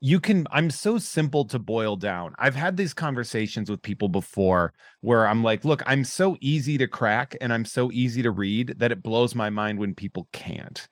you 0.00 0.20
can 0.20 0.46
i'm 0.52 0.70
so 0.70 0.96
simple 0.96 1.44
to 1.44 1.58
boil 1.58 1.96
down. 1.96 2.34
I've 2.38 2.54
had 2.54 2.76
these 2.76 2.94
conversations 2.94 3.68
with 3.70 3.82
people 3.82 4.08
before 4.08 4.72
where 5.00 5.26
i'm 5.26 5.42
like 5.42 5.64
look 5.64 5.82
i'm 5.86 6.04
so 6.04 6.36
easy 6.40 6.78
to 6.78 6.86
crack 6.86 7.36
and 7.40 7.52
i'm 7.52 7.64
so 7.64 7.90
easy 7.92 8.22
to 8.22 8.30
read 8.30 8.74
that 8.78 8.92
it 8.92 9.02
blows 9.02 9.34
my 9.34 9.50
mind 9.50 9.78
when 9.78 9.94
people 9.94 10.28
can't. 10.32 10.86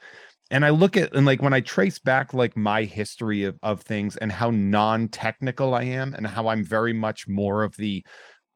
And 0.51 0.65
i 0.65 0.71
look 0.71 0.97
at 0.97 1.15
and 1.15 1.27
like 1.27 1.43
when 1.43 1.53
i 1.53 1.61
trace 1.61 1.99
back 1.99 2.35
like 2.35 2.57
my 2.57 2.83
history 2.85 3.45
of, 3.45 3.59
of 3.63 3.83
things 3.83 4.17
and 4.17 4.33
how 4.33 4.51
non-technical 4.51 5.75
i 5.75 5.83
am 5.83 6.15
and 6.15 6.27
how 6.27 6.49
i'm 6.49 6.65
very 6.65 6.93
much 6.93 7.29
more 7.29 7.63
of 7.63 7.77
the 7.77 8.05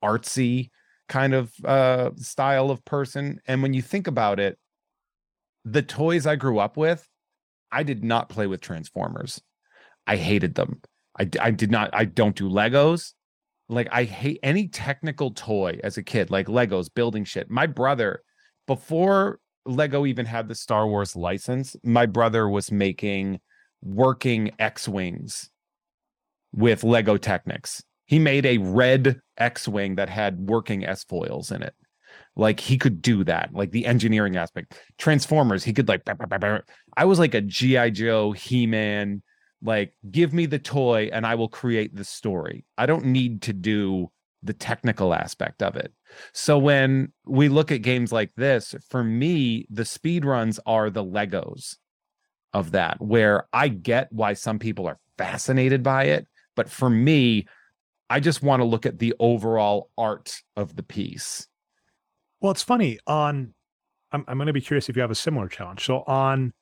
artsy 0.03 0.71
kind 1.09 1.35
of 1.35 1.53
uh 1.65 2.11
style 2.17 2.71
of 2.71 2.85
person 2.85 3.41
and 3.47 3.63
when 3.63 3.75
you 3.75 3.83
think 3.83 4.07
about 4.07 4.41
it 4.41 4.59
the 5.65 5.83
toys 5.83 6.27
i 6.27 6.37
grew 6.37 6.59
up 6.59 6.77
with 6.77 7.07
i 7.73 7.83
did 7.83 8.05
not 8.05 8.29
play 8.29 8.47
with 8.47 8.61
transformers 8.61 9.41
I 10.11 10.17
hated 10.17 10.57
them. 10.57 10.81
I, 11.17 11.29
I 11.41 11.53
did 11.53 11.71
not, 11.71 11.91
I 11.93 12.05
don't 12.05 12.35
do 12.35 12.51
Legos. 12.51 13.13
Like, 13.69 13.87
I 13.93 14.03
hate 14.03 14.41
any 14.43 14.67
technical 14.67 15.31
toy 15.31 15.79
as 15.85 15.97
a 15.99 16.03
kid, 16.03 16.33
like 16.33 16.49
Legos, 16.49 16.93
building 16.93 17.25
shit. 17.25 17.49
My 17.49 17.69
brother, 17.69 18.25
before 18.67 19.39
Lego 19.65 20.07
even 20.07 20.27
had 20.27 20.49
the 20.49 20.57
Star 20.57 20.89
Wars 20.89 21.15
license, 21.15 21.77
my 21.85 22.07
brother 22.07 22.49
was 22.49 22.73
making 22.73 23.39
working 23.83 24.51
X 24.59 24.89
Wings 24.89 25.49
with 26.53 26.83
Lego 26.83 27.17
Technics. 27.17 27.81
He 28.07 28.19
made 28.19 28.45
a 28.47 28.59
red 28.59 29.21
X 29.39 29.69
Wing 29.69 29.95
that 29.95 30.09
had 30.09 30.41
working 30.41 30.85
S 30.85 31.05
foils 31.05 31.53
in 31.53 31.63
it. 31.63 31.75
Like 32.35 32.59
he 32.59 32.79
could 32.79 33.01
do 33.01 33.23
that, 33.25 33.51
like 33.55 33.71
the 33.71 33.87
engineering 33.87 34.37
aspect. 34.37 34.77
Transformers, 34.99 35.63
he 35.63 35.73
could 35.73 35.87
like. 35.87 36.03
I 36.97 37.05
was 37.05 37.21
like 37.21 37.35
a 37.35 37.41
G.I. 37.41 37.91
Joe, 37.91 38.33
He 38.33 38.67
Man, 38.67 39.23
like 39.63 39.95
give 40.11 40.33
me 40.33 40.47
the 40.47 40.59
toy 40.59 41.11
and 41.13 41.27
i 41.27 41.35
will 41.35 41.49
create 41.49 41.95
the 41.95 42.05
story. 42.05 42.65
I 42.79 42.87
don't 42.87 43.07
need 43.07 43.43
to 43.43 43.53
do 43.53 44.11
the 44.43 44.53
technical 44.55 45.13
aspect 45.13 45.63
of 45.63 45.77
it. 45.77 45.93
So 46.33 46.59
when 46.59 47.13
we 47.27 47.49
look 47.49 47.71
at 47.71 47.83
games 47.83 48.11
like 48.11 48.33
this 48.37 48.75
for 48.89 49.05
me 49.05 49.67
the 49.71 49.85
speed 49.85 50.25
runs 50.25 50.59
are 50.67 50.91
the 50.91 51.05
legos 51.05 51.77
of 52.53 52.73
that 52.73 53.01
where 53.01 53.47
i 53.53 53.69
get 53.69 54.13
why 54.13 54.33
some 54.33 54.59
people 54.59 54.87
are 54.87 54.99
fascinated 55.17 55.85
by 55.85 56.05
it 56.05 56.27
but 56.57 56.69
for 56.69 56.91
me 56.91 57.47
i 58.09 58.19
just 58.19 58.43
want 58.43 58.61
to 58.61 58.65
look 58.65 58.87
at 58.87 58.99
the 58.99 59.15
overall 59.21 59.91
art 59.97 60.43
of 60.57 60.75
the 60.75 60.83
piece. 60.83 61.47
Well 62.41 62.51
it's 62.51 62.63
funny 62.63 62.99
on 63.07 63.55
i'm, 64.11 64.25
I'm 64.27 64.39
going 64.39 64.47
to 64.47 64.53
be 64.53 64.61
curious 64.61 64.89
if 64.89 64.97
you 64.97 65.03
have 65.03 65.11
a 65.11 65.15
similar 65.17 65.49
challenge. 65.49 65.85
So 65.85 66.03
on 66.07 66.53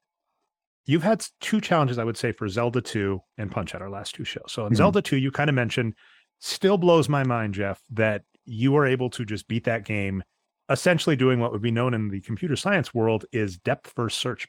you've 0.89 1.03
had 1.03 1.25
two 1.41 1.61
challenges, 1.61 1.99
I 1.99 2.05
would 2.05 2.17
say, 2.17 2.33
for 2.33 2.49
Zelda 2.49 2.81
2 2.81 3.21
and 3.37 3.53
Punch 3.53 3.75
Out, 3.75 3.83
our 3.83 3.91
last 3.91 4.15
two 4.15 4.25
shows. 4.25 4.47
So 4.49 4.63
in 4.63 4.69
mm-hmm. 4.69 4.77
Zelda 4.77 5.03
2, 5.03 5.19
you 5.19 5.31
kind 5.31 5.51
of 5.51 5.55
mentioned, 5.55 5.95
still 6.41 6.79
blows 6.79 7.11
my 7.11 7.23
mind, 7.23 7.55
Jeff, 7.55 7.81
that 7.91 8.23
you 8.47 8.73
were 8.73 8.87
able 8.87 9.11
to 9.11 9.25
just 9.27 9.47
beat 9.49 9.65
that 9.65 9.85
game, 9.85 10.25
essentially 10.71 11.15
doing 11.15 11.41
what 11.41 11.53
would 11.53 11.61
be 11.61 11.71
known 11.71 11.93
in 11.93 12.09
the 12.09 12.23
computer 12.23 12.57
science 12.57 12.95
world 12.95 13.27
is 13.33 13.59
depth 13.59 13.93
first 13.95 14.17
search. 14.17 14.49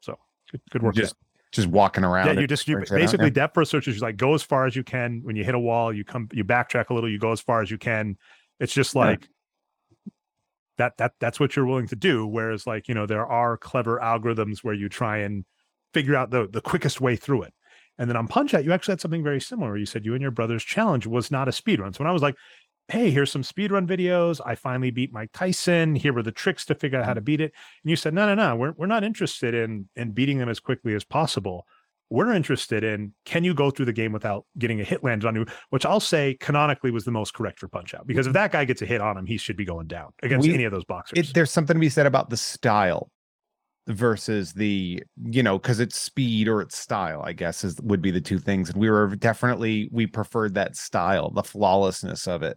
So 0.00 0.18
good, 0.50 0.62
good 0.70 0.82
work. 0.82 0.94
Just, 0.94 1.16
just 1.52 1.68
walking 1.68 2.02
around. 2.02 2.34
Yeah, 2.34 2.40
you 2.40 2.46
just 2.46 2.66
you 2.66 2.82
basically 2.90 3.30
depth 3.30 3.54
first 3.54 3.70
search 3.70 3.86
is 3.86 4.00
like 4.00 4.16
go 4.16 4.32
as 4.32 4.42
far 4.42 4.66
as 4.66 4.74
you 4.74 4.82
can. 4.82 5.20
When 5.22 5.36
you 5.36 5.44
hit 5.44 5.54
a 5.54 5.58
wall, 5.58 5.92
you 5.92 6.02
come, 6.02 6.28
you 6.32 6.44
backtrack 6.44 6.88
a 6.88 6.94
little, 6.94 7.10
you 7.10 7.18
go 7.18 7.30
as 7.30 7.40
far 7.40 7.60
as 7.60 7.70
you 7.70 7.78
can. 7.78 8.16
It's 8.58 8.72
just 8.72 8.96
like 8.96 9.28
yeah. 10.06 10.12
that 10.78 10.96
that 10.96 11.12
that's 11.20 11.38
what 11.38 11.54
you're 11.54 11.66
willing 11.66 11.88
to 11.88 11.96
do. 11.96 12.26
Whereas 12.26 12.66
like 12.66 12.88
you 12.88 12.94
know 12.94 13.06
there 13.06 13.26
are 13.26 13.56
clever 13.56 14.00
algorithms 14.02 14.64
where 14.64 14.74
you 14.74 14.88
try 14.88 15.18
and 15.18 15.44
figure 15.94 16.16
out 16.16 16.30
the 16.30 16.46
the 16.46 16.60
quickest 16.60 17.00
way 17.00 17.16
through 17.16 17.42
it. 17.42 17.54
And 17.96 18.10
then 18.10 18.16
on 18.16 18.26
Punch 18.26 18.54
Out, 18.54 18.64
you 18.64 18.72
actually 18.72 18.92
had 18.92 19.00
something 19.00 19.22
very 19.22 19.40
similar. 19.40 19.76
You 19.76 19.86
said 19.86 20.04
you 20.04 20.14
and 20.14 20.22
your 20.22 20.32
brother's 20.32 20.64
challenge 20.64 21.06
was 21.06 21.30
not 21.30 21.48
a 21.48 21.52
speed 21.52 21.80
run. 21.80 21.92
So 21.92 22.02
when 22.02 22.10
I 22.10 22.12
was 22.12 22.22
like, 22.22 22.34
hey, 22.88 23.10
here's 23.10 23.30
some 23.30 23.42
speed 23.42 23.70
run 23.72 23.86
videos. 23.86 24.40
I 24.44 24.56
finally 24.56 24.90
beat 24.90 25.12
Mike 25.12 25.30
Tyson. 25.32 25.94
Here 25.94 26.12
were 26.12 26.22
the 26.22 26.32
tricks 26.32 26.64
to 26.66 26.74
figure 26.74 26.98
out 26.98 27.06
how 27.06 27.14
to 27.14 27.20
beat 27.20 27.40
it. 27.40 27.52
And 27.82 27.90
you 27.90 27.96
said, 27.96 28.14
no, 28.14 28.26
no, 28.26 28.34
no, 28.34 28.56
we're, 28.56 28.72
we're 28.76 28.86
not 28.86 29.04
interested 29.04 29.54
in, 29.54 29.88
in 29.96 30.12
beating 30.12 30.38
them 30.38 30.48
as 30.48 30.60
quickly 30.60 30.94
as 30.94 31.04
possible. 31.04 31.66
We're 32.10 32.32
interested 32.32 32.84
in 32.84 33.14
can 33.24 33.44
you 33.44 33.54
go 33.54 33.70
through 33.70 33.86
the 33.86 33.92
game 33.92 34.12
without 34.12 34.44
getting 34.58 34.80
a 34.80 34.84
hit 34.84 35.02
landed 35.02 35.26
on 35.26 35.34
you, 35.34 35.46
which 35.70 35.86
I'll 35.86 36.00
say 36.00 36.36
canonically 36.38 36.90
was 36.90 37.04
the 37.04 37.10
most 37.10 37.32
correct 37.32 37.58
for 37.58 37.68
Punch 37.68 37.94
Out. 37.94 38.06
Because 38.06 38.26
if 38.26 38.34
that 38.34 38.52
guy 38.52 38.66
gets 38.66 38.82
a 38.82 38.86
hit 38.86 39.00
on 39.00 39.16
him, 39.16 39.24
he 39.24 39.38
should 39.38 39.56
be 39.56 39.64
going 39.64 39.86
down 39.86 40.12
against 40.22 40.46
we, 40.46 40.52
any 40.52 40.64
of 40.64 40.72
those 40.72 40.84
boxers. 40.84 41.30
It, 41.30 41.34
there's 41.34 41.50
something 41.50 41.74
to 41.74 41.80
be 41.80 41.88
said 41.88 42.06
about 42.06 42.28
the 42.28 42.36
style 42.36 43.10
versus 43.86 44.54
the 44.54 45.02
you 45.26 45.42
know 45.42 45.58
because 45.58 45.78
it's 45.78 46.00
speed 46.00 46.48
or 46.48 46.62
it's 46.62 46.76
style 46.76 47.20
i 47.26 47.34
guess 47.34 47.64
is 47.64 47.78
would 47.82 48.00
be 48.00 48.10
the 48.10 48.20
two 48.20 48.38
things 48.38 48.70
and 48.70 48.80
we 48.80 48.88
were 48.88 49.14
definitely 49.16 49.90
we 49.92 50.06
preferred 50.06 50.54
that 50.54 50.74
style 50.74 51.30
the 51.30 51.42
flawlessness 51.42 52.26
of 52.26 52.42
it 52.42 52.56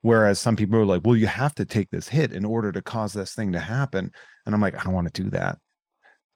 whereas 0.00 0.38
some 0.38 0.56
people 0.56 0.78
were 0.78 0.86
like 0.86 1.02
well 1.04 1.16
you 1.16 1.26
have 1.26 1.54
to 1.54 1.66
take 1.66 1.90
this 1.90 2.08
hit 2.08 2.32
in 2.32 2.44
order 2.44 2.72
to 2.72 2.80
cause 2.80 3.12
this 3.12 3.34
thing 3.34 3.52
to 3.52 3.58
happen 3.58 4.10
and 4.46 4.54
i'm 4.54 4.62
like 4.62 4.74
i 4.78 4.82
don't 4.82 4.94
want 4.94 5.12
to 5.12 5.22
do 5.22 5.28
that. 5.30 5.58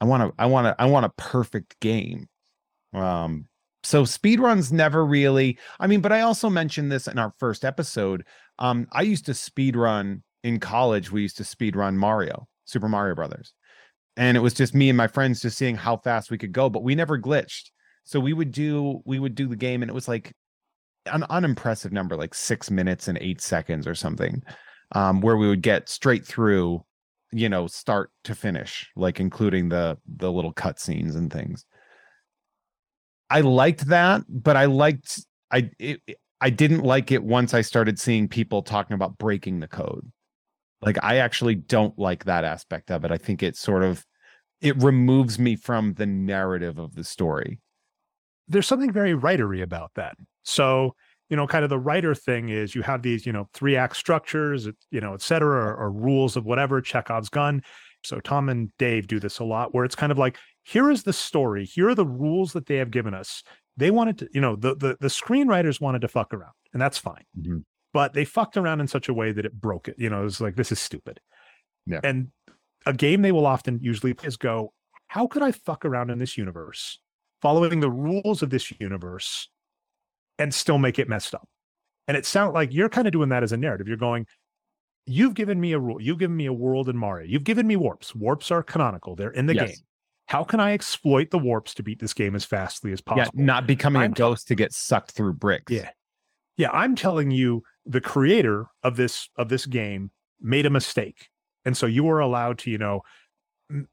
I 0.01 0.05
want 0.05 0.23
to 0.23 0.43
i 0.43 0.45
want 0.45 0.67
to 0.67 0.83
i 0.83 0.85
want 0.85 1.07
a 1.07 1.13
perfect 1.17 1.81
game. 1.81 2.29
Um 2.93 3.47
so 3.83 4.05
speed 4.05 4.41
runs 4.41 4.73
never 4.73 5.07
really 5.07 5.59
i 5.79 5.87
mean 5.87 6.01
but 6.01 6.13
i 6.13 6.21
also 6.21 6.51
mentioned 6.51 6.91
this 6.91 7.07
in 7.07 7.19
our 7.19 7.33
first 7.39 7.65
episode 7.65 8.25
um 8.59 8.89
i 8.91 9.01
used 9.01 9.25
to 9.27 9.33
speed 9.33 9.77
run 9.77 10.25
in 10.43 10.59
college 10.59 11.13
we 11.13 11.23
used 11.23 11.37
to 11.37 11.45
speed 11.45 11.77
run 11.77 11.97
mario 11.97 12.49
super 12.65 12.89
mario 12.89 13.15
brothers 13.15 13.55
and 14.17 14.37
it 14.37 14.41
was 14.41 14.55
just 14.55 14.75
me 14.75 14.89
and 14.89 14.97
my 14.97 15.09
friends 15.09 15.41
just 15.41 15.59
seeing 15.59 15.77
how 15.77 15.97
fast 15.97 16.31
we 16.31 16.39
could 16.39 16.53
go 16.53 16.69
but 16.69 16.83
we 16.83 16.95
never 16.95 17.19
glitched. 17.19 17.71
So 18.05 18.21
we 18.21 18.33
would 18.33 18.53
do 18.53 19.03
we 19.05 19.19
would 19.19 19.35
do 19.35 19.49
the 19.49 19.57
game 19.57 19.83
and 19.83 19.91
it 19.91 19.95
was 19.95 20.09
like 20.09 20.33
an 21.07 21.25
unimpressive 21.31 21.93
number 21.93 22.17
like 22.17 22.35
six 22.35 22.71
minutes 22.71 23.09
and 23.09 23.19
eight 23.21 23.41
seconds 23.41 23.87
or 23.87 23.95
something 23.95 24.43
um, 24.93 25.21
where 25.21 25.37
we 25.37 25.49
would 25.49 25.63
get 25.63 25.89
straight 25.89 26.27
through 26.27 26.85
you 27.33 27.49
know 27.49 27.67
start 27.67 28.11
to 28.25 28.35
finish 28.35 28.89
like 28.97 29.21
including 29.21 29.69
the 29.69 29.99
the 30.17 30.31
little 30.31 30.53
cut 30.53 30.79
scenes 30.79 31.15
and 31.15 31.33
things. 31.33 31.65
I 33.29 33.41
liked 33.41 33.87
that 33.89 34.23
but 34.29 34.57
i 34.57 34.67
liked 34.67 35.21
i 35.51 35.69
it, 35.81 36.01
i 36.41 36.49
didn't 36.49 36.83
like 36.83 37.11
it 37.11 37.25
once 37.25 37.55
i 37.55 37.61
started 37.61 37.99
seeing 37.99 38.29
people 38.29 38.63
talking 38.63 38.95
about 38.95 39.19
breaking 39.19 39.59
the 39.59 39.67
code 39.67 40.11
like 40.83 40.99
I 41.03 41.17
actually 41.17 41.55
don't 41.55 41.99
like 41.99 42.25
that 42.25 42.45
aspect 42.45 42.91
of 42.91 43.05
it. 43.05 43.11
I 43.11 43.19
think 43.19 43.43
it 43.43 43.57
sort 43.57 43.83
of 43.83 44.05
it 44.61 44.77
removes 44.83 45.39
me 45.39 45.57
from 45.57 45.95
the 45.95 46.07
narrative 46.07 46.79
of 46.79 46.95
the 46.95 47.05
story. 47.05 47.61
There's 48.49 48.67
something 48.67 48.93
very 48.93 49.13
writery 49.13 49.63
about 49.63 49.91
that. 49.97 50.17
So, 50.45 50.95
you 51.29 51.37
know, 51.37 51.47
kind 51.47 51.65
of 51.65 51.71
the 51.71 51.79
writer 51.79 52.15
thing 52.15 52.49
is 52.49 52.75
you 52.75 52.83
have 52.83 53.03
these, 53.03 53.27
you 53.27 53.33
know, 53.33 53.49
three 53.53 53.77
act 53.77 53.97
structures, 53.97 54.69
you 54.91 55.01
know, 55.01 55.15
et 55.15 55.23
cetera, 55.23 55.67
or, 55.67 55.77
or 55.77 55.91
rules 55.91 56.37
of 56.37 56.45
whatever, 56.45 56.81
Chekhov's 56.81 57.29
gun. 57.29 57.63
So 58.05 58.21
Tom 58.21 58.49
and 58.49 58.71
Dave 58.79 59.09
do 59.09 59.19
this 59.19 59.41
a 59.41 59.45
lot 59.45 59.75
where 59.75 59.85
it's 59.85 59.97
kind 59.97 60.13
of 60.13 60.19
like, 60.19 60.39
here 60.63 60.91
is 60.91 61.03
the 61.03 61.13
story. 61.13 61.65
Here 61.65 61.89
are 61.89 61.95
the 61.95 62.07
rules 62.07 62.53
that 62.53 62.67
they 62.67 62.77
have 62.77 62.91
given 62.91 63.15
us. 63.15 63.43
they 63.77 63.91
wanted 63.91 64.19
to, 64.19 64.29
you 64.33 64.41
know, 64.41 64.57
the 64.57 64.75
the 64.75 64.97
the 65.01 65.09
screenwriters 65.09 65.81
wanted 65.81 66.01
to 66.01 66.09
fuck 66.09 66.33
around, 66.33 66.53
and 66.73 66.81
that's 66.81 66.99
fine. 66.99 67.25
Mm-hmm. 67.39 67.59
But 67.97 68.13
they 68.13 68.27
fucked 68.27 68.59
around 68.59 68.83
in 68.83 68.89
such 68.89 69.09
a 69.09 69.15
way 69.15 69.33
that 69.33 69.47
it 69.47 69.59
broke 69.59 69.89
it. 69.89 69.95
You 69.97 70.11
know, 70.11 70.21
it 70.21 70.25
was 70.25 70.39
like 70.39 70.55
this 70.55 70.71
is 70.71 70.79
stupid. 70.79 71.19
Yeah. 71.87 72.01
And 72.05 72.29
a 72.85 72.93
game 72.93 73.23
they 73.23 73.33
will 73.33 73.47
often 73.47 73.79
usually 73.81 74.13
play 74.13 74.29
is 74.29 74.37
go, 74.37 74.75
how 75.07 75.27
could 75.27 75.43
I 75.43 75.51
fuck 75.51 75.83
around 75.83 76.11
in 76.11 76.19
this 76.19 76.37
universe, 76.37 77.01
following 77.41 77.81
the 77.81 77.91
rules 77.91 78.43
of 78.43 78.51
this 78.51 78.71
universe, 78.79 79.49
and 80.39 80.53
still 80.53 80.77
make 80.77 80.99
it 80.99 81.09
messed 81.09 81.35
up? 81.35 81.49
And 82.07 82.19
it 82.19 82.27
sounds 82.27 82.53
like 82.53 82.75
you're 82.75 82.91
kind 82.91 83.09
of 83.09 83.13
doing 83.13 83.31
that 83.31 83.43
as 83.43 83.53
a 83.53 83.57
narrative. 83.57 83.89
You're 83.89 83.97
going, 83.97 84.27
you've 85.07 85.33
given 85.33 85.59
me 85.59 85.73
a 85.73 85.79
rule. 85.79 85.99
You've 85.99 86.19
given 86.19 86.37
me 86.37 86.45
a 86.45 86.53
world 86.53 86.91
in 86.91 86.99
Mario. 86.99 87.27
You've 87.27 87.45
given 87.45 87.67
me 87.67 87.77
warps. 87.77 88.15
Warps 88.15 88.51
are 88.51 88.63
canonical. 88.63 89.17
They're 89.17 89.31
in 89.31 89.47
the 89.47 89.55
yes. 89.55 89.69
game. 89.69 89.79
How 90.27 90.45
can 90.45 90.61
I 90.61 90.75
exploit 90.75 91.31
the 91.31 91.39
warps 91.39 91.73
to 91.77 91.83
beat 91.83 91.99
this 91.99 92.13
game 92.13 92.37
as 92.37 92.45
fastly 92.45 92.93
as 92.93 93.01
possible? 93.01 93.31
Yeah, 93.35 93.43
not 93.47 93.67
becoming 93.67 94.03
I'm 94.03 94.13
a 94.13 94.15
ghost 94.15 94.49
to 94.49 94.55
get 94.55 94.75
sucked 94.75 95.13
through 95.13 95.33
bricks. 95.33 95.73
Yeah. 95.73 95.89
Yeah, 96.59 96.73
I'm 96.73 96.95
telling 96.95 97.31
you 97.31 97.63
the 97.87 98.01
creator 98.01 98.67
of 98.83 98.97
this 98.97 99.29
of 99.37 99.49
this 99.49 99.67
game 99.67 100.11
made 100.41 100.67
a 100.67 100.71
mistake. 100.71 101.29
And 101.65 101.77
so 101.77 101.87
you 101.87 102.09
are 102.09 102.21
allowed 102.21 102.59
to, 102.59 102.71
you 102.71 102.79
know, 102.79 103.03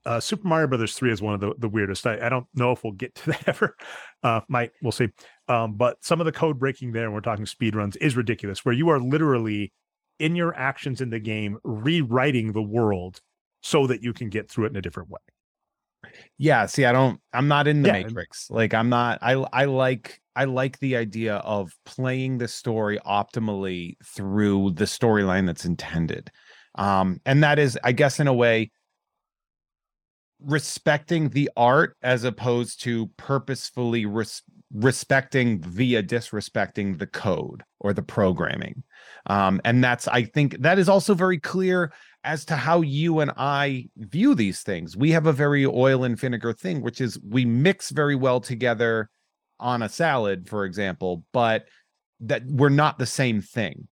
uh, 0.06 0.20
Super 0.20 0.48
Mario 0.48 0.68
Brothers 0.68 0.94
3 0.94 1.12
is 1.12 1.22
one 1.22 1.34
of 1.34 1.39
the, 1.39 1.54
the 1.58 1.70
weirdest. 1.70 2.06
I, 2.06 2.24
I 2.24 2.30
don't 2.30 2.46
know 2.54 2.72
if 2.72 2.84
we'll 2.84 2.94
get 2.94 3.16
to 3.16 3.26
that 3.32 3.48
ever. 3.48 3.76
Uh, 4.22 4.41
might, 4.48 4.72
we'll 4.82 4.91
see. 4.91 5.10
Um, 5.48 5.74
but 5.76 5.98
some 6.02 6.22
of 6.22 6.26
the 6.26 6.32
code 6.32 6.60
breaking 6.60 6.91
there, 6.91 7.06
and 7.06 7.14
we're 7.14 7.22
talking 7.22 7.46
speed 7.46 7.76
runs, 7.76 7.96
is 7.96 8.16
ridiculous, 8.16 8.64
where 8.64 8.76
you 8.76 8.89
are 8.89 9.00
literally 9.00 9.74
in 10.20 10.36
your 10.36 10.56
actions 10.56 11.02
in 11.02 11.10
the 11.10 11.20
game 11.20 11.58
rewriting 11.64 12.54
the 12.54 12.62
world 12.62 13.22
so 13.62 13.88
that 13.88 14.04
you 14.04 14.14
can 14.14 14.30
get 14.30 14.50
through 14.50 14.66
it 14.66 14.70
in 14.70 14.76
a 14.76 14.82
different 14.82 15.10
way. 15.10 15.20
Yeah, 16.38 16.66
see, 16.66 16.86
I 16.86 16.91
don't 16.91 17.20
I'm 17.32 17.48
not 17.48 17.68
in 17.68 17.82
the 17.82 17.88
yeah. 17.88 18.04
matrix. 18.04 18.50
Like 18.50 18.74
I'm 18.74 18.89
not 18.89 19.20
I 19.22 19.34
I 19.54 19.66
like 19.66 20.22
I 20.36 20.46
like 20.46 20.80
the 20.80 20.96
idea 20.98 21.36
of 21.38 21.72
playing 21.86 22.38
the 22.38 22.48
story 22.48 23.00
optimally 23.06 23.96
through 24.06 24.72
the 24.72 24.86
storyline 24.86 25.46
that's 25.46 25.66
intended. 25.66 26.32
Um 26.76 27.20
and 27.26 27.44
that 27.44 27.60
is 27.60 27.78
I 27.84 27.92
guess 27.92 28.20
in 28.20 28.28
a 28.28 28.34
way 28.34 28.72
respecting 30.46 31.30
the 31.30 31.50
art 31.56 31.96
as 32.02 32.24
opposed 32.24 32.82
to 32.84 33.08
purposefully 33.18 34.06
res- 34.06 34.42
respecting 34.74 35.62
via 35.62 36.04
disrespecting 36.04 36.98
the 36.98 37.08
code 37.08 37.64
or 37.80 37.94
the 37.94 38.02
programming. 38.02 38.84
Um, 39.28 39.62
and 39.64 39.84
that's, 39.84 40.08
I 40.08 40.24
think, 40.24 40.58
that 40.60 40.80
is 40.80 40.90
also 40.90 41.14
very 41.14 41.40
clear 41.40 41.94
as 42.24 42.46
to 42.46 42.56
how 42.56 42.82
you 42.82 43.20
and 43.20 43.32
I 43.38 43.88
view 43.98 44.36
these 44.36 44.62
things. 44.62 44.98
We 44.98 45.12
have 45.12 45.28
a 45.28 45.34
very 45.34 45.66
oil 45.66 46.04
and 46.04 46.18
vinegar 46.18 46.54
thing, 46.54 46.82
which 46.82 47.02
is 47.02 47.20
we 47.28 47.46
mix 47.46 47.90
very 47.90 48.16
well 48.16 48.40
together 48.40 49.10
on 49.64 49.82
a 49.82 49.89
salad, 49.89 50.47
for 50.47 50.66
example, 50.66 51.24
but 51.32 51.66
that 52.20 52.43
we're 52.45 52.70
not 52.70 52.99
the 52.99 53.05
same 53.05 53.41
thing. 53.41 53.88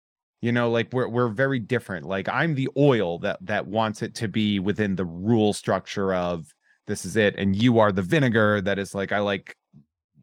You 0.41 0.53
know, 0.53 0.71
like 0.71 0.93
we're 0.93 1.09
we're 1.09 1.29
very 1.29 1.59
different. 1.59 2.07
Like 2.07 2.29
I'm 2.29 2.55
the 2.55 2.69
oil 2.77 3.19
that 3.21 3.39
that 3.43 3.67
wants 3.67 4.03
it 4.03 4.15
to 4.17 4.29
be 4.29 4.61
within 4.61 4.95
the 4.95 5.05
rule 5.05 5.53
structure 5.53 6.15
of 6.15 6.47
this 6.87 7.05
is 7.05 7.17
it, 7.17 7.35
and 7.37 7.61
you 7.61 7.81
are 7.81 7.91
the 7.91 8.03
vinegar 8.03 8.61
that 8.61 8.79
is 8.79 8.95
like 8.95 9.13
I 9.13 9.19
like 9.19 9.57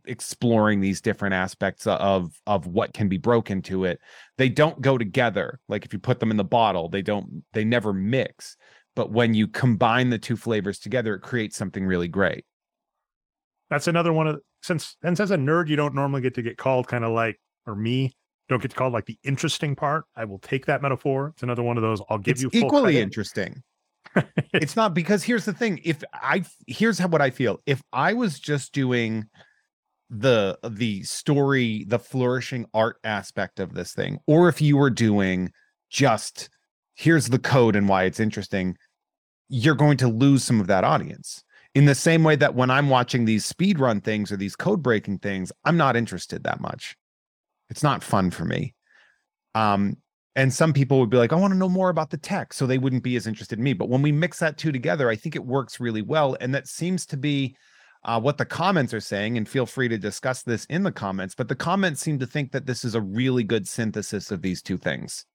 exploring 0.05 0.81
these 0.81 1.01
different 1.01 1.33
aspects 1.33 1.87
of 1.87 2.39
of 2.45 2.67
what 2.67 2.93
can 2.93 3.07
be 3.07 3.17
broken 3.17 3.61
to 3.61 3.85
it 3.85 3.99
they 4.37 4.49
don't 4.49 4.81
go 4.81 4.97
together 4.97 5.61
like 5.69 5.85
if 5.85 5.93
you 5.93 5.99
put 5.99 6.19
them 6.19 6.29
in 6.29 6.35
the 6.35 6.43
bottle 6.43 6.89
they 6.89 7.01
don't 7.01 7.43
they 7.53 7.63
never 7.63 7.93
mix 7.93 8.57
but 8.95 9.11
when 9.11 9.33
you 9.33 9.47
combine 9.47 10.09
the 10.09 10.17
two 10.17 10.35
flavors 10.35 10.77
together 10.77 11.15
it 11.15 11.21
creates 11.21 11.55
something 11.55 11.85
really 11.85 12.09
great 12.09 12.43
that's 13.69 13.87
another 13.87 14.11
one 14.11 14.27
of 14.27 14.41
since 14.63 14.95
and 15.03 15.19
as 15.19 15.31
a 15.31 15.37
nerd 15.37 15.67
you 15.67 15.75
don't 15.75 15.93
normally 15.93 16.21
get 16.21 16.33
to 16.33 16.41
get 16.41 16.57
called 16.57 16.87
kind 16.87 17.03
of 17.03 17.11
like 17.11 17.39
or 17.67 17.75
me 17.75 18.11
don't 18.49 18.61
get 18.61 18.75
called 18.75 18.91
like 18.93 19.05
the 19.05 19.17
interesting 19.23 19.75
part. 19.75 20.05
I 20.15 20.25
will 20.25 20.39
take 20.39 20.65
that 20.65 20.81
metaphor. 20.81 21.29
It's 21.33 21.43
another 21.43 21.63
one 21.63 21.77
of 21.77 21.83
those 21.83 22.01
i'll 22.09 22.17
give 22.17 22.33
it's 22.33 22.43
you 22.43 22.49
equally 22.53 22.93
credit. 22.93 23.01
interesting. 23.01 23.63
It's 24.53 24.75
not 24.75 24.93
because 24.93 25.23
here's 25.23 25.45
the 25.45 25.53
thing 25.53 25.79
if 25.83 26.03
i 26.13 26.43
here's 26.67 26.99
how 26.99 27.07
what 27.07 27.21
i 27.21 27.29
feel. 27.29 27.59
If 27.65 27.81
i 27.93 28.13
was 28.13 28.39
just 28.39 28.73
doing 28.73 29.25
the 30.09 30.57
the 30.69 31.01
story 31.03 31.85
the 31.87 31.97
flourishing 31.97 32.65
art 32.73 32.97
aspect 33.03 33.59
of 33.59 33.73
this 33.73 33.93
thing 33.93 34.19
or 34.27 34.47
if 34.47 34.61
you 34.61 34.77
were 34.77 34.91
doing 34.91 35.51
just 35.89 36.49
here's 36.93 37.29
the 37.29 37.39
code 37.39 37.75
and 37.75 37.89
why 37.89 38.03
it's 38.03 38.19
interesting 38.19 38.77
you're 39.49 39.73
going 39.73 39.97
to 39.97 40.07
lose 40.07 40.43
some 40.43 40.59
of 40.59 40.67
that 40.67 40.83
audience 40.83 41.43
in 41.75 41.85
the 41.85 41.95
same 41.95 42.23
way 42.23 42.35
that 42.35 42.55
when 42.55 42.69
i'm 42.69 42.89
watching 42.89 43.25
these 43.25 43.45
speed 43.45 43.79
run 43.79 44.01
things 44.01 44.31
or 44.31 44.37
these 44.37 44.55
code 44.55 44.81
breaking 44.81 45.17
things 45.19 45.51
i'm 45.65 45.77
not 45.77 45.95
interested 45.95 46.43
that 46.43 46.61
much 46.61 46.95
it's 47.69 47.83
not 47.83 48.03
fun 48.03 48.29
for 48.29 48.45
me 48.45 48.73
um 49.55 49.97
and 50.35 50.51
some 50.51 50.73
people 50.73 50.99
would 50.99 51.09
be 51.09 51.17
like 51.17 51.33
i 51.33 51.37
want 51.37 51.51
to 51.51 51.57
know 51.57 51.69
more 51.69 51.89
about 51.89 52.09
the 52.09 52.17
tech 52.17 52.53
so 52.53 52.65
they 52.65 52.77
wouldn't 52.77 53.03
be 53.03 53.15
as 53.15 53.27
interested 53.27 53.57
in 53.57 53.63
me 53.63 53.73
but 53.73 53.89
when 53.89 54.01
we 54.01 54.11
mix 54.11 54.39
that 54.39 54.57
two 54.57 54.71
together 54.71 55.09
i 55.09 55.15
think 55.15 55.35
it 55.35 55.45
works 55.45 55.79
really 55.79 56.01
well 56.01 56.35
and 56.39 56.53
that 56.53 56.67
seems 56.67 57.05
to 57.05 57.17
be 57.17 57.55
uh, 58.05 58.19
what 58.19 58.37
the 58.37 58.45
comments 58.45 58.93
are 58.93 58.99
saying, 58.99 59.37
and 59.37 59.47
feel 59.47 59.65
free 59.65 59.87
to 59.87 59.97
discuss 59.97 60.43
this 60.43 60.65
in 60.65 60.83
the 60.83 60.91
comments. 60.91 61.35
But 61.35 61.47
the 61.47 61.55
comments 61.55 62.01
seem 62.01 62.19
to 62.19 62.27
think 62.27 62.51
that 62.51 62.65
this 62.65 62.83
is 62.83 62.95
a 62.95 63.01
really 63.01 63.43
good 63.43 63.67
synthesis 63.67 64.31
of 64.31 64.41
these 64.41 64.61
two 64.61 64.77
things. 64.77 65.25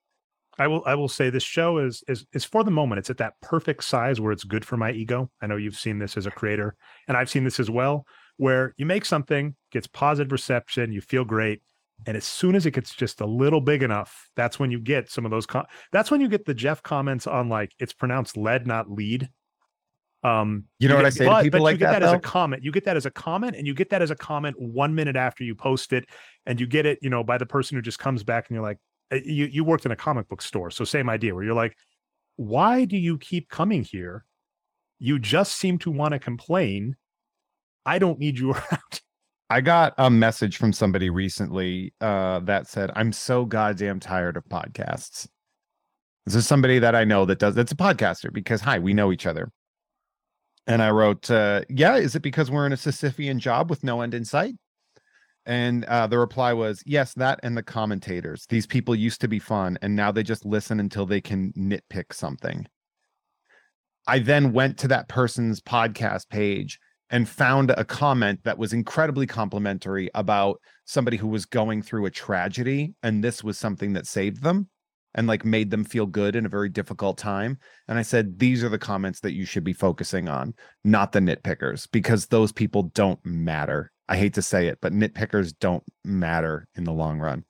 I 0.58 0.66
will 0.66 0.82
I 0.86 0.94
will 0.94 1.08
say 1.08 1.30
this 1.30 1.42
show 1.42 1.78
is 1.78 2.02
is 2.08 2.26
is 2.32 2.44
for 2.44 2.64
the 2.64 2.70
moment. 2.70 2.98
It's 2.98 3.10
at 3.10 3.18
that 3.18 3.34
perfect 3.40 3.84
size 3.84 4.20
where 4.20 4.32
it's 4.32 4.44
good 4.44 4.64
for 4.64 4.76
my 4.76 4.90
ego. 4.90 5.30
I 5.40 5.46
know 5.46 5.56
you've 5.56 5.76
seen 5.76 5.98
this 5.98 6.16
as 6.16 6.26
a 6.26 6.30
creator, 6.30 6.74
and 7.06 7.16
I've 7.16 7.30
seen 7.30 7.44
this 7.44 7.60
as 7.60 7.70
well, 7.70 8.06
where 8.36 8.74
you 8.76 8.86
make 8.86 9.04
something, 9.04 9.54
gets 9.70 9.86
positive 9.86 10.32
reception, 10.32 10.92
you 10.92 11.00
feel 11.00 11.24
great, 11.24 11.62
and 12.06 12.16
as 12.16 12.24
soon 12.24 12.54
as 12.54 12.66
it 12.66 12.72
gets 12.72 12.94
just 12.94 13.20
a 13.20 13.26
little 13.26 13.60
big 13.60 13.82
enough, 13.82 14.28
that's 14.36 14.58
when 14.58 14.70
you 14.70 14.78
get 14.78 15.10
some 15.10 15.24
of 15.24 15.30
those. 15.30 15.46
Com- 15.46 15.66
that's 15.92 16.10
when 16.10 16.20
you 16.20 16.28
get 16.28 16.44
the 16.44 16.54
Jeff 16.54 16.82
comments 16.82 17.26
on 17.26 17.48
like 17.48 17.72
it's 17.78 17.92
pronounced 17.92 18.36
lead, 18.36 18.66
not 18.66 18.90
lead. 18.90 19.28
Um, 20.24 20.64
you 20.80 20.88
know 20.88 20.94
you 20.94 21.02
what 21.02 21.02
get, 21.02 21.06
I 21.06 21.10
say 21.10 21.26
but, 21.26 21.42
people 21.44 21.60
but 21.60 21.64
like 21.64 21.74
you 21.74 21.78
get 21.78 21.92
that, 21.92 22.00
that 22.00 22.08
as 22.08 22.12
a 22.12 22.18
comment. 22.18 22.64
You 22.64 22.72
get 22.72 22.84
that 22.84 22.96
as 22.96 23.06
a 23.06 23.10
comment, 23.10 23.56
and 23.56 23.66
you 23.66 23.74
get 23.74 23.90
that 23.90 24.02
as 24.02 24.10
a 24.10 24.16
comment 24.16 24.56
one 24.58 24.94
minute 24.94 25.16
after 25.16 25.44
you 25.44 25.54
post 25.54 25.92
it, 25.92 26.06
and 26.46 26.60
you 26.60 26.66
get 26.66 26.86
it, 26.86 26.98
you 27.02 27.10
know, 27.10 27.22
by 27.22 27.38
the 27.38 27.46
person 27.46 27.76
who 27.76 27.82
just 27.82 27.98
comes 27.98 28.22
back 28.22 28.48
and 28.48 28.54
you're 28.54 28.64
like, 28.64 28.78
you 29.12 29.46
you 29.46 29.64
worked 29.64 29.86
in 29.86 29.92
a 29.92 29.96
comic 29.96 30.28
book 30.28 30.42
store, 30.42 30.70
so 30.70 30.84
same 30.84 31.08
idea 31.08 31.34
where 31.34 31.44
you're 31.44 31.54
like, 31.54 31.76
why 32.36 32.84
do 32.84 32.96
you 32.96 33.18
keep 33.18 33.48
coming 33.48 33.82
here? 33.82 34.24
You 34.98 35.18
just 35.18 35.56
seem 35.56 35.78
to 35.78 35.90
want 35.90 36.12
to 36.12 36.18
complain. 36.18 36.96
I 37.86 37.98
don't 37.98 38.18
need 38.18 38.38
you 38.38 38.52
around. 38.52 39.00
I 39.50 39.62
got 39.62 39.94
a 39.96 40.10
message 40.10 40.58
from 40.58 40.72
somebody 40.72 41.08
recently 41.08 41.94
uh, 42.00 42.40
that 42.40 42.66
said, 42.68 42.90
"I'm 42.94 43.12
so 43.12 43.44
goddamn 43.44 44.00
tired 44.00 44.36
of 44.36 44.44
podcasts." 44.44 45.26
This 46.26 46.34
is 46.34 46.46
somebody 46.46 46.78
that 46.78 46.94
I 46.94 47.04
know 47.04 47.24
that 47.24 47.38
does. 47.38 47.54
That's 47.54 47.72
a 47.72 47.76
podcaster 47.76 48.30
because 48.30 48.60
hi, 48.60 48.78
we 48.78 48.92
know 48.92 49.12
each 49.12 49.24
other. 49.24 49.50
And 50.66 50.82
I 50.82 50.90
wrote, 50.90 51.30
uh, 51.30 51.62
Yeah, 51.70 51.96
is 51.96 52.14
it 52.14 52.20
because 52.20 52.50
we're 52.50 52.66
in 52.66 52.74
a 52.74 52.76
Sisyphean 52.76 53.38
job 53.38 53.70
with 53.70 53.82
no 53.82 54.02
end 54.02 54.12
in 54.12 54.26
sight? 54.26 54.54
And 55.48 55.86
uh, 55.86 56.06
the 56.06 56.18
reply 56.18 56.52
was, 56.52 56.82
Yes, 56.84 57.14
that 57.14 57.40
and 57.42 57.56
the 57.56 57.62
commentators. 57.62 58.44
These 58.50 58.66
people 58.66 58.94
used 58.94 59.22
to 59.22 59.28
be 59.28 59.38
fun, 59.38 59.78
and 59.80 59.96
now 59.96 60.12
they 60.12 60.22
just 60.22 60.44
listen 60.44 60.78
until 60.78 61.06
they 61.06 61.22
can 61.22 61.52
nitpick 61.54 62.12
something. 62.12 62.66
I 64.06 64.18
then 64.18 64.52
went 64.52 64.76
to 64.78 64.88
that 64.88 65.08
person's 65.08 65.60
podcast 65.60 66.28
page 66.28 66.78
and 67.08 67.26
found 67.26 67.70
a 67.70 67.84
comment 67.84 68.40
that 68.44 68.58
was 68.58 68.74
incredibly 68.74 69.26
complimentary 69.26 70.10
about 70.14 70.60
somebody 70.84 71.16
who 71.16 71.28
was 71.28 71.46
going 71.46 71.80
through 71.80 72.04
a 72.04 72.10
tragedy, 72.10 72.92
and 73.02 73.24
this 73.24 73.42
was 73.42 73.56
something 73.56 73.94
that 73.94 74.06
saved 74.06 74.42
them 74.42 74.68
and 75.14 75.26
like 75.26 75.46
made 75.46 75.70
them 75.70 75.82
feel 75.82 76.04
good 76.04 76.36
in 76.36 76.44
a 76.44 76.50
very 76.50 76.68
difficult 76.68 77.16
time. 77.16 77.58
And 77.88 77.98
I 77.98 78.02
said, 78.02 78.38
these 78.38 78.62
are 78.62 78.68
the 78.68 78.78
comments 78.78 79.20
that 79.20 79.32
you 79.32 79.46
should 79.46 79.64
be 79.64 79.72
focusing 79.72 80.28
on, 80.28 80.52
not 80.84 81.12
the 81.12 81.20
nitpickers, 81.20 81.88
because 81.90 82.26
those 82.26 82.52
people 82.52 82.84
don't 82.94 83.24
matter. 83.24 83.90
I 84.08 84.16
hate 84.16 84.34
to 84.34 84.42
say 84.42 84.68
it, 84.68 84.78
but 84.80 84.92
nitpickers 84.92 85.54
don't 85.58 85.84
matter 86.04 86.66
in 86.74 86.84
the 86.84 86.92
long 86.92 87.18
run. 87.18 87.44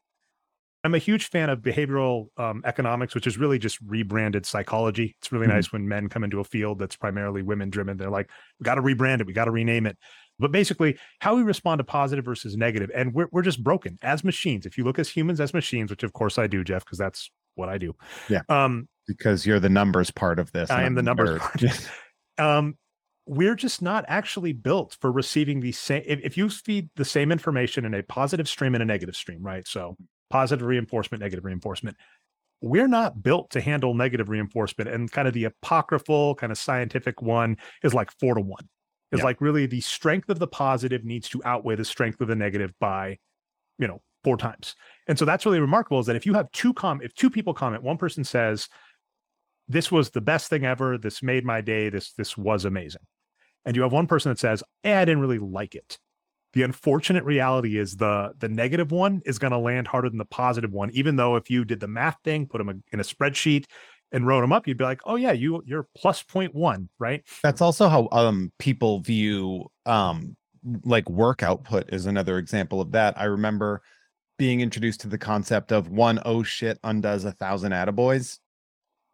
I'm 0.84 0.94
a 0.94 0.98
huge 0.98 1.28
fan 1.28 1.50
of 1.50 1.60
behavioral 1.60 2.28
um, 2.36 2.62
economics, 2.64 3.14
which 3.14 3.26
is 3.26 3.36
really 3.36 3.58
just 3.58 3.78
rebranded 3.84 4.46
psychology. 4.46 5.16
It's 5.20 5.32
really 5.32 5.46
mm-hmm. 5.46 5.56
nice 5.56 5.72
when 5.72 5.88
men 5.88 6.08
come 6.08 6.24
into 6.24 6.40
a 6.40 6.44
field 6.44 6.78
that's 6.78 6.96
primarily 6.96 7.42
women 7.42 7.68
driven. 7.68 7.96
They're 7.96 8.10
like, 8.10 8.30
we 8.58 8.64
got 8.64 8.76
to 8.76 8.82
rebrand 8.82 9.20
it, 9.20 9.26
we 9.26 9.32
got 9.32 9.46
to 9.46 9.50
rename 9.50 9.86
it. 9.86 9.98
But 10.38 10.52
basically, 10.52 10.96
how 11.20 11.34
we 11.34 11.42
respond 11.42 11.80
to 11.80 11.84
positive 11.84 12.24
versus 12.24 12.56
negative, 12.56 12.90
and 12.94 13.12
we're 13.12 13.26
we're 13.32 13.42
just 13.42 13.62
broken 13.62 13.98
as 14.02 14.22
machines. 14.22 14.66
If 14.66 14.78
you 14.78 14.84
look 14.84 15.00
as 15.00 15.08
humans 15.08 15.40
as 15.40 15.52
machines, 15.52 15.90
which 15.90 16.04
of 16.04 16.12
course 16.12 16.38
I 16.38 16.46
do, 16.46 16.62
Jeff, 16.62 16.84
because 16.84 16.98
that's 16.98 17.28
what 17.56 17.68
I 17.68 17.76
do. 17.76 17.94
Yeah. 18.28 18.42
Um, 18.48 18.88
because 19.08 19.44
you're 19.44 19.58
the 19.58 19.68
numbers 19.68 20.12
part 20.12 20.38
of 20.38 20.52
this. 20.52 20.70
I 20.70 20.84
am 20.84 20.94
the 20.94 21.02
numbers 21.02 21.40
part. 21.40 21.90
um, 22.38 22.76
we're 23.28 23.54
just 23.54 23.82
not 23.82 24.06
actually 24.08 24.54
built 24.54 24.96
for 25.00 25.12
receiving 25.12 25.60
the 25.60 25.72
same. 25.72 26.02
If, 26.06 26.20
if 26.22 26.36
you 26.38 26.48
feed 26.48 26.88
the 26.96 27.04
same 27.04 27.30
information 27.30 27.84
in 27.84 27.92
a 27.92 28.02
positive 28.02 28.48
stream 28.48 28.74
and 28.74 28.82
a 28.82 28.86
negative 28.86 29.14
stream, 29.14 29.42
right? 29.42 29.68
So 29.68 29.96
positive 30.30 30.66
reinforcement, 30.66 31.20
negative 31.20 31.44
reinforcement. 31.44 31.96
We're 32.60 32.88
not 32.88 33.22
built 33.22 33.50
to 33.50 33.60
handle 33.60 33.94
negative 33.94 34.28
reinforcement, 34.30 34.90
and 34.90 35.12
kind 35.12 35.28
of 35.28 35.34
the 35.34 35.44
apocryphal, 35.44 36.34
kind 36.36 36.50
of 36.50 36.58
scientific 36.58 37.22
one 37.22 37.58
is 37.84 37.94
like 37.94 38.10
four 38.18 38.34
to 38.34 38.40
one. 38.40 38.66
It's 39.12 39.20
yeah. 39.20 39.24
like 39.24 39.40
really 39.40 39.66
the 39.66 39.82
strength 39.82 40.28
of 40.28 40.38
the 40.38 40.48
positive 40.48 41.04
needs 41.04 41.28
to 41.28 41.42
outweigh 41.44 41.76
the 41.76 41.84
strength 41.84 42.20
of 42.20 42.28
the 42.28 42.34
negative 42.34 42.72
by, 42.80 43.18
you 43.78 43.86
know, 43.86 44.00
four 44.24 44.36
times. 44.38 44.74
And 45.06 45.18
so 45.18 45.24
that's 45.24 45.46
really 45.46 45.60
remarkable 45.60 46.00
is 46.00 46.06
that 46.06 46.16
if 46.16 46.26
you 46.26 46.34
have 46.34 46.50
two 46.50 46.72
com 46.72 47.00
if 47.02 47.14
two 47.14 47.30
people 47.30 47.54
comment, 47.54 47.82
one 47.82 47.98
person 47.98 48.24
says, 48.24 48.68
This 49.68 49.92
was 49.92 50.10
the 50.10 50.20
best 50.20 50.48
thing 50.48 50.64
ever, 50.64 50.98
this 50.98 51.22
made 51.22 51.44
my 51.44 51.60
day, 51.60 51.90
this 51.90 52.12
this 52.14 52.36
was 52.36 52.64
amazing. 52.64 53.02
And 53.68 53.76
you 53.76 53.82
have 53.82 53.92
one 53.92 54.06
person 54.06 54.30
that 54.30 54.38
says, 54.38 54.64
eh, 54.82 54.98
I 54.98 55.04
didn't 55.04 55.20
really 55.20 55.38
like 55.38 55.74
it. 55.74 55.98
The 56.54 56.62
unfortunate 56.62 57.22
reality 57.24 57.76
is 57.76 57.96
the 57.96 58.32
the 58.38 58.48
negative 58.48 58.90
one 58.90 59.20
is 59.26 59.38
going 59.38 59.50
to 59.50 59.58
land 59.58 59.86
harder 59.86 60.08
than 60.08 60.16
the 60.16 60.24
positive 60.24 60.72
one, 60.72 60.90
even 60.92 61.16
though 61.16 61.36
if 61.36 61.50
you 61.50 61.66
did 61.66 61.78
the 61.78 61.86
math 61.86 62.16
thing, 62.24 62.46
put 62.46 62.64
them 62.64 62.82
in 62.90 62.98
a 62.98 63.02
spreadsheet, 63.02 63.66
and 64.10 64.26
wrote 64.26 64.40
them 64.40 64.54
up, 64.54 64.66
you'd 64.66 64.78
be 64.78 64.84
like, 64.84 65.02
oh 65.04 65.16
yeah, 65.16 65.32
you 65.32 65.62
you're 65.66 65.86
plus 65.94 66.22
point 66.22 66.54
one, 66.54 66.88
right? 66.98 67.22
That's 67.42 67.60
also 67.60 67.90
how 67.90 68.08
um 68.10 68.50
people 68.58 69.00
view 69.00 69.66
um 69.84 70.34
like 70.84 71.08
work 71.10 71.42
output 71.42 71.92
is 71.92 72.06
another 72.06 72.38
example 72.38 72.80
of 72.80 72.92
that. 72.92 73.20
I 73.20 73.24
remember 73.24 73.82
being 74.38 74.62
introduced 74.62 75.02
to 75.02 75.08
the 75.08 75.18
concept 75.18 75.72
of 75.72 75.90
one 75.90 76.22
oh 76.24 76.42
shit 76.42 76.78
undoes 76.84 77.26
a 77.26 77.32
thousand 77.32 77.72
attaboys, 77.72 78.38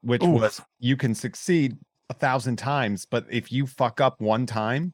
which 0.02 0.22
Oof. 0.22 0.40
was 0.40 0.60
you 0.78 0.96
can 0.96 1.16
succeed 1.16 1.76
a 2.10 2.14
thousand 2.14 2.56
times, 2.56 3.06
but 3.10 3.26
if 3.30 3.50
you 3.50 3.66
fuck 3.66 4.00
up 4.00 4.20
one 4.20 4.46
time, 4.46 4.92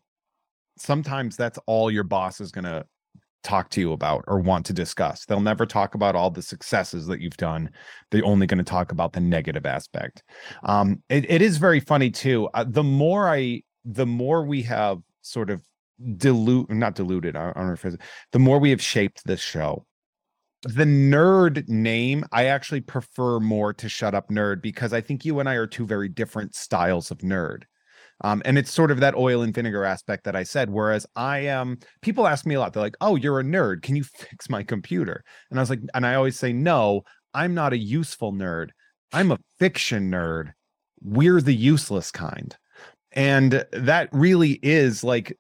sometimes 0.76 1.36
that's 1.36 1.58
all 1.66 1.90
your 1.90 2.04
boss 2.04 2.40
is 2.40 2.50
gonna 2.50 2.84
talk 3.42 3.70
to 3.70 3.80
you 3.80 3.92
about 3.92 4.24
or 4.26 4.38
want 4.38 4.66
to 4.66 4.72
discuss. 4.72 5.24
They'll 5.24 5.40
never 5.40 5.66
talk 5.66 5.94
about 5.94 6.14
all 6.14 6.30
the 6.30 6.42
successes 6.42 7.06
that 7.06 7.20
you've 7.20 7.36
done. 7.36 7.70
They're 8.10 8.24
only 8.24 8.46
going 8.46 8.58
to 8.58 8.64
talk 8.64 8.92
about 8.92 9.12
the 9.12 9.20
negative 9.20 9.66
aspect. 9.66 10.22
Um, 10.64 11.02
it, 11.08 11.30
it 11.30 11.42
is 11.42 11.56
very 11.56 11.80
funny 11.80 12.10
too. 12.10 12.48
Uh, 12.54 12.64
the 12.68 12.82
more 12.82 13.28
I, 13.28 13.62
the 13.84 14.06
more 14.06 14.44
we 14.44 14.62
have 14.62 14.98
sort 15.22 15.50
of 15.50 15.62
dilute, 16.16 16.70
not 16.70 16.94
diluted. 16.94 17.36
I, 17.36 17.50
I 17.50 17.52
don't 17.52 17.66
know 17.68 17.72
if 17.72 17.84
it's, 17.84 17.96
the 18.32 18.38
more 18.38 18.58
we 18.58 18.70
have 18.70 18.82
shaped 18.82 19.22
this 19.24 19.40
show. 19.40 19.86
The 20.62 20.84
nerd 20.84 21.66
name, 21.68 22.24
I 22.32 22.46
actually 22.46 22.82
prefer 22.82 23.40
more 23.40 23.72
to 23.72 23.88
shut 23.88 24.14
up 24.14 24.28
nerd 24.28 24.60
because 24.60 24.92
I 24.92 25.00
think 25.00 25.24
you 25.24 25.40
and 25.40 25.48
I 25.48 25.54
are 25.54 25.66
two 25.66 25.86
very 25.86 26.08
different 26.08 26.54
styles 26.54 27.10
of 27.10 27.18
nerd. 27.18 27.62
Um, 28.22 28.42
and 28.44 28.58
it's 28.58 28.70
sort 28.70 28.90
of 28.90 29.00
that 29.00 29.14
oil 29.14 29.40
and 29.40 29.54
vinegar 29.54 29.84
aspect 29.84 30.24
that 30.24 30.36
I 30.36 30.42
said. 30.42 30.68
Whereas 30.68 31.06
I 31.16 31.38
am, 31.40 31.60
um, 31.60 31.78
people 32.02 32.26
ask 32.26 32.44
me 32.44 32.54
a 32.54 32.60
lot. 32.60 32.74
They're 32.74 32.82
like, 32.82 32.96
"Oh, 33.00 33.16
you're 33.16 33.40
a 33.40 33.44
nerd. 33.44 33.82
Can 33.82 33.96
you 33.96 34.04
fix 34.18 34.50
my 34.50 34.62
computer?" 34.62 35.24
And 35.50 35.58
I 35.58 35.62
was 35.62 35.70
like, 35.70 35.80
and 35.94 36.06
I 36.06 36.14
always 36.14 36.38
say, 36.38 36.52
"No, 36.52 37.02
I'm 37.32 37.54
not 37.54 37.72
a 37.72 37.78
useful 37.78 38.32
nerd. 38.32 38.68
I'm 39.12 39.32
a 39.32 39.38
fiction 39.58 40.10
nerd. 40.10 40.52
We're 41.00 41.40
the 41.40 41.54
useless 41.54 42.10
kind." 42.10 42.54
And 43.12 43.64
that 43.72 44.08
really 44.12 44.60
is 44.62 45.02
like 45.02 45.36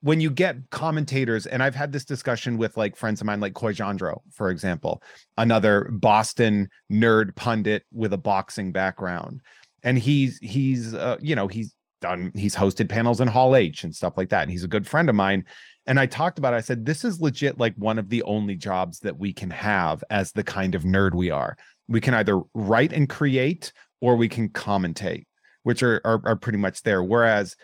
when 0.00 0.20
you 0.20 0.30
get 0.30 0.56
commentators, 0.70 1.46
and 1.46 1.62
I've 1.62 1.74
had 1.74 1.92
this 1.92 2.04
discussion 2.04 2.56
with 2.56 2.76
like 2.76 2.96
friends 2.96 3.20
of 3.20 3.26
mine, 3.26 3.40
like 3.40 3.54
Coy 3.54 3.72
Jandreau, 3.72 4.20
for 4.32 4.50
example, 4.50 5.02
another 5.36 5.88
Boston 5.90 6.68
nerd 6.90 7.34
pundit 7.34 7.84
with 7.92 8.12
a 8.12 8.18
boxing 8.18 8.72
background. 8.72 9.40
And 9.82 9.98
he's 9.98 10.38
he's 10.38 10.94
uh, 10.94 11.16
you 11.20 11.34
know 11.34 11.48
he's 11.48 11.74
done 12.00 12.30
he's 12.34 12.54
hosted 12.54 12.88
panels 12.88 13.20
in 13.20 13.26
hall 13.26 13.56
h 13.56 13.82
and 13.82 13.94
stuff 13.94 14.16
like 14.16 14.28
that 14.28 14.42
and 14.42 14.50
he's 14.52 14.62
a 14.62 14.68
good 14.68 14.86
friend 14.86 15.08
of 15.08 15.14
mine. 15.14 15.44
And 15.86 15.98
i 15.98 16.06
talked 16.06 16.38
about 16.38 16.52
it, 16.52 16.58
i 16.58 16.60
said 16.60 16.84
this 16.84 17.04
is 17.04 17.20
legit 17.20 17.58
like 17.58 17.74
one 17.76 17.98
of 17.98 18.08
the 18.08 18.22
only 18.24 18.54
jobs 18.54 19.00
that 19.00 19.18
we 19.18 19.32
can 19.32 19.50
have 19.50 20.04
as 20.10 20.32
the 20.32 20.44
kind 20.44 20.74
of 20.74 20.82
nerd 20.82 21.14
we 21.14 21.30
are. 21.30 21.56
We 21.88 22.00
can 22.00 22.14
either 22.14 22.40
write 22.54 22.92
and 22.92 23.08
create 23.08 23.72
or 24.00 24.14
we 24.16 24.28
can 24.28 24.50
commentate 24.50 25.24
which 25.64 25.82
are 25.82 26.00
are, 26.04 26.20
are 26.24 26.36
pretty 26.36 26.58
much 26.58 26.82
there. 26.82 27.02
Whereas 27.02 27.56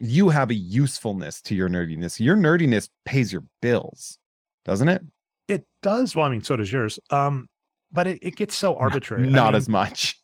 you 0.00 0.28
have 0.28 0.50
a 0.50 0.54
usefulness 0.54 1.40
to 1.42 1.54
your 1.54 1.68
nerdiness. 1.68 2.20
Your 2.20 2.36
nerdiness 2.36 2.88
pays 3.04 3.32
your 3.32 3.44
bills 3.62 4.18
doesn't 4.66 4.88
it? 4.88 5.02
It 5.48 5.64
does. 5.80 6.16
Well 6.16 6.26
i 6.26 6.28
mean 6.28 6.42
so 6.42 6.56
does 6.56 6.70
yours. 6.70 6.98
Um 7.10 7.48
but 7.92 8.08
it, 8.08 8.18
it 8.20 8.36
gets 8.36 8.54
so 8.54 8.74
arbitrary. 8.76 9.22
Not, 9.22 9.32
not 9.32 9.44
I 9.44 9.50
mean, 9.50 9.54
as 9.56 9.68
much. 9.68 10.20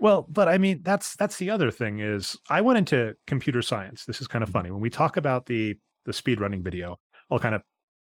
Well, 0.00 0.26
but 0.28 0.48
I 0.48 0.58
mean 0.58 0.80
that's 0.82 1.14
that's 1.16 1.36
the 1.38 1.50
other 1.50 1.70
thing 1.70 2.00
is 2.00 2.36
I 2.50 2.60
went 2.60 2.78
into 2.78 3.14
computer 3.28 3.62
science. 3.62 4.04
This 4.04 4.20
is 4.20 4.26
kind 4.26 4.42
of 4.42 4.48
mm-hmm. 4.48 4.58
funny. 4.58 4.70
When 4.72 4.80
we 4.80 4.90
talk 4.90 5.16
about 5.16 5.46
the 5.46 5.76
the 6.04 6.12
speed 6.12 6.40
running 6.40 6.62
video. 6.62 6.98
I'll 7.30 7.38
kind 7.38 7.54
of 7.54 7.62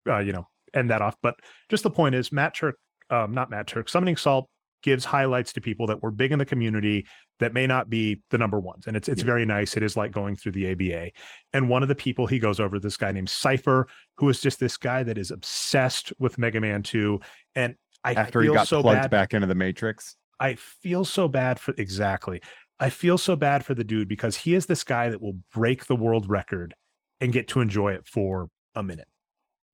uh, 0.09 0.19
you 0.19 0.33
know 0.33 0.47
end 0.73 0.89
that 0.89 1.01
off, 1.01 1.15
but 1.21 1.35
just 1.69 1.83
the 1.83 1.91
point 1.91 2.15
is 2.15 2.31
Matt 2.31 2.55
Turk, 2.55 2.77
um, 3.09 3.33
not 3.33 3.49
Matt 3.49 3.67
Turk, 3.67 3.89
summoning 3.89 4.17
salt 4.17 4.49
gives 4.83 5.03
highlights 5.05 5.53
to 5.53 5.61
people 5.61 5.87
that 5.87 6.03
were 6.03 6.11
big 6.11 6.31
in 6.31 6.39
the 6.39 6.45
community 6.45 7.07
that 7.39 7.53
may 7.53 7.65
not 7.65 7.89
be 7.89 8.21
the 8.29 8.37
number 8.37 8.59
ones. 8.59 8.85
And 8.85 8.95
it's 8.95 9.09
it's 9.09 9.21
yeah. 9.21 9.25
very 9.25 9.45
nice. 9.45 9.75
It 9.75 9.83
is 9.83 9.97
like 9.97 10.11
going 10.11 10.35
through 10.35 10.51
the 10.51 10.71
ABA. 10.71 11.11
And 11.53 11.69
one 11.69 11.81
of 11.81 11.89
the 11.89 11.95
people 11.95 12.27
he 12.27 12.39
goes 12.39 12.59
over, 12.59 12.79
this 12.79 12.97
guy 12.97 13.11
named 13.11 13.29
Cyghfer, 13.29 13.85
who 14.17 14.29
is 14.29 14.39
just 14.39 14.59
this 14.59 14.77
guy 14.77 15.03
that 15.03 15.17
is 15.17 15.31
obsessed 15.31 16.13
with 16.19 16.37
Mega 16.37 16.61
Man 16.61 16.83
2. 16.83 17.19
And 17.55 17.75
I 18.03 18.13
after 18.13 18.41
he 18.41 18.49
got 18.49 18.67
so 18.67 18.81
plugged 18.81 19.01
bad. 19.01 19.11
back 19.11 19.33
into 19.33 19.47
the 19.47 19.55
Matrix. 19.55 20.15
I 20.39 20.55
feel 20.55 21.05
so 21.05 21.27
bad 21.27 21.59
for 21.59 21.73
exactly. 21.77 22.41
I 22.79 22.89
feel 22.89 23.17
so 23.17 23.35
bad 23.35 23.63
for 23.63 23.73
the 23.73 23.83
dude 23.83 24.07
because 24.07 24.35
he 24.35 24.55
is 24.55 24.65
this 24.65 24.83
guy 24.83 25.09
that 25.09 25.21
will 25.21 25.37
break 25.53 25.85
the 25.85 25.95
world 25.95 26.29
record 26.29 26.75
and 27.21 27.31
get 27.31 27.47
to 27.49 27.61
enjoy 27.61 27.93
it 27.93 28.05
for 28.05 28.49
a 28.75 28.83
minute. 28.83 29.07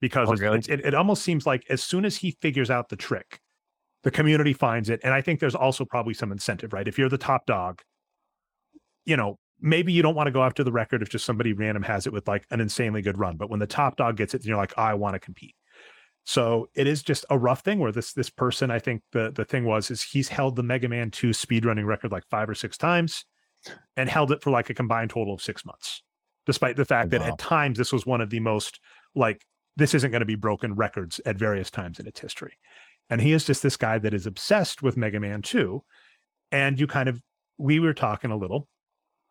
Because 0.02 0.30
oh, 0.30 0.36
really? 0.36 0.60
it, 0.60 0.86
it 0.86 0.94
almost 0.94 1.24
seems 1.24 1.46
like 1.46 1.66
as 1.70 1.82
soon 1.82 2.06
as 2.06 2.18
he 2.18 2.38
figures 2.42 2.70
out 2.70 2.90
the 2.90 2.96
trick, 2.96 3.40
the 4.04 4.12
community 4.12 4.54
finds 4.54 4.90
it. 4.90 5.00
And 5.04 5.14
I 5.14 5.22
think 5.22 5.40
there's 5.40 5.56
also 5.56 5.86
probably 5.86 6.14
some 6.14 6.32
incentive, 6.32 6.74
right? 6.74 6.88
If 6.88 6.98
you're 6.98 7.10
the 7.10 7.18
top 7.18 7.46
dog, 7.46 7.82
you 9.06 9.18
know, 9.18 9.38
maybe 9.60 9.92
you 9.92 10.02
don't 10.02 10.16
want 10.16 10.28
to 10.28 10.32
go 10.32 10.44
after 10.44 10.64
the 10.64 10.72
record 10.72 11.02
if 11.02 11.10
just 11.10 11.26
somebody 11.26 11.54
random 11.54 11.84
has 11.84 12.08
it 12.08 12.14
with 12.14 12.28
like 12.28 12.46
an 12.52 12.62
insanely 12.62 13.02
good 13.02 13.18
run. 13.18 13.36
But 13.36 13.50
when 13.50 13.60
the 13.60 13.68
top 13.68 13.98
dog 13.98 14.18
gets 14.18 14.34
it, 14.34 14.46
you're 14.46 14.58
like, 14.58 14.78
I 14.78 14.94
want 14.94 15.16
to 15.16 15.20
compete. 15.20 15.56
So 16.26 16.70
it 16.76 16.88
is 16.88 17.02
just 17.02 17.26
a 17.30 17.38
rough 17.38 17.62
thing 17.62 17.80
where 17.80 17.92
this 17.92 18.14
this 18.14 18.30
person, 18.30 18.72
I 18.72 18.80
think 18.80 19.02
the 19.12 19.32
the 19.32 19.46
thing 19.46 19.66
was 19.66 19.90
is 19.90 20.04
he's 20.04 20.30
held 20.30 20.56
the 20.56 20.64
Mega 20.64 20.88
Man 20.88 21.12
2 21.12 21.30
speedrunning 21.30 21.86
record 21.86 22.12
like 22.12 22.24
five 22.30 22.50
or 22.50 22.56
six 22.56 22.78
times 22.78 23.26
and 23.98 24.10
held 24.10 24.32
it 24.32 24.42
for 24.42 24.52
like 24.52 24.70
a 24.70 24.74
combined 24.74 25.10
total 25.10 25.34
of 25.34 25.42
six 25.42 25.66
months. 25.66 26.04
Despite 26.46 26.76
the 26.76 26.86
fact 26.86 27.12
wow. 27.12 27.20
that 27.20 27.28
at 27.28 27.40
times 27.40 27.78
this 27.78 27.92
was 27.92 28.06
one 28.06 28.22
of 28.22 28.30
the 28.30 28.40
most 28.40 28.80
like 29.16 29.44
this 29.76 29.94
isn't 29.94 30.12
going 30.12 30.20
to 30.20 30.26
be 30.26 30.36
broken 30.36 30.76
records 30.76 31.20
at 31.26 31.38
various 31.38 31.72
times 31.72 32.00
in 32.00 32.08
its 32.08 32.20
history. 32.20 32.58
And 33.10 33.22
he 33.22 33.34
is 33.34 33.46
just 33.46 33.64
this 33.64 33.78
guy 33.78 33.98
that 34.00 34.14
is 34.14 34.26
obsessed 34.26 34.82
with 34.82 34.98
Mega 34.98 35.20
Man 35.20 35.42
2. 35.42 35.84
And 36.52 36.80
you 36.80 36.88
kind 36.88 37.10
of 37.10 37.22
we 37.58 37.80
were 37.80 37.94
talking 37.94 38.32
a 38.32 38.38
little 38.38 38.68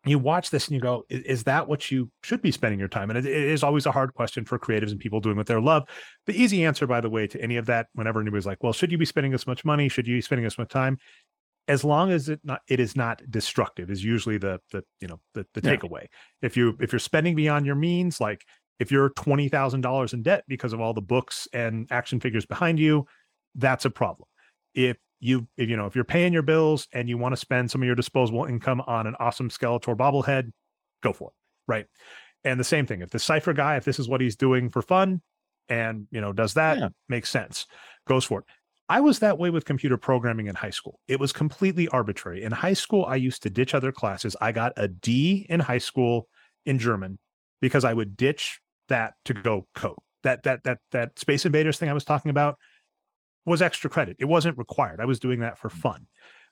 you 0.05 0.17
watch 0.17 0.49
this 0.49 0.67
and 0.67 0.75
you 0.75 0.81
go, 0.81 1.03
is, 1.09 1.21
is, 1.23 1.43
that 1.43 1.67
what 1.67 1.91
you 1.91 2.09
should 2.23 2.41
be 2.41 2.51
spending 2.51 2.79
your 2.79 2.87
time? 2.87 3.09
And 3.09 3.19
it, 3.19 3.25
it 3.25 3.49
is 3.49 3.63
always 3.63 3.85
a 3.85 3.91
hard 3.91 4.13
question 4.13 4.45
for 4.45 4.57
creatives 4.57 4.91
and 4.91 4.99
people 4.99 5.19
doing 5.19 5.35
what 5.35 5.47
they 5.47 5.55
love. 5.55 5.83
The 6.25 6.41
easy 6.41 6.63
answer, 6.63 6.87
by 6.87 7.01
the 7.01 7.09
way, 7.09 7.27
to 7.27 7.41
any 7.41 7.57
of 7.57 7.65
that, 7.65 7.87
whenever 7.93 8.21
anybody's 8.21 8.45
like, 8.45 8.63
well, 8.63 8.71
should 8.71 8.91
you 8.91 8.97
be 8.97 9.05
spending 9.05 9.31
this 9.31 9.45
much 9.45 9.65
money? 9.65 9.89
Should 9.89 10.07
you 10.07 10.15
be 10.15 10.21
spending 10.21 10.45
this 10.45 10.57
much 10.57 10.69
time? 10.69 10.97
As 11.67 11.83
long 11.83 12.11
as 12.11 12.29
it 12.29 12.39
not 12.43 12.61
it 12.67 12.79
is 12.79 12.95
not 12.95 13.21
destructive, 13.29 13.91
is 13.91 14.03
usually 14.03 14.39
the 14.39 14.59
the 14.71 14.83
you 15.01 15.07
know 15.07 15.19
the 15.35 15.45
the 15.53 15.61
yeah. 15.63 15.75
takeaway. 15.75 16.07
If 16.41 16.57
you 16.57 16.75
if 16.79 16.91
you're 16.91 16.99
spending 16.99 17.35
beyond 17.35 17.67
your 17.67 17.75
means, 17.75 18.19
like 18.19 18.43
if 18.79 18.91
you're 18.91 19.09
twenty 19.09 19.49
thousand 19.49 19.81
dollars 19.81 20.13
in 20.13 20.23
debt 20.23 20.45
because 20.47 20.73
of 20.73 20.79
all 20.79 20.95
the 20.95 21.01
books 21.01 21.47
and 21.53 21.85
action 21.91 22.19
figures 22.19 22.47
behind 22.47 22.79
you, 22.79 23.05
that's 23.55 23.85
a 23.85 23.89
problem. 23.89 24.27
If 24.73 24.97
you 25.19 25.47
if, 25.57 25.69
you 25.69 25.75
know 25.75 25.85
if 25.85 25.95
you're 25.95 26.05
paying 26.05 26.33
your 26.33 26.41
bills 26.41 26.87
and 26.93 27.09
you 27.09 27.17
want 27.17 27.33
to 27.33 27.37
spend 27.37 27.69
some 27.69 27.81
of 27.81 27.85
your 27.85 27.95
disposable 27.95 28.45
income 28.45 28.81
on 28.87 29.05
an 29.05 29.15
awesome 29.19 29.49
skeletor 29.49 29.95
bobblehead 29.95 30.51
go 31.03 31.11
for 31.11 31.29
it 31.29 31.33
right? 31.69 31.85
And 32.43 32.59
the 32.59 32.65
same 32.65 32.85
thing 32.85 33.01
if 33.01 33.11
the 33.11 33.17
Cyghfer 33.17 33.55
guy 33.55 33.77
if 33.77 33.85
this 33.85 33.99
is 33.99 34.09
what 34.09 34.19
he's 34.19 34.35
doing 34.35 34.69
for 34.69 34.81
fun 34.81 35.21
and 35.69 36.07
you 36.11 36.19
know 36.19 36.33
does 36.33 36.55
that 36.55 36.77
yeah. 36.79 36.89
makes 37.07 37.29
sense 37.29 37.65
goes 38.07 38.25
for 38.25 38.39
it. 38.39 38.45
I 38.91 39.01
was 39.01 39.19
that 39.19 39.37
way 39.37 39.51
with 39.51 39.65
computer 39.65 39.97
programming 39.97 40.47
in 40.47 40.55
high 40.55 40.71
school. 40.71 40.99
It 41.07 41.19
was 41.19 41.31
completely 41.31 41.87
arbitrary. 41.89 42.43
In 42.43 42.51
high 42.51 42.73
school 42.73 43.05
i 43.05 43.15
used 43.15 43.43
to 43.43 43.49
ditch 43.49 43.73
other 43.73 43.91
classes. 43.91 44.35
I 44.41 44.51
got 44.51 44.73
a 44.77 44.87
d 44.87 45.45
in 45.49 45.59
high 45.59 45.77
school 45.77 46.27
in 46.65 46.79
german 46.79 47.19
because 47.61 47.85
i 47.85 47.93
would 47.93 48.17
ditch 48.17 48.59
that 48.89 49.13
to 49.25 49.33
go 49.33 49.67
code. 49.75 49.95
That 50.23 50.43
that 50.43 50.63
that 50.63 50.79
that 50.91 51.19
space 51.19 51.45
invaders 51.45 51.77
thing 51.77 51.89
i 51.89 51.93
was 51.93 52.05
talking 52.05 52.31
about 52.31 52.57
was 53.45 53.61
extra 53.61 53.89
credit. 53.89 54.17
It 54.19 54.25
wasn't 54.25 54.57
required. 54.57 54.99
I 54.99 55.05
was 55.05 55.19
doing 55.19 55.39
that 55.39 55.57
for 55.57 55.69
mm. 55.69 55.77
fun. 55.77 56.07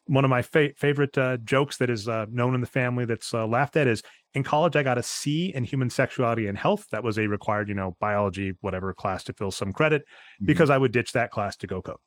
One 0.05 0.23
of 0.23 0.29
my 0.29 0.41
fa- 0.41 0.73
favorite 0.77 1.17
uh, 1.17 1.37
jokes 1.37 1.77
that 1.77 1.89
is 1.89 2.07
uh, 2.07 2.27
known 2.31 2.55
in 2.55 2.61
the 2.61 2.67
family 2.67 3.03
that's 3.03 3.33
uh, 3.33 3.45
laughed 3.45 3.75
at 3.75 3.87
is 3.87 4.01
in 4.33 4.43
college, 4.43 4.75
I 4.75 4.83
got 4.83 4.97
a 4.97 5.03
C 5.03 5.51
in 5.53 5.63
human 5.63 5.89
sexuality 5.89 6.47
and 6.47 6.57
health. 6.57 6.85
That 6.91 7.03
was 7.03 7.17
a 7.17 7.27
required, 7.27 7.67
you 7.67 7.75
know, 7.75 7.97
biology, 7.99 8.53
whatever 8.61 8.93
class 8.93 9.23
to 9.25 9.33
fill 9.33 9.51
some 9.51 9.73
credit 9.73 10.03
mm-hmm. 10.03 10.45
because 10.45 10.69
I 10.69 10.77
would 10.77 10.91
ditch 10.91 11.11
that 11.13 11.31
class 11.31 11.57
to 11.57 11.67
go 11.67 11.81
code. 11.81 11.97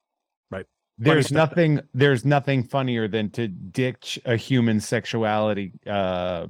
Right. 0.51 0.67
There's 0.97 1.33
nothing. 1.33 1.81
There's 1.95 2.25
nothing 2.25 2.63
funnier 2.63 3.09
than 3.09 3.31
to 3.31 3.49
ditch 3.49 4.19
a 4.25 4.37
human 4.37 4.81
sexuality 4.81 5.73
uh, 5.87 6.47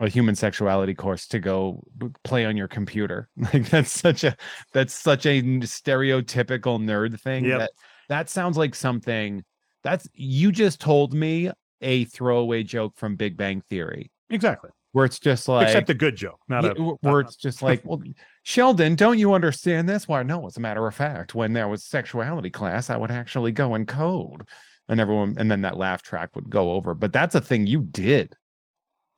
a 0.00 0.08
human 0.08 0.34
sexuality 0.34 0.94
course 0.94 1.26
to 1.28 1.38
go 1.38 1.82
play 2.22 2.44
on 2.44 2.56
your 2.56 2.68
computer. 2.68 3.28
Like 3.52 3.68
that's 3.70 3.92
such 3.92 4.24
a 4.24 4.36
that's 4.72 4.92
such 4.94 5.26
a 5.26 5.42
stereotypical 5.42 6.80
nerd 6.80 7.20
thing. 7.20 7.44
Yep. 7.44 7.58
That 7.58 7.70
that 8.08 8.30
sounds 8.30 8.56
like 8.56 8.74
something 8.74 9.44
that's 9.82 10.08
you 10.14 10.52
just 10.52 10.80
told 10.80 11.14
me 11.14 11.50
a 11.80 12.04
throwaway 12.04 12.62
joke 12.62 12.94
from 12.96 13.16
Big 13.16 13.36
Bang 13.36 13.62
Theory. 13.70 14.10
Exactly. 14.30 14.70
where 14.92 15.04
it's 15.04 15.18
just 15.20 15.46
like 15.46 15.68
except 15.68 15.90
a 15.90 15.94
good 15.94 16.16
joke, 16.16 16.40
not 16.48 16.64
a 16.64 16.70
where 17.02 17.20
it's 17.20 17.36
just 17.36 17.62
like, 17.62 17.82
well, 17.84 18.02
Sheldon, 18.42 18.94
don't 18.94 19.18
you 19.18 19.34
understand 19.34 19.88
this? 19.88 20.08
Why, 20.08 20.22
no, 20.22 20.46
as 20.46 20.56
a 20.56 20.60
matter 20.60 20.86
of 20.86 20.94
fact, 20.94 21.34
when 21.34 21.52
there 21.52 21.68
was 21.68 21.84
sexuality 21.84 22.50
class, 22.50 22.90
I 22.90 22.96
would 22.96 23.10
actually 23.10 23.52
go 23.52 23.74
and 23.74 23.86
code, 23.86 24.48
and 24.88 24.98
everyone, 24.98 25.36
and 25.38 25.50
then 25.50 25.60
that 25.62 25.76
laugh 25.76 26.02
track 26.02 26.34
would 26.34 26.50
go 26.50 26.72
over. 26.72 26.94
But 26.94 27.12
that's 27.12 27.34
a 27.34 27.40
thing 27.40 27.66
you 27.66 27.82
did. 27.82 28.34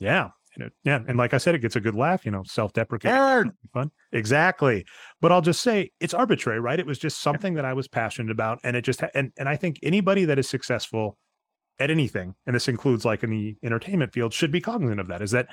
Yeah, 0.00 0.30
and 0.58 0.66
it, 0.66 0.72
yeah, 0.84 1.00
and 1.06 1.16
like 1.16 1.32
I 1.32 1.38
said, 1.38 1.54
it 1.54 1.60
gets 1.60 1.76
a 1.76 1.80
good 1.80 1.94
laugh. 1.94 2.24
You 2.24 2.32
know, 2.32 2.42
self-deprecating, 2.44 3.52
fun, 3.72 3.90
exactly. 4.12 4.84
But 5.20 5.32
I'll 5.32 5.40
just 5.40 5.60
say 5.60 5.90
it's 6.00 6.14
arbitrary, 6.14 6.60
right? 6.60 6.78
It 6.78 6.86
was 6.86 6.98
just 6.98 7.20
something 7.20 7.54
that 7.54 7.64
I 7.64 7.72
was 7.72 7.88
passionate 7.88 8.30
about, 8.30 8.58
and 8.64 8.76
it 8.76 8.82
just 8.82 9.00
ha- 9.00 9.10
and 9.14 9.32
and 9.38 9.48
I 9.48 9.56
think 9.56 9.78
anybody 9.82 10.24
that 10.26 10.38
is 10.38 10.48
successful 10.48 11.16
at 11.78 11.90
anything, 11.90 12.34
and 12.46 12.54
this 12.54 12.68
includes 12.68 13.04
like 13.04 13.22
in 13.22 13.30
the 13.30 13.56
entertainment 13.62 14.12
field, 14.12 14.34
should 14.34 14.52
be 14.52 14.60
cognizant 14.60 15.00
of 15.00 15.08
that. 15.08 15.22
Is 15.22 15.30
that 15.30 15.48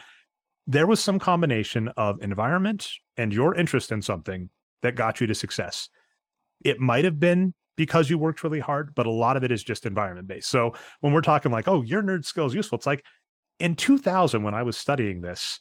there 0.67 0.87
was 0.87 0.99
some 0.99 1.19
combination 1.19 1.89
of 1.95 2.21
environment 2.21 2.89
and 3.17 3.31
your 3.31 3.53
interest 3.55 3.91
in 3.91 4.01
something 4.01 4.49
that 4.81 4.95
got 4.95 5.21
you 5.21 5.27
to 5.27 5.35
success. 5.35 5.89
It 6.63 6.79
might 6.79 7.05
have 7.05 7.19
been 7.19 7.53
because 7.75 8.09
you 8.09 8.17
worked 8.17 8.43
really 8.43 8.59
hard, 8.59 8.95
but 8.95 9.05
a 9.05 9.11
lot 9.11 9.37
of 9.37 9.43
it 9.43 9.51
is 9.51 9.63
just 9.63 9.85
environment 9.85 10.27
based. 10.27 10.49
So 10.49 10.73
when 11.01 11.13
we're 11.13 11.21
talking 11.21 11.51
like, 11.51 11.67
oh, 11.67 11.81
your 11.81 12.01
nerd 12.01 12.25
skill 12.25 12.45
is 12.45 12.53
useful, 12.53 12.77
it's 12.77 12.87
like 12.87 13.03
in 13.59 13.75
2000 13.75 14.43
when 14.43 14.53
I 14.53 14.63
was 14.63 14.77
studying 14.77 15.21
this, 15.21 15.59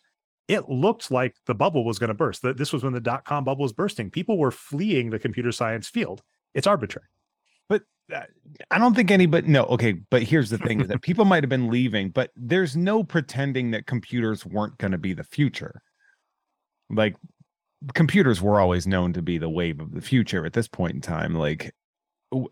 it 0.49 0.69
looked 0.69 1.11
like 1.11 1.37
the 1.47 1.55
bubble 1.55 1.85
was 1.85 1.99
going 1.99 2.09
to 2.09 2.15
burst. 2.15 2.43
This 2.43 2.73
was 2.73 2.85
when 2.85 2.93
the 2.93 3.01
dot 3.01 3.25
com 3.25 3.45
bubble 3.45 3.63
was 3.63 3.73
bursting. 3.73 4.11
People 4.11 4.39
were 4.39 4.51
fleeing 4.51 5.11
the 5.11 5.19
computer 5.19 5.53
science 5.53 5.89
field. 5.89 6.23
It's 6.55 6.67
arbitrary. 6.67 7.09
But 7.69 7.83
uh, 8.15 8.23
I 8.71 8.79
don't 8.79 8.95
think 8.95 9.11
anybody. 9.11 9.49
No, 9.49 9.65
okay. 9.65 9.93
But 10.11 10.23
here's 10.23 10.51
the 10.51 10.59
thing: 10.59 10.81
is 10.83 10.89
that 10.89 11.03
people 11.03 11.25
might 11.25 11.43
have 11.43 11.51
been 11.51 11.71
leaving, 11.71 12.11
but 12.11 12.31
there's 12.37 12.77
no 12.77 13.03
pretending 13.03 13.71
that 13.71 13.87
computers 13.87 14.45
weren't 14.45 14.77
going 14.79 14.93
to 14.93 14.99
be 14.99 15.15
the 15.15 15.25
future. 15.25 15.81
Like 16.91 17.17
computers 17.95 18.43
were 18.43 18.61
always 18.61 18.87
known 18.87 19.13
to 19.15 19.23
be 19.23 19.39
the 19.39 19.49
wave 19.49 19.81
of 19.81 19.93
the 19.93 20.01
future 20.03 20.45
at 20.45 20.53
this 20.53 20.69
point 20.69 20.95
in 20.95 21.01
time. 21.01 21.35
Like 21.35 21.75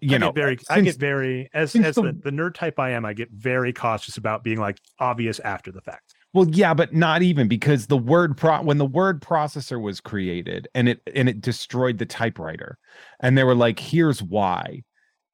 you 0.00 0.14
I 0.14 0.18
know, 0.18 0.32
very, 0.32 0.56
since, 0.56 0.70
I 0.70 0.80
get 0.80 0.96
very 0.96 1.50
as 1.52 1.74
as 1.74 1.96
the, 1.96 2.16
the 2.22 2.30
nerd 2.30 2.54
type 2.54 2.78
I 2.78 2.90
am, 2.90 3.04
I 3.04 3.12
get 3.12 3.30
very 3.30 3.72
cautious 3.72 4.16
about 4.16 4.44
being 4.44 4.58
like 4.58 4.78
obvious 4.98 5.40
after 5.40 5.72
the 5.72 5.80
fact. 5.80 6.14
Well, 6.34 6.48
yeah, 6.48 6.72
but 6.72 6.94
not 6.94 7.22
even 7.22 7.48
because 7.48 7.86
the 7.86 7.96
word 7.96 8.36
pro 8.36 8.62
when 8.62 8.78
the 8.78 8.86
word 8.86 9.20
processor 9.20 9.80
was 9.80 10.00
created 10.00 10.68
and 10.74 10.88
it 10.88 11.00
and 11.14 11.28
it 11.28 11.40
destroyed 11.40 11.98
the 11.98 12.06
typewriter, 12.06 12.78
and 13.20 13.36
they 13.36 13.44
were 13.44 13.54
like, 13.54 13.78
"Here's 13.78 14.22
why," 14.22 14.82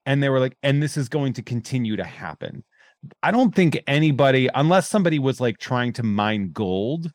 and 0.06 0.22
they 0.22 0.28
were 0.28 0.40
like, 0.40 0.56
"And 0.62 0.82
this 0.82 0.96
is 0.96 1.08
going 1.08 1.34
to 1.34 1.42
continue 1.42 1.96
to 1.96 2.04
happen." 2.04 2.64
I 3.22 3.30
don't 3.30 3.54
think 3.54 3.80
anybody, 3.86 4.48
unless 4.54 4.88
somebody 4.88 5.20
was 5.20 5.40
like 5.40 5.58
trying 5.58 5.92
to 5.94 6.02
mine 6.02 6.50
gold, 6.52 7.12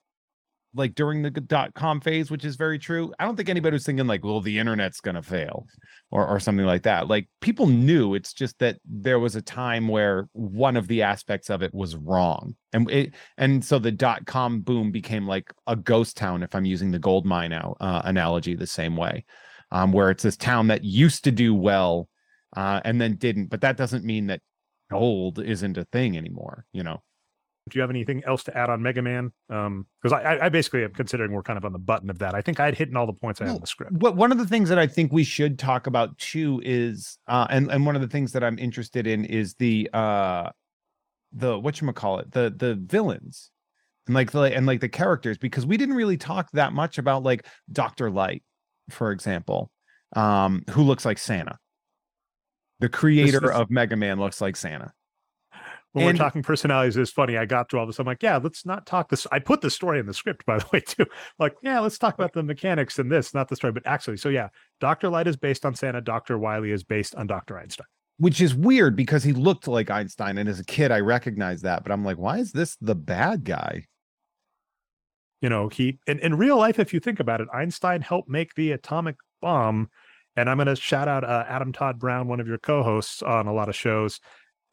like 0.76 0.96
during 0.96 1.22
the 1.22 1.30
dot 1.30 1.74
com 1.74 2.02
phase, 2.02 2.32
which 2.32 2.46
is 2.46 2.56
very 2.56 2.80
true. 2.80 3.14
I 3.20 3.26
don't 3.26 3.36
think 3.36 3.50
anybody 3.50 3.76
was 3.76 3.86
thinking 3.86 4.08
like, 4.08 4.24
well, 4.24 4.42
the 4.42 4.58
internet's 4.58 5.02
gonna 5.02 5.22
fail 5.22 5.66
or 6.12 6.28
or 6.28 6.40
something 6.40 6.66
like 6.66 6.84
that. 6.84 7.08
Like 7.08 7.28
people 7.42 7.68
knew 7.68 8.16
it's 8.16 8.34
just 8.34 8.58
that 8.60 8.78
there 8.86 9.20
was 9.20 9.36
a 9.36 9.42
time 9.42 9.88
where 9.88 10.28
one 10.34 10.76
of 10.76 10.88
the 10.88 11.04
aspects 11.04 11.50
of 11.50 11.62
it 11.62 11.74
was 11.74 11.96
wrong. 11.96 12.56
And 12.74 12.90
it 12.90 13.14
and 13.38 13.64
so 13.64 13.80
the 13.80 13.92
dot 13.92 14.26
com 14.26 14.62
boom 14.62 14.92
became 14.92 15.28
like 15.28 15.54
a 15.68 15.76
ghost 15.76 16.18
town, 16.18 16.44
if 16.44 16.56
I'm 16.56 16.66
using 16.66 16.92
the 16.92 17.00
gold 17.00 17.26
mine 17.26 17.54
uh, 17.54 18.02
analogy 18.06 18.56
the 18.56 18.68
same 18.68 18.96
way. 18.96 19.26
Um, 19.72 19.92
where 19.92 20.12
it's 20.12 20.24
this 20.24 20.38
town 20.38 20.68
that 20.68 20.84
used 20.84 21.24
to 21.24 21.32
do 21.32 21.56
well 21.56 22.08
uh, 22.56 22.80
and 22.86 23.02
then 23.02 23.16
didn't, 23.16 23.48
but 23.48 23.62
that 23.62 23.76
doesn't 23.76 24.06
mean 24.06 24.28
that 24.28 24.42
gold 24.92 25.40
isn't 25.40 25.78
a 25.78 25.86
thing 25.86 26.16
anymore, 26.16 26.66
you 26.74 26.84
know 26.84 27.02
do 27.70 27.78
you 27.78 27.82
have 27.82 27.90
anything 27.90 28.22
else 28.28 28.44
to 28.44 28.58
add 28.58 28.70
on 28.70 28.82
Mega 28.82 29.02
Man? 29.02 29.32
Um, 29.50 29.88
because 30.02 30.14
I, 30.14 30.46
I 30.46 30.50
basically 30.50 30.84
am 30.84 30.92
considering 30.92 31.32
we're 31.32 31.44
kind 31.44 31.58
of 31.58 31.64
on 31.64 31.72
the 31.72 31.80
button 31.80 32.10
of 32.10 32.20
that. 32.20 32.36
I 32.36 32.42
think 32.42 32.60
I'd 32.60 32.76
hit 32.76 32.94
all 32.96 33.06
the 33.06 33.14
points 33.14 33.40
I 33.40 33.46
had 33.46 33.56
in 33.56 33.62
the 33.62 33.68
script. 33.68 33.94
What 33.94 34.18
one 34.18 34.32
of 34.32 34.38
the 34.38 34.48
things 34.48 34.68
that 34.70 34.78
I 34.78 34.86
think 34.86 35.14
we 35.14 35.24
should 35.24 35.58
talk 35.58 35.88
about 35.88 36.18
too 36.18 36.62
is, 36.66 37.18
uh, 37.28 37.48
and 37.50 37.72
and 37.72 37.86
one 37.86 37.96
of 37.96 38.02
the 38.02 38.08
things 38.08 38.34
that 38.34 38.44
I'm 38.44 38.60
interested 38.60 39.08
in 39.08 39.24
is 39.26 39.54
the 39.56 39.90
uh, 39.94 40.50
the 41.32 41.58
what 41.58 41.80
you 41.80 41.92
call 41.94 42.20
it, 42.20 42.32
the 42.32 42.54
the 42.56 42.76
villains, 42.76 43.50
and 44.08 44.16
like 44.16 44.32
the 44.32 44.42
and 44.42 44.66
like 44.66 44.82
the 44.82 44.90
characters, 44.90 45.38
because 45.38 45.66
we 45.66 45.78
didn't 45.78 45.96
really 45.96 46.18
talk 46.18 46.52
that 46.52 46.74
much 46.74 46.98
about 46.98 47.24
like 47.24 47.46
Doctor 47.72 48.12
Light, 48.12 48.44
for 48.90 49.12
example, 49.12 49.72
um, 50.18 50.64
who 50.72 50.84
looks 50.84 51.06
like 51.06 51.18
Santa. 51.18 51.58
The 52.82 52.90
creator 52.90 53.40
this, 53.40 53.52
this, 53.52 53.58
of 53.58 53.72
Mega 53.72 53.96
Man 53.96 54.20
looks 54.20 54.42
like 54.42 54.58
Santa 54.58 54.92
when 55.94 56.08
and, 56.08 56.18
we're 56.18 56.24
talking 56.24 56.44
personalities 56.44 56.98
it's 56.98 57.12
funny 57.12 57.38
i 57.38 57.46
got 57.46 57.70
through 57.70 57.80
all 57.80 57.86
this 57.86 58.00
i'm 58.00 58.06
like 58.06 58.22
yeah 58.22 58.38
let's 58.38 58.66
not 58.66 58.86
talk 58.86 59.10
this 59.10 59.26
i 59.32 59.40
put 59.40 59.62
the 59.62 59.70
story 59.70 60.00
in 60.00 60.06
the 60.06 60.14
script 60.14 60.46
by 60.46 60.58
the 60.58 60.66
way 60.74 60.80
too. 60.82 61.06
Like 61.40 61.56
yeah 61.62 61.80
let's 61.80 61.98
talk 61.98 62.16
about 62.16 62.34
the 62.34 62.44
mechanics 62.44 63.00
and 63.00 63.12
this 63.12 63.34
not 63.34 63.48
the 63.48 63.56
story 63.56 63.72
but 63.72 63.86
actually 63.86 64.18
so 64.18 64.30
yeah 64.30 64.50
dr 64.82 65.08
light 65.08 65.28
is 65.28 65.38
based 65.38 65.66
on 65.66 65.76
santa 65.76 66.02
dr 66.02 66.38
wily 66.38 66.72
is 66.72 66.84
based 66.84 67.16
on 67.16 67.28
dr 67.28 67.58
einstein. 67.58 67.88
Which 68.18 68.42
is 68.42 68.54
weird 68.54 68.96
because 68.96 69.24
he 69.24 69.34
looked 69.34 69.68
like 69.68 69.90
einstein 69.90 70.38
and 70.38 70.50
as 70.50 70.60
a 70.60 70.66
kid 70.66 70.92
i 70.92 71.00
recognized 71.00 71.64
that 71.64 71.84
but 71.84 71.92
i'm 71.92 72.04
like 72.04 72.18
why 72.18 72.40
is 72.40 72.52
this 72.52 72.76
the 72.82 72.96
bad 72.96 73.44
guy? 73.44 73.86
You 75.42 75.50
know 75.50 75.68
he 75.68 76.00
in, 76.08 76.20
in 76.20 76.38
real 76.38 76.58
life 76.58 76.80
if 76.80 76.94
you 76.94 77.00
think 77.00 77.20
about 77.20 77.42
it 77.42 77.48
einstein 77.54 78.02
helped 78.02 78.30
make 78.30 78.56
the 78.56 78.72
atomic 78.72 79.18
bomb 79.42 79.90
and 80.36 80.50
i'm 80.50 80.58
going 80.58 80.68
to 80.68 80.76
shout 80.76 81.08
out 81.08 81.24
uh, 81.24 81.44
adam 81.48 81.74
todd 81.74 82.00
brown 82.00 82.28
one 82.28 82.40
of 82.40 82.48
your 82.48 82.58
co-hosts 82.58 83.22
on 83.22 83.46
a 83.46 83.54
lot 83.54 83.68
of 83.68 83.76
shows 83.76 84.22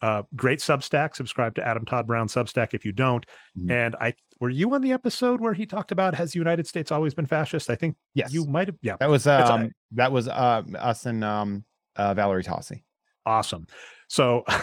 uh, 0.02 0.22
great 0.34 0.60
Substack. 0.60 1.14
Subscribe 1.14 1.54
to 1.56 1.66
Adam 1.66 1.84
Todd 1.84 2.06
Brown 2.06 2.28
Substack 2.28 2.74
if 2.74 2.84
you 2.84 2.92
don't. 2.92 3.24
Mm-hmm. 3.58 3.70
And 3.70 3.96
I 4.00 4.14
were 4.40 4.50
you 4.50 4.72
on 4.74 4.80
the 4.80 4.92
episode 4.92 5.40
where 5.40 5.52
he 5.52 5.66
talked 5.66 5.92
about 5.92 6.14
has 6.14 6.32
the 6.32 6.38
United 6.38 6.66
States 6.66 6.90
always 6.90 7.14
been 7.14 7.26
fascist? 7.26 7.68
I 7.70 7.74
think 7.74 7.96
yes, 8.14 8.32
you 8.32 8.46
might 8.46 8.68
have. 8.68 8.76
Yeah, 8.82 8.96
that 9.00 9.10
was 9.10 9.26
um, 9.26 9.72
that 9.92 10.12
was 10.12 10.28
uh, 10.28 10.62
us 10.78 11.06
and 11.06 11.22
um, 11.22 11.64
uh, 11.96 12.14
Valerie 12.14 12.44
Tossi. 12.44 12.82
Awesome. 13.26 13.66
So. 14.08 14.44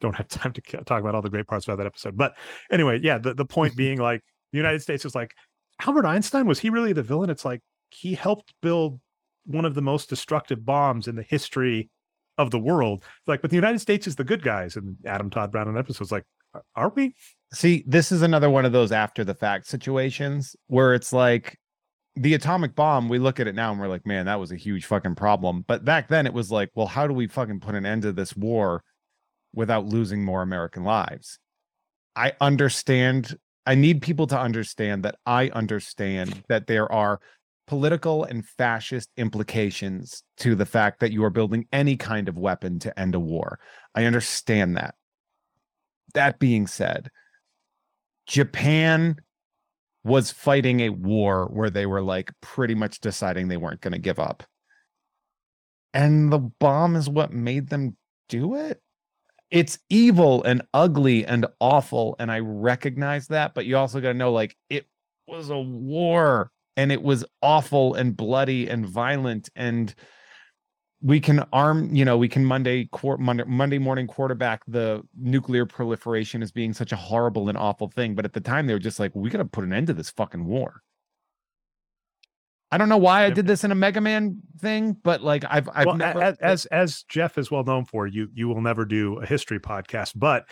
don't 0.00 0.16
have 0.16 0.28
time 0.28 0.50
to 0.50 0.62
talk 0.84 1.02
about 1.02 1.14
all 1.14 1.20
the 1.20 1.28
great 1.28 1.46
parts 1.46 1.66
about 1.66 1.76
that 1.76 1.86
episode. 1.86 2.16
But 2.16 2.34
anyway, 2.70 3.00
yeah, 3.02 3.18
the, 3.18 3.34
the 3.34 3.44
point 3.44 3.76
being 3.76 3.98
like 3.98 4.22
the 4.50 4.56
United 4.56 4.80
States 4.80 5.04
is 5.04 5.14
like 5.14 5.34
Albert 5.86 6.06
Einstein, 6.06 6.46
was 6.46 6.58
he 6.58 6.70
really 6.70 6.94
the 6.94 7.02
villain? 7.02 7.28
It's 7.28 7.44
like 7.44 7.60
he 7.90 8.14
helped 8.14 8.54
build 8.62 8.98
one 9.44 9.64
of 9.64 9.74
the 9.74 9.82
most 9.82 10.08
destructive 10.08 10.64
bombs 10.64 11.08
in 11.08 11.16
the 11.16 11.22
history 11.22 11.90
of 12.40 12.50
the 12.50 12.58
world. 12.58 13.04
Like, 13.26 13.42
but 13.42 13.50
the 13.50 13.56
United 13.56 13.80
States 13.80 14.06
is 14.06 14.16
the 14.16 14.24
good 14.24 14.42
guys. 14.42 14.76
And 14.76 14.96
Adam 15.04 15.30
Todd 15.30 15.52
Brown 15.52 15.68
on 15.68 15.78
episodes 15.78 16.10
like, 16.10 16.24
are 16.74 16.92
we? 16.96 17.14
See, 17.52 17.84
this 17.86 18.10
is 18.10 18.22
another 18.22 18.50
one 18.50 18.64
of 18.64 18.72
those 18.72 18.92
after 18.92 19.24
the 19.24 19.34
fact 19.34 19.66
situations 19.66 20.56
where 20.66 20.94
it's 20.94 21.12
like 21.12 21.58
the 22.16 22.34
atomic 22.34 22.74
bomb. 22.74 23.08
We 23.08 23.18
look 23.18 23.38
at 23.38 23.46
it 23.46 23.54
now 23.54 23.70
and 23.70 23.80
we're 23.80 23.88
like, 23.88 24.06
man, 24.06 24.26
that 24.26 24.40
was 24.40 24.50
a 24.50 24.56
huge 24.56 24.86
fucking 24.86 25.14
problem. 25.14 25.64
But 25.68 25.84
back 25.84 26.08
then 26.08 26.26
it 26.26 26.32
was 26.32 26.50
like, 26.50 26.70
well, 26.74 26.86
how 26.86 27.06
do 27.06 27.12
we 27.12 27.28
fucking 27.28 27.60
put 27.60 27.74
an 27.74 27.86
end 27.86 28.02
to 28.02 28.12
this 28.12 28.34
war 28.34 28.82
without 29.54 29.86
losing 29.86 30.24
more 30.24 30.42
American 30.42 30.82
lives? 30.82 31.38
I 32.16 32.32
understand. 32.40 33.36
I 33.66 33.74
need 33.74 34.02
people 34.02 34.26
to 34.28 34.40
understand 34.40 35.04
that 35.04 35.16
I 35.26 35.50
understand 35.50 36.42
that 36.48 36.66
there 36.66 36.90
are 36.90 37.20
political 37.70 38.24
and 38.24 38.44
fascist 38.44 39.08
implications 39.16 40.24
to 40.36 40.56
the 40.56 40.66
fact 40.66 40.98
that 40.98 41.12
you 41.12 41.22
are 41.22 41.30
building 41.30 41.68
any 41.72 41.96
kind 41.96 42.28
of 42.28 42.36
weapon 42.36 42.80
to 42.80 42.98
end 42.98 43.14
a 43.14 43.20
war. 43.20 43.60
I 43.94 44.06
understand 44.06 44.76
that. 44.76 44.96
That 46.14 46.40
being 46.40 46.66
said, 46.66 47.10
Japan 48.26 49.20
was 50.02 50.32
fighting 50.32 50.80
a 50.80 50.88
war 50.88 51.46
where 51.52 51.70
they 51.70 51.86
were 51.86 52.02
like 52.02 52.32
pretty 52.40 52.74
much 52.74 52.98
deciding 52.98 53.46
they 53.46 53.56
weren't 53.56 53.82
going 53.82 53.92
to 53.92 54.00
give 54.00 54.18
up. 54.18 54.42
And 55.94 56.32
the 56.32 56.40
bomb 56.40 56.96
is 56.96 57.08
what 57.08 57.32
made 57.32 57.68
them 57.68 57.96
do 58.28 58.56
it. 58.56 58.82
It's 59.52 59.78
evil 59.88 60.42
and 60.42 60.62
ugly 60.74 61.24
and 61.24 61.46
awful. 61.60 62.16
And 62.18 62.32
I 62.32 62.40
recognize 62.40 63.28
that. 63.28 63.54
But 63.54 63.64
you 63.64 63.76
also 63.76 64.00
got 64.00 64.08
to 64.08 64.14
know 64.14 64.32
like 64.32 64.56
it 64.68 64.86
was 65.28 65.50
a 65.50 65.58
war 65.60 66.50
and 66.80 66.90
it 66.90 67.02
was 67.02 67.26
awful 67.42 67.92
and 67.94 68.16
bloody 68.16 68.66
and 68.66 68.86
violent 68.86 69.50
and 69.54 69.94
we 71.02 71.20
can 71.20 71.44
arm 71.52 71.94
you 71.94 72.06
know 72.06 72.16
we 72.16 72.28
can 72.28 72.42
monday 72.42 72.88
monday, 73.18 73.44
monday 73.46 73.78
morning 73.78 74.06
quarterback 74.06 74.62
the 74.66 75.02
nuclear 75.14 75.66
proliferation 75.66 76.42
as 76.42 76.50
being 76.50 76.72
such 76.72 76.90
a 76.90 76.96
horrible 76.96 77.50
and 77.50 77.58
awful 77.58 77.88
thing 77.88 78.14
but 78.14 78.24
at 78.24 78.32
the 78.32 78.40
time 78.40 78.66
they 78.66 78.72
were 78.72 78.78
just 78.78 78.98
like 78.98 79.14
we 79.14 79.28
got 79.28 79.38
to 79.38 79.44
put 79.44 79.62
an 79.62 79.74
end 79.74 79.88
to 79.88 79.92
this 79.92 80.08
fucking 80.08 80.46
war 80.46 80.80
i 82.72 82.78
don't 82.78 82.88
know 82.88 82.96
why 82.96 83.26
i 83.26 83.30
did 83.30 83.46
this 83.46 83.62
in 83.62 83.72
a 83.72 83.74
mega 83.74 84.00
man 84.00 84.40
thing 84.58 84.96
but 85.04 85.22
like 85.22 85.44
i've 85.50 85.68
i've 85.74 85.86
well, 85.86 85.96
never 85.96 86.22
as, 86.22 86.38
as 86.38 86.64
as 86.66 87.02
jeff 87.10 87.36
is 87.36 87.50
well 87.50 87.64
known 87.64 87.84
for 87.84 88.06
you 88.06 88.26
you 88.32 88.48
will 88.48 88.62
never 88.62 88.86
do 88.86 89.18
a 89.18 89.26
history 89.26 89.60
podcast 89.60 90.12
but 90.16 90.44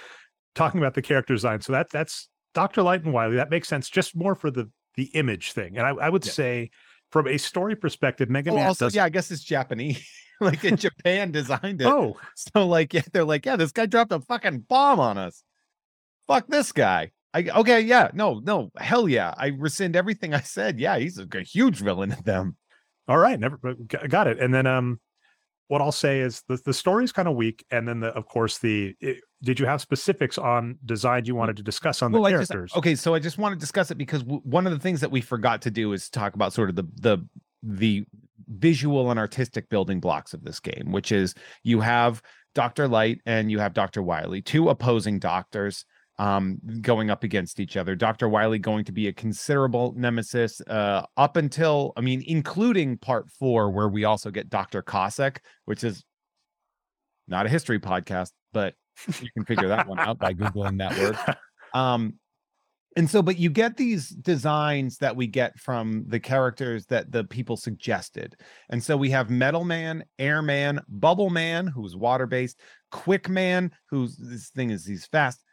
talking 0.54 0.78
about 0.78 0.92
the 0.92 1.02
character 1.02 1.32
design 1.32 1.58
so 1.62 1.72
that 1.72 1.88
that's 1.90 2.28
dr 2.52 2.82
light 2.82 3.02
and 3.02 3.14
Wily. 3.14 3.36
that 3.36 3.50
makes 3.50 3.66
sense 3.66 3.88
just 3.88 4.14
more 4.14 4.34
for 4.34 4.50
the 4.50 4.70
the 4.98 5.04
image 5.14 5.52
thing. 5.52 5.78
And 5.78 5.86
I, 5.86 5.90
I 5.90 6.08
would 6.08 6.26
yeah. 6.26 6.32
say, 6.32 6.70
from 7.12 7.28
a 7.28 7.38
story 7.38 7.76
perspective, 7.76 8.28
Mega 8.28 8.50
oh, 8.50 8.56
Man 8.56 8.66
also, 8.66 8.86
does. 8.86 8.94
Yeah, 8.94 9.04
I 9.04 9.08
guess 9.08 9.30
it's 9.30 9.42
Japanese. 9.42 10.04
like 10.40 10.64
in 10.64 10.76
Japan 10.76 11.30
designed 11.30 11.80
it. 11.80 11.86
Oh, 11.86 12.16
so 12.34 12.66
like 12.66 12.92
yeah, 12.92 13.02
they're 13.12 13.24
like, 13.24 13.46
yeah, 13.46 13.56
this 13.56 13.72
guy 13.72 13.86
dropped 13.86 14.12
a 14.12 14.20
fucking 14.20 14.66
bomb 14.68 15.00
on 15.00 15.16
us. 15.16 15.42
Fuck 16.26 16.48
this 16.48 16.72
guy. 16.72 17.12
I 17.32 17.48
okay, 17.48 17.80
yeah, 17.80 18.10
no, 18.12 18.40
no, 18.40 18.70
hell 18.76 19.08
yeah. 19.08 19.34
I 19.36 19.48
rescind 19.48 19.94
everything 19.96 20.34
I 20.34 20.40
said. 20.40 20.80
Yeah, 20.80 20.98
he's 20.98 21.18
a, 21.18 21.26
a 21.32 21.42
huge 21.42 21.78
villain 21.78 22.12
in 22.12 22.22
them. 22.24 22.56
All 23.06 23.18
right, 23.18 23.38
never 23.38 23.58
got 24.08 24.26
it. 24.26 24.38
And 24.40 24.52
then 24.52 24.66
um 24.66 25.00
what 25.68 25.80
I'll 25.80 25.92
say 25.92 26.20
is 26.20 26.42
the 26.48 26.56
the 26.64 26.74
story 26.74 27.04
is 27.04 27.12
kind 27.12 27.28
of 27.28 27.36
weak, 27.36 27.64
and 27.70 27.86
then 27.86 28.00
the 28.00 28.08
of 28.08 28.26
course 28.26 28.58
the 28.58 28.94
it, 29.00 29.18
did 29.42 29.60
you 29.60 29.66
have 29.66 29.80
specifics 29.80 30.36
on 30.36 30.78
design 30.84 31.24
you 31.26 31.34
wanted 31.34 31.56
to 31.58 31.62
discuss 31.62 32.02
on 32.02 32.10
the 32.10 32.20
well, 32.20 32.30
characters? 32.30 32.70
Just, 32.70 32.78
okay, 32.78 32.94
so 32.94 33.14
I 33.14 33.18
just 33.18 33.38
want 33.38 33.52
to 33.54 33.58
discuss 33.58 33.90
it 33.90 33.96
because 33.96 34.22
w- 34.22 34.42
one 34.44 34.66
of 34.66 34.72
the 34.72 34.78
things 34.78 35.00
that 35.00 35.10
we 35.10 35.20
forgot 35.20 35.62
to 35.62 35.70
do 35.70 35.92
is 35.92 36.10
talk 36.10 36.34
about 36.34 36.52
sort 36.52 36.70
of 36.70 36.76
the 36.76 36.84
the 36.96 37.18
the 37.62 38.04
visual 38.48 39.10
and 39.10 39.20
artistic 39.20 39.68
building 39.68 40.00
blocks 40.00 40.32
of 40.32 40.42
this 40.42 40.58
game, 40.58 40.90
which 40.90 41.12
is 41.12 41.34
you 41.62 41.80
have 41.80 42.22
Dr. 42.54 42.88
Light 42.88 43.20
and 43.26 43.50
you 43.50 43.58
have 43.58 43.74
Dr. 43.74 44.02
Wily, 44.02 44.40
two 44.40 44.70
opposing 44.70 45.18
doctors 45.18 45.84
um, 46.18 46.58
going 46.80 47.10
up 47.10 47.22
against 47.22 47.60
each 47.60 47.76
other. 47.76 47.94
Dr. 47.94 48.28
Wily 48.28 48.58
going 48.58 48.84
to 48.84 48.92
be 48.92 49.08
a 49.08 49.12
considerable 49.12 49.94
nemesis 49.96 50.60
uh, 50.62 51.06
up 51.16 51.36
until, 51.36 51.92
I 51.96 52.00
mean, 52.00 52.24
including 52.26 52.98
part 52.98 53.30
four, 53.30 53.70
where 53.70 53.88
we 53.88 54.04
also 54.04 54.30
get 54.30 54.50
Dr. 54.50 54.82
Cossack, 54.82 55.42
which 55.64 55.84
is 55.84 56.04
not 57.28 57.46
a 57.46 57.48
history 57.48 57.78
podcast, 57.78 58.32
but 58.52 58.74
you 59.20 59.30
can 59.32 59.44
figure 59.44 59.68
that 59.68 59.86
one 59.86 59.98
out 59.98 60.18
by 60.18 60.34
Googling 60.34 60.78
that 60.78 60.98
word. 60.98 61.18
Um, 61.74 62.14
and 62.96 63.08
so, 63.08 63.20
but 63.20 63.38
you 63.38 63.50
get 63.50 63.76
these 63.76 64.08
designs 64.08 64.96
that 64.98 65.14
we 65.14 65.26
get 65.26 65.58
from 65.58 66.04
the 66.08 66.18
characters 66.18 66.86
that 66.86 67.12
the 67.12 67.24
people 67.24 67.56
suggested. 67.56 68.34
And 68.70 68.82
so 68.82 68.96
we 68.96 69.10
have 69.10 69.28
Metal 69.28 69.64
Man, 69.64 70.02
Airman, 70.18 70.80
Bubble 70.88 71.28
Man, 71.28 71.66
who's 71.66 71.94
water 71.94 72.26
based, 72.26 72.58
Quick 72.90 73.28
Man, 73.28 73.70
who's 73.90 74.16
this 74.16 74.48
thing 74.48 74.70
is 74.70 74.86
he's 74.86 75.06
fast, 75.06 75.44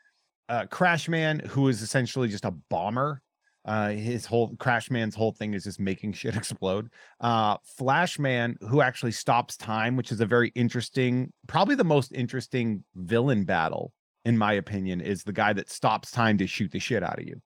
uh, 0.49 0.65
Crash 0.67 1.07
Man, 1.07 1.39
who 1.39 1.67
is 1.67 1.81
essentially 1.81 2.27
just 2.27 2.45
a 2.45 2.51
bomber. 2.69 3.22
Uh, 3.65 3.89
his 3.89 4.27
whole 4.27 4.55
Crash 4.57 4.91
Man's 4.91 5.15
whole 5.15 5.31
thing 5.31 5.53
is 5.55 5.63
just 5.63 5.80
making 5.80 6.13
shit 6.13 6.35
explode. 6.35 6.89
Uh, 7.19 7.57
Flash 7.77 8.19
Man, 8.19 8.57
who 8.61 8.81
actually 8.81 9.11
stops 9.11 9.57
time, 9.57 9.95
which 9.95 10.11
is 10.11 10.22
a 10.22 10.26
very 10.26 10.51
interesting, 10.55 11.31
probably 11.47 11.76
the 11.76 11.84
most 11.84 12.11
interesting 12.13 12.84
villain 12.95 13.43
battle 13.43 13.91
in 14.26 14.38
my 14.38 14.53
opinion, 14.53 15.01
is 15.01 15.23
the 15.23 15.31
guy 15.31 15.53
that 15.53 15.69
stops 15.69 16.11
time 16.11 16.38
to 16.39 16.47
shoot 16.47 16.72
the 16.72 16.80
shit 16.80 17.03
out 17.03 17.19
of 17.19 17.26
you. 17.26 17.39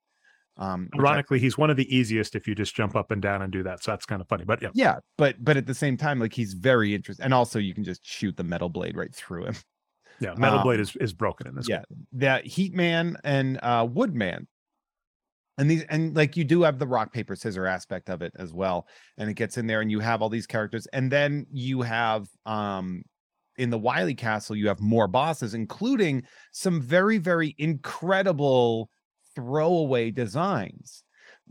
Um, 0.58 0.90
Ironically, 0.98 1.38
I, 1.38 1.42
he's 1.42 1.58
one 1.58 1.70
of 1.70 1.78
the 1.78 1.94
easiest 1.96 2.36
if 2.36 2.48
you 2.48 2.56
just 2.56 2.76
jump 2.76 2.96
up 2.96 3.12
and 3.12 3.22
down 3.22 3.42
and 3.42 3.52
do 3.52 3.64
that. 3.64 3.84
So 3.84 3.92
that's 3.92 4.06
kind 4.06 4.22
of 4.22 4.28
funny. 4.28 4.46
But 4.46 4.62
yeah, 4.62 4.70
yeah, 4.74 4.96
but 5.18 5.36
but 5.40 5.58
at 5.58 5.68
the 5.68 5.74
same 5.74 5.96
time, 5.96 6.20
like 6.20 6.34
he's 6.34 6.54
very 6.54 6.96
interesting, 6.96 7.24
and 7.24 7.34
also 7.34 7.60
you 7.60 7.74
can 7.74 7.84
just 7.84 8.06
shoot 8.06 8.36
the 8.36 8.44
metal 8.44 8.70
blade 8.70 8.98
right 8.98 9.14
through 9.14 9.46
him. 9.46 9.56
Yeah, 10.20 10.34
metal 10.36 10.60
um, 10.60 10.64
blade 10.64 10.80
is 10.80 10.96
is 10.98 11.14
broken 11.14 11.48
in 11.48 11.56
this. 11.56 11.68
Yeah, 11.68 11.84
game. 11.90 12.08
that 12.14 12.46
Heat 12.46 12.74
Man 12.74 13.18
and 13.24 13.60
uh, 13.62 13.88
Wood 13.90 14.14
Man, 14.14 14.48
and 15.58 15.70
these 15.70 15.84
and 15.90 16.16
like 16.16 16.38
you 16.38 16.44
do 16.44 16.64
have 16.64 16.80
the 16.80 16.88
rock 16.88 17.12
paper 17.14 17.36
scissor 17.36 17.66
aspect 17.66 18.10
of 18.10 18.22
it 18.22 18.34
as 18.38 18.54
well, 18.54 18.88
and 19.18 19.30
it 19.30 19.36
gets 19.36 19.58
in 19.58 19.68
there, 19.68 19.82
and 19.82 19.92
you 19.92 20.00
have 20.00 20.22
all 20.22 20.30
these 20.30 20.48
characters, 20.48 20.88
and 20.94 21.12
then 21.12 21.46
you 21.52 21.82
have 21.82 22.28
um 22.46 23.04
in 23.60 23.70
the 23.70 23.78
Wily 23.78 24.16
Castle, 24.16 24.56
you 24.56 24.70
have 24.70 24.80
more 24.80 25.08
bosses, 25.08 25.54
including 25.54 26.24
some 26.54 26.82
very, 26.82 27.18
very 27.18 27.54
incredible 27.58 28.90
throwaway 29.36 30.12
designs. 30.12 31.04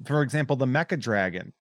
For 0.06 0.22
example, 0.22 0.56
the 0.56 0.64
Mecha 0.64 0.98
Dragon, 0.98 1.52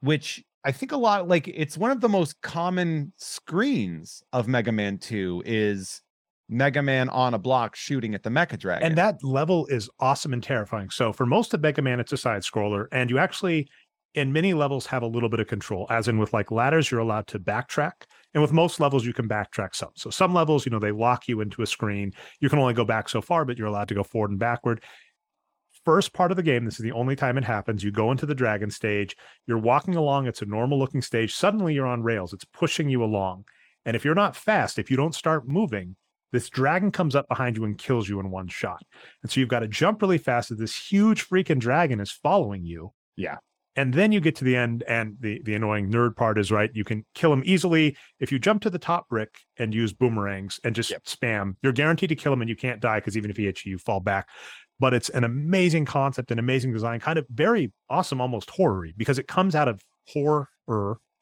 which 0.00 0.42
I 0.64 0.72
think 0.72 0.92
a 0.92 0.96
lot 0.96 1.28
like 1.28 1.48
it's 1.48 1.78
one 1.78 1.90
of 1.90 2.00
the 2.00 2.08
most 2.08 2.40
common 2.42 3.12
screens 3.16 4.22
of 4.32 4.48
Mega 4.48 4.72
Man 4.72 4.98
2 4.98 5.44
is 5.46 6.02
Mega 6.48 6.82
Man 6.82 7.08
on 7.10 7.34
a 7.34 7.38
block 7.38 7.76
shooting 7.76 8.14
at 8.14 8.22
the 8.22 8.30
Mecha 8.30 8.58
Dragon. 8.58 8.86
And 8.86 8.98
that 8.98 9.22
level 9.22 9.66
is 9.66 9.88
awesome 10.00 10.32
and 10.32 10.42
terrifying. 10.42 10.90
So 10.90 11.12
for 11.12 11.26
most 11.26 11.54
of 11.54 11.60
Mega 11.60 11.82
Man, 11.82 12.00
it's 12.00 12.12
a 12.12 12.16
side 12.16 12.42
scroller, 12.42 12.86
and 12.90 13.10
you 13.10 13.18
actually 13.18 13.68
in 14.14 14.32
many 14.32 14.54
levels 14.54 14.86
have 14.86 15.02
a 15.02 15.06
little 15.06 15.28
bit 15.28 15.38
of 15.38 15.46
control 15.46 15.86
as 15.90 16.08
in 16.08 16.18
with 16.18 16.32
like 16.32 16.50
ladders 16.50 16.90
you're 16.90 17.00
allowed 17.00 17.26
to 17.26 17.38
backtrack 17.38 17.92
and 18.32 18.42
with 18.42 18.52
most 18.52 18.80
levels 18.80 19.04
you 19.04 19.12
can 19.12 19.28
backtrack 19.28 19.74
some 19.74 19.90
so 19.94 20.08
some 20.08 20.32
levels 20.32 20.64
you 20.64 20.70
know 20.70 20.78
they 20.78 20.90
lock 20.90 21.28
you 21.28 21.40
into 21.40 21.62
a 21.62 21.66
screen 21.66 22.10
you 22.40 22.48
can 22.48 22.58
only 22.58 22.72
go 22.72 22.84
back 22.84 23.08
so 23.08 23.20
far 23.20 23.44
but 23.44 23.58
you're 23.58 23.66
allowed 23.66 23.86
to 23.86 23.94
go 23.94 24.02
forward 24.02 24.30
and 24.30 24.38
backward 24.38 24.82
first 25.88 26.12
part 26.12 26.30
of 26.30 26.36
the 26.36 26.42
game 26.42 26.66
this 26.66 26.78
is 26.78 26.84
the 26.84 26.92
only 26.92 27.16
time 27.16 27.38
it 27.38 27.44
happens 27.44 27.82
you 27.82 27.90
go 27.90 28.10
into 28.10 28.26
the 28.26 28.34
dragon 28.34 28.70
stage 28.70 29.16
you're 29.46 29.56
walking 29.56 29.96
along 29.96 30.26
it's 30.26 30.42
a 30.42 30.44
normal 30.44 30.78
looking 30.78 31.00
stage 31.00 31.34
suddenly 31.34 31.72
you're 31.72 31.86
on 31.86 32.02
rails 32.02 32.34
it's 32.34 32.44
pushing 32.44 32.90
you 32.90 33.02
along. 33.02 33.42
And 33.86 33.96
if 33.96 34.04
you're 34.04 34.14
not 34.14 34.36
fast 34.36 34.78
if 34.78 34.90
you 34.90 34.98
don't 34.98 35.14
start 35.14 35.48
moving 35.48 35.96
this 36.30 36.50
dragon 36.50 36.92
comes 36.92 37.16
up 37.16 37.26
behind 37.26 37.56
you 37.56 37.64
and 37.64 37.78
kills 37.78 38.06
you 38.06 38.20
in 38.20 38.30
one 38.30 38.48
shot. 38.48 38.82
And 39.22 39.32
so 39.32 39.40
you've 39.40 39.48
got 39.48 39.60
to 39.60 39.68
jump 39.68 40.02
really 40.02 40.18
fast 40.18 40.50
as 40.50 40.58
this 40.58 40.76
huge 40.76 41.26
freaking 41.26 41.58
dragon 41.58 42.00
is 42.00 42.10
following 42.10 42.66
you. 42.66 42.92
Yeah. 43.16 43.36
And 43.74 43.94
then 43.94 44.12
you 44.12 44.20
get 44.20 44.36
to 44.36 44.44
the 44.44 44.56
end 44.56 44.84
and 44.86 45.16
the 45.20 45.40
the 45.42 45.54
annoying 45.54 45.90
nerd 45.90 46.16
part 46.16 46.38
is 46.38 46.52
right 46.52 46.70
you 46.74 46.84
can 46.84 47.06
kill 47.14 47.32
him 47.32 47.42
easily. 47.46 47.96
If 48.20 48.30
you 48.30 48.38
jump 48.38 48.60
to 48.62 48.70
the 48.70 48.78
top 48.78 49.08
brick 49.08 49.30
and 49.56 49.72
use 49.72 49.94
boomerangs 49.94 50.60
and 50.64 50.74
just 50.74 50.90
yep. 50.90 51.04
spam 51.04 51.54
you're 51.62 51.72
guaranteed 51.72 52.10
to 52.10 52.16
kill 52.16 52.34
him 52.34 52.42
and 52.42 52.50
you 52.50 52.56
can't 52.56 52.80
die 52.80 52.98
because 52.98 53.16
even 53.16 53.30
if 53.30 53.38
he 53.38 53.46
hits 53.46 53.64
you 53.64 53.70
you 53.70 53.78
fall 53.78 54.00
back 54.00 54.28
but 54.80 54.94
it's 54.94 55.08
an 55.10 55.24
amazing 55.24 55.84
concept 55.84 56.30
an 56.30 56.38
amazing 56.38 56.72
design 56.72 57.00
kind 57.00 57.18
of 57.18 57.26
very 57.30 57.72
awesome 57.90 58.20
almost 58.20 58.50
horror 58.50 58.88
because 58.96 59.18
it 59.18 59.26
comes 59.26 59.54
out 59.54 59.68
of 59.68 59.82
horror 60.06 60.48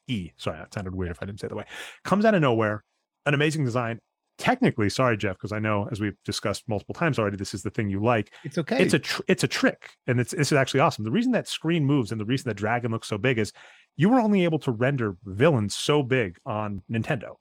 e 0.09 0.31
sorry 0.37 0.59
that 0.59 0.73
sounded 0.73 0.95
weird 0.95 1.11
if 1.11 1.23
i 1.23 1.27
didn't 1.27 1.41
say 1.41 1.47
it 1.47 1.51
that 1.51 1.57
way. 1.57 1.65
Comes 2.05 2.25
out 2.25 2.35
of 2.35 2.41
nowhere 2.41 2.85
an 3.25 3.35
amazing 3.35 3.65
design. 3.65 3.99
Technically 4.39 4.91
sorry 4.91 5.17
jeff 5.17 5.37
because 5.37 5.53
i 5.53 5.59
know 5.59 5.89
as 5.91 5.99
we've 5.99 6.17
discussed 6.25 6.65
multiple 6.69 6.95
times 6.95 7.19
already 7.19 7.37
this 7.39 7.55
is 7.55 7.63
the 7.63 7.71
thing 7.71 7.89
you 7.89 8.03
like. 8.03 8.33
It's 8.45 8.59
okay. 8.59 8.83
It's 8.83 8.93
a 8.93 8.99
tr- 8.99 9.23
it's 9.29 9.45
a 9.45 9.49
trick 9.49 9.91
and 10.07 10.21
it's 10.21 10.33
this 10.33 10.53
is 10.53 10.59
actually 10.59 10.81
awesome. 10.81 11.05
The 11.05 11.11
reason 11.11 11.33
that 11.33 11.49
screen 11.49 11.85
moves 11.87 12.13
and 12.13 12.21
the 12.21 12.27
reason 12.27 12.49
that 12.51 12.57
dragon 12.57 12.91
looks 12.91 13.09
so 13.09 13.17
big 13.17 13.39
is 13.39 13.53
you 13.97 14.11
were 14.11 14.21
only 14.21 14.45
able 14.45 14.59
to 14.59 14.71
render 14.73 15.17
villains 15.25 15.75
so 15.75 16.03
big 16.03 16.37
on 16.45 16.83
nintendo. 16.91 17.37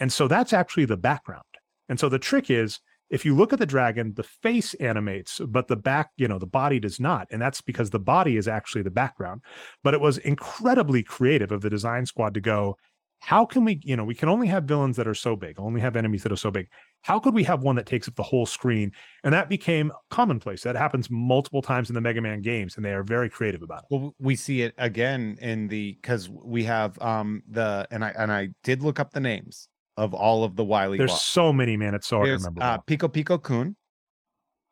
And 0.00 0.12
so 0.12 0.28
that's 0.28 0.52
actually 0.52 0.84
the 0.84 0.98
background. 0.98 1.44
And 1.88 1.98
so 1.98 2.10
the 2.10 2.18
trick 2.18 2.50
is 2.50 2.78
if 3.14 3.24
you 3.24 3.34
look 3.34 3.52
at 3.52 3.58
the 3.58 3.66
dragon 3.66 4.12
the 4.14 4.22
face 4.22 4.74
animates 4.74 5.40
but 5.48 5.68
the 5.68 5.76
back 5.76 6.10
you 6.16 6.28
know 6.28 6.38
the 6.38 6.46
body 6.46 6.80
does 6.80 6.98
not 6.98 7.26
and 7.30 7.40
that's 7.40 7.60
because 7.60 7.90
the 7.90 7.98
body 7.98 8.36
is 8.36 8.48
actually 8.48 8.82
the 8.82 8.90
background 8.90 9.40
but 9.82 9.94
it 9.94 10.00
was 10.00 10.18
incredibly 10.18 11.02
creative 11.02 11.52
of 11.52 11.60
the 11.60 11.70
design 11.70 12.04
squad 12.04 12.34
to 12.34 12.40
go 12.40 12.76
how 13.24 13.46
can 13.46 13.64
we, 13.64 13.80
you 13.82 13.96
know, 13.96 14.04
we 14.04 14.14
can 14.14 14.28
only 14.28 14.46
have 14.48 14.64
villains 14.64 14.98
that 14.98 15.08
are 15.08 15.14
so 15.14 15.34
big, 15.34 15.58
only 15.58 15.80
have 15.80 15.96
enemies 15.96 16.22
that 16.24 16.32
are 16.32 16.36
so 16.36 16.50
big. 16.50 16.68
How 17.00 17.18
could 17.18 17.32
we 17.32 17.42
have 17.44 17.62
one 17.62 17.74
that 17.76 17.86
takes 17.86 18.06
up 18.06 18.16
the 18.16 18.22
whole 18.22 18.44
screen? 18.44 18.92
And 19.22 19.32
that 19.32 19.48
became 19.48 19.92
commonplace. 20.10 20.62
That 20.62 20.76
happens 20.76 21.08
multiple 21.10 21.62
times 21.62 21.88
in 21.88 21.94
the 21.94 22.02
Mega 22.02 22.20
Man 22.20 22.42
games, 22.42 22.76
and 22.76 22.84
they 22.84 22.92
are 22.92 23.02
very 23.02 23.30
creative 23.30 23.62
about 23.62 23.84
it. 23.84 23.84
Well, 23.90 24.14
we 24.18 24.36
see 24.36 24.60
it 24.60 24.74
again 24.76 25.38
in 25.40 25.68
the 25.68 25.92
because 25.94 26.28
we 26.28 26.64
have 26.64 27.00
um 27.00 27.42
the 27.48 27.88
and 27.90 28.04
I 28.04 28.10
and 28.10 28.30
I 28.30 28.50
did 28.62 28.82
look 28.82 29.00
up 29.00 29.12
the 29.12 29.20
names 29.20 29.68
of 29.96 30.14
all 30.14 30.44
of 30.44 30.56
the 30.56 30.64
Wily. 30.64 30.98
There's 30.98 31.20
so 31.20 31.52
many, 31.52 31.76
man. 31.76 31.94
It's 31.94 32.06
so 32.06 32.16
hard 32.16 32.28
There's, 32.28 32.42
to 32.42 32.48
remember. 32.48 32.62
Uh, 32.62 32.78
Pico 32.78 33.08
Pico 33.08 33.38
Kun, 33.38 33.76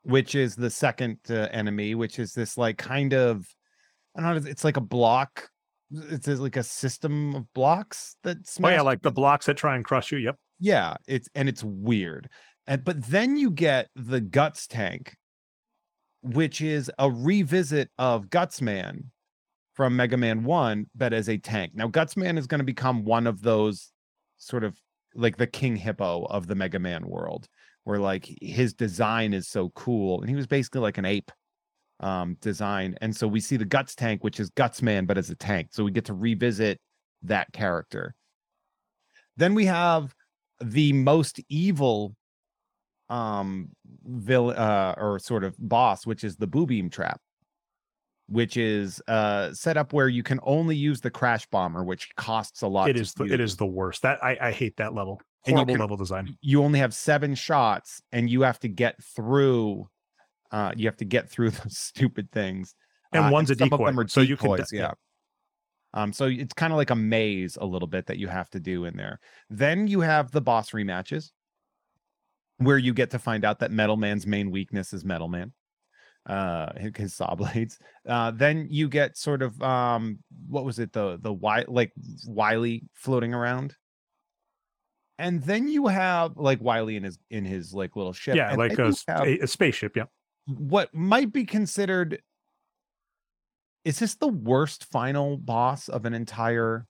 which 0.03 0.35
is 0.35 0.57
the 0.57 0.71
second 0.71 1.19
uh, 1.31 1.49
enemy, 1.51 1.95
which 1.95 2.19
is 2.19 2.33
this 2.33 2.59
like 2.59 2.79
kind 2.79 3.13
of 3.15 3.47
I 4.17 4.23
don't 4.23 4.45
know. 4.45 4.51
It's 4.51 4.65
like 4.65 4.77
a 4.77 4.83
block 4.83 5.49
it's 5.93 6.27
like 6.27 6.57
a 6.57 6.63
system 6.63 7.35
of 7.35 7.53
blocks 7.55 8.17
that 8.23 8.47
smash. 8.47 8.73
Oh 8.73 8.75
yeah, 8.77 8.83
like 8.83 9.03
the 9.03 9.11
blocks 9.11 9.47
that 9.47 9.57
try 9.57 9.77
and 9.77 9.85
crush 9.85 10.13
you. 10.13 10.19
Yep. 10.19 10.37
Yeah, 10.59 10.97
it's 11.07 11.29
and 11.35 11.49
it's 11.49 11.63
weird. 11.63 12.29
And 12.67 12.85
but 12.85 13.05
then 13.05 13.37
you 13.37 13.51
get 13.51 13.89
the 13.95 14.21
guts 14.21 14.67
tank, 14.67 15.17
which 16.23 16.61
is 16.61 16.91
a 16.99 17.11
revisit 17.11 17.91
of 17.99 18.27
Gutsman 18.27 19.05
from 19.75 19.97
Mega 19.97 20.17
Man 20.17 20.45
1, 20.45 20.87
but 20.95 21.13
as 21.13 21.29
a 21.29 21.39
tank. 21.39 21.73
Now, 21.75 21.89
Gutsman 21.89 22.39
is 22.39 22.47
going 22.47 22.61
to 22.61 22.65
become 22.65 23.05
one 23.05 23.27
of 23.27 23.43
those 23.43 23.91
sort 24.39 24.65
of 24.65 24.77
like 25.15 25.37
the 25.37 25.47
king 25.47 25.77
hippo 25.77 26.25
of 26.25 26.47
the 26.47 26.55
Mega 26.55 26.79
Man 26.79 27.07
world, 27.07 27.49
where 27.85 27.99
like 27.99 28.29
his 28.41 28.75
design 28.75 29.33
is 29.33 29.49
so 29.49 29.71
cool. 29.71 30.21
And 30.21 30.29
he 30.29 30.37
was 30.37 30.47
basically 30.47 30.81
like 30.81 30.99
an 30.99 31.05
ape 31.05 31.31
um, 32.01 32.37
design. 32.41 32.97
And 33.01 33.15
so 33.15 33.29
we 33.29 33.41
see 33.41 33.57
the 33.57 33.65
Guts 33.65 33.95
tank, 33.95 34.25
which 34.25 34.41
is 34.41 34.51
Guts 34.51 34.83
Man, 34.83 35.07
but 35.07 35.19
as 35.19 35.31
a 35.31 35.37
tank. 35.37 35.69
So 35.73 35.85
we 35.85 35.91
get 35.91 36.07
to 36.07 36.15
revisit 36.15 36.79
that 37.23 37.53
character. 37.53 38.15
Then 39.37 39.55
we 39.55 39.67
have 39.67 40.15
the 40.61 40.93
most 40.93 41.41
evil 41.49 42.15
um 43.09 43.69
villain 44.05 44.57
uh, 44.57 44.95
or 44.97 45.19
sort 45.19 45.45
of 45.45 45.55
boss, 45.59 46.07
which 46.07 46.25
is 46.25 46.37
the 46.37 46.49
Boobeam 46.49 46.91
Trap, 46.91 47.21
which 48.33 48.57
is 48.57 49.01
uh 49.09 49.53
set 49.53 49.77
up 49.77 49.93
where 49.93 50.09
you 50.09 50.23
can 50.23 50.41
only 50.43 50.77
use 50.77 51.01
the 51.01 51.11
crash 51.11 51.47
bomber, 51.47 51.85
which 51.85 52.15
costs 52.17 52.63
a 52.63 52.67
lot. 52.67 52.89
It 52.89 52.97
is 52.97 53.15
the, 53.15 53.25
it 53.25 53.41
is 53.41 53.57
the 53.57 53.67
worst. 53.67 54.03
That 54.03 54.23
I, 54.25 54.37
I 54.41 54.51
hate 54.51 54.77
that 54.79 54.95
level. 54.95 55.21
Horrible 55.45 55.75
can, 55.75 55.81
level 55.81 55.97
design. 55.97 56.37
You 56.41 56.63
only 56.63 56.79
have 56.79 56.95
seven 56.95 57.35
shots 57.35 58.01
and 58.13 58.31
you 58.31 58.43
have 58.43 58.61
to 58.61 58.69
get 58.69 59.03
through 59.03 59.89
uh, 60.53 60.73
you 60.77 60.87
have 60.87 60.97
to 60.99 61.05
get 61.05 61.29
through 61.29 61.51
those 61.51 61.79
stupid 61.79 62.31
things. 62.31 62.75
And 63.13 63.27
uh, 63.27 63.31
one's 63.31 63.51
and 63.51 63.61
a 63.61 63.65
decoy. 63.65 63.89
Of 63.89 64.11
so 64.11 64.21
you 64.21 64.37
can, 64.37 64.59
yeah. 64.73 64.93
Um, 65.95 66.13
so 66.13 66.27
it's 66.27 66.55
kind 66.55 66.73
of 66.73 66.79
like 66.79 66.91
a 66.91 66.97
maze 66.97 67.59
a 67.61 67.67
little 67.67 67.89
bit 67.89 68.07
that 68.07 68.19
you 68.19 68.29
have 68.29 68.49
to 68.51 68.61
do 68.61 68.87
in 68.87 68.97
there. 68.97 69.21
Then 69.51 69.87
you 69.87 70.01
have 70.01 70.31
the 70.31 70.41
boss 70.41 70.71
rematches, 70.71 71.33
where 72.59 72.79
you 72.79 72.95
get 72.95 73.11
to 73.11 73.19
find 73.19 73.45
out 73.45 73.59
that 73.59 73.71
Metal 73.71 73.97
Man's 73.97 74.27
main 74.27 74.51
weakness 74.51 74.93
is 74.93 75.05
Metal 75.05 75.29
Man. 75.29 75.53
Uh 76.27 76.73
his 76.95 77.15
saw 77.15 77.35
blades 77.37 77.79
uh 78.09 78.31
then 78.31 78.69
you 78.71 78.89
get 78.89 79.17
sort 79.17 79.43
of 79.43 79.61
um 79.61 80.19
what 80.49 80.65
was 80.65 80.79
it 80.79 80.93
the 80.93 81.19
the 81.21 81.33
why 81.33 81.65
like 81.69 81.93
wily 82.27 82.85
floating 82.95 83.35
around? 83.35 83.75
And 85.19 85.43
then 85.43 85.69
you 85.69 85.87
have 85.87 86.37
like 86.37 86.61
wily 86.61 86.97
in 86.97 87.05
his 87.05 87.19
in 87.31 87.45
his 87.45 87.73
like 87.73 87.95
little 87.97 88.13
ship 88.13 88.35
yeah 88.35 88.55
like 88.55 88.79
a, 88.79 88.93
a, 89.09 89.47
spaceship 89.47 89.97
yeah. 89.97 90.05
what 90.47 90.93
might 90.93 91.33
be 91.33 91.45
considered 91.45 92.21
is 93.85 93.99
this 93.99 94.15
the 94.17 94.29
worst 94.29 94.85
final 94.91 95.37
boss 95.37 95.89
of 95.89 96.07
an 96.07 96.15
entire 96.15 96.87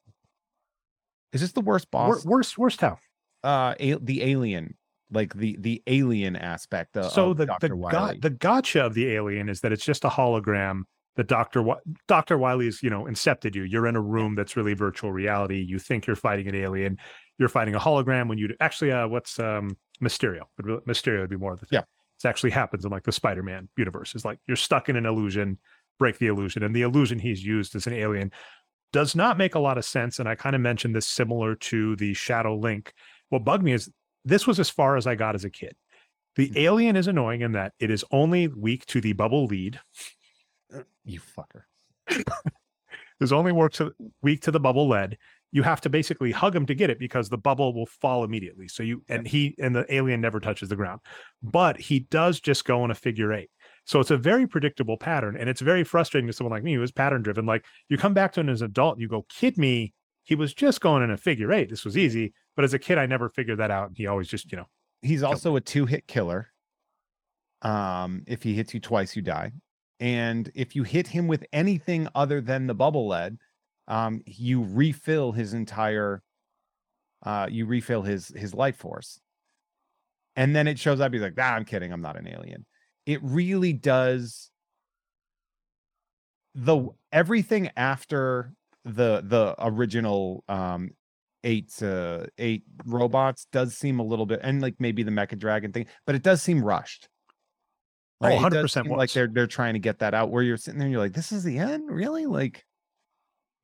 is 1.32 1.42
this 1.42 1.52
the 1.52 1.60
worst 1.60 1.90
boss 1.90 2.24
worst 2.24 2.56
worst 2.56 2.80
how? 2.80 2.98
Uh 3.42 3.74
a, 3.80 3.94
the 3.96 4.22
alien 4.22 4.76
like 5.12 5.34
the 5.34 5.56
the 5.60 5.82
alien 5.86 6.36
aspect 6.36 6.96
of 6.96 7.12
so 7.12 7.34
the 7.34 7.46
Dr. 7.46 7.68
the, 7.68 7.76
Wily. 7.76 8.18
the 8.20 8.30
gotcha 8.30 8.84
of 8.84 8.94
the 8.94 9.12
alien 9.12 9.48
is 9.48 9.60
that 9.60 9.72
it's 9.72 9.84
just 9.84 10.04
a 10.04 10.08
hologram 10.08 10.82
that 11.16 11.26
Dr. 11.26 11.62
Dr. 12.08 12.38
Wily's, 12.38 12.82
you 12.82 12.88
know, 12.88 13.04
incepted 13.04 13.54
you. 13.54 13.64
You're 13.64 13.86
in 13.86 13.96
a 13.96 14.00
room 14.00 14.34
that's 14.34 14.56
really 14.56 14.74
virtual 14.74 15.12
reality. 15.12 15.62
You 15.66 15.78
think 15.78 16.06
you're 16.06 16.16
fighting 16.16 16.48
an 16.48 16.54
alien. 16.54 16.98
You're 17.38 17.50
fighting 17.50 17.74
a 17.74 17.80
hologram 17.80 18.28
when 18.28 18.38
you 18.38 18.48
actually 18.60 18.92
uh 18.92 19.08
what's 19.08 19.38
um 19.38 19.76
Mysterio. 20.02 20.42
Mysterio 20.60 21.20
would 21.20 21.30
be 21.30 21.36
more 21.36 21.52
of 21.52 21.60
the 21.60 21.66
thing. 21.66 21.78
Yeah. 21.78 21.84
It 22.24 22.28
actually 22.28 22.50
happens 22.50 22.84
in 22.84 22.90
like 22.90 23.04
the 23.04 23.12
Spider-Man 23.12 23.68
universe. 23.76 24.14
Is 24.14 24.24
like 24.24 24.38
you're 24.46 24.56
stuck 24.56 24.88
in 24.88 24.96
an 24.96 25.06
illusion, 25.06 25.58
break 25.98 26.18
the 26.18 26.28
illusion. 26.28 26.62
And 26.62 26.74
the 26.74 26.82
illusion 26.82 27.18
he's 27.18 27.44
used 27.44 27.76
as 27.76 27.86
an 27.86 27.92
alien 27.92 28.32
does 28.92 29.14
not 29.14 29.38
make 29.38 29.54
a 29.54 29.58
lot 29.58 29.78
of 29.78 29.84
sense. 29.84 30.18
And 30.18 30.28
I 30.28 30.34
kind 30.34 30.54
of 30.54 30.62
mentioned 30.62 30.94
this 30.94 31.06
similar 31.06 31.54
to 31.56 31.96
the 31.96 32.14
Shadow 32.14 32.56
Link. 32.56 32.92
What 33.30 33.44
bugged 33.44 33.64
me 33.64 33.72
is 33.72 33.90
this 34.24 34.46
was 34.46 34.60
as 34.60 34.70
far 34.70 34.96
as 34.96 35.06
I 35.06 35.14
got 35.14 35.34
as 35.34 35.44
a 35.44 35.50
kid. 35.50 35.74
The 36.36 36.48
mm. 36.48 36.56
alien 36.56 36.96
is 36.96 37.06
annoying 37.06 37.42
in 37.42 37.52
that 37.52 37.72
it 37.78 37.90
is 37.90 38.04
only 38.10 38.48
weak 38.48 38.86
to 38.86 39.00
the 39.00 39.12
bubble 39.12 39.46
lead. 39.46 39.80
You 41.04 41.20
fucker. 41.20 41.64
There's 43.18 43.32
only 43.32 43.52
work 43.52 43.72
to 43.74 43.92
weak 44.22 44.42
to 44.42 44.50
the 44.50 44.60
bubble 44.60 44.88
lead. 44.88 45.18
You 45.52 45.62
have 45.62 45.82
to 45.82 45.90
basically 45.90 46.32
hug 46.32 46.56
him 46.56 46.66
to 46.66 46.74
get 46.74 46.90
it 46.90 46.98
because 46.98 47.28
the 47.28 47.38
bubble 47.38 47.74
will 47.74 47.86
fall 47.86 48.24
immediately. 48.24 48.68
So 48.68 48.82
you 48.82 49.04
and 49.08 49.26
he 49.28 49.54
and 49.58 49.76
the 49.76 49.84
alien 49.94 50.20
never 50.20 50.40
touches 50.40 50.70
the 50.70 50.76
ground. 50.76 51.00
But 51.42 51.78
he 51.78 52.00
does 52.00 52.40
just 52.40 52.64
go 52.64 52.84
in 52.84 52.90
a 52.90 52.94
figure 52.94 53.32
eight. 53.32 53.50
So 53.84 54.00
it's 54.00 54.10
a 54.10 54.16
very 54.16 54.46
predictable 54.46 54.96
pattern. 54.96 55.36
And 55.38 55.48
it's 55.50 55.60
very 55.60 55.84
frustrating 55.84 56.26
to 56.28 56.32
someone 56.32 56.52
like 56.52 56.64
me 56.64 56.74
who 56.74 56.82
is 56.82 56.90
pattern 56.90 57.22
driven. 57.22 57.44
Like 57.44 57.64
you 57.88 57.98
come 57.98 58.14
back 58.14 58.32
to 58.32 58.40
him 58.40 58.48
as 58.48 58.62
an 58.62 58.70
adult 58.70 58.94
and 58.94 59.02
you 59.02 59.08
go, 59.08 59.26
kid 59.28 59.58
me, 59.58 59.92
he 60.24 60.34
was 60.34 60.54
just 60.54 60.80
going 60.80 61.02
in 61.02 61.10
a 61.10 61.16
figure 61.16 61.52
eight. 61.52 61.68
This 61.68 61.84
was 61.84 61.98
easy. 61.98 62.32
But 62.56 62.64
as 62.64 62.74
a 62.74 62.78
kid, 62.78 62.98
I 62.98 63.06
never 63.06 63.28
figured 63.28 63.58
that 63.58 63.70
out. 63.70 63.92
He 63.94 64.06
always 64.06 64.28
just, 64.28 64.52
you 64.52 64.58
know. 64.58 64.66
He's 65.00 65.22
also 65.22 65.56
a 65.56 65.60
two 65.60 65.86
hit 65.86 66.06
killer. 66.06 66.52
Um, 67.62 68.22
if 68.26 68.42
he 68.42 68.54
hits 68.54 68.74
you 68.74 68.80
twice, 68.80 69.16
you 69.16 69.22
die. 69.22 69.52
And 70.00 70.50
if 70.54 70.76
you 70.76 70.82
hit 70.82 71.06
him 71.06 71.28
with 71.28 71.44
anything 71.52 72.08
other 72.14 72.40
than 72.40 72.66
the 72.66 72.74
bubble 72.74 73.08
lead, 73.08 73.38
um, 73.88 74.22
you 74.26 74.62
refill 74.62 75.32
his 75.32 75.54
entire 75.54 76.22
uh 77.24 77.46
you 77.50 77.66
refill 77.66 78.02
his 78.02 78.28
his 78.28 78.52
life 78.52 78.76
force. 78.76 79.20
And 80.34 80.56
then 80.56 80.66
it 80.66 80.78
shows 80.78 81.00
up, 81.00 81.12
he's 81.12 81.22
like, 81.22 81.34
ah, 81.38 81.54
I'm 81.54 81.64
kidding, 81.64 81.92
I'm 81.92 82.00
not 82.00 82.16
an 82.16 82.26
alien. 82.26 82.66
It 83.06 83.20
really 83.22 83.72
does 83.72 84.50
the 86.54 86.88
everything 87.12 87.70
after 87.76 88.52
the 88.84 89.22
the 89.24 89.54
original 89.58 90.42
um 90.48 90.90
eight 91.44 91.82
uh 91.82 92.24
eight 92.38 92.62
robots 92.84 93.46
does 93.52 93.76
seem 93.76 93.98
a 93.98 94.04
little 94.04 94.26
bit 94.26 94.40
and 94.42 94.62
like 94.62 94.76
maybe 94.78 95.02
the 95.02 95.10
mecha 95.10 95.38
dragon 95.38 95.72
thing 95.72 95.86
but 96.06 96.14
it 96.14 96.22
does 96.22 96.40
seem 96.40 96.64
rushed 96.64 97.08
oh, 98.22 98.28
right? 98.28 98.38
oh 98.38 98.48
100% 98.48 98.88
like 98.96 99.12
they're 99.12 99.28
they're 99.28 99.46
trying 99.46 99.74
to 99.74 99.80
get 99.80 99.98
that 99.98 100.14
out 100.14 100.30
where 100.30 100.42
you're 100.42 100.56
sitting 100.56 100.78
there 100.78 100.86
and 100.86 100.92
you're 100.92 101.00
like 101.00 101.12
this 101.12 101.32
is 101.32 101.44
the 101.44 101.58
end? 101.58 101.90
Really? 101.90 102.26
Like 102.26 102.64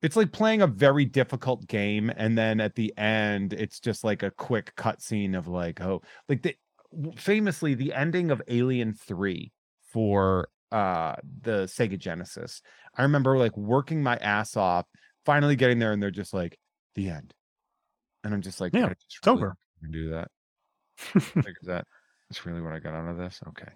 it's 0.02 0.16
like 0.16 0.32
playing 0.32 0.62
a 0.62 0.66
very 0.66 1.04
difficult 1.04 1.66
game 1.66 2.10
and 2.16 2.36
then 2.36 2.60
at 2.60 2.74
the 2.74 2.92
end 2.96 3.52
it's 3.52 3.80
just 3.80 4.04
like 4.04 4.22
a 4.22 4.30
quick 4.30 4.72
cutscene 4.76 5.36
of 5.36 5.48
like 5.48 5.80
oh 5.80 6.02
like 6.28 6.42
the 6.42 6.54
famously 7.16 7.74
the 7.74 7.92
ending 7.92 8.30
of 8.30 8.40
alien 8.48 8.94
3 8.94 9.52
for 9.92 10.48
uh 10.70 11.16
the 11.42 11.64
sega 11.64 11.98
genesis 11.98 12.62
i 12.96 13.02
remember 13.02 13.36
like 13.36 13.56
working 13.56 14.02
my 14.02 14.16
ass 14.16 14.56
off 14.56 14.86
finally 15.26 15.56
getting 15.56 15.78
there 15.78 15.92
and 15.92 16.02
they're 16.02 16.10
just 16.10 16.32
like 16.32 16.58
the 16.94 17.10
end 17.10 17.34
and 18.24 18.34
i'm 18.34 18.42
just 18.42 18.60
like 18.60 18.72
yeah 18.74 18.88
it's 18.88 19.18
really 19.24 19.36
over 19.38 19.56
do 19.90 20.10
that 20.10 20.28
like 21.36 21.56
that 21.62 21.84
that's 22.28 22.44
really 22.46 22.60
what 22.60 22.72
i 22.72 22.78
got 22.78 22.94
out 22.94 23.08
of 23.08 23.16
this 23.16 23.40
okay 23.46 23.70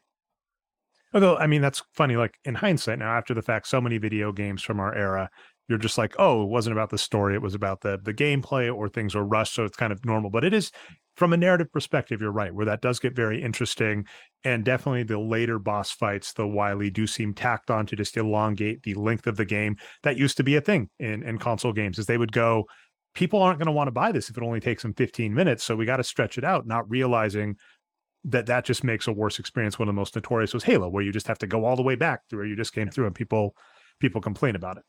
although 1.15 1.37
i 1.37 1.47
mean 1.47 1.63
that's 1.63 1.83
funny 1.95 2.17
like 2.17 2.35
in 2.45 2.55
hindsight 2.55 2.99
now 2.99 3.13
after 3.13 3.35
the 3.35 3.43
fact 3.43 3.67
so 3.67 3.81
many 3.81 3.99
video 3.99 4.33
games 4.33 4.63
from 4.63 4.81
our 4.81 4.95
era 4.95 5.29
you're 5.69 5.79
just 5.79 5.99
like 5.99 6.15
oh 6.19 6.43
it 6.43 6.49
wasn't 6.49 6.73
about 6.73 6.91
the 6.91 6.99
story 6.99 7.35
it 7.35 7.43
was 7.43 7.55
about 7.55 7.81
the 7.81 7.99
the 8.03 8.15
gameplay 8.15 8.75
or 8.75 8.89
things 8.89 9.15
were 9.15 9.25
rushed 9.25 9.55
so 9.55 9.65
it's 9.65 9.77
kind 9.77 9.93
of 9.93 10.05
normal 10.05 10.31
but 10.31 10.45
it 10.45 10.53
is 10.53 10.73
from 11.17 11.33
a 11.33 11.37
narrative 11.37 11.71
perspective, 11.73 12.21
you're 12.21 12.33
right, 12.33 12.55
where 12.55 12.67
that 12.67 12.81
does 12.81 12.99
get 12.99 13.15
very 13.15 13.43
interesting. 13.43 14.07
And 14.45 14.65
definitely 14.65 15.03
the 15.03 15.19
later 15.19 15.59
boss 15.59 15.91
fights, 15.91 16.33
the 16.33 16.47
Wily 16.47 16.91
do 16.91 17.07
seem 17.07 17.35
tacked 17.35 17.71
on 17.71 17.87
to 17.87 17.97
just 17.97 18.17
elongate 18.17 18.83
the 18.83 18.95
length 18.95 19.27
of 19.27 19.37
the 19.37 19.45
game. 19.45 19.77
That 20.03 20.17
used 20.17 20.37
to 20.39 20.43
be 20.43 20.57
a 20.57 20.61
thing 20.61 20.89
in, 20.99 21.23
in 21.23 21.39
console 21.39 21.73
games, 21.73 21.99
is 21.99 22.07
they 22.07 22.19
would 22.19 22.33
go, 22.33 22.65
people 23.15 23.43
aren't 23.43 23.59
going 23.59 23.67
to 23.67 23.73
want 23.73 23.89
to 23.89 23.93
buy 23.93 24.13
this 24.13 24.31
if 24.31 24.37
it 24.37 24.43
only 24.43 24.61
takes 24.61 24.83
them 24.83 24.95
15 24.95 25.35
minutes. 25.35 25.65
So 25.65 25.77
we 25.77 25.85
got 25.85 25.99
to 25.99 26.05
stretch 26.05 26.39
it 26.39 26.45
out, 26.45 26.67
not 26.67 26.89
realizing 26.91 27.57
that 28.25 28.47
that 28.47 28.65
just 28.65 28.85
makes 28.85 29.09
a 29.09 29.13
worse 29.13 29.39
experience. 29.39 29.79
One 29.79 29.89
of 29.89 29.95
the 29.95 30.01
most 30.01 30.15
notorious 30.15 30.55
was 30.55 30.65
Halo, 30.65 30.89
where 30.89 31.03
you 31.03 31.13
just 31.13 31.27
have 31.27 31.39
to 31.39 31.47
go 31.47 31.65
all 31.65 31.77
the 31.77 31.83
way 31.83 31.97
back 31.97 32.27
to 32.29 32.37
where 32.37 32.47
you 32.47 32.57
just 32.57 32.73
came 32.73 32.89
through 32.89 33.07
and 33.07 33.15
people 33.15 33.57
people 34.01 34.21
complain 34.21 34.57
about 34.57 34.79
it. 34.79 34.85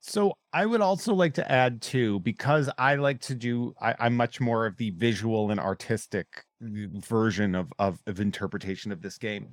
So 0.00 0.32
I 0.52 0.66
would 0.66 0.80
also 0.80 1.14
like 1.14 1.34
to 1.34 1.50
add 1.50 1.80
too, 1.80 2.18
because 2.20 2.68
I 2.76 2.96
like 2.96 3.20
to 3.22 3.36
do, 3.36 3.72
I, 3.80 3.94
am 4.06 4.16
much 4.16 4.40
more 4.40 4.66
of 4.66 4.76
the 4.76 4.90
visual 4.90 5.52
and 5.52 5.60
artistic 5.60 6.26
version 6.60 7.54
of, 7.54 7.72
of, 7.78 8.00
of 8.08 8.18
interpretation 8.18 8.90
of 8.90 9.00
this 9.00 9.16
game. 9.16 9.50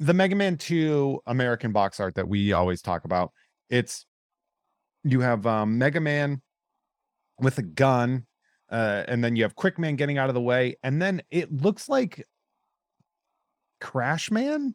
The 0.00 0.12
Mega 0.12 0.36
Man 0.36 0.58
2 0.58 1.22
American 1.26 1.72
box 1.72 1.98
art 1.98 2.14
that 2.16 2.28
we 2.28 2.52
always 2.52 2.82
talk 2.82 3.06
about, 3.06 3.32
it's 3.70 4.04
you 5.02 5.20
have 5.20 5.46
um, 5.46 5.78
Mega 5.78 6.00
Man 6.00 6.42
with 7.40 7.58
a 7.58 7.62
gun, 7.62 8.26
uh, 8.70 9.04
and 9.08 9.22
then 9.22 9.36
you 9.36 9.42
have 9.44 9.54
Quick 9.54 9.78
Man 9.78 9.96
getting 9.96 10.18
out 10.18 10.28
of 10.28 10.34
the 10.34 10.40
way, 10.40 10.76
and 10.82 11.00
then 11.00 11.22
it 11.30 11.52
looks 11.52 11.88
like 11.88 12.26
Crash 13.80 14.30
Man 14.30 14.74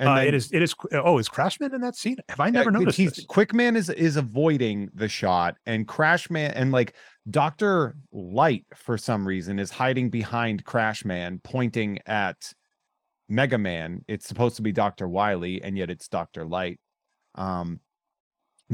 and 0.00 0.08
uh, 0.08 0.14
then, 0.16 0.26
it 0.26 0.34
is 0.34 0.50
it 0.52 0.62
is 0.62 0.74
oh 0.92 1.18
is 1.18 1.28
Crashman 1.28 1.72
in 1.72 1.80
that 1.82 1.94
scene? 1.94 2.16
Have 2.28 2.40
I 2.40 2.50
never 2.50 2.70
yeah, 2.70 2.78
noticed? 2.78 2.98
He's 2.98 3.12
this? 3.12 3.26
Quickman 3.26 3.76
is 3.76 3.88
is 3.90 4.16
avoiding 4.16 4.90
the 4.92 5.08
shot, 5.08 5.56
and 5.66 5.86
Crashman 5.86 6.52
and 6.54 6.72
like 6.72 6.94
Doctor 7.30 7.96
Light 8.10 8.66
for 8.74 8.98
some 8.98 9.26
reason 9.26 9.58
is 9.58 9.70
hiding 9.70 10.10
behind 10.10 10.64
Crashman, 10.64 11.42
pointing 11.44 12.00
at 12.06 12.52
Mega 13.28 13.56
Man. 13.56 14.04
It's 14.08 14.26
supposed 14.26 14.56
to 14.56 14.62
be 14.62 14.72
Doctor 14.72 15.06
Wily, 15.06 15.62
and 15.62 15.78
yet 15.78 15.90
it's 15.90 16.08
Doctor 16.08 16.44
Light, 16.44 16.80
um, 17.36 17.78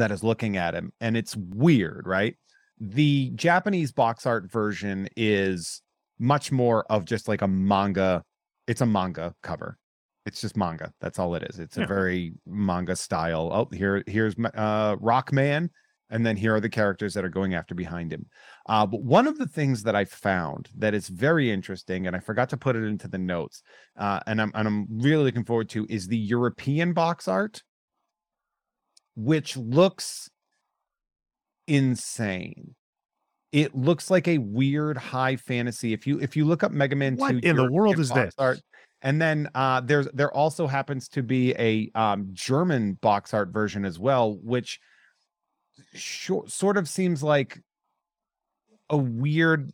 that 0.00 0.10
is 0.10 0.22
looking 0.22 0.56
at 0.56 0.74
him, 0.74 0.92
and 1.00 1.16
it's 1.16 1.36
weird, 1.36 2.06
right? 2.06 2.36
The 2.78 3.30
Japanese 3.34 3.92
box 3.92 4.26
art 4.26 4.50
version 4.50 5.08
is 5.16 5.82
much 6.18 6.50
more 6.52 6.84
of 6.90 7.04
just 7.04 7.28
like 7.28 7.42
a 7.42 7.48
manga. 7.48 8.24
It's 8.66 8.80
a 8.80 8.86
manga 8.86 9.34
cover 9.42 9.78
it's 10.26 10.40
just 10.40 10.56
manga. 10.56 10.92
That's 11.00 11.18
all 11.18 11.34
it 11.34 11.42
is. 11.44 11.58
It's 11.58 11.76
yeah. 11.76 11.84
a 11.84 11.86
very 11.86 12.32
manga 12.46 12.96
style. 12.96 13.50
Oh, 13.52 13.68
here, 13.74 14.02
here's 14.06 14.34
uh, 14.54 14.96
Rockman, 14.96 15.70
and 16.10 16.26
then 16.26 16.36
here 16.36 16.54
are 16.54 16.60
the 16.60 16.68
characters 16.68 17.14
that 17.14 17.24
are 17.24 17.30
going 17.30 17.54
after 17.54 17.74
behind 17.74 18.12
him. 18.12 18.26
Uh, 18.68 18.86
but 18.86 19.02
one 19.02 19.26
of 19.26 19.38
the 19.38 19.46
things 19.46 19.82
that 19.84 19.96
I 19.96 20.04
found 20.04 20.68
that 20.76 20.94
is 20.94 21.08
very 21.08 21.50
interesting, 21.50 22.06
and 22.06 22.14
I 22.14 22.20
forgot 22.20 22.48
to 22.50 22.56
put 22.56 22.76
it 22.76 22.84
into 22.84 23.08
the 23.08 23.18
notes, 23.18 23.62
uh, 23.98 24.20
and 24.26 24.40
I'm 24.40 24.52
and 24.54 24.68
I'm 24.68 24.86
really 24.90 25.24
looking 25.24 25.44
forward 25.44 25.68
to 25.70 25.86
is 25.88 26.06
the 26.06 26.18
European 26.18 26.92
box 26.92 27.26
art, 27.26 27.62
which 29.16 29.56
looks 29.56 30.28
insane. 31.66 32.74
It 33.52 33.74
looks 33.74 34.10
like 34.10 34.28
a 34.28 34.38
weird 34.38 34.96
high 34.96 35.36
fantasy. 35.36 35.92
If 35.92 36.06
you 36.06 36.20
if 36.20 36.36
you 36.36 36.44
look 36.44 36.62
up 36.62 36.72
Mega 36.72 36.94
Man 36.94 37.16
what 37.16 37.30
2 37.30 37.36
in 37.38 37.42
European 37.42 37.66
the 37.66 37.72
world 37.72 37.98
is 37.98 38.10
this? 38.10 38.34
Art, 38.38 38.60
and 39.02 39.20
then 39.20 39.48
uh, 39.54 39.80
there's 39.80 40.06
there 40.12 40.32
also 40.32 40.66
happens 40.66 41.08
to 41.08 41.22
be 41.22 41.52
a 41.58 41.90
um, 41.94 42.28
German 42.32 42.94
box 42.94 43.34
art 43.34 43.48
version 43.50 43.84
as 43.84 43.98
well, 43.98 44.38
which 44.42 44.78
short, 45.94 46.50
sort 46.50 46.76
of 46.76 46.88
seems 46.88 47.22
like 47.22 47.58
a 48.88 48.96
weird 48.96 49.70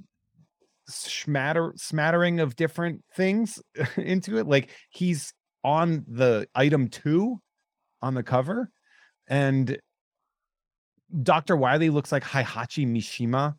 smatter 0.89 1.73
smattering 1.77 2.41
of 2.41 2.57
different 2.57 3.05
things 3.15 3.61
into 3.97 4.39
it. 4.39 4.47
Like 4.47 4.71
he's 4.91 5.33
on 5.65 6.05
the 6.09 6.49
item 6.55 6.89
two 6.89 7.41
on 8.01 8.15
the 8.15 8.23
cover, 8.23 8.71
and 9.29 9.79
Dr. 11.23 11.57
Wily 11.57 11.91
looks 11.91 12.13
like 12.13 12.25
Heihachi 12.25 12.87
Mishima 12.87 13.55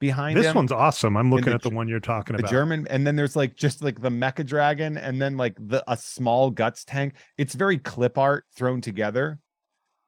behind 0.00 0.36
this 0.36 0.46
him. 0.46 0.56
one's 0.56 0.72
awesome. 0.72 1.16
I'm 1.16 1.30
looking 1.30 1.50
the, 1.50 1.54
at 1.54 1.62
the 1.62 1.70
one 1.70 1.88
you're 1.88 2.00
talking 2.00 2.36
the 2.36 2.42
about. 2.42 2.50
German, 2.50 2.86
and 2.88 3.06
then 3.06 3.16
there's 3.16 3.36
like 3.36 3.56
just 3.56 3.82
like 3.82 4.00
the 4.00 4.10
mecha 4.10 4.44
dragon, 4.44 4.96
and 4.96 5.20
then 5.20 5.36
like 5.36 5.56
the 5.58 5.82
a 5.90 5.96
small 5.96 6.50
guts 6.50 6.84
tank. 6.84 7.14
It's 7.36 7.54
very 7.54 7.78
clip 7.78 8.18
art 8.18 8.44
thrown 8.56 8.80
together, 8.80 9.38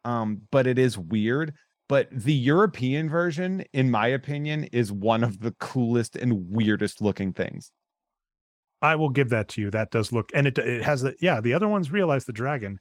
um, 0.05 0.43
but 0.51 0.67
it 0.67 0.79
is 0.79 0.99
weird. 0.99 1.55
But 1.89 2.09
the 2.13 2.35
European 2.35 3.09
version, 3.09 3.65
in 3.73 3.91
my 3.91 4.09
opinion, 4.09 4.65
is 4.65 4.93
one 4.93 5.25
of 5.25 5.41
the 5.41 5.53
coolest 5.59 6.15
and 6.15 6.49
weirdest 6.51 7.03
looking 7.03 7.33
things. 7.33 7.73
I 8.83 8.95
will 8.95 9.11
give 9.11 9.31
that 9.31 9.49
to 9.49 9.61
you. 9.61 9.71
That 9.71 9.91
does 9.91 10.13
look, 10.13 10.31
and 10.35 10.47
it 10.47 10.57
it 10.59 10.83
has 10.83 11.03
the 11.03 11.15
yeah. 11.21 11.41
The 11.41 11.55
other 11.55 11.69
ones 11.69 11.91
realize 11.91 12.25
the 12.25 12.33
dragon. 12.33 12.79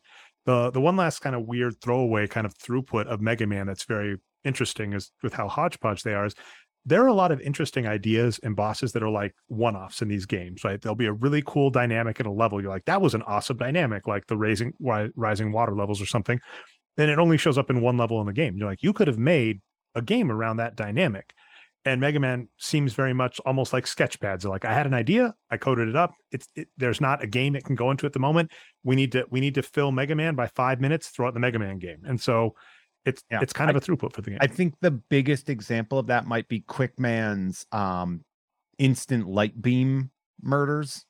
The 0.50 0.72
the 0.72 0.82
one 0.82 0.96
last 0.96 1.20
kind 1.20 1.36
of 1.36 1.46
weird 1.46 1.80
throwaway 1.80 2.26
kind 2.26 2.48
of 2.48 2.58
throughput 2.58 3.06
of 3.06 3.22
Mega 3.22 3.46
Man 3.46 3.68
that's 3.68 3.84
very 3.84 4.18
interesting 4.44 4.94
is 4.94 5.12
with 5.22 5.32
how 5.32 5.48
hodgepodge 5.48 6.02
they 6.02 6.16
are. 6.16 6.26
Is 6.26 6.34
there 6.86 7.04
are 7.04 7.08
a 7.08 7.14
lot 7.14 7.32
of 7.32 7.40
interesting 7.40 7.86
ideas 7.86 8.40
and 8.42 8.56
bosses 8.56 8.92
that 8.94 9.04
are 9.04 9.12
like 9.12 9.36
one 9.46 9.76
offs 9.76 10.02
in 10.02 10.08
these 10.08 10.26
games, 10.26 10.64
right? 10.64 10.82
There'll 10.82 10.96
be 10.96 11.06
a 11.06 11.14
really 11.14 11.44
cool 11.46 11.70
dynamic 11.70 12.20
at 12.20 12.26
a 12.26 12.32
level. 12.32 12.60
You're 12.60 12.72
like, 12.72 12.86
that 12.86 13.00
was 13.00 13.14
an 13.14 13.22
awesome 13.28 13.58
dynamic, 13.58 14.08
like 14.08 14.26
the 14.26 14.38
raising 14.38 14.74
rising 14.80 15.52
water 15.52 15.76
levels 15.76 16.02
or 16.02 16.08
something. 16.08 16.40
Then 16.98 17.10
it 17.10 17.20
only 17.20 17.38
shows 17.38 17.60
up 17.60 17.70
in 17.70 17.80
one 17.80 17.98
level 17.98 18.20
in 18.20 18.26
the 18.26 18.34
game. 18.34 18.58
You're 18.58 18.70
like, 18.70 18.82
you 18.82 18.92
could 18.92 19.08
have 19.08 19.20
made 19.20 19.62
a 19.94 20.02
game 20.02 20.32
around 20.32 20.58
that 20.58 20.76
dynamic 20.76 21.32
and 21.86 22.02
Mega 22.02 22.20
Man 22.20 22.48
seems 22.58 22.94
very 22.94 23.14
much 23.14 23.40
almost 23.46 23.74
like 23.74 23.88
sketch 23.88 24.20
pads. 24.20 24.46
Like 24.46 24.66
I 24.66 24.74
had 24.74 24.86
an 24.86 24.94
idea, 24.94 25.34
I 25.50 25.58
coded 25.58 25.88
it 25.88 25.96
up. 25.96 26.14
It's 26.32 26.48
it, 26.56 26.68
there's 26.78 27.00
not 27.00 27.24
a 27.24 27.28
game 27.28 27.54
that 27.54 27.64
can 27.64 27.76
go 27.76 27.92
into 27.92 28.06
at 28.06 28.14
the 28.14 28.20
moment. 28.20 28.52
We 28.84 28.96
need 28.96 29.12
to 29.14 29.26
we 29.30 29.40
need 29.40 29.56
to 29.56 29.64
fill 29.64 29.92
Mega 29.92 30.16
Man 30.16 30.36
by 30.36 30.48
five 30.48 30.82
minutes 30.82 31.10
throughout 31.10 31.34
the 31.34 31.40
Mega 31.40 31.60
Man 31.60 31.80
game, 31.80 32.02
and 32.06 32.20
so 32.20 32.56
it's 33.06 33.24
yeah, 33.32 33.40
it's 33.42 33.54
kind 33.54 33.70
of 33.70 33.76
a 33.76 33.80
throughput 33.80 34.14
for 34.14 34.22
the 34.22 34.32
game. 34.32 34.40
I 34.42 34.48
think 34.48 34.76
the 34.82 34.92
biggest 34.92 35.50
example 35.50 35.98
of 36.00 36.08
that 36.08 36.26
might 36.28 36.48
be 36.48 36.62
Quickman's 36.62 37.66
um, 37.72 38.24
instant 38.78 39.28
light 39.28 39.60
beam 39.62 40.12
murders 40.42 41.06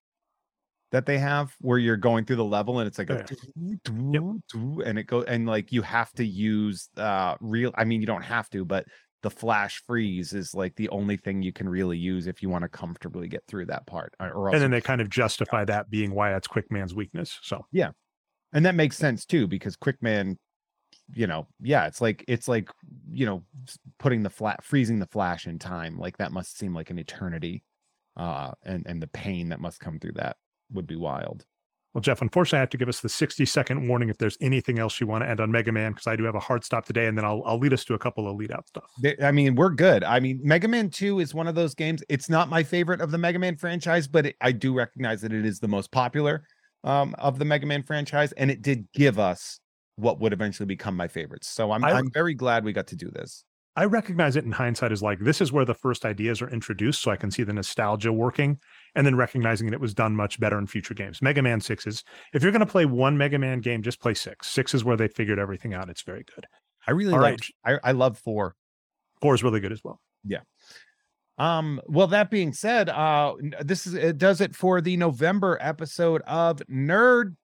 that 0.92 1.06
they 1.06 1.20
have 1.20 1.54
where 1.62 1.78
you're 1.78 1.98
going 1.98 2.26
through 2.26 2.36
the 2.36 2.44
level 2.44 2.80
and 2.80 2.88
it's 2.88 2.98
like 2.98 3.10
a 3.12 3.24
doo, 3.24 3.78
doo, 3.84 4.12
yep. 4.12 4.24
doo, 4.52 4.82
and 4.84 4.98
it 4.98 5.04
goes 5.04 5.26
and 5.28 5.46
like 5.46 5.72
you 5.72 5.84
have 5.84 6.12
to 6.14 6.26
use 6.26 6.90
uh 6.98 7.36
real 7.40 7.72
I 7.76 7.84
mean 7.86 8.02
you 8.02 8.08
don't 8.08 8.24
have 8.24 8.50
to 8.52 8.66
but 8.66 8.86
the 9.22 9.30
flash 9.30 9.84
freeze 9.86 10.34
is 10.34 10.56
like 10.56 10.76
the 10.76 10.90
only 10.90 11.18
thing 11.18 11.42
you 11.42 11.52
can 11.52 11.68
really 11.68 11.98
use 11.98 12.28
if 12.28 12.42
you 12.42 12.50
want 12.50 12.64
to 12.64 12.70
comfortably 12.70 13.28
get 13.28 13.44
through 13.48 13.66
that 13.66 13.86
part. 13.86 14.14
Uh, 14.20 14.30
or 14.30 14.50
and 14.50 14.62
then 14.62 14.72
they 14.72 14.82
kind 14.82 15.02
of 15.02 15.10
justify 15.10 15.66
that 15.66 15.90
being 15.90 16.14
why 16.14 16.32
that's 16.32 16.48
Quickman's 16.48 16.96
weakness. 16.96 17.38
So 17.42 17.66
yeah, 17.72 17.92
and 18.54 18.66
that 18.66 18.76
makes 18.76 18.98
sense 18.98 19.26
too 19.26 19.48
because 19.48 19.76
Quickman, 19.76 20.38
you 21.14 21.28
know, 21.28 21.48
yeah, 21.62 21.86
it's 21.88 22.00
like 22.00 22.24
it's 22.28 22.48
like 22.48 22.70
you 23.12 23.26
know 23.26 23.44
putting 23.98 24.24
the 24.24 24.30
flat 24.30 24.64
freezing 24.64 25.00
the 25.00 25.08
flash 25.08 25.48
in 25.48 25.60
time. 25.60 25.98
Like 25.98 26.18
that 26.18 26.32
must 26.32 26.58
seem 26.58 26.74
like 26.74 26.90
an 26.90 27.00
eternity, 27.00 27.64
uh, 28.16 28.52
and 28.64 28.86
and 28.88 29.02
the 29.02 29.08
pain 29.08 29.50
that 29.50 29.60
must 29.60 29.82
come 29.82 30.00
through 30.00 30.14
that 30.14 30.38
would 30.72 30.88
be 30.88 30.96
wild. 30.96 31.46
Well, 31.94 32.02
Jeff, 32.02 32.22
unfortunately, 32.22 32.60
I 32.60 32.62
have 32.62 32.70
to 32.70 32.78
give 32.78 32.88
us 32.88 33.00
the 33.00 33.10
60 33.10 33.46
second 33.46 33.88
warning 33.88 34.10
if 34.10 34.18
there's 34.20 34.38
anything 34.42 34.78
else 34.78 35.02
you 35.02 35.08
want 35.08 35.24
to 35.24 35.30
end 35.30 35.40
on 35.40 35.52
Mega 35.52 35.72
Man, 35.72 35.92
because 35.92 36.06
I 36.06 36.16
do 36.16 36.24
have 36.24 36.36
a 36.36 36.40
hard 36.40 36.64
stop 36.64 36.86
today, 36.86 37.08
and 37.08 37.18
then 37.18 37.26
I'll, 37.26 37.42
I'll 37.46 37.58
lead 37.58 37.74
us 37.74 37.84
to 37.86 37.96
a 37.96 38.00
couple 38.00 38.30
of 38.30 38.36
lead 38.36 38.52
out 38.52 38.68
stuff. 38.68 38.92
I 39.24 39.32
mean, 39.32 39.56
we're 39.56 39.72
good. 39.72 40.04
I 40.04 40.20
mean, 40.20 40.40
Mega 40.44 40.68
Man 40.68 40.92
2 40.92 41.20
is 41.20 41.34
one 41.34 41.48
of 41.48 41.56
those 41.56 41.74
games. 41.74 42.04
It's 42.08 42.30
not 42.30 42.48
my 42.48 42.62
favorite 42.62 43.02
of 43.02 43.10
the 43.10 43.18
Mega 43.18 43.40
Man 43.40 43.56
franchise, 43.56 44.08
but 44.08 44.28
it, 44.28 44.36
I 44.40 44.52
do 44.52 44.74
recognize 44.74 45.22
that 45.22 45.34
it 45.34 45.46
is 45.46 45.60
the 45.60 45.68
most 45.68 45.92
popular 45.92 46.46
um, 46.84 47.16
of 47.18 47.40
the 47.40 47.46
Mega 47.46 47.66
Man 47.66 47.82
franchise, 47.82 48.34
and 48.34 48.52
it 48.52 48.62
did 48.62 48.88
give 48.94 49.18
us 49.18 49.60
what 49.96 50.20
would 50.20 50.32
eventually 50.32 50.68
become 50.68 50.96
my 50.96 51.08
favorites. 51.08 51.48
So 51.48 51.72
I'm, 51.72 51.84
I, 51.84 51.94
I'm 51.94 52.12
very 52.12 52.36
glad 52.36 52.64
we 52.64 52.72
got 52.72 52.88
to 52.88 52.96
do 52.96 53.10
this. 53.10 53.44
I 53.76 53.86
recognize 53.86 54.36
it 54.36 54.46
in 54.46 54.52
hindsight 54.52 54.92
as 54.92 55.02
like 55.02 55.20
this 55.20 55.42
is 55.42 55.52
where 55.52 55.66
the 55.66 55.74
first 55.74 56.06
ideas 56.06 56.42
are 56.42 56.50
introduced, 56.50 57.02
so 57.02 57.12
I 57.12 57.16
can 57.16 57.32
see 57.32 57.44
the 57.44 57.54
nostalgia 57.54 58.12
working, 58.12 58.60
and 58.96 59.06
then 59.06 59.16
recognizing 59.16 59.68
that 59.68 59.74
it 59.74 59.82
was 59.82 59.94
done 59.94 60.16
much 60.16 60.40
better 60.40 60.58
in 60.58 60.68
future 60.68 60.94
games. 60.94 61.22
Mega 61.22 61.42
Man 61.42 61.62
Six 61.62 61.86
is 61.88 62.04
if 62.34 62.44
you're 62.44 62.52
going 62.52 62.66
to 62.66 62.66
play 62.66 62.86
one 62.86 63.18
Mega 63.18 63.40
Man 63.40 63.60
game, 63.60 63.82
just 63.82 64.00
play 64.00 64.14
Six. 64.14 64.48
Six 64.48 64.74
is 64.74 64.84
where 64.84 64.98
they 64.98 65.08
figured 65.08 65.40
everything 65.40 65.74
out. 65.74 65.90
It's 65.90 66.02
very 66.02 66.24
good. 66.36 66.46
I 66.88 66.92
really 66.92 67.12
like. 67.12 67.40
Right. 67.66 67.80
I, 67.84 67.90
I 67.90 67.92
love 67.92 68.18
four. 68.18 68.56
Four 69.22 69.36
is 69.36 69.44
really 69.44 69.60
good 69.60 69.72
as 69.72 69.84
well. 69.84 70.00
Yeah. 70.24 70.40
Um, 71.38 71.80
well, 71.88 72.08
that 72.08 72.30
being 72.30 72.52
said, 72.52 72.90
uh, 72.90 73.34
this 73.62 73.88
is 73.88 73.94
it 73.94 74.18
does 74.18 74.42
it 74.42 74.56
for 74.56 74.82
the 74.82 74.98
November 74.98 75.58
episode 75.62 76.22
of 76.24 76.58
Nerd. 76.70 77.36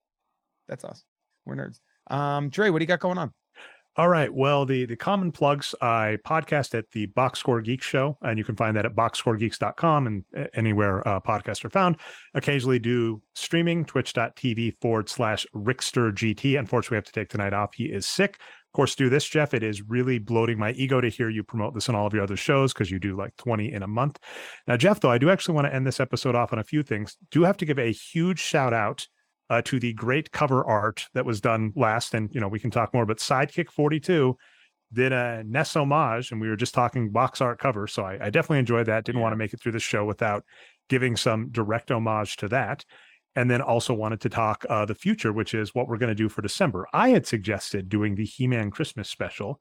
That's 0.68 0.84
us. 0.84 1.04
We're 1.46 1.56
nerds. 1.56 1.80
Um, 2.08 2.50
Dre, 2.50 2.70
what 2.70 2.80
do 2.80 2.84
you 2.84 2.88
got 2.88 3.00
going 3.00 3.18
on? 3.18 3.32
All 3.98 4.10
right. 4.10 4.34
Well, 4.34 4.66
the 4.66 4.86
the 4.86 4.98
common 4.98 5.32
plugs, 5.32 5.74
I 5.82 6.18
podcast 6.26 6.78
at 6.78 6.92
the 6.92 7.06
Box 7.06 7.40
Score 7.40 7.62
Geek 7.62 7.82
Show, 7.82 8.18
and 8.22 8.38
you 8.38 8.44
can 8.44 8.58
find 8.58 8.76
that 8.76 8.86
at 8.86 8.94
boxscoregeeks.com 8.94 10.08
and 10.08 10.50
anywhere 10.54 11.08
uh, 11.08 11.22
podcasts 11.22 11.64
are 11.64 11.70
found. 11.70 11.98
Occasionally 12.34 12.78
do 12.78 13.22
streaming, 13.36 13.86
twitch.tv 13.86 14.82
forward 14.82 15.08
slash 15.08 15.46
Rickster 15.56 16.12
GT. 16.12 16.60
Unfortunately, 16.60 16.96
we 16.96 16.98
have 16.98 17.06
to 17.06 17.14
take 17.14 17.30
tonight 17.30 17.54
off. 17.54 17.74
He 17.74 17.86
is 17.86 18.06
sick. 18.06 18.36
Of 18.36 18.76
course, 18.76 18.96
do 18.96 19.08
this, 19.08 19.26
Jeff. 19.26 19.54
It 19.54 19.64
is 19.64 19.82
really 19.82 20.20
bloating 20.20 20.60
my 20.60 20.74
ego 20.74 21.00
to 21.00 21.08
hear 21.08 21.30
you 21.30 21.46
promote 21.46 21.74
this 21.74 21.88
on 21.88 21.96
all 21.96 22.06
of 22.06 22.14
your 22.14 22.24
other 22.24 22.36
shows 22.36 22.74
because 22.74 22.92
you 22.92 23.00
do 23.00 23.16
like 23.16 23.34
20 23.38 23.72
in 23.72 23.82
a 23.82 23.88
month. 23.88 24.20
Now, 24.68 24.76
Jeff, 24.76 25.00
though, 25.00 25.12
I 25.12 25.18
do 25.18 25.30
actually 25.30 25.56
want 25.56 25.68
to 25.68 25.74
end 25.74 25.88
this 25.88 26.02
episode 26.02 26.36
off 26.36 26.52
on 26.52 26.60
a 26.60 26.66
few 26.66 26.84
things. 26.84 27.16
Do 27.32 27.44
have 27.44 27.56
to 27.56 27.66
give 27.66 27.80
a 27.80 27.94
huge 27.94 28.40
shout 28.40 28.74
out 28.74 29.08
uh, 29.50 29.62
to 29.64 29.80
the 29.80 29.94
great 29.94 30.32
cover 30.32 30.66
art 30.66 31.08
that 31.14 31.26
was 31.26 31.42
done 31.42 31.72
last. 31.76 32.14
And, 32.14 32.34
you 32.34 32.42
know, 32.42 32.48
we 32.48 32.60
can 32.60 32.72
talk 32.72 32.94
more, 32.94 33.06
but 33.06 33.18
Sidekick 33.18 33.72
42 33.72 34.36
did 34.94 35.12
a 35.12 35.44
NES 35.46 35.76
homage, 35.76 36.32
and 36.32 36.40
we 36.40 36.48
were 36.48 36.56
just 36.56 36.74
talking 36.74 37.12
box 37.12 37.42
art 37.42 37.60
cover. 37.60 37.88
So 37.88 38.04
I, 38.04 38.26
I 38.26 38.30
definitely 38.30 38.60
enjoyed 38.60 38.88
that. 38.88 39.06
Didn't 39.06 39.20
yeah. 39.20 39.24
want 39.24 39.34
to 39.34 39.38
make 39.38 39.54
it 39.54 39.60
through 39.60 39.74
the 39.74 39.80
show 39.80 40.06
without 40.06 40.44
giving 40.90 41.16
some 41.16 41.50
direct 41.50 41.92
homage 41.92 42.38
to 42.38 42.48
that. 42.50 42.86
And 43.36 43.52
then 43.52 43.62
also 43.62 43.94
wanted 43.94 44.22
to 44.22 44.30
talk 44.30 44.66
uh, 44.70 44.86
the 44.86 44.96
future, 44.96 45.34
which 45.34 45.54
is 45.54 45.76
what 45.76 45.90
we're 45.90 45.98
going 45.98 46.10
to 46.10 46.16
do 46.16 46.30
for 46.30 46.42
December. 46.42 46.88
I 46.94 47.10
had 47.10 47.28
suggested 47.28 47.90
doing 47.90 48.16
the 48.16 48.24
He 48.24 48.48
Man 48.48 48.72
Christmas 48.72 49.10
special 49.10 49.60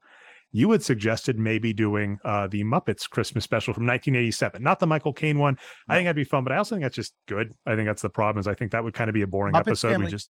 you 0.51 0.71
had 0.71 0.83
suggested 0.83 1.37
maybe 1.37 1.73
doing 1.73 2.17
uh, 2.23 2.47
the 2.47 2.63
Muppets 2.63 3.09
Christmas 3.09 3.43
special 3.43 3.73
from 3.73 3.85
1987, 3.85 4.63
not 4.63 4.79
the 4.79 4.87
Michael 4.87 5.13
Caine 5.13 5.37
one. 5.37 5.57
I 5.89 5.95
think 5.95 6.05
that'd 6.05 6.15
be 6.15 6.23
fun, 6.23 6.43
but 6.43 6.53
I 6.53 6.57
also 6.57 6.75
think 6.75 6.83
that's 6.83 6.95
just 6.95 7.13
good. 7.27 7.53
I 7.65 7.75
think 7.75 7.87
that's 7.87 8.01
the 8.01 8.09
problem 8.09 8.39
is 8.39 8.47
I 8.47 8.53
think 8.53 8.71
that 8.71 8.83
would 8.83 8.93
kind 8.93 9.09
of 9.09 9.13
be 9.13 9.21
a 9.21 9.27
boring 9.27 9.55
episode. 9.55 9.91
Family. 9.91 10.05
We 10.05 10.11
just 10.11 10.29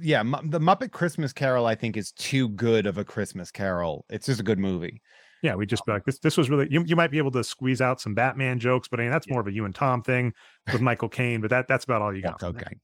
yeah, 0.00 0.22
the 0.22 0.60
Muppet 0.60 0.92
Christmas 0.92 1.32
Carol 1.32 1.66
I 1.66 1.74
think 1.74 1.96
is 1.96 2.12
too 2.12 2.48
good 2.50 2.86
of 2.86 2.98
a 2.98 3.04
Christmas 3.04 3.50
Carol. 3.50 4.04
It's 4.08 4.26
just 4.26 4.40
a 4.40 4.44
good 4.44 4.58
movie. 4.58 5.00
Yeah, 5.42 5.54
we 5.54 5.64
just 5.64 5.86
be 5.86 5.92
like 5.92 6.04
this. 6.04 6.18
This 6.18 6.36
was 6.36 6.50
really 6.50 6.68
you. 6.70 6.84
You 6.84 6.96
might 6.96 7.10
be 7.10 7.18
able 7.18 7.30
to 7.30 7.42
squeeze 7.42 7.80
out 7.80 8.00
some 8.00 8.14
Batman 8.14 8.58
jokes, 8.58 8.88
but 8.88 9.00
I 9.00 9.04
mean 9.04 9.12
that's 9.12 9.26
yeah. 9.26 9.34
more 9.34 9.40
of 9.40 9.46
a 9.46 9.52
you 9.52 9.64
and 9.64 9.74
Tom 9.74 10.02
thing 10.02 10.32
with 10.70 10.82
Michael 10.82 11.08
Caine. 11.08 11.40
But 11.40 11.50
that 11.50 11.66
that's 11.66 11.84
about 11.84 12.02
all 12.02 12.14
you 12.14 12.22
got. 12.22 12.42
Okay. 12.42 12.76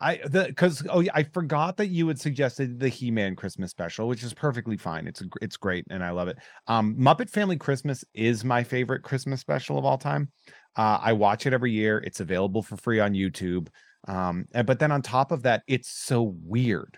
I 0.00 0.20
the 0.24 0.44
because 0.48 0.82
oh 0.88 1.00
yeah, 1.00 1.12
I 1.14 1.24
forgot 1.24 1.76
that 1.76 1.88
you 1.88 2.08
had 2.08 2.18
suggested 2.18 2.80
the 2.80 2.88
He-Man 2.88 3.36
Christmas 3.36 3.70
special, 3.70 4.08
which 4.08 4.22
is 4.22 4.32
perfectly 4.32 4.76
fine. 4.76 5.06
It's 5.06 5.20
a, 5.20 5.26
it's 5.42 5.56
great 5.56 5.84
and 5.90 6.02
I 6.02 6.10
love 6.10 6.28
it. 6.28 6.38
Um, 6.66 6.96
Muppet 6.96 7.28
Family 7.28 7.56
Christmas 7.56 8.04
is 8.14 8.44
my 8.44 8.64
favorite 8.64 9.02
Christmas 9.02 9.40
special 9.40 9.78
of 9.78 9.84
all 9.84 9.98
time. 9.98 10.30
Uh, 10.76 10.98
I 11.02 11.12
watch 11.12 11.46
it 11.46 11.52
every 11.52 11.72
year. 11.72 11.98
It's 11.98 12.20
available 12.20 12.62
for 12.62 12.76
free 12.76 13.00
on 13.00 13.12
YouTube. 13.12 13.68
Um, 14.08 14.46
and, 14.54 14.66
but 14.66 14.78
then 14.78 14.92
on 14.92 15.02
top 15.02 15.32
of 15.32 15.42
that, 15.42 15.62
it's 15.66 15.90
so 15.90 16.34
weird 16.44 16.96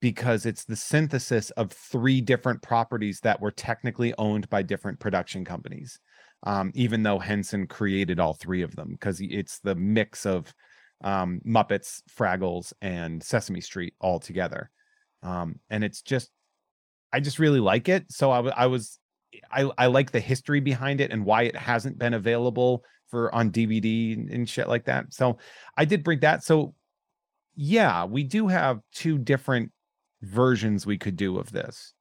because 0.00 0.46
it's 0.46 0.64
the 0.64 0.76
synthesis 0.76 1.50
of 1.50 1.72
three 1.72 2.20
different 2.20 2.62
properties 2.62 3.20
that 3.20 3.40
were 3.40 3.50
technically 3.50 4.14
owned 4.18 4.48
by 4.48 4.62
different 4.62 5.00
production 5.00 5.44
companies. 5.44 5.98
Um, 6.44 6.70
even 6.76 7.02
though 7.02 7.18
Henson 7.18 7.66
created 7.66 8.20
all 8.20 8.34
three 8.34 8.62
of 8.62 8.76
them, 8.76 8.90
because 8.92 9.20
it's 9.20 9.58
the 9.58 9.74
mix 9.74 10.24
of 10.24 10.54
um, 11.02 11.40
Muppets, 11.46 12.02
Fraggles, 12.16 12.72
and 12.80 13.22
Sesame 13.22 13.60
Street 13.60 13.94
all 14.00 14.18
together. 14.18 14.70
Um, 15.22 15.60
and 15.70 15.84
it's 15.84 16.02
just, 16.02 16.30
I 17.12 17.20
just 17.20 17.38
really 17.38 17.60
like 17.60 17.88
it. 17.88 18.10
So 18.10 18.30
I, 18.30 18.40
I 18.48 18.66
was, 18.66 18.98
I, 19.50 19.70
I 19.76 19.86
like 19.86 20.10
the 20.10 20.20
history 20.20 20.60
behind 20.60 21.00
it 21.00 21.10
and 21.10 21.24
why 21.24 21.42
it 21.42 21.56
hasn't 21.56 21.98
been 21.98 22.14
available 22.14 22.84
for 23.08 23.34
on 23.34 23.50
DVD 23.50 24.32
and 24.32 24.48
shit 24.48 24.68
like 24.68 24.84
that. 24.84 25.12
So 25.12 25.38
I 25.76 25.84
did 25.84 26.04
bring 26.04 26.20
that. 26.20 26.44
So 26.44 26.74
yeah, 27.54 28.04
we 28.04 28.22
do 28.22 28.48
have 28.48 28.80
two 28.94 29.18
different 29.18 29.72
versions 30.22 30.86
we 30.86 30.98
could 30.98 31.16
do 31.16 31.38
of 31.38 31.50
this 31.52 31.94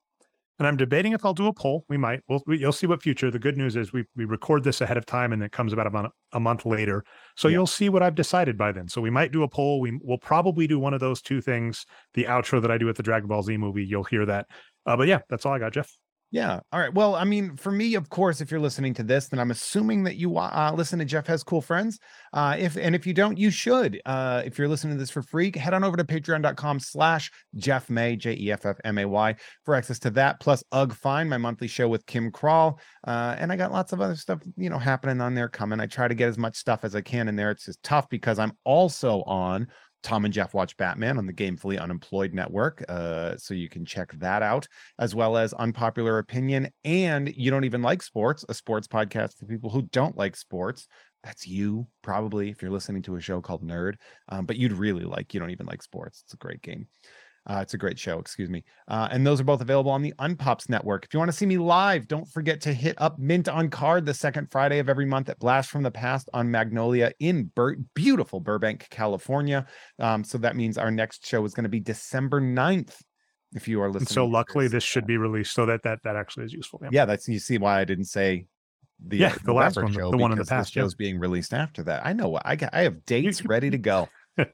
and 0.60 0.68
I'm 0.68 0.78
debating 0.78 1.14
if 1.14 1.24
I'll 1.24 1.34
do 1.34 1.48
a 1.48 1.54
poll. 1.54 1.86
We 1.88 1.98
might. 1.98 2.22
We'll, 2.28 2.42
we, 2.48 2.60
you'll 2.60 2.72
see 2.72 2.88
what 2.88 3.02
future. 3.02 3.30
The 3.30 3.40
good 3.40 3.58
news 3.58 3.76
is 3.76 3.94
we 3.94 4.06
we 4.16 4.26
record 4.26 4.64
this 4.64 4.82
ahead 4.82 4.98
of 4.98 5.06
time, 5.06 5.34
and 5.34 5.44
it 5.44 5.52
comes 5.52 5.74
about 5.74 5.88
a 5.88 5.92
month 5.92 6.12
a 6.34 6.40
month 6.40 6.66
later. 6.66 7.04
So 7.36 7.48
yeah. 7.48 7.54
you'll 7.54 7.68
see 7.68 7.90
what 7.90 8.04
I've 8.04 8.16
decided 8.16 8.58
by 8.58 8.72
then. 8.72 8.88
So 8.88 9.02
we 9.02 9.10
might 9.10 9.32
do 9.32 9.44
a 9.44 9.48
poll. 9.48 9.80
We 9.80 10.00
will 10.04 10.18
probably 10.18 10.68
do 10.68 10.80
one 10.80 10.94
of 10.94 11.00
those 11.00 11.22
two 11.22 11.42
things. 11.42 11.86
The 12.14 12.26
outro 12.26 12.62
that 12.62 12.72
I 12.72 12.78
do 12.78 12.86
with 12.86 12.98
the 12.98 13.04
Dragon 13.04 13.28
Ball 13.28 13.44
Z 13.44 13.56
movie. 13.58 13.86
You'll 13.86 14.04
hear 14.04 14.26
that. 14.26 14.48
Uh, 14.86 14.98
but 14.98 15.08
yeah, 15.08 15.20
that's 15.30 15.46
all 15.46 15.54
I 15.54 15.60
got, 15.60 15.74
Jeff. 15.74 15.92
Yeah. 16.30 16.60
All 16.74 16.80
right. 16.80 16.94
Well, 16.94 17.16
I 17.16 17.24
mean, 17.24 17.56
for 17.56 17.72
me, 17.72 17.96
of 17.96 18.10
course, 18.10 18.42
if 18.42 18.52
you're 18.52 18.60
listening 18.60 18.94
to 18.96 19.04
this, 19.04 19.30
then 19.30 19.40
I'm 19.40 19.50
assuming 19.50 20.04
that 20.04 20.18
you 20.18 20.38
uh, 20.38 20.74
listen 20.76 21.00
to 21.00 21.06
Jeff 21.06 21.26
Has 21.28 21.42
Cool 21.42 21.62
Friends. 21.62 22.00
Uh, 22.34 22.58
if 22.60 22.76
and 22.76 22.94
if 22.94 23.08
you 23.08 23.14
don't, 23.14 23.38
you 23.38 23.50
should. 23.50 24.02
Uh, 24.06 24.42
if 24.46 24.58
you're 24.58 24.68
listening 24.68 24.96
to 24.96 25.00
this 25.00 25.10
for 25.10 25.22
free, 25.22 25.54
head 25.56 25.74
on 25.74 25.86
over 25.86 25.96
to 25.96 26.04
patreon.com 26.04 26.82
slash 26.82 27.32
Jeff 27.56 27.90
May, 27.90 28.18
J 28.18 28.36
E 28.38 28.52
F 28.52 28.66
F 28.66 28.76
M 28.84 28.98
A 28.98 29.06
Y, 29.06 29.36
for 29.64 29.74
access 29.74 30.00
to 30.00 30.10
that, 30.12 30.42
plus 30.42 30.66
Ugh 30.74 30.94
Fine, 30.94 31.30
my 31.30 31.38
monthly 31.38 31.68
show 31.68 31.88
with 31.88 32.06
Kim 32.08 32.30
Crawl. 32.30 32.78
Uh, 33.08 33.38
and 33.40 33.50
I 33.50 33.56
got 33.56 33.72
lots 33.72 33.94
of 33.94 34.02
other 34.02 34.16
stuff, 34.18 34.42
you 34.58 34.70
know, 34.70 34.78
happening 34.78 35.22
on 35.22 35.34
there 35.34 35.48
coming. 35.48 35.80
I 35.80 35.86
try 35.86 36.10
to 36.10 36.16
get 36.16 36.28
as 36.28 36.38
much 36.38 36.58
stuff 36.58 36.84
as 36.84 36.94
I 36.94 37.02
can 37.02 37.30
in 37.30 37.38
there. 37.38 37.52
It's 37.52 37.66
just 37.66 37.82
tough 37.84 38.10
because 38.10 38.38
I'm 38.38 38.52
also 38.66 39.24
on 39.24 39.68
Tom 40.08 40.24
and 40.24 40.34
Jeff 40.34 40.54
Watch 40.54 40.78
Batman 40.78 41.18
on 41.18 41.26
the 41.26 41.34
Gamefully 41.34 41.78
Unemployed 41.78 42.34
Network. 42.34 42.82
Uh, 42.88 43.36
so 43.36 43.54
you 43.54 43.68
can 43.68 43.84
check 43.84 44.14
that 44.20 44.42
out, 44.42 44.66
as 45.00 45.14
well 45.14 45.36
as 45.36 45.52
Unpopular 45.52 46.20
Opinion 46.20 46.70
and 46.86 47.28
You 47.36 47.52
Don't 47.52 47.66
Even 47.66 47.82
Like 47.82 48.02
Sports, 48.02 48.46
a 48.48 48.54
sports 48.54 48.88
podcast 48.88 49.38
for 49.38 49.48
people 49.48 49.70
who 49.70 49.82
don't 49.92 50.18
like 50.18 50.38
sports. 50.38 50.88
That's 51.26 51.46
you, 51.46 51.88
probably, 52.04 52.50
if 52.50 52.62
you're 52.62 52.72
listening 52.72 53.02
to 53.02 53.18
a 53.18 53.20
show 53.20 53.42
called 53.42 53.68
Nerd, 53.68 53.96
um, 54.30 54.46
but 54.46 54.56
you'd 54.56 54.72
really 54.72 55.04
like 55.04 55.34
You 55.34 55.42
Don't 55.42 55.52
Even 55.52 55.66
Like 55.66 55.84
Sports. 55.84 56.22
It's 56.24 56.34
a 56.34 56.38
great 56.38 56.62
game. 56.62 56.88
Uh, 57.50 57.60
it's 57.62 57.74
a 57.74 57.78
great 57.78 57.98
show, 57.98 58.20
excuse 58.20 58.50
me. 58.50 58.64
Uh, 58.90 59.08
and 59.10 59.26
those 59.26 59.40
are 59.40 59.46
both 59.46 59.62
available 59.62 59.90
on 59.90 60.02
the 60.02 60.14
Unpops 60.20 60.68
Network. 60.68 61.06
If 61.06 61.14
you 61.14 61.20
want 61.20 61.32
to 61.32 61.38
see 61.38 61.46
me 61.46 61.58
live, 61.58 62.08
don't 62.08 62.28
forget 62.28 62.60
to 62.62 62.74
hit 62.74 62.96
up 63.00 63.18
Mint 63.20 63.48
on 63.48 63.70
Card 63.70 64.06
the 64.06 64.14
second 64.14 64.52
Friday 64.52 64.80
of 64.80 64.90
every 64.90 65.06
month 65.06 65.30
at 65.30 65.40
Blast 65.40 65.70
from 65.70 65.82
the 65.82 65.92
Past 65.92 66.28
on 66.34 66.52
Magnolia 66.52 67.14
in 67.20 67.46
Bur- 67.56 67.78
beautiful 67.94 68.42
Burbank, 68.42 68.88
California. 68.90 69.66
Um, 69.98 70.26
so 70.26 70.38
that 70.40 70.58
means 70.58 70.78
our 70.78 70.92
next 70.92 71.26
show 71.26 71.46
is 71.46 71.54
going 71.54 71.64
to 71.64 71.70
be 71.70 71.80
December 71.80 72.42
9th. 72.42 72.96
If 73.56 73.66
you 73.70 73.82
are 73.82 73.90
listening, 73.90 74.08
so 74.08 74.26
luckily 74.26 74.66
this, 74.66 74.74
this 74.74 74.84
should 74.84 75.08
be 75.08 75.16
released 75.16 75.54
so 75.54 75.66
that 75.68 75.82
that 75.84 76.00
that 76.04 76.18
actually 76.18 76.44
is 76.44 76.54
useful. 76.54 76.82
Yeah, 76.84 76.90
yeah 76.92 77.06
that's 77.06 77.30
you 77.30 77.40
see 77.40 77.58
why 77.58 77.80
I 77.80 77.86
didn't 77.86 78.06
say 78.06 78.46
the 79.06 79.18
yeah 79.18 79.36
the 79.46 79.54
last 79.54 79.78
one, 79.78 79.94
the 79.94 80.18
one 80.18 80.34
in 80.34 80.38
the 80.38 80.44
past. 80.44 80.74
Show's 80.74 80.94
yeah. 80.94 81.06
being 81.06 81.18
released 81.18 81.54
after 81.54 81.82
that. 81.84 82.06
I 82.06 82.12
know 82.12 82.28
what 82.28 82.42
I 82.46 82.58
got 82.58 82.72
I 82.74 82.82
have 82.82 83.06
dates 83.06 83.46
ready 83.46 83.70
to 83.70 83.78
go. 83.78 84.10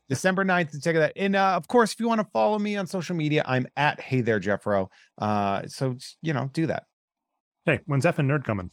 December 0.10 0.46
9th 0.46 0.82
check 0.84 0.96
that. 0.96 1.14
And 1.16 1.36
uh, 1.36 1.54
of 1.56 1.68
course, 1.68 1.94
if 1.94 2.00
you 2.00 2.08
want 2.08 2.22
to 2.22 2.28
follow 2.32 2.60
me 2.60 2.76
on 2.76 2.88
social 2.88 3.16
media, 3.16 3.44
I'm 3.46 3.68
at 3.76 4.00
Hey 4.00 4.22
There 4.22 4.40
Jeffro. 4.40 4.88
Uh, 5.18 5.64
so 5.68 5.96
you 6.22 6.34
know, 6.34 6.50
do 6.54 6.68
that. 6.68 6.84
Hey, 7.66 7.80
when's 7.86 8.06
Effing 8.06 8.26
Nerd 8.28 8.44
coming? 8.44 8.72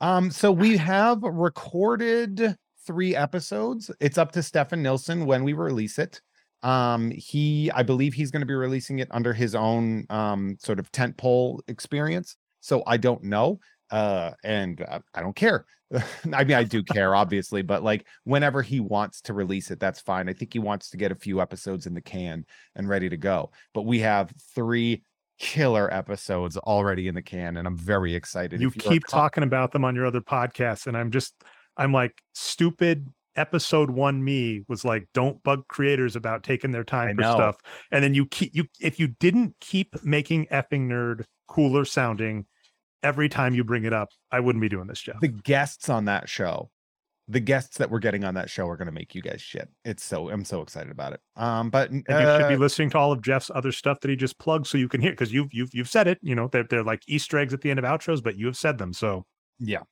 Um, 0.00 0.30
so 0.30 0.50
we 0.50 0.76
have 0.76 1.22
recorded 1.22 2.56
three 2.86 3.14
episodes. 3.14 3.90
It's 4.00 4.18
up 4.18 4.32
to 4.32 4.42
Stefan 4.42 4.82
Nilsson 4.82 5.26
when 5.26 5.44
we 5.44 5.52
release 5.52 5.98
it. 5.98 6.20
Um, 6.62 7.10
he 7.10 7.70
I 7.74 7.82
believe 7.82 8.14
he's 8.14 8.30
going 8.30 8.40
to 8.40 8.46
be 8.46 8.54
releasing 8.54 8.98
it 8.98 9.08
under 9.10 9.32
his 9.32 9.54
own 9.54 10.06
um 10.10 10.56
sort 10.60 10.78
of 10.78 10.90
tent 10.92 11.16
pole 11.16 11.62
experience. 11.68 12.36
So 12.60 12.82
I 12.86 12.98
don't 12.98 13.24
know 13.24 13.58
uh 13.90 14.32
and 14.44 14.84
uh, 14.88 15.00
i 15.14 15.20
don't 15.20 15.36
care. 15.36 15.64
I 16.32 16.44
mean 16.44 16.56
i 16.56 16.62
do 16.62 16.82
care 16.82 17.16
obviously 17.16 17.62
but 17.62 17.82
like 17.82 18.06
whenever 18.24 18.62
he 18.62 18.78
wants 18.78 19.20
to 19.22 19.32
release 19.32 19.70
it 19.70 19.80
that's 19.80 20.00
fine. 20.00 20.28
I 20.28 20.32
think 20.32 20.52
he 20.52 20.58
wants 20.58 20.90
to 20.90 20.96
get 20.96 21.10
a 21.10 21.16
few 21.16 21.40
episodes 21.40 21.86
in 21.86 21.94
the 21.94 22.00
can 22.00 22.44
and 22.76 22.88
ready 22.88 23.08
to 23.08 23.16
go. 23.16 23.50
But 23.74 23.82
we 23.82 23.98
have 24.00 24.32
three 24.54 25.02
killer 25.38 25.92
episodes 25.92 26.56
already 26.56 27.08
in 27.08 27.14
the 27.14 27.22
can 27.22 27.56
and 27.56 27.66
i'm 27.66 27.76
very 27.76 28.14
excited. 28.14 28.60
You 28.60 28.70
keep 28.70 29.06
talking 29.06 29.42
about 29.42 29.72
them 29.72 29.84
on 29.84 29.94
your 29.96 30.06
other 30.06 30.20
podcasts 30.20 30.86
and 30.86 30.96
i'm 30.96 31.10
just 31.10 31.34
i'm 31.76 31.92
like 31.92 32.20
stupid 32.34 33.06
episode 33.36 33.90
one 33.90 34.22
me 34.22 34.62
was 34.68 34.84
like 34.84 35.08
don't 35.14 35.42
bug 35.42 35.66
creators 35.68 36.16
about 36.16 36.42
taking 36.42 36.70
their 36.70 36.84
time 36.84 37.16
for 37.16 37.22
stuff. 37.22 37.56
And 37.90 38.02
then 38.02 38.14
you 38.14 38.26
keep 38.26 38.54
you 38.54 38.66
if 38.80 38.98
you 38.98 39.08
didn't 39.08 39.54
keep 39.60 40.02
making 40.04 40.46
effing 40.46 40.88
nerd 40.88 41.24
cooler 41.48 41.84
sounding 41.84 42.46
every 43.02 43.28
time 43.28 43.54
you 43.54 43.64
bring 43.64 43.84
it 43.84 43.92
up, 43.92 44.10
I 44.30 44.40
wouldn't 44.40 44.60
be 44.60 44.68
doing 44.68 44.86
this, 44.86 45.00
Jeff. 45.00 45.20
The 45.20 45.28
guests 45.28 45.88
on 45.88 46.06
that 46.06 46.28
show, 46.28 46.70
the 47.28 47.40
guests 47.40 47.78
that 47.78 47.90
we're 47.90 48.00
getting 48.00 48.24
on 48.24 48.34
that 48.34 48.50
show 48.50 48.68
are 48.68 48.76
going 48.76 48.86
to 48.86 48.92
make 48.92 49.14
you 49.14 49.22
guys 49.22 49.40
shit. 49.40 49.68
It's 49.84 50.04
so 50.04 50.30
I'm 50.30 50.44
so 50.44 50.62
excited 50.62 50.90
about 50.90 51.12
it. 51.12 51.20
Um, 51.36 51.70
but 51.70 51.90
uh, 51.90 51.94
you 51.94 52.02
should 52.08 52.48
be 52.48 52.54
uh 52.54 52.58
listening 52.58 52.90
to 52.90 52.98
all 52.98 53.12
of 53.12 53.22
Jeff's 53.22 53.50
other 53.54 53.72
stuff 53.72 54.00
that 54.00 54.10
he 54.10 54.16
just 54.16 54.38
plugged 54.38 54.66
so 54.66 54.78
you 54.78 54.88
can 54.88 55.00
hear 55.00 55.12
because 55.12 55.32
you've 55.32 55.52
you've 55.52 55.72
you've 55.72 55.88
said 55.88 56.08
it. 56.08 56.18
You 56.22 56.34
know 56.34 56.48
they're 56.48 56.64
they're 56.64 56.82
like 56.82 57.02
Easter 57.06 57.38
eggs 57.38 57.54
at 57.54 57.60
the 57.60 57.70
end 57.70 57.78
of 57.78 57.84
outros, 57.84 58.22
but 58.22 58.36
you 58.36 58.46
have 58.46 58.56
said 58.56 58.78
them. 58.78 58.92
So 58.92 59.24
yeah. 59.58 59.82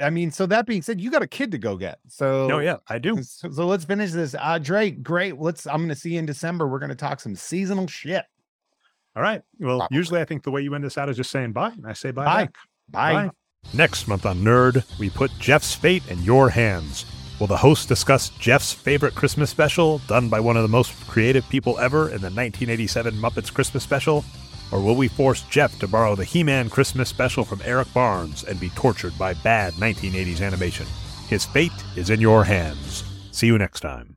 I 0.00 0.08
mean, 0.08 0.30
so 0.30 0.46
that 0.46 0.64
being 0.64 0.80
said, 0.80 1.02
you 1.02 1.10
got 1.10 1.22
a 1.22 1.26
kid 1.26 1.50
to 1.50 1.58
go 1.58 1.76
get. 1.76 1.98
So 2.08 2.50
oh 2.50 2.58
yeah, 2.58 2.78
I 2.88 2.98
do. 2.98 3.22
So, 3.22 3.50
so 3.50 3.66
let's 3.66 3.84
finish 3.84 4.10
this. 4.10 4.34
Uh 4.38 4.58
Drake, 4.58 5.02
great. 5.02 5.38
Let's 5.38 5.66
I'm 5.66 5.82
gonna 5.82 5.94
see 5.94 6.14
you 6.14 6.18
in 6.18 6.26
December. 6.26 6.66
We're 6.66 6.78
gonna 6.78 6.94
talk 6.94 7.20
some 7.20 7.36
seasonal 7.36 7.86
shit. 7.86 8.24
All 9.14 9.22
right. 9.22 9.42
Well, 9.58 9.78
Probably. 9.78 9.96
usually 9.96 10.20
I 10.20 10.24
think 10.24 10.42
the 10.42 10.50
way 10.50 10.62
you 10.62 10.74
end 10.74 10.84
this 10.84 10.96
out 10.96 11.08
is 11.08 11.16
just 11.16 11.30
saying 11.30 11.52
bye. 11.52 11.70
And 11.70 11.86
I 11.86 11.92
say 11.92 12.10
bye. 12.10 12.24
Bye. 12.24 12.48
Bye. 12.88 13.12
bye. 13.26 13.30
Next 13.74 14.08
month 14.08 14.26
on 14.26 14.38
Nerd, 14.38 14.84
we 14.98 15.10
put 15.10 15.30
Jeff's 15.38 15.74
fate 15.74 16.02
in 16.08 16.22
your 16.22 16.50
hands. 16.50 17.06
Will 17.38 17.46
the 17.46 17.56
host 17.56 17.88
discuss 17.88 18.28
Jeff's 18.30 18.72
favorite 18.72 19.14
Christmas 19.14 19.50
special, 19.50 19.98
done 20.06 20.28
by 20.28 20.40
one 20.40 20.56
of 20.56 20.62
the 20.62 20.68
most 20.68 20.92
creative 21.08 21.48
people 21.48 21.78
ever 21.78 22.04
in 22.04 22.20
the 22.20 22.30
1987 22.30 23.14
Muppets 23.14 23.52
Christmas 23.52 23.82
special? 23.82 24.24
Or 24.70 24.80
will 24.80 24.94
we 24.96 25.08
force 25.08 25.42
Jeff 25.42 25.78
to 25.80 25.88
borrow 25.88 26.14
the 26.14 26.24
He 26.24 26.42
Man 26.42 26.70
Christmas 26.70 27.08
special 27.08 27.44
from 27.44 27.60
Eric 27.64 27.92
Barnes 27.92 28.44
and 28.44 28.58
be 28.58 28.70
tortured 28.70 29.16
by 29.18 29.34
bad 29.34 29.74
1980s 29.74 30.40
animation? 30.40 30.86
His 31.28 31.44
fate 31.44 31.72
is 31.96 32.10
in 32.10 32.20
your 32.20 32.44
hands. 32.44 33.04
See 33.32 33.46
you 33.46 33.58
next 33.58 33.80
time. 33.80 34.16